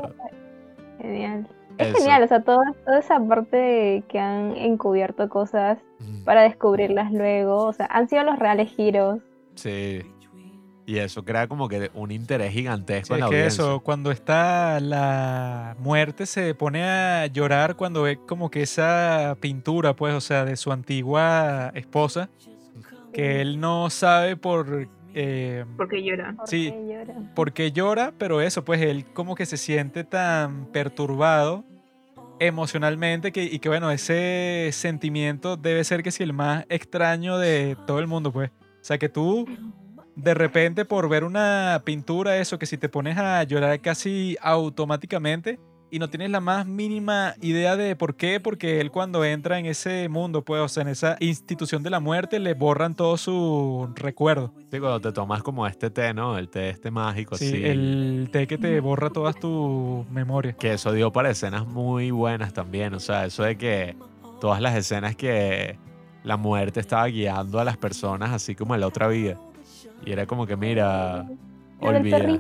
genial. 1.02 1.48
Es 1.78 1.88
eso. 1.90 1.98
genial, 1.98 2.24
o 2.24 2.28
sea, 2.28 2.42
todo- 2.42 2.62
toda 2.86 3.00
esa 3.00 3.20
parte 3.20 3.58
de 3.58 4.04
que 4.08 4.20
han 4.20 4.56
encubierto 4.58 5.28
cosas 5.30 5.78
Mm, 6.00 6.24
para 6.26 6.42
descubrirlas 6.44 7.12
luego, 7.12 7.64
o 7.64 7.74
sea, 7.74 7.86
han 7.90 8.08
sido 8.10 8.24
los 8.24 8.38
reales 8.38 8.70
giros. 8.70 9.20
Sí. 9.56 10.02
Y 10.88 10.98
eso 11.00 11.24
crea 11.26 11.48
como 11.48 11.68
que 11.68 11.90
un 11.96 12.12
interés 12.12 12.52
gigantesco 12.54 13.08
Sí, 13.08 13.14
en 13.14 13.18
es 13.18 13.22
la 13.22 13.30
que 13.30 13.36
audiencia. 13.38 13.64
eso, 13.64 13.80
cuando 13.80 14.12
está 14.12 14.80
la 14.80 15.76
muerte, 15.80 16.26
se 16.28 16.54
pone 16.54 16.84
a 16.84 17.26
llorar 17.26 17.76
cuando 17.76 18.04
ve 18.04 18.20
como 18.28 18.52
que 18.52 18.62
esa 18.62 19.36
pintura, 19.40 19.96
pues, 19.96 20.14
o 20.14 20.22
sea, 20.22 20.46
de 20.46 20.56
su 20.58 20.72
antigua 20.72 21.72
esposa, 21.74 22.30
que 23.14 23.42
él 23.42 23.60
no 23.60 23.90
sabe 23.90 24.36
por, 24.38 24.88
eh, 25.16 25.66
Porque 25.78 26.04
llora. 26.04 26.34
¿Por 26.38 26.48
Sí. 26.48 26.72
qué 26.72 26.88
lloran? 26.94 27.32
por 27.34 27.54
qué 27.54 27.72
llora, 27.72 28.14
pero 28.18 28.42
eso, 28.42 28.64
pues, 28.66 28.82
él 28.82 29.06
como 29.14 29.34
que 29.36 29.46
se 29.46 29.58
siente 29.58 30.04
tan 30.04 30.66
perturbado 30.72 31.64
emocionalmente 32.40 33.32
que, 33.32 33.44
y 33.46 33.60
que, 33.60 33.70
bueno, 33.70 33.90
ese 33.92 34.70
sentimiento 34.74 35.56
debe 35.58 35.84
ser 35.84 36.04
que 36.04 36.12
si 36.12 36.24
el 36.24 36.34
más 36.34 36.66
extraño 36.70 37.38
de 37.38 37.78
todo 37.88 38.00
el 38.00 38.08
mundo, 38.08 38.32
pues. 38.32 38.52
O 38.52 38.84
sea, 38.88 38.98
que 38.98 39.10
tú 39.10 39.48
de 40.16 40.34
repente 40.34 40.86
por 40.86 41.10
ver 41.10 41.24
una 41.24 41.82
pintura, 41.86 42.38
eso, 42.38 42.60
que 42.60 42.66
si 42.66 42.78
te 42.78 42.88
pones 42.90 43.18
a 43.18 43.44
llorar 43.44 43.80
casi 43.82 44.38
automáticamente 44.42 45.60
y 45.96 46.00
no 46.00 46.10
tienes 46.10 46.30
la 46.30 46.42
más 46.42 46.66
mínima 46.66 47.36
idea 47.42 47.78
de 47.78 47.96
por 47.96 48.16
qué, 48.16 48.42
porque 48.42 48.82
él 48.82 48.92
cuando 48.92 49.24
entra 49.24 49.60
en 49.60 49.66
ese 49.66 50.10
mundo, 50.10 50.42
pues, 50.44 50.62
o 50.62 50.68
sea, 50.68 50.82
en 50.84 50.90
esa 50.90 51.16
institución 51.22 51.84
de 51.84 51.90
la 51.90 52.02
muerte, 52.02 52.38
le 52.40 52.54
borran 52.54 52.96
todo 52.96 53.16
su 53.16 53.88
recuerdo. 53.96 54.52
Sí, 54.70 54.78
cuando 54.82 55.00
te 55.00 55.14
tomas 55.14 55.42
como 55.42 55.66
este 55.66 55.90
té, 55.90 56.14
¿no? 56.14 56.38
El 56.38 56.50
té 56.50 56.70
este 56.70 56.92
mágico, 56.92 57.38
Sí, 57.38 57.48
así. 57.48 57.64
el 57.64 58.28
té 58.30 58.46
que 58.46 58.58
te 58.58 58.78
borra 58.82 59.10
todas 59.10 59.40
tus 59.40 60.06
memorias. 60.10 60.58
Que 60.58 60.74
eso 60.74 60.92
dio 60.92 61.14
para 61.14 61.30
escenas 61.30 61.66
muy 61.66 62.12
buenas 62.12 62.52
también. 62.52 62.94
O 62.94 63.00
sea, 63.00 63.24
eso 63.26 63.44
de 63.44 63.58
que 63.58 63.96
todas 64.42 64.60
las 64.62 64.76
escenas 64.76 65.16
que 65.16 65.78
la 66.26 66.36
muerte 66.36 66.82
estaba 66.82 67.06
guiando 67.08 67.58
a 67.58 67.64
las 67.64 67.78
personas 67.78 68.32
así 68.34 68.54
como 68.54 68.76
en 68.76 68.82
la 68.82 68.88
otra 68.88 69.08
vida. 69.08 69.38
Y 70.06 70.12
era 70.12 70.26
como 70.26 70.46
que, 70.46 70.58
mira, 70.58 71.26
olvida. 71.80 72.38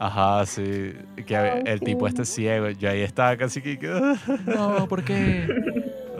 Ajá, 0.00 0.46
sí. 0.46 0.92
Que 1.26 1.36
Ay, 1.36 1.62
el 1.66 1.80
tipo 1.80 2.06
este 2.06 2.24
ciego. 2.24 2.70
Yo 2.70 2.88
ahí 2.88 3.00
estaba 3.00 3.36
casi 3.36 3.60
que... 3.60 3.78
No, 4.46 4.86
¿por 4.88 5.02
qué? 5.02 5.46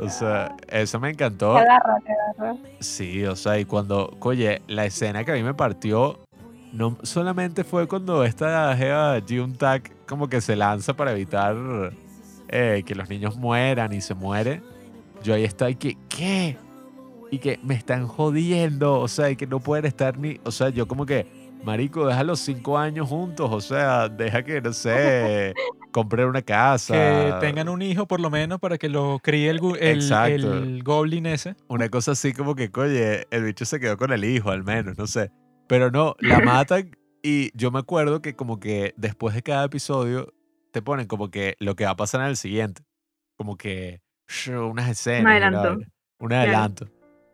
O 0.01 0.09
sea, 0.09 0.57
eso 0.68 0.99
me 0.99 1.11
encantó. 1.11 1.55
Te 1.55 1.61
agarra, 1.61 1.99
te 2.05 2.12
agarra. 2.12 2.59
Sí, 2.81 3.24
o 3.24 3.37
sea, 3.37 3.59
y 3.59 3.64
cuando, 3.64 4.16
oye, 4.20 4.62
la 4.66 4.85
escena 4.85 5.24
que 5.24 5.31
a 5.31 5.35
mí 5.35 5.45
me 5.45 5.55
partió, 5.55 6.18
no 6.72 6.99
solamente 7.03 7.62
fue 7.62 7.87
cuando 7.87 8.24
esta 8.24 8.76
Jeva 8.76 9.20
Tak 9.57 10.07
como 10.07 10.29
que 10.29 10.41
se 10.41 10.57
lanza 10.57 10.95
para 10.95 11.12
evitar 11.12 11.57
eh, 12.49 12.83
que 12.85 12.95
los 12.95 13.09
niños 13.09 13.37
mueran 13.37 13.93
y 13.93 14.01
se 14.01 14.14
muere. 14.14 14.61
Yo 15.22 15.35
ahí 15.35 15.45
estoy 15.45 15.76
que, 15.76 15.97
¿qué? 16.09 16.57
Y 17.31 17.39
que 17.39 17.61
me 17.62 17.74
están 17.74 18.09
jodiendo, 18.09 18.99
o 18.99 19.07
sea, 19.09 19.31
y 19.31 19.37
que 19.37 19.47
no 19.47 19.61
pueden 19.61 19.85
estar 19.85 20.18
ni, 20.18 20.41
o 20.45 20.51
sea, 20.51 20.70
yo 20.70 20.89
como 20.89 21.07
que, 21.07 21.26
marico, 21.63 22.07
deja 22.07 22.25
los 22.25 22.41
cinco 22.41 22.79
años 22.79 23.09
juntos, 23.09 23.49
o 23.51 23.61
sea, 23.61 24.09
deja 24.09 24.43
que, 24.43 24.61
no 24.61 24.73
sé, 24.73 25.55
compren 25.93 26.27
una 26.29 26.43
casa. 26.43 26.95
Que 26.95 27.35
tengan 27.41 27.69
un 27.69 27.83
hijo 27.83 28.07
por 28.07 28.21
lo 28.21 28.31
menos 28.31 28.59
para 28.59 28.79
que 28.79 28.89
lo 28.89 29.19
críe 29.23 29.51
el, 29.51 29.61
el, 29.81 29.97
Exacto. 29.99 30.55
el 30.55 30.83
goblin 30.83 31.27
ese. 31.27 31.55
Una 31.69 31.89
cosa 31.89 32.13
así 32.13 32.33
como 32.33 32.55
que, 32.55 32.71
oye, 32.75 33.27
el 33.31 33.45
bicho 33.45 33.65
se 33.65 33.81
quedó 33.81 33.97
con 33.97 34.13
el 34.13 34.25
hijo, 34.25 34.51
al 34.51 34.65
menos, 34.65 34.97
no 34.99 35.07
sé. 35.07 35.31
Pero 35.67 35.91
no, 35.91 36.15
la 36.21 36.41
matan 36.41 36.97
y 37.23 37.51
yo 37.57 37.71
me 37.71 37.81
acuerdo 37.81 38.23
que 38.23 38.35
como 38.35 38.59
que 38.61 38.95
después 38.97 39.35
de 39.35 39.43
cada 39.43 39.65
episodio 39.65 40.33
te 40.73 40.81
ponen 40.83 41.07
como 41.07 41.31
que 41.31 41.57
lo 41.59 41.75
que 41.77 41.85
va 41.85 41.91
a 41.91 41.97
pasar 41.97 42.23
en 42.23 42.29
el 42.29 42.37
siguiente. 42.37 42.83
Como 43.37 43.57
que 43.57 44.01
unas 44.49 44.89
escenas. 44.89 45.21
y 45.21 45.37
una 45.37 45.47
adelanto. 45.47 45.87
Un 46.21 46.29
Claro. 46.29 46.43
adelanto. 46.43 46.89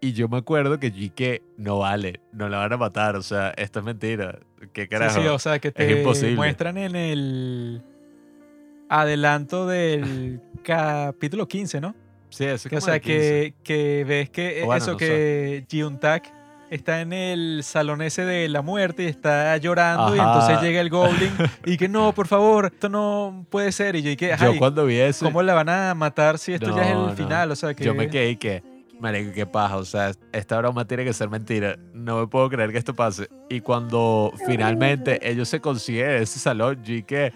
Y 0.05 0.13
yo 0.13 0.29
me 0.29 0.37
acuerdo 0.37 0.79
que 0.79 0.93
que 1.15 1.41
no 1.57 1.79
vale, 1.79 2.21
no 2.31 2.51
la 2.51 2.59
van 2.59 2.75
a 2.75 2.77
matar, 2.77 3.17
o 3.17 3.23
sea, 3.23 3.55
esto 3.57 3.79
es 3.79 3.87
mentira. 3.87 4.39
¿Qué 4.75 4.87
carajo? 4.87 5.19
sí, 5.19 5.27
o 5.27 5.39
sea, 5.39 5.59
que 5.59 5.73
te 5.73 5.99
imposible. 5.99 6.37
muestran 6.37 6.77
en 6.77 6.95
el 6.95 7.83
adelanto 8.91 9.67
del 9.67 10.43
capítulo 10.63 11.49
15, 11.49 11.81
¿no? 11.81 11.95
Sí, 12.29 12.45
eso 12.45 12.69
es 12.69 12.71
Que, 12.71 12.77
o 12.77 12.81
sea, 12.83 12.97
el 12.97 13.01
15. 13.01 13.19
que, 13.19 13.55
que 13.65 14.05
ves 14.07 14.29
que 14.29 14.63
bueno, 14.67 14.77
eso 14.77 14.93
no 14.93 14.97
que 14.99 15.65
Jiuntak 15.71 16.31
está 16.69 17.01
en 17.01 17.15
el 17.15 17.63
salón 17.63 18.03
ese 18.03 18.27
de 18.27 18.51
la 18.51 18.61
muerte 18.61 19.05
y 19.05 19.07
está 19.07 19.57
llorando 19.57 20.15
y 20.15 20.19
entonces 20.19 20.61
llega 20.61 20.83
el 20.83 20.91
goblin 20.91 21.33
y 21.65 21.79
que 21.79 21.89
no, 21.89 22.13
por 22.13 22.27
favor, 22.27 22.67
esto 22.67 22.91
no 22.91 23.47
puede 23.49 23.73
ser. 23.73 23.97
Y 23.97 24.03
yo 24.03 24.11
y 24.11 24.17
que, 24.17 24.37
Yo 24.39 24.59
cuando 24.59 24.85
vi 24.85 24.97
eso, 24.99 25.25
¿cómo 25.25 25.43
la 25.43 25.55
van 25.55 25.71
a 25.71 25.95
matar 25.95 26.39
si 26.39 26.53
esto 26.53 26.77
ya 26.77 26.83
es 26.83 26.91
el 26.91 27.07
no. 27.07 27.17
final? 27.17 27.51
O 27.51 27.57
sea, 27.57 27.73
que 27.73 27.85
Yo 27.85 27.95
me 27.95 28.11
quedé 28.11 28.29
y 28.31 28.37
que, 28.37 28.74
marico, 29.01 29.33
qué 29.33 29.47
paja, 29.47 29.77
o 29.77 29.85
sea, 29.85 30.13
esta 30.33 30.59
broma 30.59 30.87
tiene 30.87 31.05
que 31.05 31.13
ser 31.13 31.29
mentira. 31.29 31.77
No 31.93 32.21
me 32.21 32.27
puedo 32.27 32.49
creer 32.49 32.73
que 32.73 32.79
esto 32.79 32.95
pase. 32.95 33.29
Y 33.49 33.61
cuando 33.61 34.33
finalmente 34.47 35.19
ellos 35.29 35.49
se 35.49 35.61
consiguen 35.61 36.11
ese 36.11 36.39
salón, 36.39 36.83
y 36.87 37.03
que, 37.03 37.33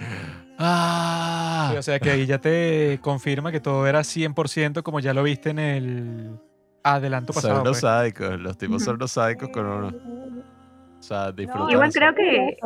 ¡ah! 0.59 1.69
Sí, 1.73 1.79
o 1.79 1.83
sea 1.83 1.99
que 1.99 2.11
ahí 2.11 2.27
ya 2.27 2.39
te 2.39 2.99
confirma 3.03 3.53
que 3.53 3.61
todo 3.61 3.87
era 3.87 4.01
100% 4.01 4.83
como 4.83 5.01
ya 5.01 5.13
lo 5.13 5.23
viste 5.23 5.51
en 5.51 5.59
el 5.59 6.39
adelanto 6.83 7.33
son 7.33 7.43
pasado. 7.43 7.61
unos 7.63 7.73
pues. 7.73 7.81
sádicos, 7.81 8.41
los 8.41 8.57
tipos 8.57 8.83
son 8.83 8.97
unos 8.97 9.13
sádicos 9.13 9.49
con 9.51 9.67
uno. 9.67 9.89
O 10.99 11.03
sea, 11.03 11.33
disfrutan. 11.33 11.71
Igual 11.71 11.93
creo 11.93 12.15
que, 12.15 12.57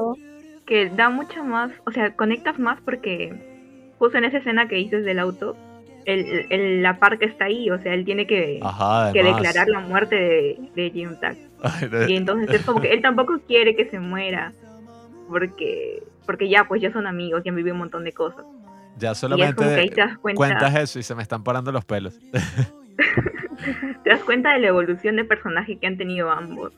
que 0.66 0.90
da 0.90 1.11
mucho 1.11 1.45
más, 1.45 1.70
o 1.86 1.90
sea, 1.90 2.14
conectas 2.14 2.59
más 2.59 2.80
porque 2.82 3.95
justo 3.99 4.18
en 4.18 4.24
esa 4.24 4.38
escena 4.38 4.68
que 4.68 4.76
dices 4.76 5.05
del 5.05 5.18
auto, 5.18 5.57
el, 6.05 6.46
el- 6.50 6.82
la 6.82 6.98
par 6.98 7.18
que 7.18 7.26
está 7.26 7.46
ahí, 7.46 7.70
o 7.70 7.78
sea, 7.80 7.94
él 7.94 8.05
tiene 8.05 8.26
que, 8.26 8.59
Ajá, 8.62 9.12
que 9.12 9.20
además. 9.20 9.42
declarar 9.42 9.68
la 9.68 9.80
muerte 9.80 10.14
de, 10.16 10.57
de 10.74 10.90
Jim 10.90 11.11
no, 11.90 12.09
Y 12.09 12.16
entonces 12.16 12.50
es 12.50 12.64
como 12.64 12.80
que 12.80 12.92
él 12.92 13.00
tampoco 13.03 13.38
quiere 13.46 13.76
que 13.76 13.86
se 13.88 14.00
muera, 14.00 14.53
porque 15.28 16.03
porque 16.26 16.48
ya 16.48 16.64
pues 16.64 16.80
ya 16.82 16.92
son 16.92 17.07
amigos, 17.07 17.42
ya 17.44 17.50
han 17.50 17.57
vivido 17.57 17.74
un 17.74 17.80
montón 17.80 18.05
de 18.05 18.12
cosas. 18.12 18.44
ya 18.98 19.14
solamente 19.14 19.56
cuenta, 19.56 20.18
cuentas 20.35 20.74
eso 20.77 20.98
y 20.98 21.02
se 21.02 21.14
me 21.14 21.22
están 21.22 21.43
parando 21.44 21.72
los 21.72 21.85
pelos. 21.85 22.18
te 24.05 24.10
das 24.10 24.22
cuenta 24.24 24.52
de 24.55 24.60
la 24.60 24.68
evolución 24.68 25.16
de 25.16 25.24
personaje 25.24 25.77
que 25.78 25.86
han 25.86 25.97
tenido 25.97 26.31
ambos, 26.31 26.72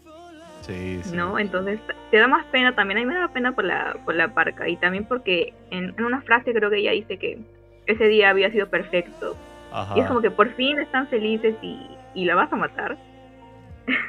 Sí, 0.62 1.00
sí. 1.02 1.14
¿no? 1.16 1.38
Entonces 1.38 1.78
te 2.10 2.16
da 2.18 2.26
más 2.26 2.44
pena 2.46 2.74
también, 2.74 2.98
a 2.98 3.00
mí 3.02 3.06
me 3.06 3.14
da 3.14 3.28
pena 3.28 3.52
por 3.52 3.64
la, 3.64 3.96
por 4.04 4.14
la 4.14 4.28
parca 4.32 4.66
y 4.68 4.76
también 4.76 5.04
porque 5.04 5.52
en, 5.70 5.94
en 5.96 6.04
una 6.04 6.22
frase 6.22 6.52
creo 6.54 6.70
que 6.70 6.78
ella 6.78 6.92
dice 6.92 7.18
que 7.18 7.38
ese 7.86 8.04
día 8.08 8.30
había 8.30 8.50
sido 8.50 8.68
perfecto. 8.68 9.36
Ajá. 9.72 9.94
Y 9.96 10.00
es 10.00 10.06
como 10.06 10.20
que 10.20 10.30
por 10.30 10.52
fin 10.54 10.78
están 10.78 11.08
felices 11.08 11.54
y, 11.62 11.80
y 12.14 12.24
la 12.24 12.34
vas 12.34 12.52
a 12.52 12.56
matar. 12.56 12.96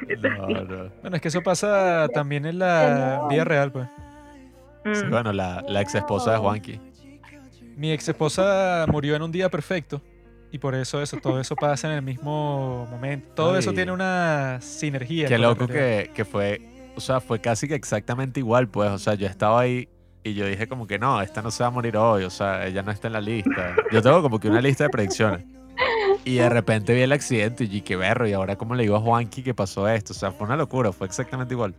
Entonces, 0.08 0.38
No, 0.40 0.46
sí. 0.46 0.54
no. 0.54 0.90
Bueno, 1.02 1.16
es 1.16 1.22
que 1.22 1.28
eso 1.28 1.42
pasa 1.42 2.08
también 2.14 2.46
en 2.46 2.58
la 2.58 3.26
vida 3.28 3.44
real, 3.44 3.72
pues. 3.72 3.88
Sí, 4.92 5.04
Mm. 5.04 5.10
bueno, 5.10 5.32
la, 5.32 5.64
la 5.68 5.80
ex 5.80 5.96
esposa 5.96 6.32
de 6.32 6.38
Juanqui. 6.38 6.80
Mi 7.76 7.90
ex 7.92 8.08
esposa 8.08 8.86
murió 8.88 9.16
en 9.16 9.22
un 9.22 9.32
día 9.32 9.48
perfecto. 9.50 10.00
Y 10.52 10.58
por 10.58 10.76
eso 10.76 11.02
eso, 11.02 11.16
todo 11.16 11.40
eso 11.40 11.56
pasa 11.56 11.88
en 11.88 11.94
el 11.96 12.02
mismo 12.02 12.86
momento. 12.88 13.32
Todo 13.34 13.58
eso 13.58 13.72
tiene 13.72 13.90
una 13.90 14.58
sinergia. 14.60 15.26
Qué 15.26 15.38
loco 15.38 15.66
que, 15.66 16.10
que 16.14 16.24
fue, 16.24 16.60
o 16.94 17.00
sea, 17.00 17.18
fue 17.20 17.40
casi 17.40 17.66
que 17.66 17.74
exactamente 17.74 18.38
igual, 18.38 18.68
pues, 18.68 18.88
o 18.90 18.98
sea, 18.98 19.14
yo 19.14 19.26
estaba 19.26 19.60
ahí 19.60 19.88
y 20.30 20.34
yo 20.34 20.46
dije 20.46 20.66
como 20.66 20.86
que 20.86 20.98
no, 20.98 21.20
esta 21.22 21.42
no 21.42 21.50
se 21.50 21.62
va 21.62 21.68
a 21.68 21.70
morir 21.70 21.96
hoy, 21.96 22.24
o 22.24 22.30
sea, 22.30 22.66
ella 22.66 22.82
no 22.82 22.90
está 22.90 23.06
en 23.06 23.12
la 23.14 23.20
lista. 23.20 23.74
Yo 23.92 24.02
tengo 24.02 24.22
como 24.22 24.40
que 24.40 24.48
una 24.48 24.60
lista 24.60 24.84
de 24.84 24.90
predicciones. 24.90 25.44
Y 26.24 26.36
de 26.36 26.48
repente 26.48 26.94
vi 26.94 27.02
el 27.02 27.12
accidente 27.12 27.64
y 27.64 27.66
dije, 27.68 27.94
berro, 27.96 28.26
y 28.26 28.32
ahora 28.32 28.56
cómo 28.56 28.74
le 28.74 28.82
digo 28.82 28.96
a 28.96 29.00
Juanqui 29.00 29.42
que 29.42 29.54
pasó 29.54 29.88
esto, 29.88 30.12
o 30.12 30.16
sea, 30.16 30.32
fue 30.32 30.46
una 30.46 30.56
locura, 30.56 30.90
fue 30.92 31.06
exactamente 31.06 31.54
igual. 31.54 31.74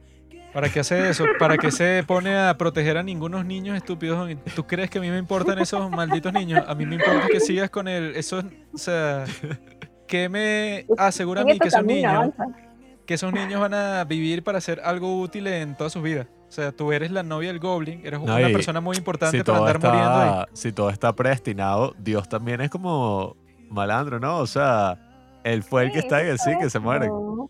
¿Para 0.54 0.70
qué 0.70 0.80
hace 0.80 1.10
eso? 1.10 1.26
¿Para 1.38 1.58
qué 1.58 1.72
se 1.72 2.04
pone 2.08 2.36
a 2.38 2.58
proteger 2.58 2.98
a 2.98 3.04
ningunos 3.04 3.46
niños 3.46 3.76
estúpidos? 3.76 4.30
¿Tú 4.56 4.66
crees 4.66 4.90
que 4.90 4.98
a 4.98 5.02
mí 5.02 5.10
me 5.10 5.18
importan 5.18 5.60
esos 5.60 5.92
malditos 5.92 6.32
niños? 6.32 6.64
A 6.68 6.74
mí 6.74 6.86
me 6.86 6.96
importa 6.96 7.28
que 7.30 7.40
sigas 7.40 7.70
con 7.70 7.88
el... 7.88 8.16
Eso, 8.16 8.40
es- 8.40 8.46
o 8.74 8.78
sea... 8.78 9.26
¿Qué 10.08 10.30
me 10.30 10.86
asegura 10.98 11.42
a 11.42 11.44
mí 11.44 11.60
que 11.60 11.68
esos 11.68 11.84
niños... 11.84 12.30
que 13.06 13.14
esos 13.16 13.34
niños 13.34 13.60
van 13.60 13.74
a 13.74 14.04
vivir 14.06 14.42
para 14.44 14.58
hacer 14.60 14.80
algo 14.84 15.20
útil 15.20 15.48
en 15.48 15.76
todas 15.76 15.92
sus 15.94 16.02
vidas. 16.02 16.28
O 16.48 16.52
sea, 16.52 16.72
tú 16.72 16.92
eres 16.94 17.12
la 17.12 17.24
novia 17.24 17.50
del 17.50 17.60
Goblin, 17.60 18.02
eres 18.06 18.20
No, 18.22 18.36
una 18.36 18.48
persona 18.48 18.80
muy 18.80 18.98
importante 18.98 19.38
Si 19.38 19.44
para 19.44 19.58
todo, 19.58 19.68
andar 19.68 19.92
muriendo 19.92 20.18
ahí. 20.18 20.30
está, 20.30 20.48
si 20.54 20.72
todo 20.72 20.90
está 20.90 21.14
predestinado, 21.14 21.94
Dios 22.00 22.30
también 22.30 22.62
es 22.62 22.70
como 22.70 23.36
malandro, 23.70 24.20
¿no? 24.20 24.38
O 24.38 24.48
sea, 24.48 24.98
él 25.44 25.62
fue 25.64 25.84
el 25.84 25.92
que 25.92 26.00
está 26.00 26.22
en 26.22 26.28
el 26.28 26.40
sí, 26.40 26.52
que 26.60 26.70
se 26.70 26.80
muere. 26.80 27.10
O 27.10 27.50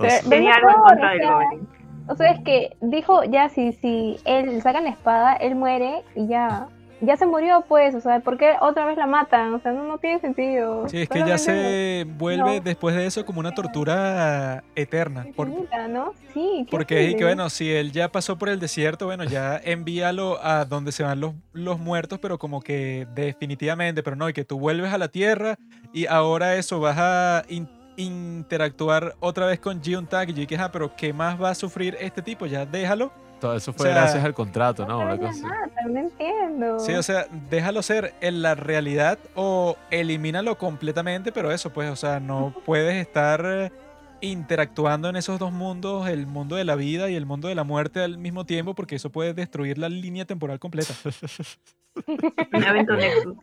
sea, 0.00 0.20
Tenía 0.28 0.54
algo 0.54 0.70
en 0.70 0.82
contra 0.82 1.10
del 1.10 1.20
Goblin. 1.20 1.68
O 2.08 2.16
sea, 2.16 2.30
es 2.30 2.40
que 2.42 2.76
dijo, 2.80 3.22
ya, 3.24 3.48
si, 3.50 3.72
si 3.72 4.18
él 4.24 4.60
saca 4.62 4.80
la 4.80 4.88
espada, 4.90 5.34
él 5.34 5.54
muere 5.54 6.02
y 6.16 6.26
ya. 6.26 6.66
Ya 7.00 7.16
se 7.16 7.26
murió, 7.26 7.64
pues, 7.68 7.94
o 7.94 8.00
sea, 8.00 8.20
¿por 8.20 8.36
qué 8.38 8.54
otra 8.60 8.84
vez 8.86 8.96
la 8.96 9.06
matan? 9.06 9.54
O 9.54 9.60
sea, 9.60 9.72
no, 9.72 9.84
no 9.84 9.98
tiene 9.98 10.20
sentido. 10.20 10.88
Sí, 10.88 11.02
es 11.02 11.08
que 11.08 11.20
ya 11.20 11.38
se 11.38 12.04
vuelve 12.16 12.56
no. 12.58 12.60
después 12.64 12.96
de 12.96 13.06
eso 13.06 13.24
como 13.24 13.40
una 13.40 13.54
tortura 13.54 14.64
eterna. 14.74 15.26
por- 15.36 15.48
¿no? 15.48 16.12
Sí, 16.34 16.64
qué 16.64 16.70
porque 16.70 17.08
es 17.08 17.14
que, 17.16 17.24
bueno, 17.24 17.48
si 17.50 17.70
él 17.70 17.92
ya 17.92 18.08
pasó 18.10 18.36
por 18.38 18.48
el 18.48 18.58
desierto, 18.60 19.06
bueno, 19.06 19.24
ya 19.24 19.60
envíalo 19.62 20.38
a 20.42 20.64
donde 20.64 20.92
se 20.92 21.02
van 21.02 21.20
los, 21.20 21.34
los 21.52 21.78
muertos, 21.78 22.18
pero 22.20 22.38
como 22.38 22.60
que 22.60 23.06
definitivamente, 23.14 24.02
pero 24.02 24.16
no, 24.16 24.28
y 24.28 24.32
que 24.32 24.44
tú 24.44 24.58
vuelves 24.58 24.92
a 24.92 24.98
la 24.98 25.08
tierra 25.08 25.56
y 25.92 26.06
ahora 26.06 26.56
eso, 26.56 26.80
vas 26.80 26.96
a 26.98 27.44
in- 27.48 27.68
interactuar 27.96 29.14
otra 29.20 29.46
vez 29.46 29.58
con 29.60 29.82
Jiun 29.82 30.06
Tak 30.06 30.28
y 30.30 30.32
yo 30.32 30.40
dije, 30.40 30.56
ah, 30.58 30.70
pero 30.72 30.94
¿qué 30.96 31.12
más 31.12 31.40
va 31.40 31.50
a 31.50 31.54
sufrir 31.54 31.96
este 32.00 32.22
tipo? 32.22 32.46
Ya 32.46 32.64
déjalo. 32.66 33.12
Todo 33.40 33.54
eso 33.54 33.72
fue 33.72 33.88
O 33.88 33.92
sea, 33.92 34.02
gracias 34.02 34.24
al 34.24 34.34
contrato, 34.34 34.86
¿no? 34.86 34.98
Una 34.98 35.16
cosa 35.16 35.30
así. 35.30 35.42
no 35.86 36.00
entiendo. 36.00 36.78
Sí, 36.78 36.94
o 36.94 37.02
sea, 37.02 37.26
déjalo 37.50 37.82
ser 37.82 38.14
en 38.20 38.42
la 38.42 38.54
realidad 38.54 39.18
o 39.34 39.76
elimínalo 39.90 40.58
completamente, 40.58 41.32
pero 41.32 41.52
eso, 41.52 41.70
pues, 41.70 41.90
o 41.90 41.96
sea, 41.96 42.20
no 42.20 42.54
puedes 42.64 42.96
estar 42.96 43.42
eh, 43.44 43.72
interactuando 44.20 45.08
en 45.08 45.16
esos 45.16 45.38
dos 45.38 45.52
mundos, 45.52 46.08
el 46.08 46.26
mundo 46.26 46.56
de 46.56 46.64
la 46.64 46.74
vida 46.74 47.10
y 47.10 47.16
el 47.16 47.26
mundo 47.26 47.48
de 47.48 47.54
la 47.54 47.64
muerte 47.64 48.02
al 48.02 48.18
mismo 48.18 48.44
tiempo, 48.44 48.74
porque 48.74 48.96
eso 48.96 49.10
puede 49.10 49.34
destruir 49.34 49.78
la 49.78 49.88
línea 49.88 50.24
temporal 50.24 50.58
completa. 50.58 50.94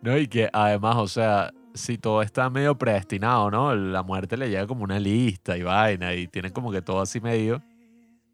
No, 0.00 0.18
y 0.18 0.28
que 0.28 0.50
además, 0.52 0.96
o 0.96 1.08
sea, 1.08 1.50
si 1.72 1.96
todo 1.96 2.20
está 2.20 2.50
medio 2.50 2.76
predestinado, 2.76 3.50
¿no? 3.50 3.74
La 3.74 4.02
muerte 4.02 4.36
le 4.36 4.50
llega 4.50 4.66
como 4.66 4.84
una 4.84 4.98
lista 4.98 5.56
y 5.56 5.62
vaina 5.62 6.12
y 6.14 6.28
tienen 6.28 6.52
como 6.52 6.70
que 6.70 6.82
todo 6.82 7.00
así 7.00 7.22
medio. 7.22 7.62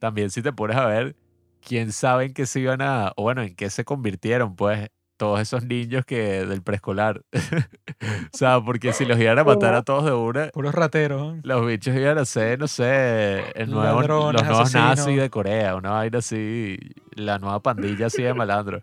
También 0.01 0.31
si 0.31 0.43
te 0.43 0.53
pones 0.53 0.77
a 0.77 0.87
ver, 0.87 1.15
quién 1.61 1.93
sabe 1.93 2.25
en 2.25 2.35
qué 2.35 2.47
se 2.47 2.59
iban 2.59 2.83
a, 2.83 3.13
o 3.17 3.23
bueno, 3.23 3.43
en 3.43 3.55
qué 3.55 3.71
se 3.71 3.85
convirtieron, 3.85 4.57
pues, 4.57 4.91
todos 5.17 5.39
esos 5.39 5.65
niños 5.65 6.07
que 6.07 6.47
del 6.47 6.63
preescolar. 6.63 7.23
o 8.33 8.37
sea, 8.37 8.61
porque 8.61 8.95
si 8.95 9.05
los 9.05 9.21
iban 9.21 9.39
a 9.39 9.45
matar 9.45 9.75
a 9.75 9.83
todos 9.83 10.07
de 10.07 10.13
una, 10.13 10.49
Puros 10.49 10.75
rateros. 10.75 11.37
¿no? 11.37 11.41
los 11.45 11.67
bichos 11.67 11.95
iban 11.95 12.17
a 12.17 12.25
ser, 12.25 12.59
no 12.59 12.67
sé, 12.67 13.45
el 13.55 13.71
nuevo, 13.71 14.01
Ladrones, 14.01 14.41
los 14.41 14.51
nuevos 14.51 14.75
nazis 14.75 15.21
de 15.21 15.29
Corea, 15.29 15.77
una 15.77 15.91
vaina 15.91 16.19
así, 16.19 16.79
la 17.15 17.39
nueva 17.39 17.61
pandilla 17.61 18.07
así 18.07 18.23
de 18.23 18.33
malandro. 18.33 18.83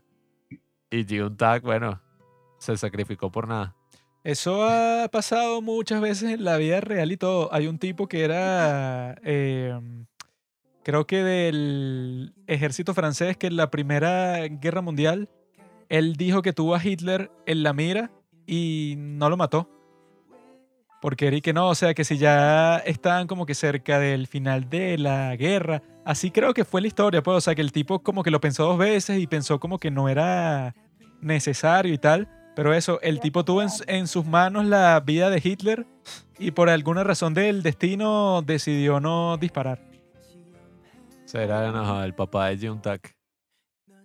Y 0.92 1.04
Jiun 1.04 1.36
Tak, 1.36 1.64
bueno, 1.64 2.00
se 2.60 2.78
sacrificó 2.78 3.32
por 3.32 3.48
nada. 3.48 3.76
Eso 4.24 4.64
ha 4.68 5.08
pasado 5.08 5.62
muchas 5.62 6.02
veces 6.02 6.34
en 6.34 6.44
la 6.44 6.58
vida 6.58 6.82
real 6.82 7.12
y 7.12 7.18
todo. 7.18 7.52
Hay 7.52 7.66
un 7.66 7.80
tipo 7.80 8.08
que 8.08 8.24
era, 8.24 9.16
eh, 9.24 9.80
creo 10.88 11.06
que 11.06 11.22
del 11.22 12.34
ejército 12.48 12.94
francés, 12.94 13.36
que 13.36 13.48
en 13.48 13.58
la 13.58 13.70
Primera 13.70 14.48
Guerra 14.48 14.82
Mundial, 14.82 15.28
él 15.90 16.14
dijo 16.14 16.42
que 16.42 16.54
tuvo 16.54 16.76
a 16.76 16.82
Hitler 16.82 17.30
en 17.46 17.62
la 17.62 17.74
mira 17.74 18.10
y 18.46 18.96
no 18.98 19.30
lo 19.30 19.36
mató. 19.36 19.70
Porque 21.02 21.42
que 21.42 21.52
no, 21.52 21.68
o 21.68 21.76
sea, 21.76 21.94
que 21.94 22.06
si 22.06 22.18
ya 22.18 22.78
estaban 22.78 23.28
como 23.28 23.46
que 23.46 23.54
cerca 23.54 24.00
del 24.00 24.28
final 24.28 24.70
de 24.70 24.98
la 24.98 25.36
guerra, 25.36 25.84
así 26.06 26.32
creo 26.32 26.54
que 26.54 26.64
fue 26.64 26.80
la 26.80 26.88
historia, 26.88 27.22
pues, 27.22 27.36
o 27.36 27.42
sea, 27.42 27.54
que 27.54 27.62
el 27.62 27.74
tipo 27.74 28.00
como 28.02 28.24
que 28.24 28.32
lo 28.32 28.40
pensó 28.40 28.64
dos 28.64 28.78
veces 28.78 29.20
y 29.20 29.28
pensó 29.28 29.60
como 29.60 29.80
que 29.80 29.92
no 29.92 30.08
era 30.08 30.74
necesario 31.20 31.94
y 31.94 31.98
tal. 31.98 32.30
Pero 32.56 32.74
eso, 32.74 33.02
el 33.02 33.20
tipo 33.20 33.44
tuvo 33.44 33.62
en, 33.62 33.68
en 33.88 34.08
sus 34.08 34.26
manos 34.26 34.66
la 34.66 34.98
vida 35.02 35.30
de 35.30 35.42
Hitler 35.44 35.86
y 36.40 36.52
por 36.52 36.70
alguna 36.70 37.04
razón 37.04 37.34
del 37.34 37.62
destino 37.62 38.42
decidió 38.42 39.02
no 39.02 39.36
disparar. 39.36 39.87
Será 41.28 41.72
no, 41.74 42.04
el 42.04 42.16
papá 42.16 42.48
de. 42.48 42.56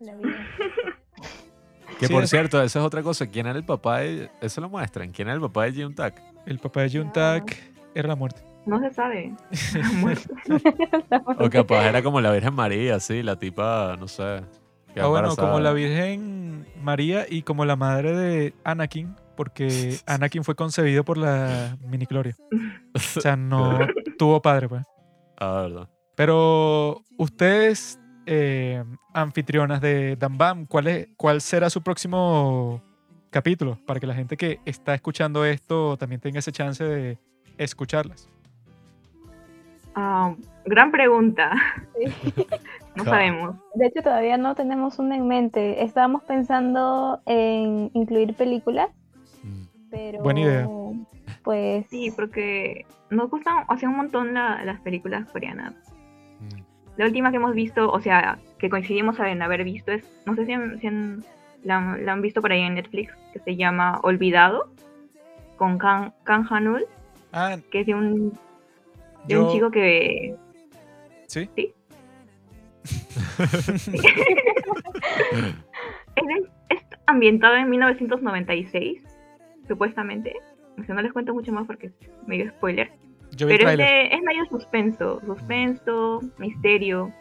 La 0.00 0.16
vida. 0.16 0.46
Que 1.98 2.08
Sí, 2.08 2.12
por 2.12 2.24
es- 2.24 2.30
cierto, 2.30 2.60
esa 2.60 2.80
es 2.80 2.84
otra 2.84 3.00
cosa. 3.02 3.28
¿Quién 3.28 3.46
era 3.46 3.56
el 3.56 3.64
papá 3.64 3.98
de.? 4.00 4.28
Eso 4.40 4.60
lo 4.60 4.68
muestran. 4.68 5.12
¿Quién 5.12 5.28
era 5.28 5.36
el 5.36 5.40
papá 5.40 5.70
de 5.70 5.88
Tak? 5.90 6.20
El 6.46 6.58
papá 6.58 6.82
de 6.82 6.90
Jun 6.90 7.12
Tak 7.12 7.56
era 7.94 8.08
la 8.08 8.16
muerte. 8.16 8.42
No 8.66 8.80
se 8.80 8.92
sabe. 8.92 9.32
Muerto. 9.94 10.34
O 11.38 11.48
capaz 11.48 11.86
era 11.86 12.02
como 12.02 12.20
la 12.20 12.32
Virgen 12.32 12.54
María, 12.54 12.98
sí, 12.98 13.22
la 13.22 13.36
tipa, 13.36 13.96
no 14.00 14.08
sé. 14.08 14.42
Ah, 14.96 15.06
bueno, 15.06 15.36
como 15.36 15.60
la 15.60 15.72
Virgen 15.72 16.66
María 16.82 17.24
y 17.28 17.42
como 17.42 17.64
la 17.64 17.76
madre 17.76 18.16
de 18.16 18.54
Anakin, 18.64 19.14
porque 19.36 19.96
Anakin 20.06 20.42
fue 20.42 20.56
concebido 20.56 21.04
por 21.04 21.18
la 21.18 21.76
minicloria. 21.86 22.36
O 22.94 22.98
sea, 22.98 23.36
no 23.36 23.78
tuvo 24.18 24.42
padre, 24.42 24.68
pues. 24.68 24.82
Ah, 25.38 25.62
verdad. 25.62 25.88
Pero 26.24 27.02
ustedes, 27.18 27.98
eh, 28.26 28.84
anfitrionas 29.12 29.80
de 29.80 30.14
Dambam, 30.14 30.66
¿cuál, 30.66 30.86
es, 30.86 31.08
¿cuál 31.16 31.40
será 31.40 31.68
su 31.68 31.82
próximo 31.82 32.80
capítulo? 33.30 33.76
Para 33.84 33.98
que 33.98 34.06
la 34.06 34.14
gente 34.14 34.36
que 34.36 34.60
está 34.64 34.94
escuchando 34.94 35.44
esto 35.44 35.96
también 35.96 36.20
tenga 36.20 36.38
ese 36.38 36.52
chance 36.52 36.84
de 36.84 37.18
escucharlas. 37.58 38.28
Ah, 39.96 40.32
gran 40.64 40.92
pregunta. 40.92 41.50
Sí. 41.98 42.34
No 42.94 43.04
sabemos. 43.04 43.56
De 43.74 43.86
hecho, 43.86 44.02
todavía 44.02 44.36
no 44.36 44.54
tenemos 44.54 44.98
una 44.98 45.16
en 45.16 45.26
mente. 45.26 45.82
Estábamos 45.82 46.22
pensando 46.24 47.20
en 47.26 47.90
incluir 47.94 48.34
películas, 48.36 48.90
Mm. 49.42 49.62
pero. 49.90 50.22
Buena 50.22 50.40
idea. 50.40 50.68
Pues. 51.42 51.86
Sí, 51.88 52.12
porque 52.14 52.84
nos 53.10 53.30
gustan, 53.30 53.64
sea, 53.78 53.88
un 53.88 53.96
montón 53.96 54.34
la- 54.34 54.62
las 54.64 54.78
películas 54.82 55.26
coreanas. 55.32 55.74
La 56.97 57.06
última 57.06 57.31
que 57.31 57.36
hemos 57.36 57.55
visto, 57.55 57.90
o 57.90 58.01
sea, 58.01 58.39
que 58.59 58.69
coincidimos 58.70 59.19
en 59.20 59.40
haber 59.43 59.64
visto 59.64 59.93
es, 59.93 60.05
no 60.27 60.35
sé 60.35 60.44
si, 60.47 60.52
han- 60.52 60.78
si 60.81 60.86
han- 60.86 61.24
la, 61.64 61.97
la 62.01 62.12
han 62.12 62.23
visto 62.23 62.40
por 62.43 62.52
ahí 62.52 62.60
en 62.62 62.74
Netflix, 62.74 63.12
que 63.32 63.39
se 63.39 63.56
llama 63.56 63.98
Olvidado, 64.02 64.69
con 65.56 65.78
Kang, 65.78 66.12
Kang 66.24 66.47
Han-ul, 66.51 66.85
Ah, 67.32 67.56
que 67.70 67.81
es 67.81 67.86
de 67.86 67.94
un, 67.94 68.31
de 68.31 69.35
yo... 69.35 69.47
un 69.47 69.52
chico 69.52 69.70
que... 69.70 70.35
¿Sí? 71.28 71.48
Sí. 71.56 71.73
Es 76.69 76.81
ambientado 77.06 77.56
en 77.56 77.69
1996, 77.70 79.02
supuestamente. 79.66 80.35
O 80.78 80.85
sea, 80.85 80.94
no 80.94 81.02
les 81.02 81.12
cuento 81.12 81.35
mucho 81.35 81.52
más 81.52 81.66
porque 81.66 81.86
es 81.86 81.93
medio 82.27 82.51
spoiler. 82.51 82.90
Yo 83.36 83.46
vi 83.46 83.54
el 83.54 83.59
Pero 83.59 83.70
es, 83.70 83.76
tráiler. 83.76 84.10
de- 84.10 84.16
es 84.16 84.22
medio 84.22 84.44
suspenso, 84.46 85.20
suspenso, 85.24 86.20
misterio, 86.38 87.12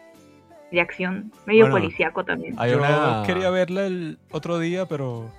de 0.72 0.82
acción, 0.82 1.32
medio 1.46 1.66
Bueno, 1.70 1.76
policíaco 1.78 2.24
también. 2.24 2.56
Hay 2.58 2.72
Yo 2.72 2.78
una. 2.78 3.24
quería 3.26 3.50
verla 3.50 3.86
el 3.86 4.20
otro 4.32 4.58
día, 4.60 4.86
pero 4.88 5.30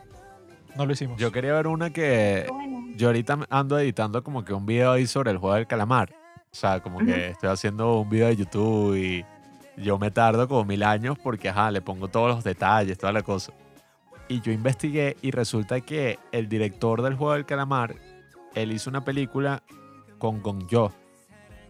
no 0.76 0.86
lo 0.86 0.92
hicimos. 0.92 1.18
Yo 1.20 1.32
quería 1.32 1.52
ver 1.54 1.66
una 1.66 1.90
que. 1.90 2.46
Bueno, 2.48 2.78
Yo 2.96 3.08
ahorita 3.08 3.38
ando 3.48 3.78
editando 3.78 4.22
como 4.22 4.44
que 4.44 4.52
un 4.52 4.66
video 4.66 4.92
ahí 4.92 5.06
sobre 5.06 5.30
el 5.30 5.38
juego 5.38 5.54
del 5.56 5.66
calamar. 5.66 6.10
O 6.50 6.54
sea, 6.54 6.80
como 6.80 6.98
que 6.98 7.28
estoy 7.28 7.48
haciendo 7.48 7.98
un 8.00 8.10
video 8.10 8.26
de 8.28 8.36
YouTube 8.36 8.94
y 8.96 9.24
yo 9.78 9.98
me 9.98 10.10
tardo 10.10 10.46
como 10.46 10.64
mil 10.66 10.82
años 10.82 11.16
porque, 11.22 11.48
ajá, 11.48 11.70
le 11.70 11.80
pongo 11.80 12.08
todos 12.08 12.28
los 12.28 12.44
detalles, 12.44 12.98
toda 12.98 13.12
la 13.12 13.22
cosa. 13.22 13.54
Y 14.28 14.42
yo 14.42 14.52
investigué 14.52 15.16
y 15.22 15.30
resulta 15.30 15.80
que 15.80 16.18
el 16.30 16.50
director 16.50 17.00
del 17.00 17.14
juego 17.14 17.32
del 17.32 17.46
calamar, 17.46 17.94
él 18.54 18.72
hizo 18.72 18.90
una 18.90 19.02
película 19.02 19.62
con 20.22 20.40
Gong 20.40 20.68
Yo, 20.68 20.92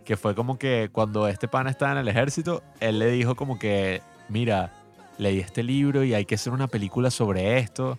que 0.05 0.19
fue 0.19 0.35
como 0.35 0.59
que 0.59 0.91
cuando 0.93 1.27
este 1.27 1.49
pana 1.49 1.71
estaba 1.71 1.93
en 1.93 1.99
el 1.99 2.09
ejército, 2.09 2.63
él 2.81 2.99
le 2.99 3.11
dijo 3.11 3.35
como 3.35 3.59
que, 3.59 4.03
mira, 4.29 4.71
leí 5.17 5.39
este 5.39 5.63
libro 5.63 6.05
y 6.05 6.13
hay 6.13 6.27
que 6.27 6.35
hacer 6.35 6.53
una 6.53 6.69
película 6.69 7.11
sobre 7.11 7.57
esto. 7.57 7.99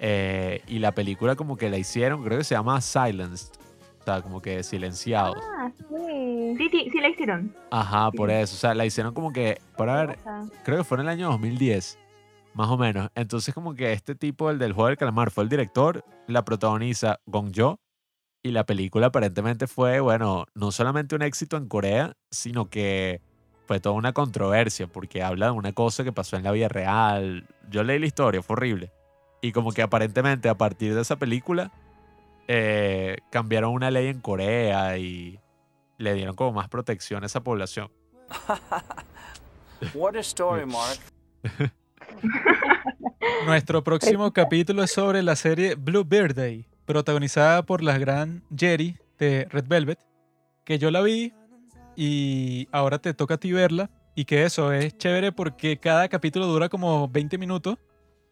Eh, 0.00 0.60
y 0.66 0.80
la 0.80 0.90
película 0.90 1.36
como 1.36 1.56
que 1.56 1.70
la 1.70 1.78
hicieron, 1.78 2.24
creo 2.24 2.38
que 2.38 2.42
se 2.42 2.56
llama 2.56 2.80
Silenced. 2.80 3.52
O 4.00 4.04
sea, 4.04 4.22
como 4.22 4.42
que 4.42 4.64
silenciados. 4.64 5.36
ah, 5.56 5.70
sí. 5.88 6.56
Sí, 6.58 6.68
sí, 6.68 6.88
sí 6.90 7.00
la 7.00 7.08
hicieron. 7.08 7.54
Ajá, 7.70 8.10
por 8.10 8.28
eso. 8.28 8.56
O 8.56 8.58
sea, 8.58 8.74
la 8.74 8.86
hicieron 8.86 9.14
como 9.14 9.32
que, 9.32 9.60
para 9.76 10.04
ver, 10.04 10.18
creo 10.64 10.78
que 10.78 10.84
fue 10.84 10.96
en 10.96 11.02
el 11.02 11.08
año 11.10 11.30
2010, 11.30 11.96
más 12.54 12.68
o 12.70 12.76
menos. 12.76 13.08
Entonces 13.14 13.54
como 13.54 13.76
que 13.76 13.92
este 13.92 14.16
tipo, 14.16 14.50
el 14.50 14.58
del 14.58 14.72
juego 14.72 14.88
del 14.88 14.96
calamar, 14.96 15.30
fue 15.30 15.44
el 15.44 15.48
director, 15.48 16.04
la 16.26 16.44
protagoniza 16.44 17.20
Gong 17.26 17.52
Yo. 17.52 17.78
Y 18.46 18.52
la 18.52 18.64
película 18.64 19.08
aparentemente 19.08 19.66
fue, 19.66 19.98
bueno, 19.98 20.46
no 20.54 20.70
solamente 20.70 21.16
un 21.16 21.22
éxito 21.22 21.56
en 21.56 21.66
Corea, 21.66 22.16
sino 22.30 22.70
que 22.70 23.20
fue 23.66 23.80
toda 23.80 23.96
una 23.96 24.12
controversia, 24.12 24.86
porque 24.86 25.20
habla 25.20 25.46
de 25.46 25.52
una 25.52 25.72
cosa 25.72 26.04
que 26.04 26.12
pasó 26.12 26.36
en 26.36 26.44
la 26.44 26.52
vida 26.52 26.68
real. 26.68 27.44
Yo 27.68 27.82
leí 27.82 27.98
la 27.98 28.06
historia, 28.06 28.44
fue 28.44 28.54
horrible. 28.54 28.92
Y 29.42 29.50
como 29.50 29.72
que 29.72 29.82
aparentemente 29.82 30.48
a 30.48 30.54
partir 30.56 30.94
de 30.94 31.02
esa 31.02 31.16
película 31.16 31.72
eh, 32.46 33.16
cambiaron 33.32 33.72
una 33.72 33.90
ley 33.90 34.06
en 34.06 34.20
Corea 34.20 34.96
y 34.96 35.40
le 35.98 36.14
dieron 36.14 36.36
como 36.36 36.52
más 36.52 36.68
protección 36.68 37.24
a 37.24 37.26
esa 37.26 37.40
población. 37.40 37.90
What 39.92 40.14
a 40.14 40.20
story, 40.20 40.66
Mark. 40.66 41.00
Nuestro 43.44 43.82
próximo 43.82 44.32
capítulo 44.32 44.84
es 44.84 44.92
sobre 44.92 45.24
la 45.24 45.34
serie 45.34 45.74
Blue 45.74 46.04
Birthday, 46.04 46.68
protagonizada 46.86 47.64
por 47.64 47.82
la 47.82 47.98
gran 47.98 48.44
Jerry 48.56 48.96
de 49.18 49.46
Red 49.50 49.66
Velvet, 49.66 49.98
que 50.64 50.78
yo 50.78 50.90
la 50.90 51.02
vi 51.02 51.32
y 51.96 52.68
ahora 52.72 52.98
te 52.98 53.14
toca 53.14 53.34
a 53.34 53.38
ti 53.38 53.52
verla. 53.52 53.90
Y 54.18 54.24
que 54.24 54.44
eso 54.44 54.72
es 54.72 54.96
chévere 54.96 55.30
porque 55.30 55.76
cada 55.76 56.08
capítulo 56.08 56.46
dura 56.46 56.70
como 56.70 57.06
20 57.06 57.36
minutos 57.36 57.76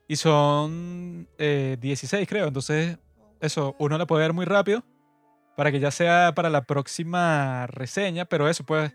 y 0.09 0.17
son 0.17 1.29
eh, 1.37 1.77
16 1.79 2.27
creo. 2.27 2.47
Entonces 2.47 2.99
eso, 3.41 3.77
uno 3.79 3.99
la 3.99 4.07
puede 4.07 4.23
ver 4.23 4.33
muy 4.33 4.47
rápido 4.47 4.83
para 5.57 5.71
que 5.71 5.81
ya 5.81 5.91
sea 5.91 6.33
para 6.35 6.49
la 6.49 6.63
próxima 6.63 7.67
reseña, 7.67 8.25
pero 8.25 8.49
eso 8.49 8.65
pues 8.65 8.95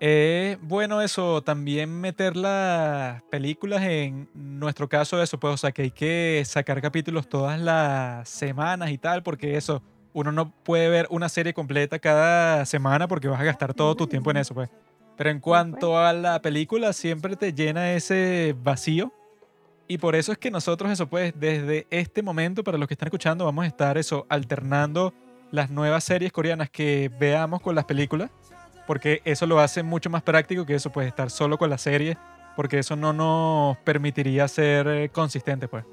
es 0.00 0.58
bueno 0.62 1.02
eso 1.02 1.42
también 1.42 2.00
meter 2.00 2.34
las 2.34 3.22
películas 3.24 3.82
en 3.82 4.28
nuestro 4.34 4.88
caso 4.88 5.22
eso 5.22 5.38
pues 5.38 5.54
o 5.54 5.56
sea 5.58 5.72
que 5.72 5.82
hay 5.82 5.90
que 5.90 6.42
sacar 6.46 6.80
capítulos 6.80 7.28
todas 7.28 7.60
las 7.60 8.26
semanas 8.26 8.90
y 8.90 8.96
tal 8.98 9.22
porque 9.22 9.58
eso 9.58 9.82
uno 10.12 10.32
no 10.32 10.50
puede 10.50 10.88
ver 10.88 11.06
una 11.10 11.28
serie 11.28 11.54
completa 11.54 11.98
cada 11.98 12.64
semana 12.64 13.08
porque 13.08 13.28
vas 13.28 13.40
a 13.40 13.44
gastar 13.44 13.74
todo 13.74 13.94
tu 13.94 14.06
tiempo 14.06 14.30
en 14.30 14.38
eso 14.38 14.54
pues. 14.54 14.68
Pero 15.16 15.30
en 15.30 15.40
cuanto 15.40 15.98
a 15.98 16.12
la 16.12 16.40
película 16.40 16.92
siempre 16.92 17.36
te 17.36 17.52
llena 17.52 17.92
ese 17.92 18.56
vacío. 18.62 19.12
Y 19.86 19.98
por 19.98 20.14
eso 20.16 20.32
es 20.32 20.38
que 20.38 20.50
nosotros 20.50 20.90
eso 20.90 21.08
pues 21.08 21.34
desde 21.38 21.86
este 21.90 22.22
momento 22.22 22.64
para 22.64 22.78
los 22.78 22.88
que 22.88 22.94
están 22.94 23.08
escuchando 23.08 23.44
vamos 23.44 23.64
a 23.64 23.68
estar 23.68 23.98
eso 23.98 24.24
alternando 24.28 25.12
las 25.50 25.70
nuevas 25.70 26.04
series 26.04 26.32
coreanas 26.32 26.70
que 26.70 27.10
veamos 27.18 27.60
con 27.60 27.74
las 27.74 27.84
películas 27.84 28.30
porque 28.90 29.22
eso 29.24 29.46
lo 29.46 29.60
hace 29.60 29.84
mucho 29.84 30.10
más 30.10 30.20
práctico 30.20 30.66
que 30.66 30.74
eso, 30.74 30.90
pues 30.90 31.06
estar 31.06 31.30
solo 31.30 31.58
con 31.58 31.70
la 31.70 31.78
serie, 31.78 32.18
porque 32.56 32.80
eso 32.80 32.96
no 32.96 33.12
nos 33.12 33.76
permitiría 33.84 34.48
ser 34.48 34.88
eh, 34.88 35.08
consistentes, 35.10 35.68
pues. 35.68 35.84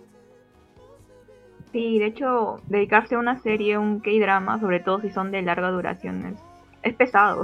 Sí, 1.71 1.99
de 1.99 2.07
hecho, 2.07 2.59
dedicarse 2.65 3.13
a 3.13 3.19
una 3.19 3.37
serie, 3.37 3.77
un 3.77 3.99
K-drama, 3.99 4.59
sobre 4.59 4.79
todo 4.79 4.99
si 4.99 5.11
son 5.11 5.29
de 5.29 5.43
larga 5.43 5.69
duración, 5.69 6.25
es, 6.25 6.39
es 6.81 6.95
pesado. 6.95 7.43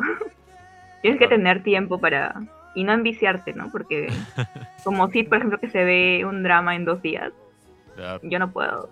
Tienes 1.03 1.19
que 1.19 1.27
tener 1.27 1.61
tiempo 1.61 1.99
para... 1.99 2.33
Y 2.73 2.83
no 2.83 2.93
enviciarte, 2.93 3.53
¿no? 3.53 3.69
Porque 3.69 4.11
como 4.83 5.07
si, 5.11 5.21
por 5.21 5.37
ejemplo, 5.37 5.59
que 5.59 5.69
se 5.69 5.83
ve 5.83 6.25
un 6.27 6.41
drama 6.41 6.75
en 6.75 6.83
dos 6.83 6.99
días, 7.03 7.31
Ya. 7.97 8.19
yo 8.23 8.39
no 8.39 8.51
puedo. 8.51 8.89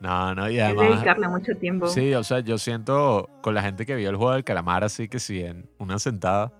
No, 0.00 0.34
no, 0.34 0.50
y 0.50 0.60
además... 0.60 0.90
dedicarle 0.90 1.28
mucho 1.28 1.54
tiempo. 1.56 1.88
Sí, 1.88 2.14
o 2.14 2.22
sea, 2.22 2.40
yo 2.40 2.58
siento 2.58 3.28
con 3.40 3.54
la 3.54 3.62
gente 3.62 3.86
que 3.86 3.96
vio 3.96 4.10
el 4.10 4.16
juego 4.16 4.32
del 4.32 4.44
calamar, 4.44 4.84
así 4.84 5.08
que 5.08 5.18
sí, 5.18 5.42
en 5.42 5.68
una 5.78 5.98
sentada, 5.98 6.52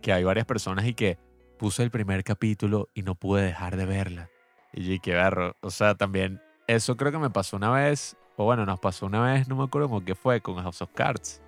que 0.00 0.12
hay 0.12 0.24
varias 0.24 0.46
personas 0.46 0.86
y 0.86 0.94
que 0.94 1.18
puse 1.58 1.82
el 1.82 1.90
primer 1.90 2.24
capítulo 2.24 2.88
y 2.94 3.02
no 3.02 3.14
pude 3.14 3.42
dejar 3.42 3.76
de 3.76 3.86
verla. 3.86 4.30
Y 4.72 4.84
yo, 4.84 5.02
qué 5.02 5.14
barro. 5.14 5.56
O 5.60 5.70
sea, 5.70 5.94
también, 5.94 6.40
eso 6.66 6.96
creo 6.96 7.12
que 7.12 7.18
me 7.18 7.30
pasó 7.30 7.56
una 7.56 7.70
vez, 7.70 8.16
o 8.36 8.44
bueno, 8.44 8.66
nos 8.66 8.80
pasó 8.80 9.06
una 9.06 9.22
vez, 9.22 9.48
no 9.48 9.56
me 9.56 9.64
acuerdo 9.64 9.88
cómo 9.88 10.04
que 10.04 10.14
fue, 10.14 10.40
con 10.40 10.56
House 10.56 10.82
of 10.82 10.90
Cards. 10.94 11.40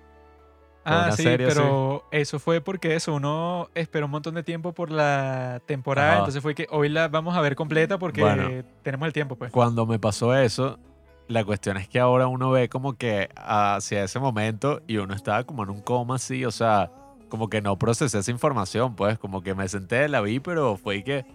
Ah, 0.89 1.11
sí, 1.15 1.23
serie 1.23 1.45
pero 1.47 2.03
eso 2.11 2.39
fue 2.39 2.61
porque 2.61 2.95
eso, 2.95 3.13
uno 3.13 3.69
esperó 3.75 4.05
un 4.05 4.11
montón 4.11 4.35
de 4.35 4.43
tiempo 4.43 4.73
por 4.73 4.91
la 4.91 5.61
temporada, 5.65 6.09
Ajá. 6.11 6.17
entonces 6.19 6.41
fue 6.41 6.55
que 6.55 6.67
hoy 6.71 6.89
la 6.89 7.07
vamos 7.09 7.35
a 7.35 7.41
ver 7.41 7.55
completa 7.55 7.97
porque 7.99 8.21
Bueno. 8.21 8.63
tenemos 8.83 9.05
el 9.07 9.13
tiempo, 9.13 9.35
pues. 9.35 9.51
Cuando 9.51 9.85
me 9.85 9.99
pasó 9.99 10.33
eso, 10.35 10.79
la 11.27 11.43
cuestión 11.43 11.75
es 11.77 11.87
que 11.89 11.99
ahora 11.99 12.27
uno 12.27 12.51
ve 12.51 12.69
como 12.69 12.93
que 12.93 13.29
hacia 13.35 14.03
ese 14.03 14.19
momento 14.19 14.81
y 14.87 14.97
uno 14.97 15.13
estaba 15.13 15.43
como 15.43 15.63
en 15.63 15.69
un 15.71 15.81
coma 15.81 16.15
así, 16.15 16.45
o 16.45 16.51
sea, 16.51 16.89
como 17.29 17.49
que 17.49 17.61
no 17.61 17.77
procesé 17.77 18.19
esa 18.19 18.31
información, 18.31 18.95
pues, 18.95 19.19
como 19.19 19.41
que 19.41 19.53
me 19.53 19.67
senté, 19.67 20.07
la 20.07 20.21
vi, 20.21 20.39
pero 20.39 20.77
fue 20.77 21.03
que, 21.03 21.25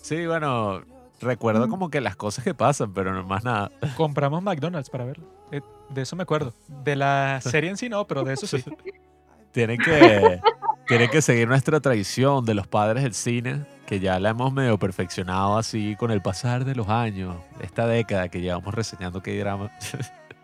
sí, 0.00 0.26
bueno, 0.26 0.80
recuerdo 1.20 1.62
Ujú. 1.64 1.70
como 1.70 1.90
que 1.90 2.00
las 2.00 2.16
cosas 2.16 2.42
que 2.44 2.54
pasan, 2.54 2.94
pero 2.94 3.12
no 3.12 3.22
más 3.24 3.44
nada. 3.44 3.70
Compramos 3.96 4.42
McDonald's 4.42 4.88
para 4.88 5.04
verlo. 5.04 5.26
Eh, 5.50 5.60
De 5.90 6.00
eso 6.00 6.16
me 6.16 6.22
acuerdo. 6.22 6.54
De 6.82 6.96
la 6.96 7.38
serie 7.42 7.68
en 7.68 7.76
sí 7.76 7.90
no, 7.90 8.06
pero 8.06 8.24
de 8.24 8.32
eso 8.32 8.46
sí. 8.46 8.64
Tienen 9.52 9.78
que, 9.78 10.40
tienen 10.86 11.10
que 11.10 11.22
seguir 11.22 11.46
nuestra 11.46 11.80
tradición 11.80 12.44
de 12.44 12.54
los 12.54 12.66
padres 12.66 13.02
del 13.02 13.14
cine, 13.14 13.66
que 13.86 14.00
ya 14.00 14.18
la 14.18 14.30
hemos 14.30 14.52
medio 14.52 14.78
perfeccionado 14.78 15.58
así 15.58 15.94
con 15.96 16.10
el 16.10 16.22
pasar 16.22 16.64
de 16.64 16.74
los 16.74 16.88
años, 16.88 17.36
esta 17.60 17.86
década 17.86 18.28
que 18.28 18.40
llevamos 18.40 18.74
reseñando 18.74 19.22
K-drama. 19.22 19.70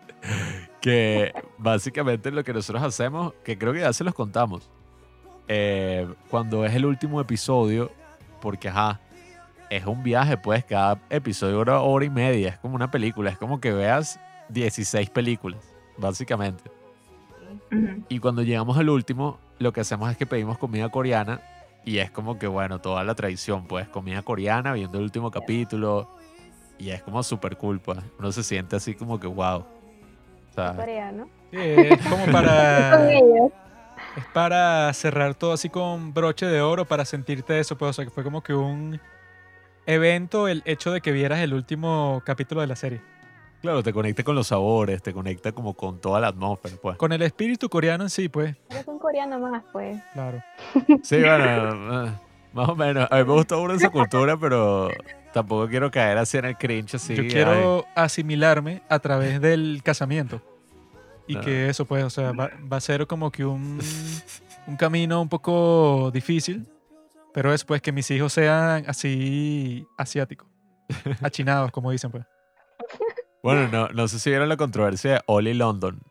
que 0.81 1.33
básicamente 1.57 2.29
lo 2.29 2.43
que 2.43 2.53
nosotros 2.53 2.83
hacemos, 2.83 3.33
que 3.43 3.57
creo 3.57 3.73
que 3.73 3.79
ya 3.79 3.93
se 3.93 4.03
los 4.03 4.13
contamos, 4.13 4.69
eh, 5.47 6.07
cuando 6.29 6.63
es 6.63 6.75
el 6.75 6.85
último 6.85 7.19
episodio, 7.19 7.91
porque 8.41 8.69
ajá, 8.69 8.99
es 9.71 9.85
un 9.87 10.03
viaje, 10.03 10.37
pues 10.37 10.63
cada 10.65 11.01
episodio 11.09 11.55
dura 11.57 11.79
hora 11.81 12.05
y 12.05 12.09
media, 12.11 12.49
es 12.49 12.59
como 12.59 12.75
una 12.75 12.91
película, 12.91 13.31
es 13.31 13.37
como 13.39 13.59
que 13.59 13.71
veas 13.71 14.19
16 14.49 15.09
películas, 15.09 15.59
básicamente. 15.97 16.78
Y 18.09 18.19
cuando 18.19 18.41
llegamos 18.41 18.77
al 18.77 18.89
último, 18.89 19.39
lo 19.59 19.71
que 19.73 19.81
hacemos 19.81 20.09
es 20.11 20.17
que 20.17 20.25
pedimos 20.25 20.57
comida 20.57 20.89
coreana 20.89 21.41
y 21.85 21.99
es 21.99 22.11
como 22.11 22.37
que, 22.39 22.47
bueno, 22.47 22.79
toda 22.79 23.03
la 23.03 23.15
tradición, 23.15 23.67
pues, 23.67 23.87
comida 23.87 24.21
coreana, 24.21 24.73
viendo 24.73 24.97
el 24.97 25.03
último 25.03 25.31
capítulo 25.31 26.09
y 26.77 26.89
es 26.89 27.03
como 27.03 27.21
súper 27.23 27.57
cool, 27.57 27.79
pues. 27.79 27.99
Uno 28.17 28.31
se 28.31 28.43
siente 28.43 28.75
así 28.75 28.95
como 28.95 29.19
que, 29.19 29.27
wow. 29.27 29.59
O 29.59 30.53
sea, 30.53 30.73
Corea, 30.75 31.11
¿no? 31.11 31.25
Sí, 31.51 31.57
es 31.59 32.07
como 32.07 32.25
para... 32.31 33.11
Es 33.11 34.25
para 34.33 34.91
cerrar 34.93 35.35
todo 35.35 35.53
así 35.53 35.69
con 35.69 36.13
broche 36.13 36.45
de 36.45 36.61
oro, 36.61 36.85
para 36.85 37.05
sentirte 37.05 37.59
eso, 37.59 37.77
pues, 37.77 37.89
o 37.89 37.93
sea, 37.93 38.05
que 38.05 38.11
fue 38.11 38.23
como 38.23 38.41
que 38.41 38.53
un 38.53 38.99
evento 39.85 40.47
el 40.47 40.61
hecho 40.65 40.91
de 40.91 41.01
que 41.01 41.11
vieras 41.11 41.39
el 41.39 41.53
último 41.53 42.21
capítulo 42.25 42.61
de 42.61 42.67
la 42.67 42.75
serie. 42.75 43.01
Claro, 43.61 43.83
te 43.83 43.93
conecta 43.93 44.23
con 44.23 44.35
los 44.35 44.47
sabores, 44.47 45.01
te 45.01 45.13
conecta 45.13 45.51
como 45.51 45.73
con 45.73 45.99
toda 45.99 46.19
la 46.19 46.27
atmósfera, 46.27 46.75
pues. 46.81 46.97
Con 46.97 47.11
el 47.13 47.21
espíritu 47.21 47.69
coreano 47.69 48.03
en 48.03 48.09
sí, 48.09 48.29
pues, 48.29 48.55
es 48.69 48.87
un 48.87 48.99
coreano 48.99 49.39
más, 49.39 49.63
pues. 49.71 50.01
claro. 50.13 50.41
Sí, 51.03 51.19
bueno, 51.19 52.05
eh, 52.05 52.11
más 52.53 52.69
o 52.69 52.75
menos. 52.75 53.07
A 53.11 53.17
mí 53.17 53.23
me 53.23 53.33
gusta 53.33 53.57
uno 53.57 53.73
esa 53.73 53.89
cultura, 53.89 54.37
pero 54.37 54.89
tampoco 55.33 55.67
quiero 55.67 55.91
caer 55.91 56.17
así 56.17 56.37
en 56.37 56.45
el 56.45 56.57
cringe, 56.57 56.95
así. 56.95 57.15
Yo 57.15 57.23
ay. 57.23 57.29
quiero 57.29 57.85
asimilarme 57.95 58.81
a 58.89 58.99
través 58.99 59.39
del 59.41 59.81
casamiento. 59.83 60.41
Y 61.27 61.33
Claro. 61.33 61.45
que 61.45 61.69
eso, 61.69 61.85
pues, 61.85 62.03
o 62.03 62.09
sea, 62.09 62.31
va, 62.31 62.49
va 62.71 62.77
a 62.77 62.81
ser 62.81 63.05
como 63.05 63.31
que 63.31 63.45
un, 63.45 63.79
un 64.67 64.75
camino 64.77 65.21
un 65.21 65.29
poco 65.29 66.09
difícil. 66.11 66.67
Pero 67.31 67.53
es 67.53 67.63
pues 67.63 67.79
que 67.83 67.91
mis 67.91 68.09
hijos 68.09 68.33
sean 68.33 68.83
así 68.87 69.85
asiáticos. 69.97 70.47
Achinados, 71.21 71.69
como 71.71 71.91
dicen, 71.91 72.09
pues. 72.09 72.25
Bueno, 73.41 73.67
no, 73.69 73.87
no 73.89 74.07
sé 74.07 74.19
si 74.19 74.29
vieron 74.29 74.49
la 74.49 74.57
controversia 74.57 75.13
de 75.13 75.21
Oli 75.27 75.53
London. 75.53 76.01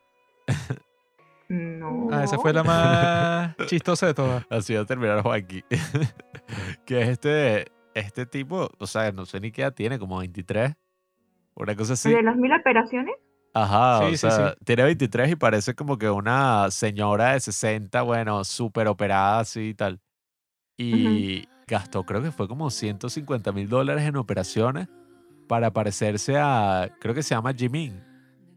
No. 1.49 2.09
Ah, 2.13 2.25
esa 2.25 2.39
fue 2.39 2.53
la 2.53 2.63
más 2.63 3.57
chistosa 3.67 4.07
de 4.07 4.15
todas. 4.15 4.45
Así 4.51 4.75
va 4.75 4.83
a 4.83 4.85
terminar 4.85 5.23
Joaquín. 5.23 5.65
que 6.85 7.03
es 7.03 7.09
este, 7.09 7.73
este 7.95 8.27
tipo, 8.27 8.69
o 8.79 8.87
sea, 8.87 9.13
no 9.13 9.25
sé 9.25 9.41
ni 9.41 9.51
qué 9.51 9.63
edad 9.63 9.73
tiene, 9.73 9.99
como 9.99 10.19
23. 10.19 10.75
Una 11.55 11.75
cosa 11.75 11.95
así. 11.95 12.11
¿De 12.11 12.23
las 12.23 12.37
mil 12.37 12.53
operaciones? 12.53 13.15
Ajá, 13.53 13.99
Sí, 13.99 14.05
o 14.05 14.11
sí, 14.11 14.17
sea, 14.31 14.55
tiene 14.65 14.85
23 14.85 15.33
y 15.33 15.37
parece 15.37 15.75
como 15.75 15.99
que 15.99 16.09
una 16.09 16.71
señora 16.71 17.33
de 17.33 17.41
60, 17.41 18.03
bueno, 18.03 18.45
súper 18.45 18.87
operada 18.87 19.41
así 19.41 19.71
y 19.71 19.75
tal. 19.75 20.01
Y 20.77 21.49
gastó, 21.67 22.05
creo 22.05 22.23
que 22.23 22.31
fue 22.31 22.47
como 22.47 22.71
150 22.71 23.51
mil 23.51 23.69
dólares 23.69 24.05
en 24.05 24.17
operaciones 24.17 24.89
para 25.49 25.73
parecerse 25.73 26.37
a, 26.37 26.91
creo 27.01 27.15
que 27.15 27.23
se 27.23 27.35
llama 27.35 27.53
Jimin, 27.53 28.01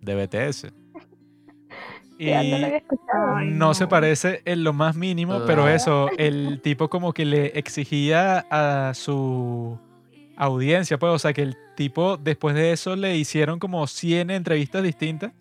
de 0.02 0.16
BTS. 0.16 0.68
Y 2.20 2.26
Ya 2.30 2.84
no 3.46 3.74
se 3.74 3.88
parece 3.88 4.42
en 4.46 4.64
lo 4.64 4.74
más 4.74 4.96
mínimo, 4.96 5.42
pero 5.48 5.68
eso, 5.68 6.10
el 6.18 6.62
tipo 6.62 6.90
como 6.90 7.14
que 7.14 7.26
le 7.26 7.58
exigía 7.58 8.46
a 8.52 8.94
su 8.94 9.80
audiencia, 10.38 11.00
pues, 11.00 11.14
o 11.14 11.20
sea, 11.20 11.34
que 11.34 11.42
el 11.42 11.58
tipo 11.76 12.18
después 12.18 12.54
de 12.56 12.74
eso 12.74 12.96
le 12.96 13.18
hicieron 13.18 13.58
como 13.58 13.88
100 13.88 14.30
entrevistas 14.30 14.84
distintas 14.84 15.32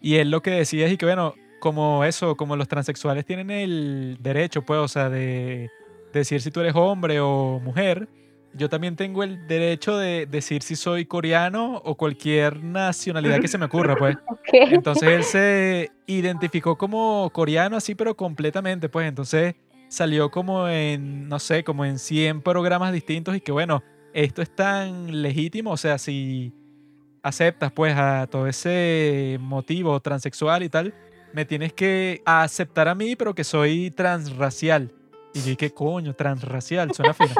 y 0.00 0.16
él 0.16 0.30
lo 0.30 0.42
que 0.42 0.50
decía 0.50 0.86
es 0.86 0.92
y 0.92 0.96
que, 0.96 1.06
bueno, 1.06 1.34
como 1.60 2.04
eso, 2.04 2.36
como 2.36 2.56
los 2.56 2.68
transexuales 2.68 3.24
tienen 3.24 3.50
el 3.50 4.18
derecho, 4.20 4.62
pues, 4.62 4.80
o 4.80 4.88
sea, 4.88 5.08
de 5.10 5.70
decir 6.12 6.40
si 6.40 6.50
tú 6.50 6.60
eres 6.60 6.74
hombre 6.74 7.20
o 7.20 7.60
mujer, 7.60 8.08
yo 8.56 8.68
también 8.68 8.96
tengo 8.96 9.22
el 9.22 9.46
derecho 9.46 9.96
de 9.96 10.26
decir 10.26 10.62
si 10.62 10.76
soy 10.76 11.06
coreano 11.06 11.80
o 11.84 11.94
cualquier 11.96 12.62
nacionalidad 12.62 13.40
que 13.40 13.48
se 13.48 13.58
me 13.58 13.66
ocurra, 13.66 13.96
pues. 13.96 14.16
Entonces 14.52 15.08
él 15.08 15.24
se 15.24 15.90
identificó 16.06 16.76
como 16.76 17.30
coreano 17.32 17.76
así, 17.76 17.94
pero 17.94 18.16
completamente, 18.16 18.88
pues. 18.88 19.08
Entonces 19.08 19.54
salió 19.88 20.30
como 20.30 20.68
en, 20.68 21.28
no 21.28 21.38
sé, 21.38 21.64
como 21.64 21.84
en 21.84 21.98
100 21.98 22.42
programas 22.42 22.92
distintos 22.92 23.36
y 23.36 23.40
que 23.40 23.52
bueno, 23.52 23.82
esto 24.12 24.42
es 24.42 24.54
tan 24.54 25.22
legítimo, 25.22 25.72
o 25.72 25.76
sea, 25.76 25.98
si 25.98 26.52
aceptas 27.22 27.72
pues 27.72 27.94
a 27.96 28.26
todo 28.30 28.46
ese 28.46 29.36
motivo 29.40 30.00
transexual 30.00 30.62
y 30.62 30.68
tal, 30.68 30.94
me 31.32 31.44
tienes 31.44 31.72
que 31.72 32.22
aceptar 32.24 32.88
a 32.88 32.94
mí, 32.94 33.16
pero 33.16 33.34
que 33.34 33.44
soy 33.44 33.90
transracial. 33.90 34.92
Y 35.34 35.40
yo 35.40 35.46
dije, 35.46 35.70
coño, 35.70 36.14
transracial, 36.14 36.94
suena 36.94 37.12
fino. 37.12 37.34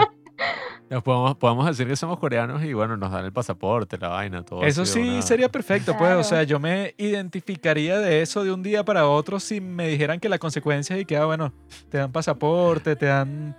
Nos 0.89 1.03
podemos, 1.03 1.37
podemos 1.37 1.67
decir 1.67 1.89
que 1.89 1.97
somos 1.97 2.19
coreanos 2.19 2.63
y 2.63 2.73
bueno, 2.73 2.97
nos 2.97 3.11
dan 3.11 3.25
el 3.25 3.33
pasaporte, 3.33 3.99
la 3.99 4.09
vaina, 4.09 4.45
todo. 4.45 4.63
Eso 4.63 4.83
así 4.83 5.03
sí 5.03 5.09
una- 5.09 5.23
sería 5.23 5.49
perfecto, 5.51 5.93
pues. 5.93 5.99
Claro. 6.07 6.21
O 6.21 6.25
sea, 6.25 6.45
yo 6.45 6.61
me 6.61 6.95
identificaría 6.97 7.99
de 7.99 8.23
eso 8.23 8.45
de 8.45 8.53
un 8.53 8.63
día 8.63 8.85
para 8.85 9.09
otro 9.09 9.41
si 9.41 9.61
me 9.61 9.89
dijeran 9.89 10.21
que 10.21 10.29
la 10.29 10.39
consecuencia 10.39 10.97
es 10.97 11.05
que, 11.05 11.17
ah, 11.17 11.25
bueno, 11.25 11.53
te 11.89 11.99
dan 11.99 12.13
pasaporte, 12.13 12.95
te 12.95 13.07
dan 13.07 13.57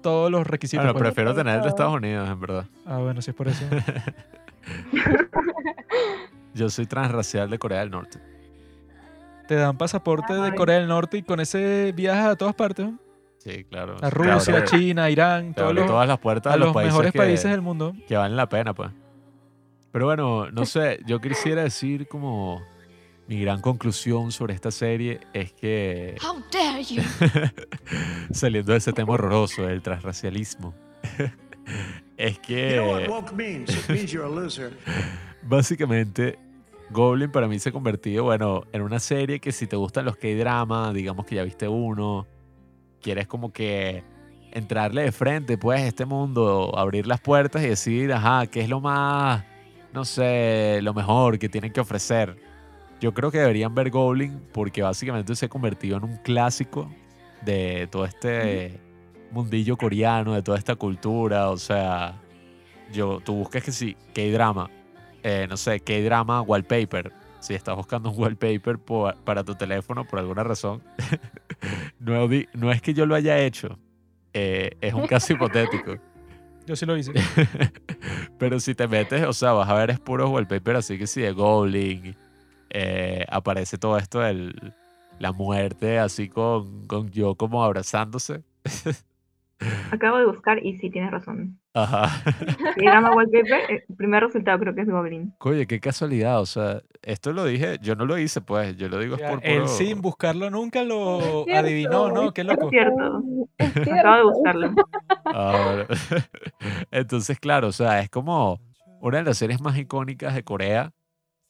todos 0.00 0.30
los 0.30 0.46
requisitos. 0.46 0.82
Bueno, 0.82 0.94
pues. 0.98 1.12
prefiero 1.12 1.34
tener 1.34 1.56
el 1.56 1.62
de. 1.62 1.68
Estados 1.68 1.94
Unidos, 1.94 2.30
en 2.30 2.40
verdad. 2.40 2.64
Ah, 2.86 2.96
bueno, 2.96 3.20
sí 3.20 3.30
es 3.30 3.36
por 3.36 3.48
eso. 3.48 3.62
Yo 6.54 6.70
soy 6.70 6.86
transracial 6.86 7.50
de 7.50 7.58
Corea 7.58 7.80
del 7.80 7.90
Norte. 7.90 8.18
Te 9.48 9.54
dan 9.56 9.76
pasaporte 9.76 10.32
de. 10.32 10.54
Corea 10.54 10.78
del 10.78 10.88
Norte 10.88 11.18
y 11.18 11.22
con 11.22 11.40
ese 11.40 11.92
viajas 11.94 12.28
a 12.30 12.36
todas 12.36 12.54
partes. 12.54 12.86
¿no? 12.86 12.98
Sí, 13.42 13.64
claro. 13.64 13.96
A 14.02 14.10
Rusia, 14.10 14.58
abre- 14.58 14.64
China, 14.66 15.08
Irán, 15.10 15.54
todos 15.54 15.70
abre 15.70 15.80
los, 15.80 15.90
todas 15.90 16.06
las 16.06 16.18
puertas 16.18 16.50
a 16.50 16.54
a 16.54 16.56
los, 16.58 16.66
los 16.66 16.74
países 16.74 16.92
mejores 16.92 17.12
que, 17.12 17.18
países 17.18 17.50
del 17.50 17.62
mundo. 17.62 17.94
que 18.06 18.14
valen 18.16 18.36
la 18.36 18.48
pena, 18.50 18.74
pues. 18.74 18.90
Pero 19.92 20.04
bueno, 20.06 20.50
no 20.50 20.66
sé, 20.66 21.00
yo 21.06 21.20
quisiera 21.20 21.62
decir 21.62 22.06
como 22.06 22.62
mi 23.26 23.40
gran 23.40 23.60
conclusión 23.62 24.30
sobre 24.30 24.52
esta 24.54 24.70
serie 24.70 25.20
es 25.32 25.52
que 25.52 26.16
How 26.22 26.42
dare 26.52 26.84
you! 26.84 27.02
saliendo 28.30 28.72
de 28.72 28.78
ese 28.78 28.92
tema 28.92 29.14
horroroso 29.14 29.62
del 29.62 29.80
transracialismo, 29.82 30.74
es 32.18 32.38
You 32.46 32.56
know 32.76 32.90
what 32.92 33.02
que 33.02 33.08
woke 33.08 33.32
means? 33.32 33.70
It 33.70 33.88
means 33.88 34.12
you're 34.12 34.26
a 34.26 34.28
loser. 34.28 34.76
básicamente 35.42 36.38
Goblin 36.90 37.30
para 37.32 37.48
mí 37.48 37.58
se 37.58 37.70
ha 37.70 37.72
convertido, 37.72 38.24
bueno, 38.24 38.64
en 38.72 38.82
una 38.82 39.00
serie 39.00 39.40
que 39.40 39.50
si 39.52 39.66
te 39.66 39.76
gustan 39.76 40.04
los 40.04 40.16
K-drama, 40.16 40.92
digamos 40.92 41.24
que 41.24 41.36
ya 41.36 41.42
viste 41.44 41.68
uno, 41.68 42.26
quieres 43.00 43.26
como 43.26 43.52
que 43.52 44.04
entrarle 44.52 45.02
de 45.02 45.12
frente, 45.12 45.58
pues, 45.58 45.80
a 45.80 45.86
este 45.86 46.04
mundo, 46.04 46.72
abrir 46.76 47.06
las 47.06 47.20
puertas 47.20 47.62
y 47.62 47.68
decir, 47.68 48.12
ajá, 48.12 48.46
¿qué 48.46 48.60
es 48.60 48.68
lo 48.68 48.80
más, 48.80 49.44
no 49.92 50.04
sé, 50.04 50.80
lo 50.82 50.94
mejor 50.94 51.38
que 51.38 51.48
tienen 51.48 51.72
que 51.72 51.80
ofrecer? 51.80 52.36
Yo 53.00 53.14
creo 53.14 53.30
que 53.30 53.38
deberían 53.38 53.74
ver 53.74 53.90
Goblin 53.90 54.42
porque 54.52 54.82
básicamente 54.82 55.34
se 55.34 55.46
ha 55.46 55.48
convertido 55.48 55.96
en 55.96 56.04
un 56.04 56.16
clásico 56.18 56.90
de 57.42 57.88
todo 57.90 58.04
este 58.04 58.78
mundillo 59.30 59.76
coreano, 59.76 60.34
de 60.34 60.42
toda 60.42 60.58
esta 60.58 60.74
cultura, 60.74 61.50
o 61.50 61.56
sea, 61.56 62.20
yo, 62.92 63.20
tú 63.20 63.34
buscas 63.34 63.62
que 63.62 63.72
sí, 63.72 63.96
K-drama, 64.14 64.68
eh, 65.22 65.46
no 65.48 65.56
sé, 65.56 65.80
K-drama 65.80 66.42
wallpaper. 66.42 67.12
Si 67.40 67.54
estás 67.54 67.74
buscando 67.74 68.10
un 68.10 68.20
wallpaper 68.20 68.78
para 69.24 69.44
tu 69.44 69.54
teléfono 69.54 70.06
por 70.06 70.18
alguna 70.18 70.44
razón, 70.44 70.82
no, 71.98 72.28
no 72.54 72.72
es 72.72 72.82
que 72.82 72.94
yo 72.94 73.06
lo 73.06 73.14
haya 73.14 73.38
hecho, 73.38 73.78
eh, 74.32 74.76
es 74.80 74.94
un 74.94 75.06
caso 75.06 75.32
hipotético. 75.32 75.96
Yo 76.66 76.76
sí 76.76 76.86
lo 76.86 76.96
hice. 76.96 77.12
Pero 78.38 78.60
si 78.60 78.74
te 78.76 78.86
metes, 78.86 79.26
o 79.26 79.32
sea, 79.32 79.52
vas 79.52 79.68
a 79.68 79.74
ver 79.74 79.90
es 79.90 79.98
puros 79.98 80.30
wallpaper, 80.30 80.76
así 80.76 80.98
que 80.98 81.06
sí, 81.08 81.20
de 81.20 81.32
Goblin, 81.32 82.16
eh, 82.68 83.24
aparece 83.28 83.76
todo 83.76 83.96
esto 83.96 84.20
de 84.20 84.52
la 85.18 85.32
muerte, 85.32 85.98
así 85.98 86.28
con, 86.28 86.86
con 86.86 87.10
yo 87.10 87.34
como 87.34 87.64
abrazándose. 87.64 88.44
Acabo 89.90 90.18
de 90.18 90.26
buscar 90.26 90.64
y 90.64 90.78
sí 90.78 90.90
tienes 90.90 91.10
razón. 91.10 91.58
Ajá. 91.74 92.22
El 92.76 92.84
drama 92.84 93.14
wallpaper, 93.14 93.60
el 93.88 93.96
primer 93.96 94.22
resultado 94.24 94.58
creo 94.58 94.74
que 94.74 94.80
es 94.82 94.88
Goblin. 94.88 95.34
Oye, 95.40 95.66
qué 95.66 95.78
casualidad, 95.80 96.40
o 96.40 96.46
sea, 96.46 96.82
esto 97.02 97.32
lo 97.32 97.44
dije, 97.44 97.78
yo 97.82 97.94
no 97.94 98.06
lo 98.06 98.16
hice, 98.18 98.40
pues, 98.40 98.76
yo 98.76 98.88
lo 98.88 98.98
digo 98.98 99.16
es 99.16 99.22
por 99.22 99.40
Él 99.42 99.62
puro- 99.62 99.68
sin 99.68 100.00
buscarlo 100.00 100.50
nunca 100.50 100.82
lo 100.84 101.44
cierto, 101.44 101.60
adivinó, 101.66 102.08
¿no? 102.10 102.32
Qué 102.32 102.42
loco. 102.44 102.64
Es 102.66 102.70
cierto. 102.70 103.22
Es 103.58 103.68
Acabo 103.76 103.84
de 103.86 103.92
cierto. 103.94 104.30
buscarlo. 104.32 104.74
Ah, 105.26 105.62
bueno. 105.74 105.84
Entonces, 106.90 107.38
claro, 107.38 107.68
o 107.68 107.72
sea, 107.72 108.00
es 108.00 108.10
como 108.10 108.60
una 109.00 109.18
de 109.18 109.24
las 109.24 109.38
series 109.38 109.60
más 109.60 109.76
icónicas 109.78 110.34
de 110.34 110.42
Corea. 110.44 110.92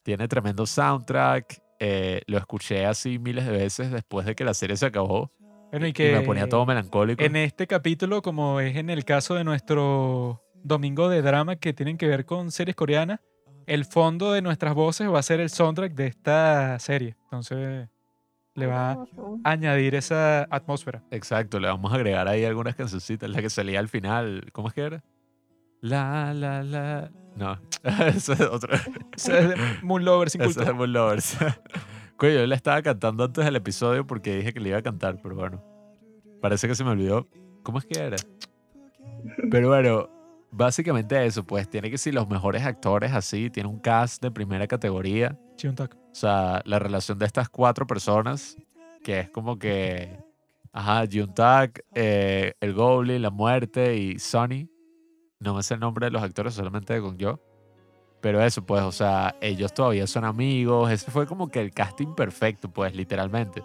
Tiene 0.03 0.27
tremendo 0.27 0.65
soundtrack. 0.65 1.61
eh, 1.79 2.21
lo 2.27 2.37
escuché 2.37 2.85
así 2.85 3.17
miles 3.19 3.45
de 3.45 3.51
veces 3.51 3.91
después 3.91 4.25
de 4.25 4.35
que 4.35 4.43
la 4.45 4.53
serie 4.53 4.75
se 4.77 4.85
acabó. 4.85 5.31
Bueno, 5.71 5.87
y 5.87 5.89
Y 5.89 5.93
que 5.93 6.11
me 6.11 6.21
ponía 6.21 6.47
todo 6.47 6.65
melancólico. 6.65 7.23
en 7.23 7.35
este 7.35 7.65
capítulo, 7.67 8.21
como 8.21 8.59
es 8.59 8.75
en 8.75 8.89
el 8.89 9.05
caso 9.05 9.35
de 9.35 9.43
nuestro 9.43 10.43
domingo 10.63 11.09
de 11.09 11.21
drama 11.21 11.55
que 11.55 11.73
tienen 11.73 11.97
que 11.97 12.07
ver 12.07 12.25
con 12.25 12.51
series 12.51 12.75
coreanas, 12.75 13.19
el 13.67 13.85
fondo 13.85 14.31
de 14.33 14.41
nuestras 14.41 14.73
voces 14.73 15.09
va 15.09 15.19
a 15.19 15.23
ser 15.23 15.39
el 15.39 15.49
soundtrack 15.49 15.93
de 15.93 16.07
esta 16.07 16.77
serie. 16.79 17.15
Entonces, 17.23 17.87
le 18.53 18.65
va 18.67 18.91
a 18.91 19.05
añadir 19.43 19.95
esa 19.95 20.43
atmósfera. 20.49 21.03
Exacto, 21.09 21.59
le 21.59 21.67
vamos 21.67 21.91
a 21.91 21.95
agregar 21.95 22.27
ahí 22.27 22.43
algunas 22.43 22.75
cancioncitas. 22.75 23.29
La 23.29 23.41
que 23.41 23.49
salía 23.49 23.79
al 23.79 23.87
final, 23.87 24.49
¿cómo 24.51 24.67
es 24.67 24.73
que 24.73 24.81
era? 24.81 25.03
La, 25.79 26.33
la, 26.33 26.63
la. 26.63 27.11
No, 27.35 27.59
esa 28.07 28.33
es 28.33 28.41
otra. 28.41 28.79
Es 29.15 29.83
Moon 29.83 30.03
Lover 30.03 30.29
sin 30.29 30.41
Esa 30.41 30.63
es 30.63 30.73
Moon 30.73 30.91
Lovers. 30.91 31.37
Coño, 32.21 32.33
yo 32.33 32.45
le 32.45 32.53
estaba 32.53 32.83
cantando 32.83 33.23
antes 33.23 33.43
del 33.43 33.55
episodio 33.55 34.05
porque 34.05 34.35
dije 34.35 34.53
que 34.53 34.59
le 34.59 34.69
iba 34.69 34.77
a 34.77 34.83
cantar, 34.83 35.17
pero 35.23 35.33
bueno. 35.33 35.59
Parece 36.39 36.67
que 36.67 36.75
se 36.75 36.83
me 36.83 36.91
olvidó. 36.91 37.27
¿Cómo 37.63 37.79
es 37.79 37.85
que 37.85 37.99
era? 37.99 38.17
Pero 39.49 39.69
bueno, 39.69 40.07
básicamente 40.51 41.25
eso, 41.25 41.43
pues 41.43 41.67
tiene 41.67 41.89
que 41.89 41.97
ser 41.97 42.13
los 42.13 42.29
mejores 42.29 42.63
actores 42.63 43.11
así, 43.11 43.49
tiene 43.49 43.69
un 43.69 43.79
cast 43.79 44.21
de 44.21 44.29
primera 44.29 44.67
categoría. 44.67 45.35
O 46.11 46.13
sea, 46.13 46.61
la 46.65 46.77
relación 46.77 47.17
de 47.17 47.25
estas 47.25 47.49
cuatro 47.49 47.87
personas, 47.87 48.55
que 49.03 49.21
es 49.21 49.29
como 49.31 49.57
que, 49.57 50.15
ajá, 50.73 51.05
Juntak, 51.11 51.83
eh, 51.95 52.53
el 52.59 52.75
Goblin, 52.75 53.23
la 53.23 53.31
muerte 53.31 53.97
y 53.97 54.19
Sonny. 54.19 54.69
No 55.39 55.55
me 55.55 55.63
sé 55.63 55.73
el 55.73 55.79
nombre 55.79 56.05
de 56.05 56.11
los 56.11 56.21
actores, 56.21 56.53
solamente 56.53 57.01
con 57.01 57.17
yo. 57.17 57.39
Pero 58.21 58.43
eso, 58.43 58.63
pues, 58.63 58.83
o 58.83 58.91
sea, 58.91 59.35
ellos 59.41 59.73
todavía 59.73 60.05
son 60.05 60.23
amigos. 60.25 60.91
Ese 60.91 61.09
fue 61.09 61.25
como 61.25 61.49
que 61.49 61.59
el 61.59 61.71
casting 61.71 62.13
perfecto, 62.13 62.69
pues, 62.69 62.95
literalmente. 62.95 63.63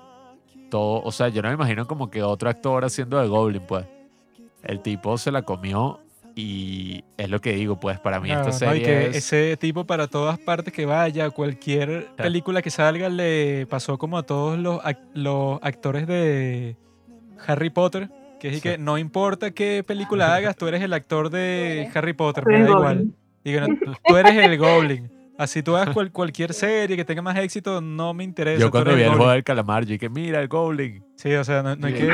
Todo, 0.70 1.02
o 1.02 1.12
sea, 1.12 1.28
yo 1.28 1.42
no 1.42 1.48
me 1.48 1.54
imagino 1.54 1.86
como 1.86 2.10
que 2.10 2.22
otro 2.22 2.48
actor 2.48 2.84
haciendo 2.84 3.20
de 3.20 3.28
Goblin, 3.28 3.62
pues. 3.62 3.86
El 4.62 4.80
tipo 4.80 5.16
se 5.18 5.30
la 5.30 5.42
comió 5.42 6.00
y 6.34 7.04
es 7.16 7.30
lo 7.30 7.40
que 7.40 7.52
digo, 7.52 7.78
pues, 7.78 8.00
para 8.00 8.18
mí 8.18 8.30
esta 8.30 8.44
¿no? 8.44 8.48
Y 8.48 8.52
serie 8.52 8.82
que 8.82 9.06
es... 9.08 9.16
ese 9.16 9.56
tipo 9.58 9.84
para 9.84 10.06
todas 10.06 10.38
partes 10.38 10.72
que 10.72 10.86
vaya, 10.86 11.30
cualquier 11.30 12.08
película 12.16 12.62
que 12.62 12.70
salga, 12.70 13.08
le 13.08 13.66
pasó 13.66 13.98
como 13.98 14.18
a 14.18 14.22
todos 14.22 14.58
los, 14.58 14.80
los 15.14 15.58
actores 15.62 16.06
de 16.06 16.76
Harry 17.46 17.70
Potter, 17.70 18.10
que 18.40 18.48
es 18.48 18.62
que 18.62 18.78
no 18.78 18.98
importa 18.98 19.50
qué 19.50 19.84
película 19.86 20.34
hagas, 20.34 20.56
tú 20.56 20.66
eres 20.66 20.82
el 20.82 20.92
actor 20.94 21.30
de 21.30 21.90
Harry 21.94 22.14
Potter, 22.14 22.44
me 22.46 22.62
da 22.62 22.70
igual. 22.70 23.12
Goblin. 23.52 23.77
Y 23.77 23.78
que 23.78 23.86
no, 23.86 23.94
tú 24.06 24.16
eres 24.16 24.32
el 24.35 24.59
Goblin. 24.59 25.10
Así 25.39 25.62
tú 25.62 25.77
hagas 25.77 25.93
cual- 25.93 26.10
cualquier 26.12 26.55
serie 26.55 26.97
que 26.97 27.05
tenga 27.05 27.20
más 27.20 27.36
éxito, 27.36 27.82
no 27.82 28.14
me 28.14 28.24
interesa. 28.24 28.59
Yo 28.59 28.70
cuando 28.70 28.94
vi 28.94 29.02
el 29.02 29.09
el 29.09 29.14
juego 29.16 29.31
del 29.31 29.44
calamar, 29.44 29.85
yo 29.85 29.90
dije, 29.90 30.09
mira, 30.09 30.40
el 30.40 30.48
Goblin. 30.48 31.05
Sí, 31.16 31.35
o 31.35 31.44
sea, 31.44 31.62
no, 31.62 31.77
no 31.77 31.86
hay 31.89 31.93
que... 31.93 32.09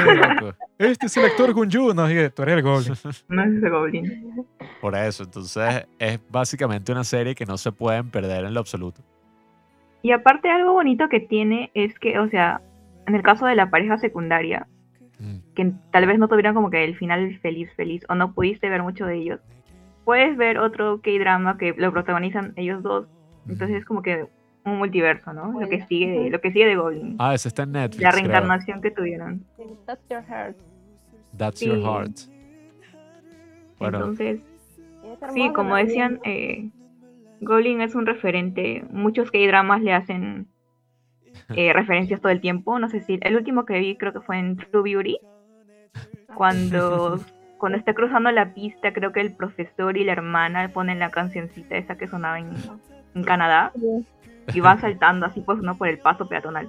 Este 0.78 1.06
es 1.06 1.16
el 1.16 1.26
actor 1.26 1.52
Gunju, 1.54 1.94
no, 1.94 2.08
dije, 2.08 2.30
tú 2.30 2.42
eres 2.42 2.56
el 2.56 2.62
Goblin. 2.62 2.94
No 3.28 3.42
es 3.44 3.52
ese 3.58 3.68
Goblin. 3.70 4.44
Por 4.80 4.96
eso, 4.96 5.22
entonces 5.22 5.86
es 6.00 6.18
básicamente 6.30 6.90
una 6.90 7.04
serie 7.04 7.36
que 7.36 7.46
no 7.46 7.56
se 7.58 7.70
pueden 7.70 8.10
perder 8.10 8.44
en 8.44 8.54
lo 8.54 8.60
absoluto. 8.60 9.02
Y 10.02 10.10
aparte 10.10 10.50
algo 10.50 10.72
bonito 10.72 11.08
que 11.08 11.20
tiene 11.20 11.70
es 11.74 11.96
que, 12.00 12.18
o 12.18 12.28
sea, 12.28 12.60
en 13.06 13.14
el 13.14 13.22
caso 13.22 13.46
de 13.46 13.54
la 13.54 13.70
pareja 13.70 13.98
secundaria, 13.98 14.66
Mm. 15.20 15.36
que 15.54 15.72
tal 15.92 16.06
vez 16.06 16.18
no 16.18 16.26
tuvieran 16.26 16.52
como 16.54 16.68
que 16.68 16.82
el 16.82 16.96
final 16.96 17.38
feliz, 17.40 17.70
feliz, 17.76 18.02
o 18.08 18.16
no 18.16 18.32
pudiste 18.34 18.68
ver 18.68 18.82
mucho 18.82 19.06
de 19.06 19.18
ellos, 19.18 19.38
puedes 20.04 20.36
ver 20.36 20.58
otro 20.58 21.00
K-drama 21.02 21.58
que 21.58 21.74
lo 21.76 21.92
protagonizan 21.92 22.52
ellos 22.56 22.82
dos. 22.82 23.06
Entonces 23.48 23.78
es 23.78 23.84
como 23.84 24.02
que 24.02 24.26
un 24.64 24.78
multiverso, 24.78 25.32
¿no? 25.32 25.60
Lo 25.60 25.68
que 25.68 25.84
sigue 25.86 26.10
de, 26.10 26.30
lo 26.30 26.40
que 26.40 26.52
sigue 26.52 26.66
de 26.66 26.76
Goblin. 26.76 27.16
Ah, 27.18 27.34
ese 27.34 27.48
está 27.48 27.64
en 27.64 27.72
Netflix. 27.72 28.02
la 28.02 28.10
creo. 28.10 28.22
reencarnación 28.22 28.80
que 28.80 28.90
tuvieron. 28.92 29.44
That's 29.86 30.02
your 30.08 30.22
heart. 30.22 30.56
That's 31.36 31.58
Sí. 31.58 31.66
your 31.66 31.80
heart. 31.80 32.12
Bueno, 33.78 33.98
Entonces, 33.98 34.40
sí, 35.34 35.50
como 35.52 35.74
decían, 35.74 36.20
eh, 36.24 36.70
Goblin 37.40 37.80
es 37.80 37.96
un 37.96 38.06
referente. 38.06 38.84
Muchos 38.90 39.32
K-dramas 39.32 39.82
le 39.82 39.92
hacen 39.92 40.46
eh, 41.56 41.72
referencias 41.72 42.20
todo 42.20 42.30
el 42.30 42.40
tiempo. 42.40 42.78
No 42.78 42.88
sé 42.88 43.00
si 43.00 43.18
el 43.22 43.34
último 43.36 43.64
que 43.64 43.78
vi 43.80 43.96
creo 43.96 44.12
que 44.12 44.20
fue 44.20 44.38
en 44.38 44.56
True 44.56 44.82
Beauty. 44.92 45.18
Cuando, 46.36 47.18
cuando 47.62 47.78
está 47.78 47.94
cruzando 47.94 48.28
la 48.32 48.52
pista, 48.54 48.92
creo 48.92 49.12
que 49.12 49.20
el 49.20 49.32
profesor 49.36 49.96
y 49.96 50.02
la 50.02 50.10
hermana 50.10 50.68
ponen 50.74 50.98
la 50.98 51.10
cancioncita 51.10 51.76
esa 51.76 51.96
que 51.96 52.08
sonaba 52.08 52.40
en, 52.40 52.50
en 53.14 53.22
Canadá 53.22 53.70
y 54.52 54.58
van 54.58 54.80
saltando 54.80 55.26
así 55.26 55.42
pues 55.42 55.58
no 55.60 55.78
por 55.78 55.86
el 55.86 55.98
paso 55.98 56.26
peatonal. 56.28 56.68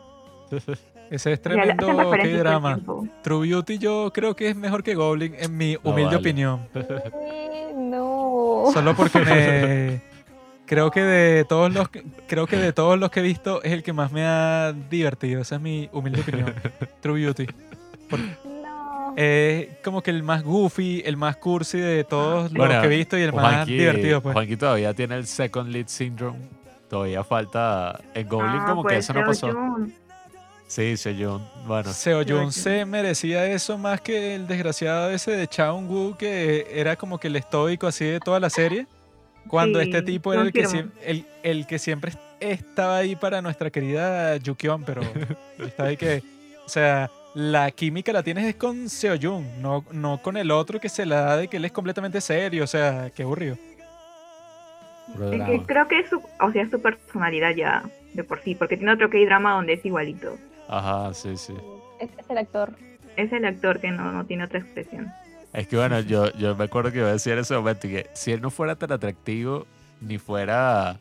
Ese 1.09 1.31
es 1.31 1.41
tremendo 1.41 1.87
K-drama. 1.87 2.75
tiempo. 2.75 3.07
True 3.23 3.47
Beauty 3.49 3.79
yo 3.79 4.11
creo 4.13 4.35
que 4.35 4.49
es 4.49 4.55
mejor 4.55 4.83
que 4.83 4.93
Goblin, 4.93 5.33
en 5.39 5.57
mi 5.57 5.73
No 5.73 5.79
humilde 5.89 6.05
vale. 6.15 6.17
opinión. 6.17 6.67
No. 7.75 8.65
Solo 8.71 8.95
porque 8.95 9.17
me 9.19 10.01
creo 10.67 10.91
que 10.91 11.01
de 11.01 11.43
todos 11.43 11.73
los 11.73 11.89
que- 11.89 12.03
creo 12.27 12.45
que 12.45 12.57
de 12.57 12.71
todos 12.71 12.99
los 12.99 13.09
que 13.09 13.21
he 13.21 13.23
visto 13.23 13.63
es 13.63 13.71
el 13.71 13.81
que 13.81 13.93
más 13.93 14.11
me 14.11 14.25
ha 14.25 14.73
divertido. 14.91 15.41
Esa 15.41 15.55
es 15.55 15.61
mi 15.61 15.89
humilde 15.91 16.21
opinión. 16.21 16.53
True 17.01 17.19
Beauty. 17.19 17.47
Es 19.15 19.67
como 19.83 20.01
que 20.01 20.11
el 20.11 20.23
más 20.23 20.43
goofy, 20.43 21.01
el 21.05 21.17
más 21.17 21.37
cursi 21.37 21.79
de 21.79 22.03
todos 22.03 22.51
los 22.51 22.53
Bueno, 22.53 22.81
que 22.81 22.87
he 22.87 22.89
visto 22.97 23.17
y 23.17 23.21
el 23.21 23.33
más 23.33 23.53
Juanqui, 23.55 23.77
divertido, 23.77 24.21
pues. 24.21 24.33
Juanqui 24.33 24.57
todavía 24.57 24.93
tiene 24.93 25.15
el 25.15 25.27
second 25.27 25.69
lead 25.71 25.87
syndrome. 25.87 26.39
Todavía 26.89 27.23
falta 27.23 27.99
en 28.13 28.27
Goblin 28.27 28.61
Ah, 28.61 28.65
como 28.67 28.83
que 28.83 28.87
puede 28.89 28.99
eso 28.99 29.13
no 29.13 29.25
pasó. 29.25 29.47
yo- 29.51 29.87
Sí, 30.67 30.97
Sejun. 30.97 31.43
Bueno, 31.67 31.91
Seo 31.93 32.19
Jun 32.23 32.31
Joachim. 32.45 32.51
se 32.51 32.85
merecía 32.85 33.45
eso 33.45 33.77
más 33.77 34.01
que 34.01 34.33
el 34.35 34.47
desgraciado 34.47 35.11
ese 35.11 35.31
de 35.31 35.47
Chaun 35.47 35.87
Woo, 35.87 36.15
que 36.17 36.67
era 36.73 36.95
como 36.95 37.19
que 37.19 37.27
el 37.27 37.35
estoico 37.35 37.85
así 37.85 38.05
de 38.05 38.19
toda 38.19 38.39
la 38.39 38.49
serie. 38.49 38.87
Cuando 39.47 39.79
Sí, 39.81 39.85
este 39.89 40.01
tipo 40.01 40.33
era 40.33 40.41
el 40.41 40.51
que, 40.53 40.63
confirmo. 40.63 40.91
siem- 40.91 41.03
el, 41.05 41.25
el 41.43 41.67
que 41.67 41.77
siempre 41.77 42.13
estaba 42.39 42.97
ahí 42.97 43.15
para 43.15 43.41
nuestra 43.41 43.69
querida 43.69 44.37
Yukieon, 44.37 44.83
pero 44.83 45.01
está 45.59 45.83
ahí 45.85 45.97
que, 45.97 46.23
o 46.65 46.69
sea, 46.69 47.11
la 47.35 47.71
química 47.71 48.13
la 48.13 48.23
tienes 48.23 48.45
es 48.45 48.55
con 48.55 48.89
Seo 48.89 49.15
Jun, 49.19 49.61
no, 49.61 49.83
no 49.91 50.21
con 50.21 50.37
el 50.37 50.51
otro 50.51 50.79
que 50.79 50.89
se 50.89 51.05
la 51.05 51.21
da 51.21 51.37
de 51.37 51.47
que 51.47 51.57
él 51.57 51.65
es 51.65 51.71
completamente 51.71 52.21
serio, 52.21 52.63
o 52.63 52.67
sea, 52.67 53.11
qué 53.15 53.23
aburrido. 53.23 53.57
que 55.17 55.61
creo 55.65 55.87
que 55.87 55.99
es 55.99 56.09
su, 56.09 56.21
o 56.39 56.51
sea, 56.51 56.63
es 56.63 56.69
su 56.71 56.81
personalidad 56.81 57.55
ya 57.55 57.83
de 58.13 58.23
por 58.23 58.41
sí, 58.41 58.55
porque 58.55 58.77
tiene 58.77 58.93
otro 58.93 59.09
K-drama 59.09 59.53
donde 59.53 59.73
es 59.73 59.85
igualito. 59.85 60.37
Ajá, 60.67 61.13
sí, 61.13 61.35
sí. 61.37 61.53
Es, 61.99 62.09
es 62.17 62.29
el 62.29 62.37
actor. 62.37 62.73
Es 63.15 63.31
el 63.31 63.45
actor 63.45 63.79
que 63.79 63.91
no, 63.91 64.11
no 64.11 64.25
tiene 64.25 64.45
otra 64.45 64.59
expresión. 64.59 65.11
Es 65.53 65.67
que 65.67 65.75
bueno, 65.75 65.99
yo, 66.01 66.31
yo 66.33 66.55
me 66.55 66.63
acuerdo 66.63 66.91
que 66.91 66.97
iba 66.99 67.09
a 67.09 67.13
decir 67.13 67.33
en 67.33 67.39
ese 67.39 67.55
momento 67.55 67.87
que 67.87 68.07
si 68.13 68.31
él 68.31 68.41
no 68.41 68.49
fuera 68.49 68.75
tan 68.75 68.91
atractivo 68.91 69.67
ni 70.01 70.17
fuera 70.17 70.99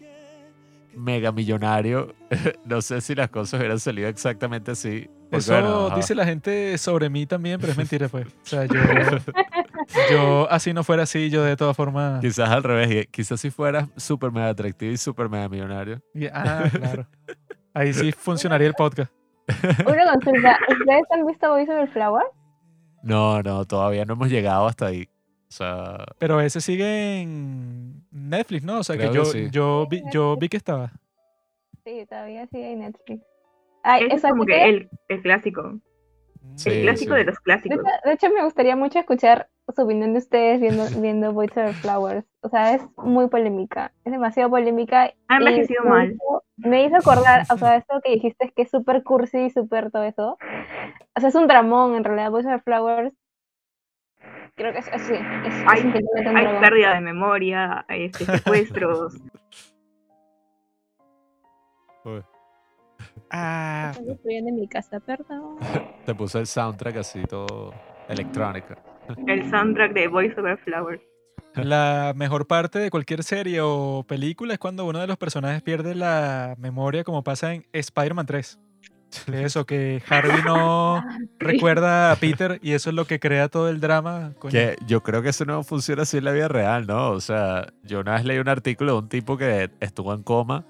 mega 0.97 1.33
millonario, 1.33 2.15
no 2.65 2.83
sé 2.83 3.01
si 3.01 3.15
las 3.15 3.31
cosas 3.31 3.61
hubieran 3.61 3.81
salido 3.81 4.09
exactamente 4.09 4.73
así. 4.73 5.09
Eso 5.31 5.53
bueno, 5.53 5.91
dice 5.97 6.15
la 6.15 6.27
gente 6.27 6.77
sobre 6.77 7.09
mí 7.09 7.25
también, 7.25 7.59
pero 7.59 7.73
es 7.73 7.79
mentira, 7.79 8.09
pues. 8.09 8.27
O 8.27 8.31
sea, 8.43 8.67
yo, 8.67 8.75
yo 10.11 10.51
así 10.51 10.75
no 10.75 10.85
fuera 10.85 11.05
así, 11.05 11.31
yo 11.31 11.43
de 11.43 11.57
todas 11.57 11.75
formas... 11.75 12.21
Quizás 12.21 12.51
al 12.51 12.63
revés, 12.63 13.07
quizás 13.11 13.41
si 13.41 13.51
fueras 13.51 13.89
súper 13.97 14.31
mega 14.31 14.51
atractivo 14.51 14.93
y 14.93 14.99
súper 14.99 15.31
mega 15.31 15.49
millonario. 15.49 16.03
Ah, 16.35 16.65
claro. 16.71 17.07
Ahí 17.73 17.95
sí 17.95 18.13
funcionaría 18.13 18.69
el 18.69 18.75
podcast. 18.75 19.11
Una 19.87 20.13
consulta. 20.13 20.59
¿Ustedes 20.69 21.05
han 21.11 21.27
visto 21.27 21.49
Voice 21.49 21.73
Over 21.73 21.89
Flower? 21.89 22.25
No, 23.03 23.43
no, 23.43 23.65
todavía 23.65 24.05
no 24.05 24.13
hemos 24.13 24.29
llegado 24.29 24.67
hasta 24.67 24.87
ahí. 24.87 25.09
O 25.53 25.55
sea, 25.55 26.07
Pero 26.19 26.41
ese 26.41 26.63
sigue 26.63 27.21
en 27.21 28.07
Netflix, 28.11 28.65
¿no? 28.65 28.79
O 28.79 28.83
sea, 28.83 28.97
que 28.97 29.13
yo, 29.13 29.27
sí. 29.27 29.49
yo, 29.51 29.87
vi, 29.87 30.03
yo 30.11 30.35
vi 30.39 30.49
que 30.49 30.57
estaba. 30.57 30.93
Sí, 31.85 32.07
todavía 32.09 32.47
sigue 32.47 32.73
en 32.73 32.79
Netflix. 32.79 33.23
Ay, 33.83 34.07
Ese 34.07 34.15
es 34.15 34.23
como 34.23 34.47
que 34.47 34.65
el, 34.65 34.89
el 35.09 35.21
clásico. 35.21 35.79
Sí, 36.57 36.71
el 36.71 36.83
clásico 36.85 37.13
sí. 37.13 37.19
de 37.19 37.25
los 37.27 37.35
de, 37.35 37.43
clásicos. 37.43 37.79
hecho, 37.81 38.09
de 38.09 38.13
hecho, 38.15 38.31
me 38.31 38.45
gustaría 38.45 38.77
mucho 38.77 38.99
escuchar 38.99 39.51
su 39.77 39.83
opinión 39.83 40.15
de 40.15 40.21
ustedes 40.21 40.59
viendo, 40.59 40.85
viendo 41.03 41.33
Voice 41.35 41.61
Over 41.61 41.75
Flowers. 41.75 42.25
O 42.41 42.49
sea, 42.49 42.75
es 42.75 42.83
muy 42.97 43.29
polémica. 43.29 43.93
Es 44.07 44.13
demasiado 44.13 44.49
polémica. 44.49 45.13
Ha 45.29 45.35
y 45.35 45.37
envejecido 45.37 45.85
mal. 45.85 46.13
hizo- 46.13 46.45
me 46.57 46.85
hizo 46.87 46.97
acordar, 46.97 47.45
o 47.53 47.59
sea, 47.59 47.77
eso 47.77 48.01
que 48.03 48.13
dijiste 48.13 48.47
es 48.47 48.53
que 48.55 48.63
es 48.63 48.71
súper 48.71 49.03
cursi, 49.03 49.51
súper 49.51 49.91
todo 49.91 50.05
eso. 50.05 50.39
O 51.15 51.21
sea, 51.21 51.29
es 51.29 51.35
un 51.35 51.47
dramón, 51.47 51.95
en 51.95 52.05
realidad, 52.05 52.31
Voice 52.31 52.49
Over 52.49 52.63
Flowers. 52.63 53.13
Creo 54.55 54.73
que 54.73 54.79
es 54.81 54.89
así. 54.89 55.15
Es, 55.15 55.55
es 55.55 55.65
Hay- 55.67 55.83
dramón. 56.23 56.61
pérdida 56.61 56.95
de 56.95 57.01
memoria, 57.01 57.85
hay 57.89 58.05
este, 58.07 58.25
secuestros. 58.39 59.15
Ah, 63.31 63.89
Están 63.93 64.07
destruyendo 64.07 64.53
mi 64.53 64.69
casa, 64.69 65.01
perdón. 65.01 65.57
te 66.07 66.15
puse 66.15 66.39
el 66.39 66.47
soundtrack 66.47 66.97
así 66.97 67.23
todo 67.25 67.73
electrónico. 68.09 68.75
el 69.27 69.49
soundtrack 69.51 69.93
de 69.93 70.09
Voice 70.09 70.39
Over 70.39 70.59
Flowers. 70.59 71.03
la 71.55 72.13
mejor 72.17 72.47
parte 72.47 72.79
de 72.79 72.91
cualquier 72.91 73.23
serie 73.23 73.61
o 73.63 74.05
película 74.07 74.53
es 74.55 74.59
cuando 74.59 74.85
uno 74.85 74.99
de 75.01 75.07
los 75.07 75.17
personajes 75.17 75.63
pierde 75.63 75.95
la 75.95 76.55
memoria, 76.59 77.05
como 77.05 77.23
pasa 77.23 77.55
en 77.55 77.65
Spider-Man 77.73 78.27
3. 78.27 78.59
Eso, 79.33 79.67
que 79.67 80.03
Harvey 80.09 80.43
no 80.43 81.03
recuerda 81.39 82.13
a 82.13 82.17
Peter 82.17 82.59
y 82.63 82.73
eso 82.73 82.91
es 82.91 82.97
lo 82.97 83.07
que 83.07 83.21
crea 83.21 83.49
todo 83.49 83.69
el 83.69 83.81
drama. 83.81 84.33
coño. 84.39 84.53
Que 84.53 84.77
yo 84.87 85.03
creo 85.03 85.23
que 85.23 85.29
eso 85.31 85.45
no 85.45 85.63
funciona 85.65 86.03
así 86.03 86.19
en 86.19 86.25
la 86.25 86.33
vida 86.33 86.49
real, 86.49 86.87
¿no? 86.87 87.11
O 87.11 87.21
sea, 87.21 87.73
yo 87.83 88.01
una 88.01 88.15
vez 88.15 88.25
leí 88.25 88.39
un 88.39 88.49
artículo 88.49 88.93
de 88.93 88.99
un 88.99 89.09
tipo 89.09 89.37
que 89.37 89.71
estuvo 89.81 90.13
en 90.15 90.23
coma. 90.23 90.65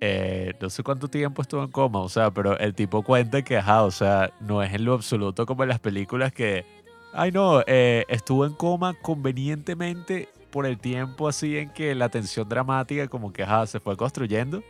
eh, 0.00 0.54
no 0.60 0.70
sé 0.70 0.82
cuánto 0.82 1.08
tiempo 1.08 1.42
estuvo 1.42 1.62
en 1.64 1.70
coma, 1.70 2.00
o 2.00 2.08
sea, 2.08 2.30
pero 2.32 2.58
el 2.58 2.74
tipo 2.74 3.02
cuenta 3.02 3.42
que, 3.42 3.56
ajá, 3.56 3.84
o 3.84 3.90
sea, 3.90 4.32
no 4.40 4.62
es 4.62 4.72
en 4.74 4.84
lo 4.84 4.94
absoluto 4.94 5.46
como 5.46 5.62
en 5.62 5.70
las 5.70 5.80
películas 5.80 6.32
que, 6.32 6.66
ay 7.12 7.32
no, 7.32 7.62
eh, 7.66 8.04
estuvo 8.08 8.44
en 8.46 8.54
coma 8.54 8.94
convenientemente 8.94 10.28
por 10.50 10.66
el 10.66 10.78
tiempo 10.78 11.28
así 11.28 11.56
en 11.58 11.72
que 11.72 11.94
la 11.94 12.08
tensión 12.10 12.48
dramática 12.48 13.08
como 13.08 13.32
que, 13.32 13.42
ajá, 13.44 13.66
se 13.66 13.80
fue 13.80 13.96
construyendo. 13.96 14.62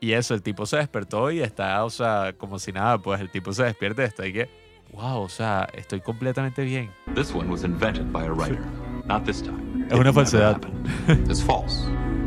Y 0.00 0.12
eso, 0.12 0.34
el 0.34 0.42
tipo 0.42 0.64
se 0.66 0.76
despertó 0.76 1.30
y 1.32 1.40
está, 1.40 1.84
o 1.84 1.90
sea, 1.90 2.32
como 2.38 2.58
si 2.58 2.72
nada, 2.72 2.98
pues 2.98 3.20
el 3.20 3.30
tipo 3.30 3.52
se 3.52 3.64
despierta 3.64 4.02
y 4.02 4.04
está 4.06 4.22
ahí 4.22 4.32
que, 4.32 4.48
wow, 4.92 5.20
o 5.22 5.28
sea, 5.28 5.66
estoy 5.74 6.00
completamente 6.00 6.62
bien. 6.62 6.90
This 7.14 7.34
one 7.34 7.50
was 7.50 7.64
invented 7.64 8.04
by 8.12 8.24
a 8.26 8.32
writer. 8.32 8.60
Not 9.06 9.24
this 9.24 9.42
time. 9.42 9.86
Es 9.88 9.92
una 9.94 10.10
It 10.10 10.14
never 10.14 10.14
falsedad. 10.14 10.54
happened. 10.56 11.30
It's 11.30 11.42
false. 11.42 11.84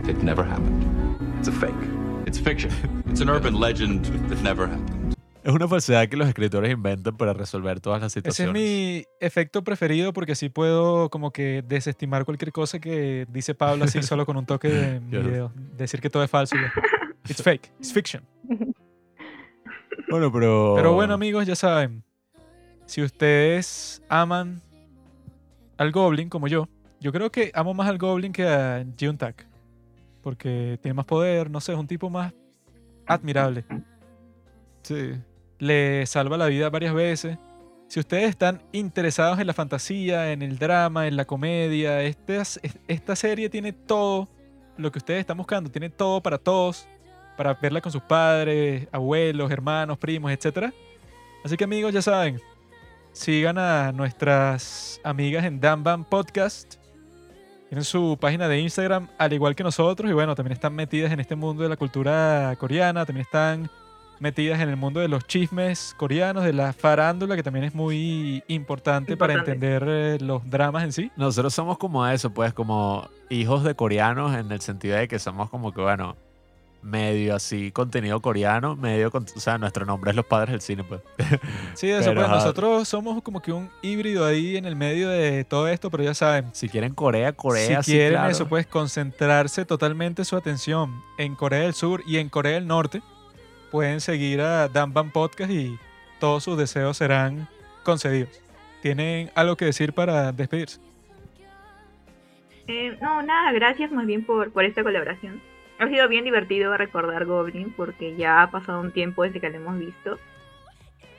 It 0.08 0.18
never 0.24 0.44
happened. 0.46 0.84
It's 1.40 1.48
a 1.48 1.52
fake. 1.52 1.72
It's 2.26 2.40
fiction. 2.40 2.72
It's 3.10 3.22
an 3.22 3.30
urban 3.30 3.60
legend 3.60 4.06
that 4.30 4.42
never 4.42 4.68
happened. 4.68 5.16
Es 5.44 5.52
una 5.54 5.68
falsedad 5.68 6.08
que 6.08 6.18
los 6.18 6.28
escritores 6.28 6.72
inventan 6.72 7.18
para 7.18 7.34
resolver 7.34 7.80
todas 7.80 8.00
las 8.02 8.12
Ese 8.16 8.20
es 8.20 8.36
situaciones. 8.36 8.54
mi 8.62 9.06
efecto 9.20 9.64
preferido 9.64 10.14
porque 10.14 10.34
así 10.34 10.50
puedo 10.50 11.10
como 11.10 11.32
que 11.32 11.64
desestimar 11.68 12.26
cualquier 12.26 12.52
cosa 12.52 12.78
que 12.80 13.26
dice 13.28 13.56
Pablo 13.56 13.86
así 13.86 14.04
solo 14.04 14.26
con 14.28 14.38
un 14.38 14.46
toque 14.46 14.68
de 14.70 15.00
video. 15.00 15.52
Decir 15.56 16.00
que 16.00 16.12
todo 16.12 16.24
es 16.24 16.30
falso. 16.30 16.56
y 16.56 16.60
ya. 16.62 16.72
It's 17.28 17.42
fake, 17.42 17.72
it's 17.80 17.92
fiction. 17.92 18.24
Bueno, 20.10 20.30
pero... 20.30 20.74
Pero 20.76 20.94
bueno, 20.94 21.14
amigos, 21.14 21.46
ya 21.46 21.56
saben. 21.56 22.04
Si 22.86 23.02
ustedes 23.02 24.02
aman 24.10 24.62
al 25.78 25.92
Goblin 25.92 26.28
como 26.28 26.50
yo, 26.50 26.68
yo 27.00 27.14
creo 27.14 27.32
que 27.32 27.52
amo 27.56 27.74
más 27.74 27.88
al 27.88 27.98
Goblin 27.98 28.34
que 28.34 28.46
a 28.46 28.86
Tak 29.18 29.48
Porque 30.22 30.78
tiene 30.82 30.94
más 30.94 31.06
poder, 31.06 31.50
no 31.50 31.62
sé, 31.62 31.72
es 31.72 31.78
un 31.78 31.88
tipo 31.88 32.10
más 32.10 32.34
admirable. 33.08 33.64
Sí. 34.84 35.14
Le 35.60 36.06
salva 36.06 36.38
la 36.38 36.48
vida 36.48 36.70
varias 36.70 36.94
veces. 36.94 37.38
Si 37.88 38.00
ustedes 38.00 38.30
están 38.30 38.62
interesados 38.72 39.40
en 39.40 39.48
la 39.48 39.54
fantasía, 39.54 40.32
en 40.32 40.42
el 40.42 40.58
drama, 40.58 41.08
en 41.08 41.16
la 41.16 41.26
comedia, 41.26 42.02
esta, 42.04 42.44
esta 42.88 43.16
serie 43.16 43.50
tiene 43.50 43.74
todo 43.74 44.28
lo 44.78 44.92
que 44.92 45.00
ustedes 45.00 45.22
están 45.22 45.38
buscando. 45.38 45.70
Tiene 45.70 45.90
todo 45.90 46.22
para 46.22 46.38
todos. 46.38 46.88
Para 47.38 47.54
verla 47.54 47.82
con 47.82 47.92
sus 47.92 48.02
padres, 48.02 48.88
abuelos, 48.92 49.52
hermanos, 49.52 49.98
primos, 49.98 50.32
etc. 50.32 50.74
Así 51.44 51.58
que 51.58 51.64
amigos, 51.64 51.94
ya 51.94 52.02
saben. 52.02 52.40
Sigan 53.14 53.58
a 53.58 53.92
nuestras 53.92 55.02
amigas 55.04 55.44
en 55.44 55.60
Danban 55.60 56.06
Podcast. 56.06 56.76
Tienen 57.70 57.84
su 57.84 58.18
página 58.20 58.48
de 58.48 58.60
Instagram, 58.60 59.08
al 59.18 59.34
igual 59.34 59.56
que 59.56 59.64
nosotros. 59.64 60.10
Y 60.10 60.14
bueno, 60.14 60.36
también 60.36 60.54
están 60.54 60.74
metidas 60.74 61.12
en 61.12 61.20
este 61.20 61.36
mundo 61.36 61.64
de 61.64 61.70
la 61.70 61.78
cultura 61.78 62.56
coreana. 62.60 63.06
También 63.06 63.26
están 63.26 63.70
metidas 64.22 64.62
en 64.62 64.70
el 64.70 64.78
mundo 64.78 65.00
de 65.00 65.08
los 65.08 65.26
chismes 65.26 65.96
coreanos, 65.98 66.44
de 66.44 66.54
la 66.54 66.74
farándula, 66.74 67.36
que 67.36 67.44
también 67.44 67.66
es 67.66 67.74
muy 67.74 68.44
importante, 68.48 69.18
para 69.18 69.34
entender 69.34 69.84
eh, 69.88 70.18
los 70.22 70.48
dramas 70.48 70.84
en 70.84 70.94
sí. 70.94 71.12
Nosotros 71.18 71.54
somos 71.54 71.80
como 71.80 72.06
eso, 72.08 72.30
pues, 72.30 72.54
como 72.54 73.10
hijos 73.30 73.64
de 73.64 73.74
coreanos 73.74 74.38
en 74.38 74.52
el 74.52 74.62
sentido 74.62 74.96
de 74.96 75.08
que 75.08 75.18
somos 75.18 75.50
como 75.50 75.74
que, 75.74 75.82
bueno, 75.82 76.16
medio 76.84 77.36
así 77.36 77.72
contenido 77.72 78.20
coreano, 78.22 78.76
medio, 78.76 79.12
con- 79.12 79.24
o 79.36 79.40
sea, 79.40 79.58
nuestro 79.58 79.86
nombre 79.86 80.10
es 80.12 80.16
los 80.16 80.26
padres 80.26 80.52
del 80.52 80.62
cine, 80.62 80.84
pues. 80.84 81.02
Sí, 81.76 81.90
eso, 81.90 82.06
Pero, 82.10 82.16
pues 82.16 82.26
ajá. 82.28 82.36
nosotros 82.38 82.88
somos 82.88 83.22
como 83.22 83.42
que 83.42 83.52
un 83.52 83.70
híbrido 83.82 84.26
ahí 84.26 84.58
en 84.58 84.66
el 84.66 84.76
medio 84.76 85.10
de 85.10 85.44
todo 85.44 85.68
esto, 85.68 85.90
pero 85.92 86.04
ya 86.04 86.14
saben, 86.14 86.46
Si 86.54 86.68
quieren 86.70 86.94
Corea, 86.94 87.34
Corea, 87.34 87.84
si 87.84 87.92
sí, 87.92 87.98
quieren 87.98 88.14
claro. 88.14 88.32
eso, 88.32 88.48
pues 88.48 88.66
concentrarse 88.68 89.66
totalmente 89.66 90.26
su 90.26 90.36
atención 90.36 91.02
en 91.18 91.36
Corea 91.36 91.60
del 91.62 91.74
Sur 91.74 92.02
y 92.08 92.18
en 92.18 92.30
Corea 92.30 92.54
del 92.54 92.68
Norte, 92.68 93.02
pueden 93.72 94.02
seguir 94.02 94.42
a 94.42 94.68
Danban 94.68 95.12
Podcast 95.12 95.52
y 95.52 95.78
todos 96.20 96.44
sus 96.44 96.58
deseos 96.58 96.98
serán 96.98 97.48
concedidos. 97.84 98.30
¿Tienen 98.82 99.30
algo 99.36 99.56
que 99.56 99.66
decir 99.66 99.94
para 99.94 100.32
despedirse? 100.32 100.80
Eh, 102.68 102.98
no, 103.02 103.22
nada, 103.22 103.52
gracias 103.52 103.92
más 103.92 104.06
bien 104.06 104.26
por, 104.26 104.52
por 104.52 104.64
esta 104.66 104.84
colaboración. 104.84 105.42
Ha 105.82 105.88
sido 105.88 106.08
bien 106.08 106.24
divertido 106.26 106.78
recordar 106.78 107.26
Goblin 107.26 107.74
porque 107.76 108.16
ya 108.16 108.44
ha 108.44 108.52
pasado 108.52 108.80
un 108.82 108.92
tiempo 108.92 109.24
desde 109.24 109.40
que 109.40 109.50
lo 109.50 109.56
hemos 109.58 109.80
visto. 109.80 110.20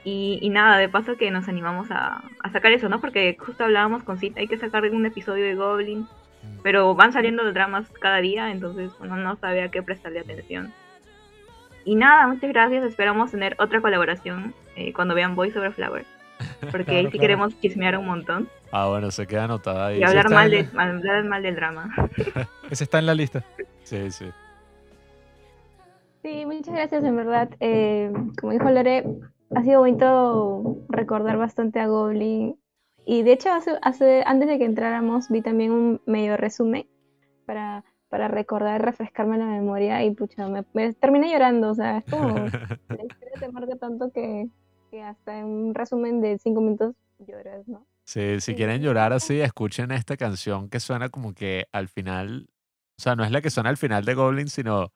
Y, 0.05 0.39
y 0.40 0.51
nada, 0.51 0.78
de 0.78 0.89
paso 0.89 1.16
que 1.16 1.30
nos 1.30 1.48
animamos 1.48 1.90
a, 1.90 2.22
a 2.43 2.51
sacar 2.51 2.72
eso, 2.72 2.89
¿no? 2.89 3.01
Porque 3.01 3.36
justo 3.39 3.64
hablábamos 3.64 4.02
con 4.05 4.18
Cita, 4.18 4.40
hay 4.40 4.48
que 4.48 4.59
sacar 4.59 4.84
un 4.84 5.06
episodio 5.06 5.44
de 5.44 5.55
Goblin, 5.55 6.06
pero 6.62 6.94
van 6.94 7.12
saliendo 7.12 7.43
los 7.44 7.55
dramas 7.55 7.89
cada 8.01 8.18
día, 8.20 8.51
entonces 8.51 8.90
uno 9.01 9.16
no 9.16 9.36
sabe 9.36 9.62
a 9.62 9.68
qué 9.70 9.82
prestarle 9.82 10.20
atención. 10.20 10.72
Y 11.84 11.94
nada, 11.97 12.26
muchas 12.28 12.51
gracias, 12.51 12.84
esperamos 12.84 13.30
tener 13.32 13.55
otra 13.59 13.80
colaboración 13.80 14.55
eh, 14.76 14.93
cuando 14.93 15.14
vean 15.14 15.34
Voice 15.36 15.56
Over 15.59 15.72
Flower, 15.72 16.05
porque 16.72 16.90
ahí 16.93 16.97
Claro, 16.97 17.10
sí 17.10 17.10
claro. 17.10 17.20
queremos 17.20 17.60
chismear 17.60 17.97
un 17.98 18.06
montón 18.06 18.48
Ah, 18.72 18.86
bueno, 18.86 19.10
se 19.10 19.26
queda 19.26 19.44
anotada 19.44 19.89
ahí. 19.89 19.98
y 20.01 20.02
hablar 20.05 20.26
está 20.26 20.34
mal, 20.36 20.51
de, 20.51 20.68
hablar 20.76 21.24
mal 21.24 21.43
del 21.43 21.55
drama. 21.56 21.94
Ese 22.70 22.84
está 22.84 22.98
en 22.98 23.06
la 23.06 23.14
lista. 23.14 23.44
Sí, 23.84 24.10
sí. 24.10 24.26
Sí, 26.23 26.47
muchas 26.47 26.74
gracias, 26.74 27.03
en 27.05 27.16
verdad. 27.16 27.51
Eh, 27.61 28.12
como 28.40 28.53
dijo 28.53 28.70
Lore, 28.70 29.05
ha 29.55 29.62
sido 29.65 29.81
bonito 29.81 30.77
recordar 30.89 31.36
bastante 31.36 31.81
a 31.81 31.86
Goblin. 31.89 32.57
Y 33.05 33.23
de 33.24 33.32
hecho, 33.32 33.51
hace, 33.53 33.73
hace- 33.82 34.23
antes 34.24 34.49
de 34.49 34.59
que 34.59 34.65
entráramos, 34.65 35.28
vi 35.28 35.43
también 35.43 35.73
un 35.73 36.01
medio 36.07 36.36
resumen 36.36 36.86
para, 37.44 37.85
para 38.09 38.28
recordar, 38.28 38.81
refrescarme 38.85 39.36
la 39.39 39.47
memoria. 39.47 40.05
Y 40.05 40.12
pucha, 40.15 40.47
me, 40.49 40.65
me 40.74 40.93
terminé 40.94 41.32
llorando. 41.32 41.70
O 41.70 41.74
sea, 41.74 41.99
es 41.99 42.05
como 42.09 42.36
la 42.89 43.05
historia 43.05 43.32
te 43.40 43.49
marca 43.51 43.77
tanto 43.77 44.12
que, 44.12 44.49
que 44.93 45.03
hasta 45.03 45.40
en 45.40 45.47
un 45.47 45.74
resumen 45.74 46.20
de 46.20 46.39
cinco 46.39 46.61
minutos 46.61 46.94
lloras, 47.19 47.66
¿no? 47.66 47.85
Sí, 48.05 48.40
si 48.40 48.55
quieren 48.55 48.82
llorar 48.82 49.12
así, 49.12 49.40
escuchen 49.40 49.90
esta 49.93 50.16
canción 50.16 50.69
que 50.69 50.81
suena 50.81 51.09
como 51.09 51.35
que 51.35 51.66
al 51.73 51.89
final, 51.89 52.49
o 52.99 53.03
sea, 53.03 53.15
no 53.16 53.24
es 53.24 53.31
la 53.31 53.40
que 53.40 53.51
suena 53.51 53.70
al 53.70 53.77
final 53.77 54.05
de 54.05 54.15
Goblin, 54.15 54.49
sino 54.49 54.93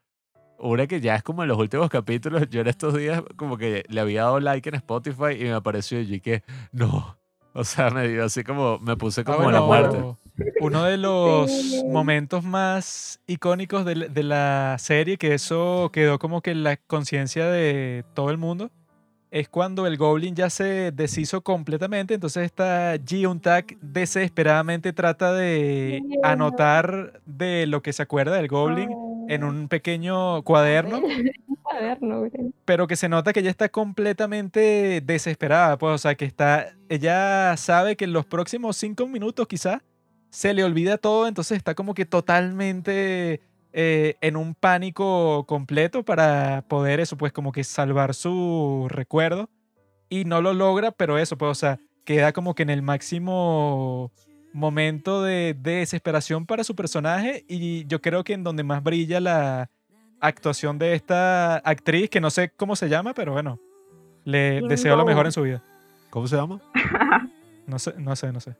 una 0.58 0.86
que 0.86 1.00
ya 1.00 1.14
es 1.16 1.22
como 1.22 1.42
en 1.42 1.48
los 1.48 1.58
últimos 1.58 1.88
capítulos. 1.90 2.48
Yo 2.50 2.60
en 2.62 2.66
estos 2.68 2.94
días 2.96 3.22
como 3.36 3.56
que 3.56 3.84
le 3.88 4.00
había 4.00 4.22
dado 4.22 4.40
like 4.40 4.68
en 4.68 4.74
Spotify 4.76 5.32
y 5.38 5.44
me 5.44 5.52
apareció 5.52 5.98
allí 5.98 6.20
que 6.20 6.42
no. 6.72 7.16
O 7.52 7.64
sea, 7.64 7.88
me 7.90 8.06
dio 8.06 8.24
así 8.24 8.44
como, 8.44 8.78
me 8.80 8.96
puse 8.96 9.22
Ah, 9.22 9.24
como 9.24 9.48
a 9.48 9.52
la 9.52 9.60
bueno, 9.60 9.66
muerte. 9.66 10.52
Uno 10.60 10.84
de 10.84 10.98
los 10.98 11.82
momentos 11.86 12.44
más 12.44 13.18
icónicos 13.26 13.86
de, 13.86 13.96
la- 13.96 14.08
de 14.08 14.22
la 14.22 14.76
serie, 14.78 15.16
que 15.16 15.32
eso 15.32 15.88
quedó 15.92 16.18
como 16.18 16.42
que 16.42 16.50
en 16.50 16.62
la 16.62 16.76
conciencia 16.76 17.46
de 17.46 18.04
todo 18.14 18.28
el 18.30 18.36
mundo, 18.36 18.70
es 19.30 19.48
cuando 19.48 19.86
el 19.86 19.96
Goblin 19.96 20.34
ya 20.36 20.50
se 20.50 20.92
deshizo 20.92 21.40
completamente. 21.40 22.12
Entonces 22.12 22.44
esta 22.44 22.94
Gi-Untak 23.02 23.78
desesperadamente 23.80 24.92
trata 24.92 25.32
de 25.32 26.02
anotar 26.22 27.20
de 27.24 27.66
lo 27.66 27.80
que 27.82 27.94
se 27.94 28.02
acuerda 28.02 28.36
del 28.36 28.48
Goblin 28.48 28.90
en 29.28 29.44
un 29.44 29.68
pequeño 29.68 30.42
cuaderno 30.42 31.02
cuaderno, 31.62 32.20
güey. 32.20 32.30
pero 32.64 32.86
que 32.86 32.96
se 32.96 33.08
nota 33.08 33.32
que 33.32 33.40
ella 33.40 33.50
está 33.50 33.68
completamente 33.68 35.02
desesperada, 35.04 35.78
pues, 35.78 35.94
o 35.94 35.98
sea, 35.98 36.14
que 36.14 36.24
está, 36.24 36.74
ella 36.88 37.56
sabe 37.56 37.96
que 37.96 38.04
en 38.04 38.12
los 38.12 38.26
próximos 38.26 38.76
cinco 38.76 39.06
minutos 39.06 39.46
quizá 39.46 39.82
se 40.30 40.54
le 40.54 40.64
olvida 40.64 40.98
todo, 40.98 41.26
entonces 41.26 41.56
está 41.56 41.74
como 41.74 41.94
que 41.94 42.04
totalmente 42.04 43.40
eh, 43.72 44.16
en 44.20 44.36
un 44.36 44.54
pánico 44.54 45.44
completo 45.46 46.04
para 46.04 46.64
poder 46.68 47.00
eso, 47.00 47.16
pues 47.16 47.32
como 47.32 47.52
que 47.52 47.64
salvar 47.64 48.14
su 48.14 48.86
recuerdo 48.88 49.50
y 50.08 50.24
no 50.24 50.40
lo 50.40 50.54
logra, 50.54 50.92
pero 50.92 51.18
eso, 51.18 51.36
pues, 51.36 51.50
o 51.50 51.54
sea, 51.54 51.80
queda 52.04 52.32
como 52.32 52.54
que 52.54 52.62
en 52.62 52.70
el 52.70 52.82
máximo 52.82 54.12
momento 54.56 55.22
de, 55.22 55.54
de 55.54 55.76
desesperación 55.76 56.46
para 56.46 56.64
su 56.64 56.74
personaje 56.74 57.44
y 57.48 57.86
yo 57.86 58.00
creo 58.00 58.24
que 58.24 58.32
en 58.32 58.42
donde 58.44 58.62
más 58.62 58.82
brilla 58.82 59.20
la 59.20 59.70
actuación 60.20 60.78
de 60.78 60.94
esta 60.94 61.56
actriz, 61.58 62.10
que 62.10 62.20
no 62.20 62.30
sé 62.30 62.50
cómo 62.56 62.76
se 62.76 62.88
llama, 62.88 63.14
pero 63.14 63.32
bueno, 63.32 63.60
le 64.24 64.60
Kim 64.60 64.68
deseo 64.68 64.96
lo 64.96 65.04
mejor 65.04 65.26
en 65.26 65.32
su 65.32 65.42
vida. 65.42 65.62
¿Cómo 66.10 66.26
se 66.26 66.36
llama? 66.36 66.60
No 67.66 67.80
sé, 67.80 67.94
no 67.98 68.14
sé, 68.14 68.32
no 68.32 68.38
sé. 68.38 68.54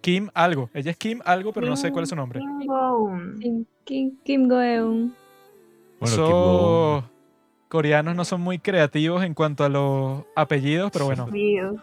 Kim 0.00 0.30
algo. 0.34 0.68
Ella 0.74 0.90
es 0.90 0.96
Kim 0.96 1.20
algo, 1.24 1.52
pero 1.52 1.68
no 1.68 1.76
sé 1.76 1.92
cuál 1.92 2.02
es 2.02 2.08
su 2.08 2.16
nombre. 2.16 2.40
Kim 2.40 2.66
Go-eun. 2.66 3.38
Kim, 3.38 3.64
Kim, 3.84 4.18
Kim 4.24 4.48
Go-eun. 4.48 5.14
Bueno, 6.00 7.02
Kim 7.02 7.10
coreanos 7.68 8.16
no 8.16 8.24
son 8.24 8.40
muy 8.40 8.58
creativos 8.58 9.22
en 9.22 9.32
cuanto 9.32 9.64
a 9.64 9.68
los 9.68 10.24
apellidos, 10.34 10.90
pero 10.92 11.04
bueno, 11.04 11.26
Dios. 11.26 11.76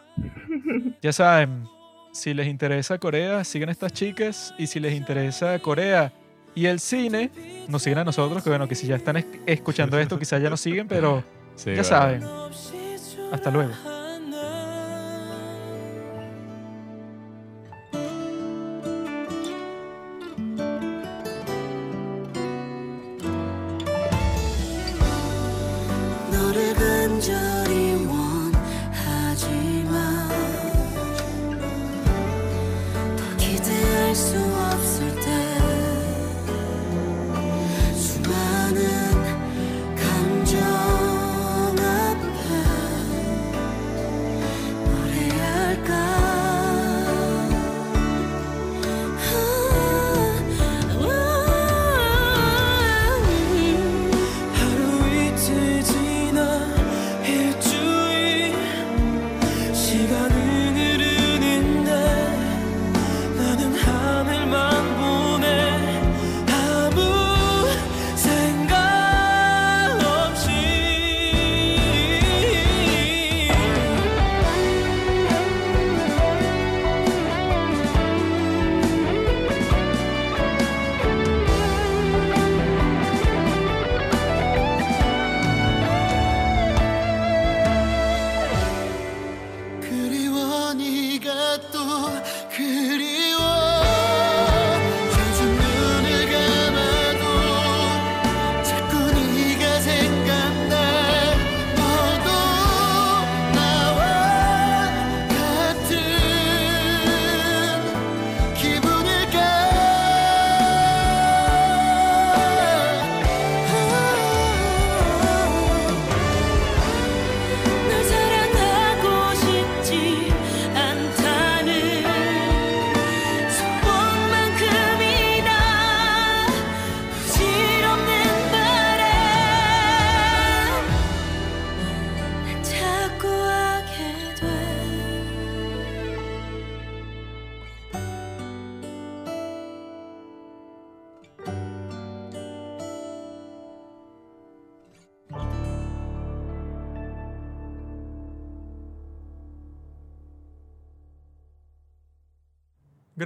ya 1.01 1.14
saben, 1.14 1.65
si 2.14 2.34
les 2.34 2.48
interesa 2.48 2.98
Corea, 2.99 3.44
sigan 3.44 3.68
a 3.69 3.72
estas 3.73 3.91
chicas 3.91 4.53
y 4.57 4.68
si 4.68 4.80
les 4.80 4.94
interesa 4.94 5.60
Corea 5.60 6.14
y 6.56 6.68
el 6.68 6.80
cine, 6.80 7.31
nos 7.68 7.81
siguen 7.84 7.98
a 7.99 8.03
nosotros, 8.06 8.41
que 8.44 8.49
bueno, 8.49 8.68
que 8.68 8.76
si 8.76 8.88
ya 8.88 8.95
están 8.95 9.18
es- 9.18 9.26
escuchando 9.45 9.99
esto, 9.99 10.18
quizás 10.18 10.41
ya 10.41 10.49
nos 10.49 10.61
siguen, 10.61 10.88
pero 10.88 11.23
Sí, 11.56 11.73
ya 11.76 11.84
saben. 11.84 12.23
Hasta 13.31 13.52
luego. 13.52 13.73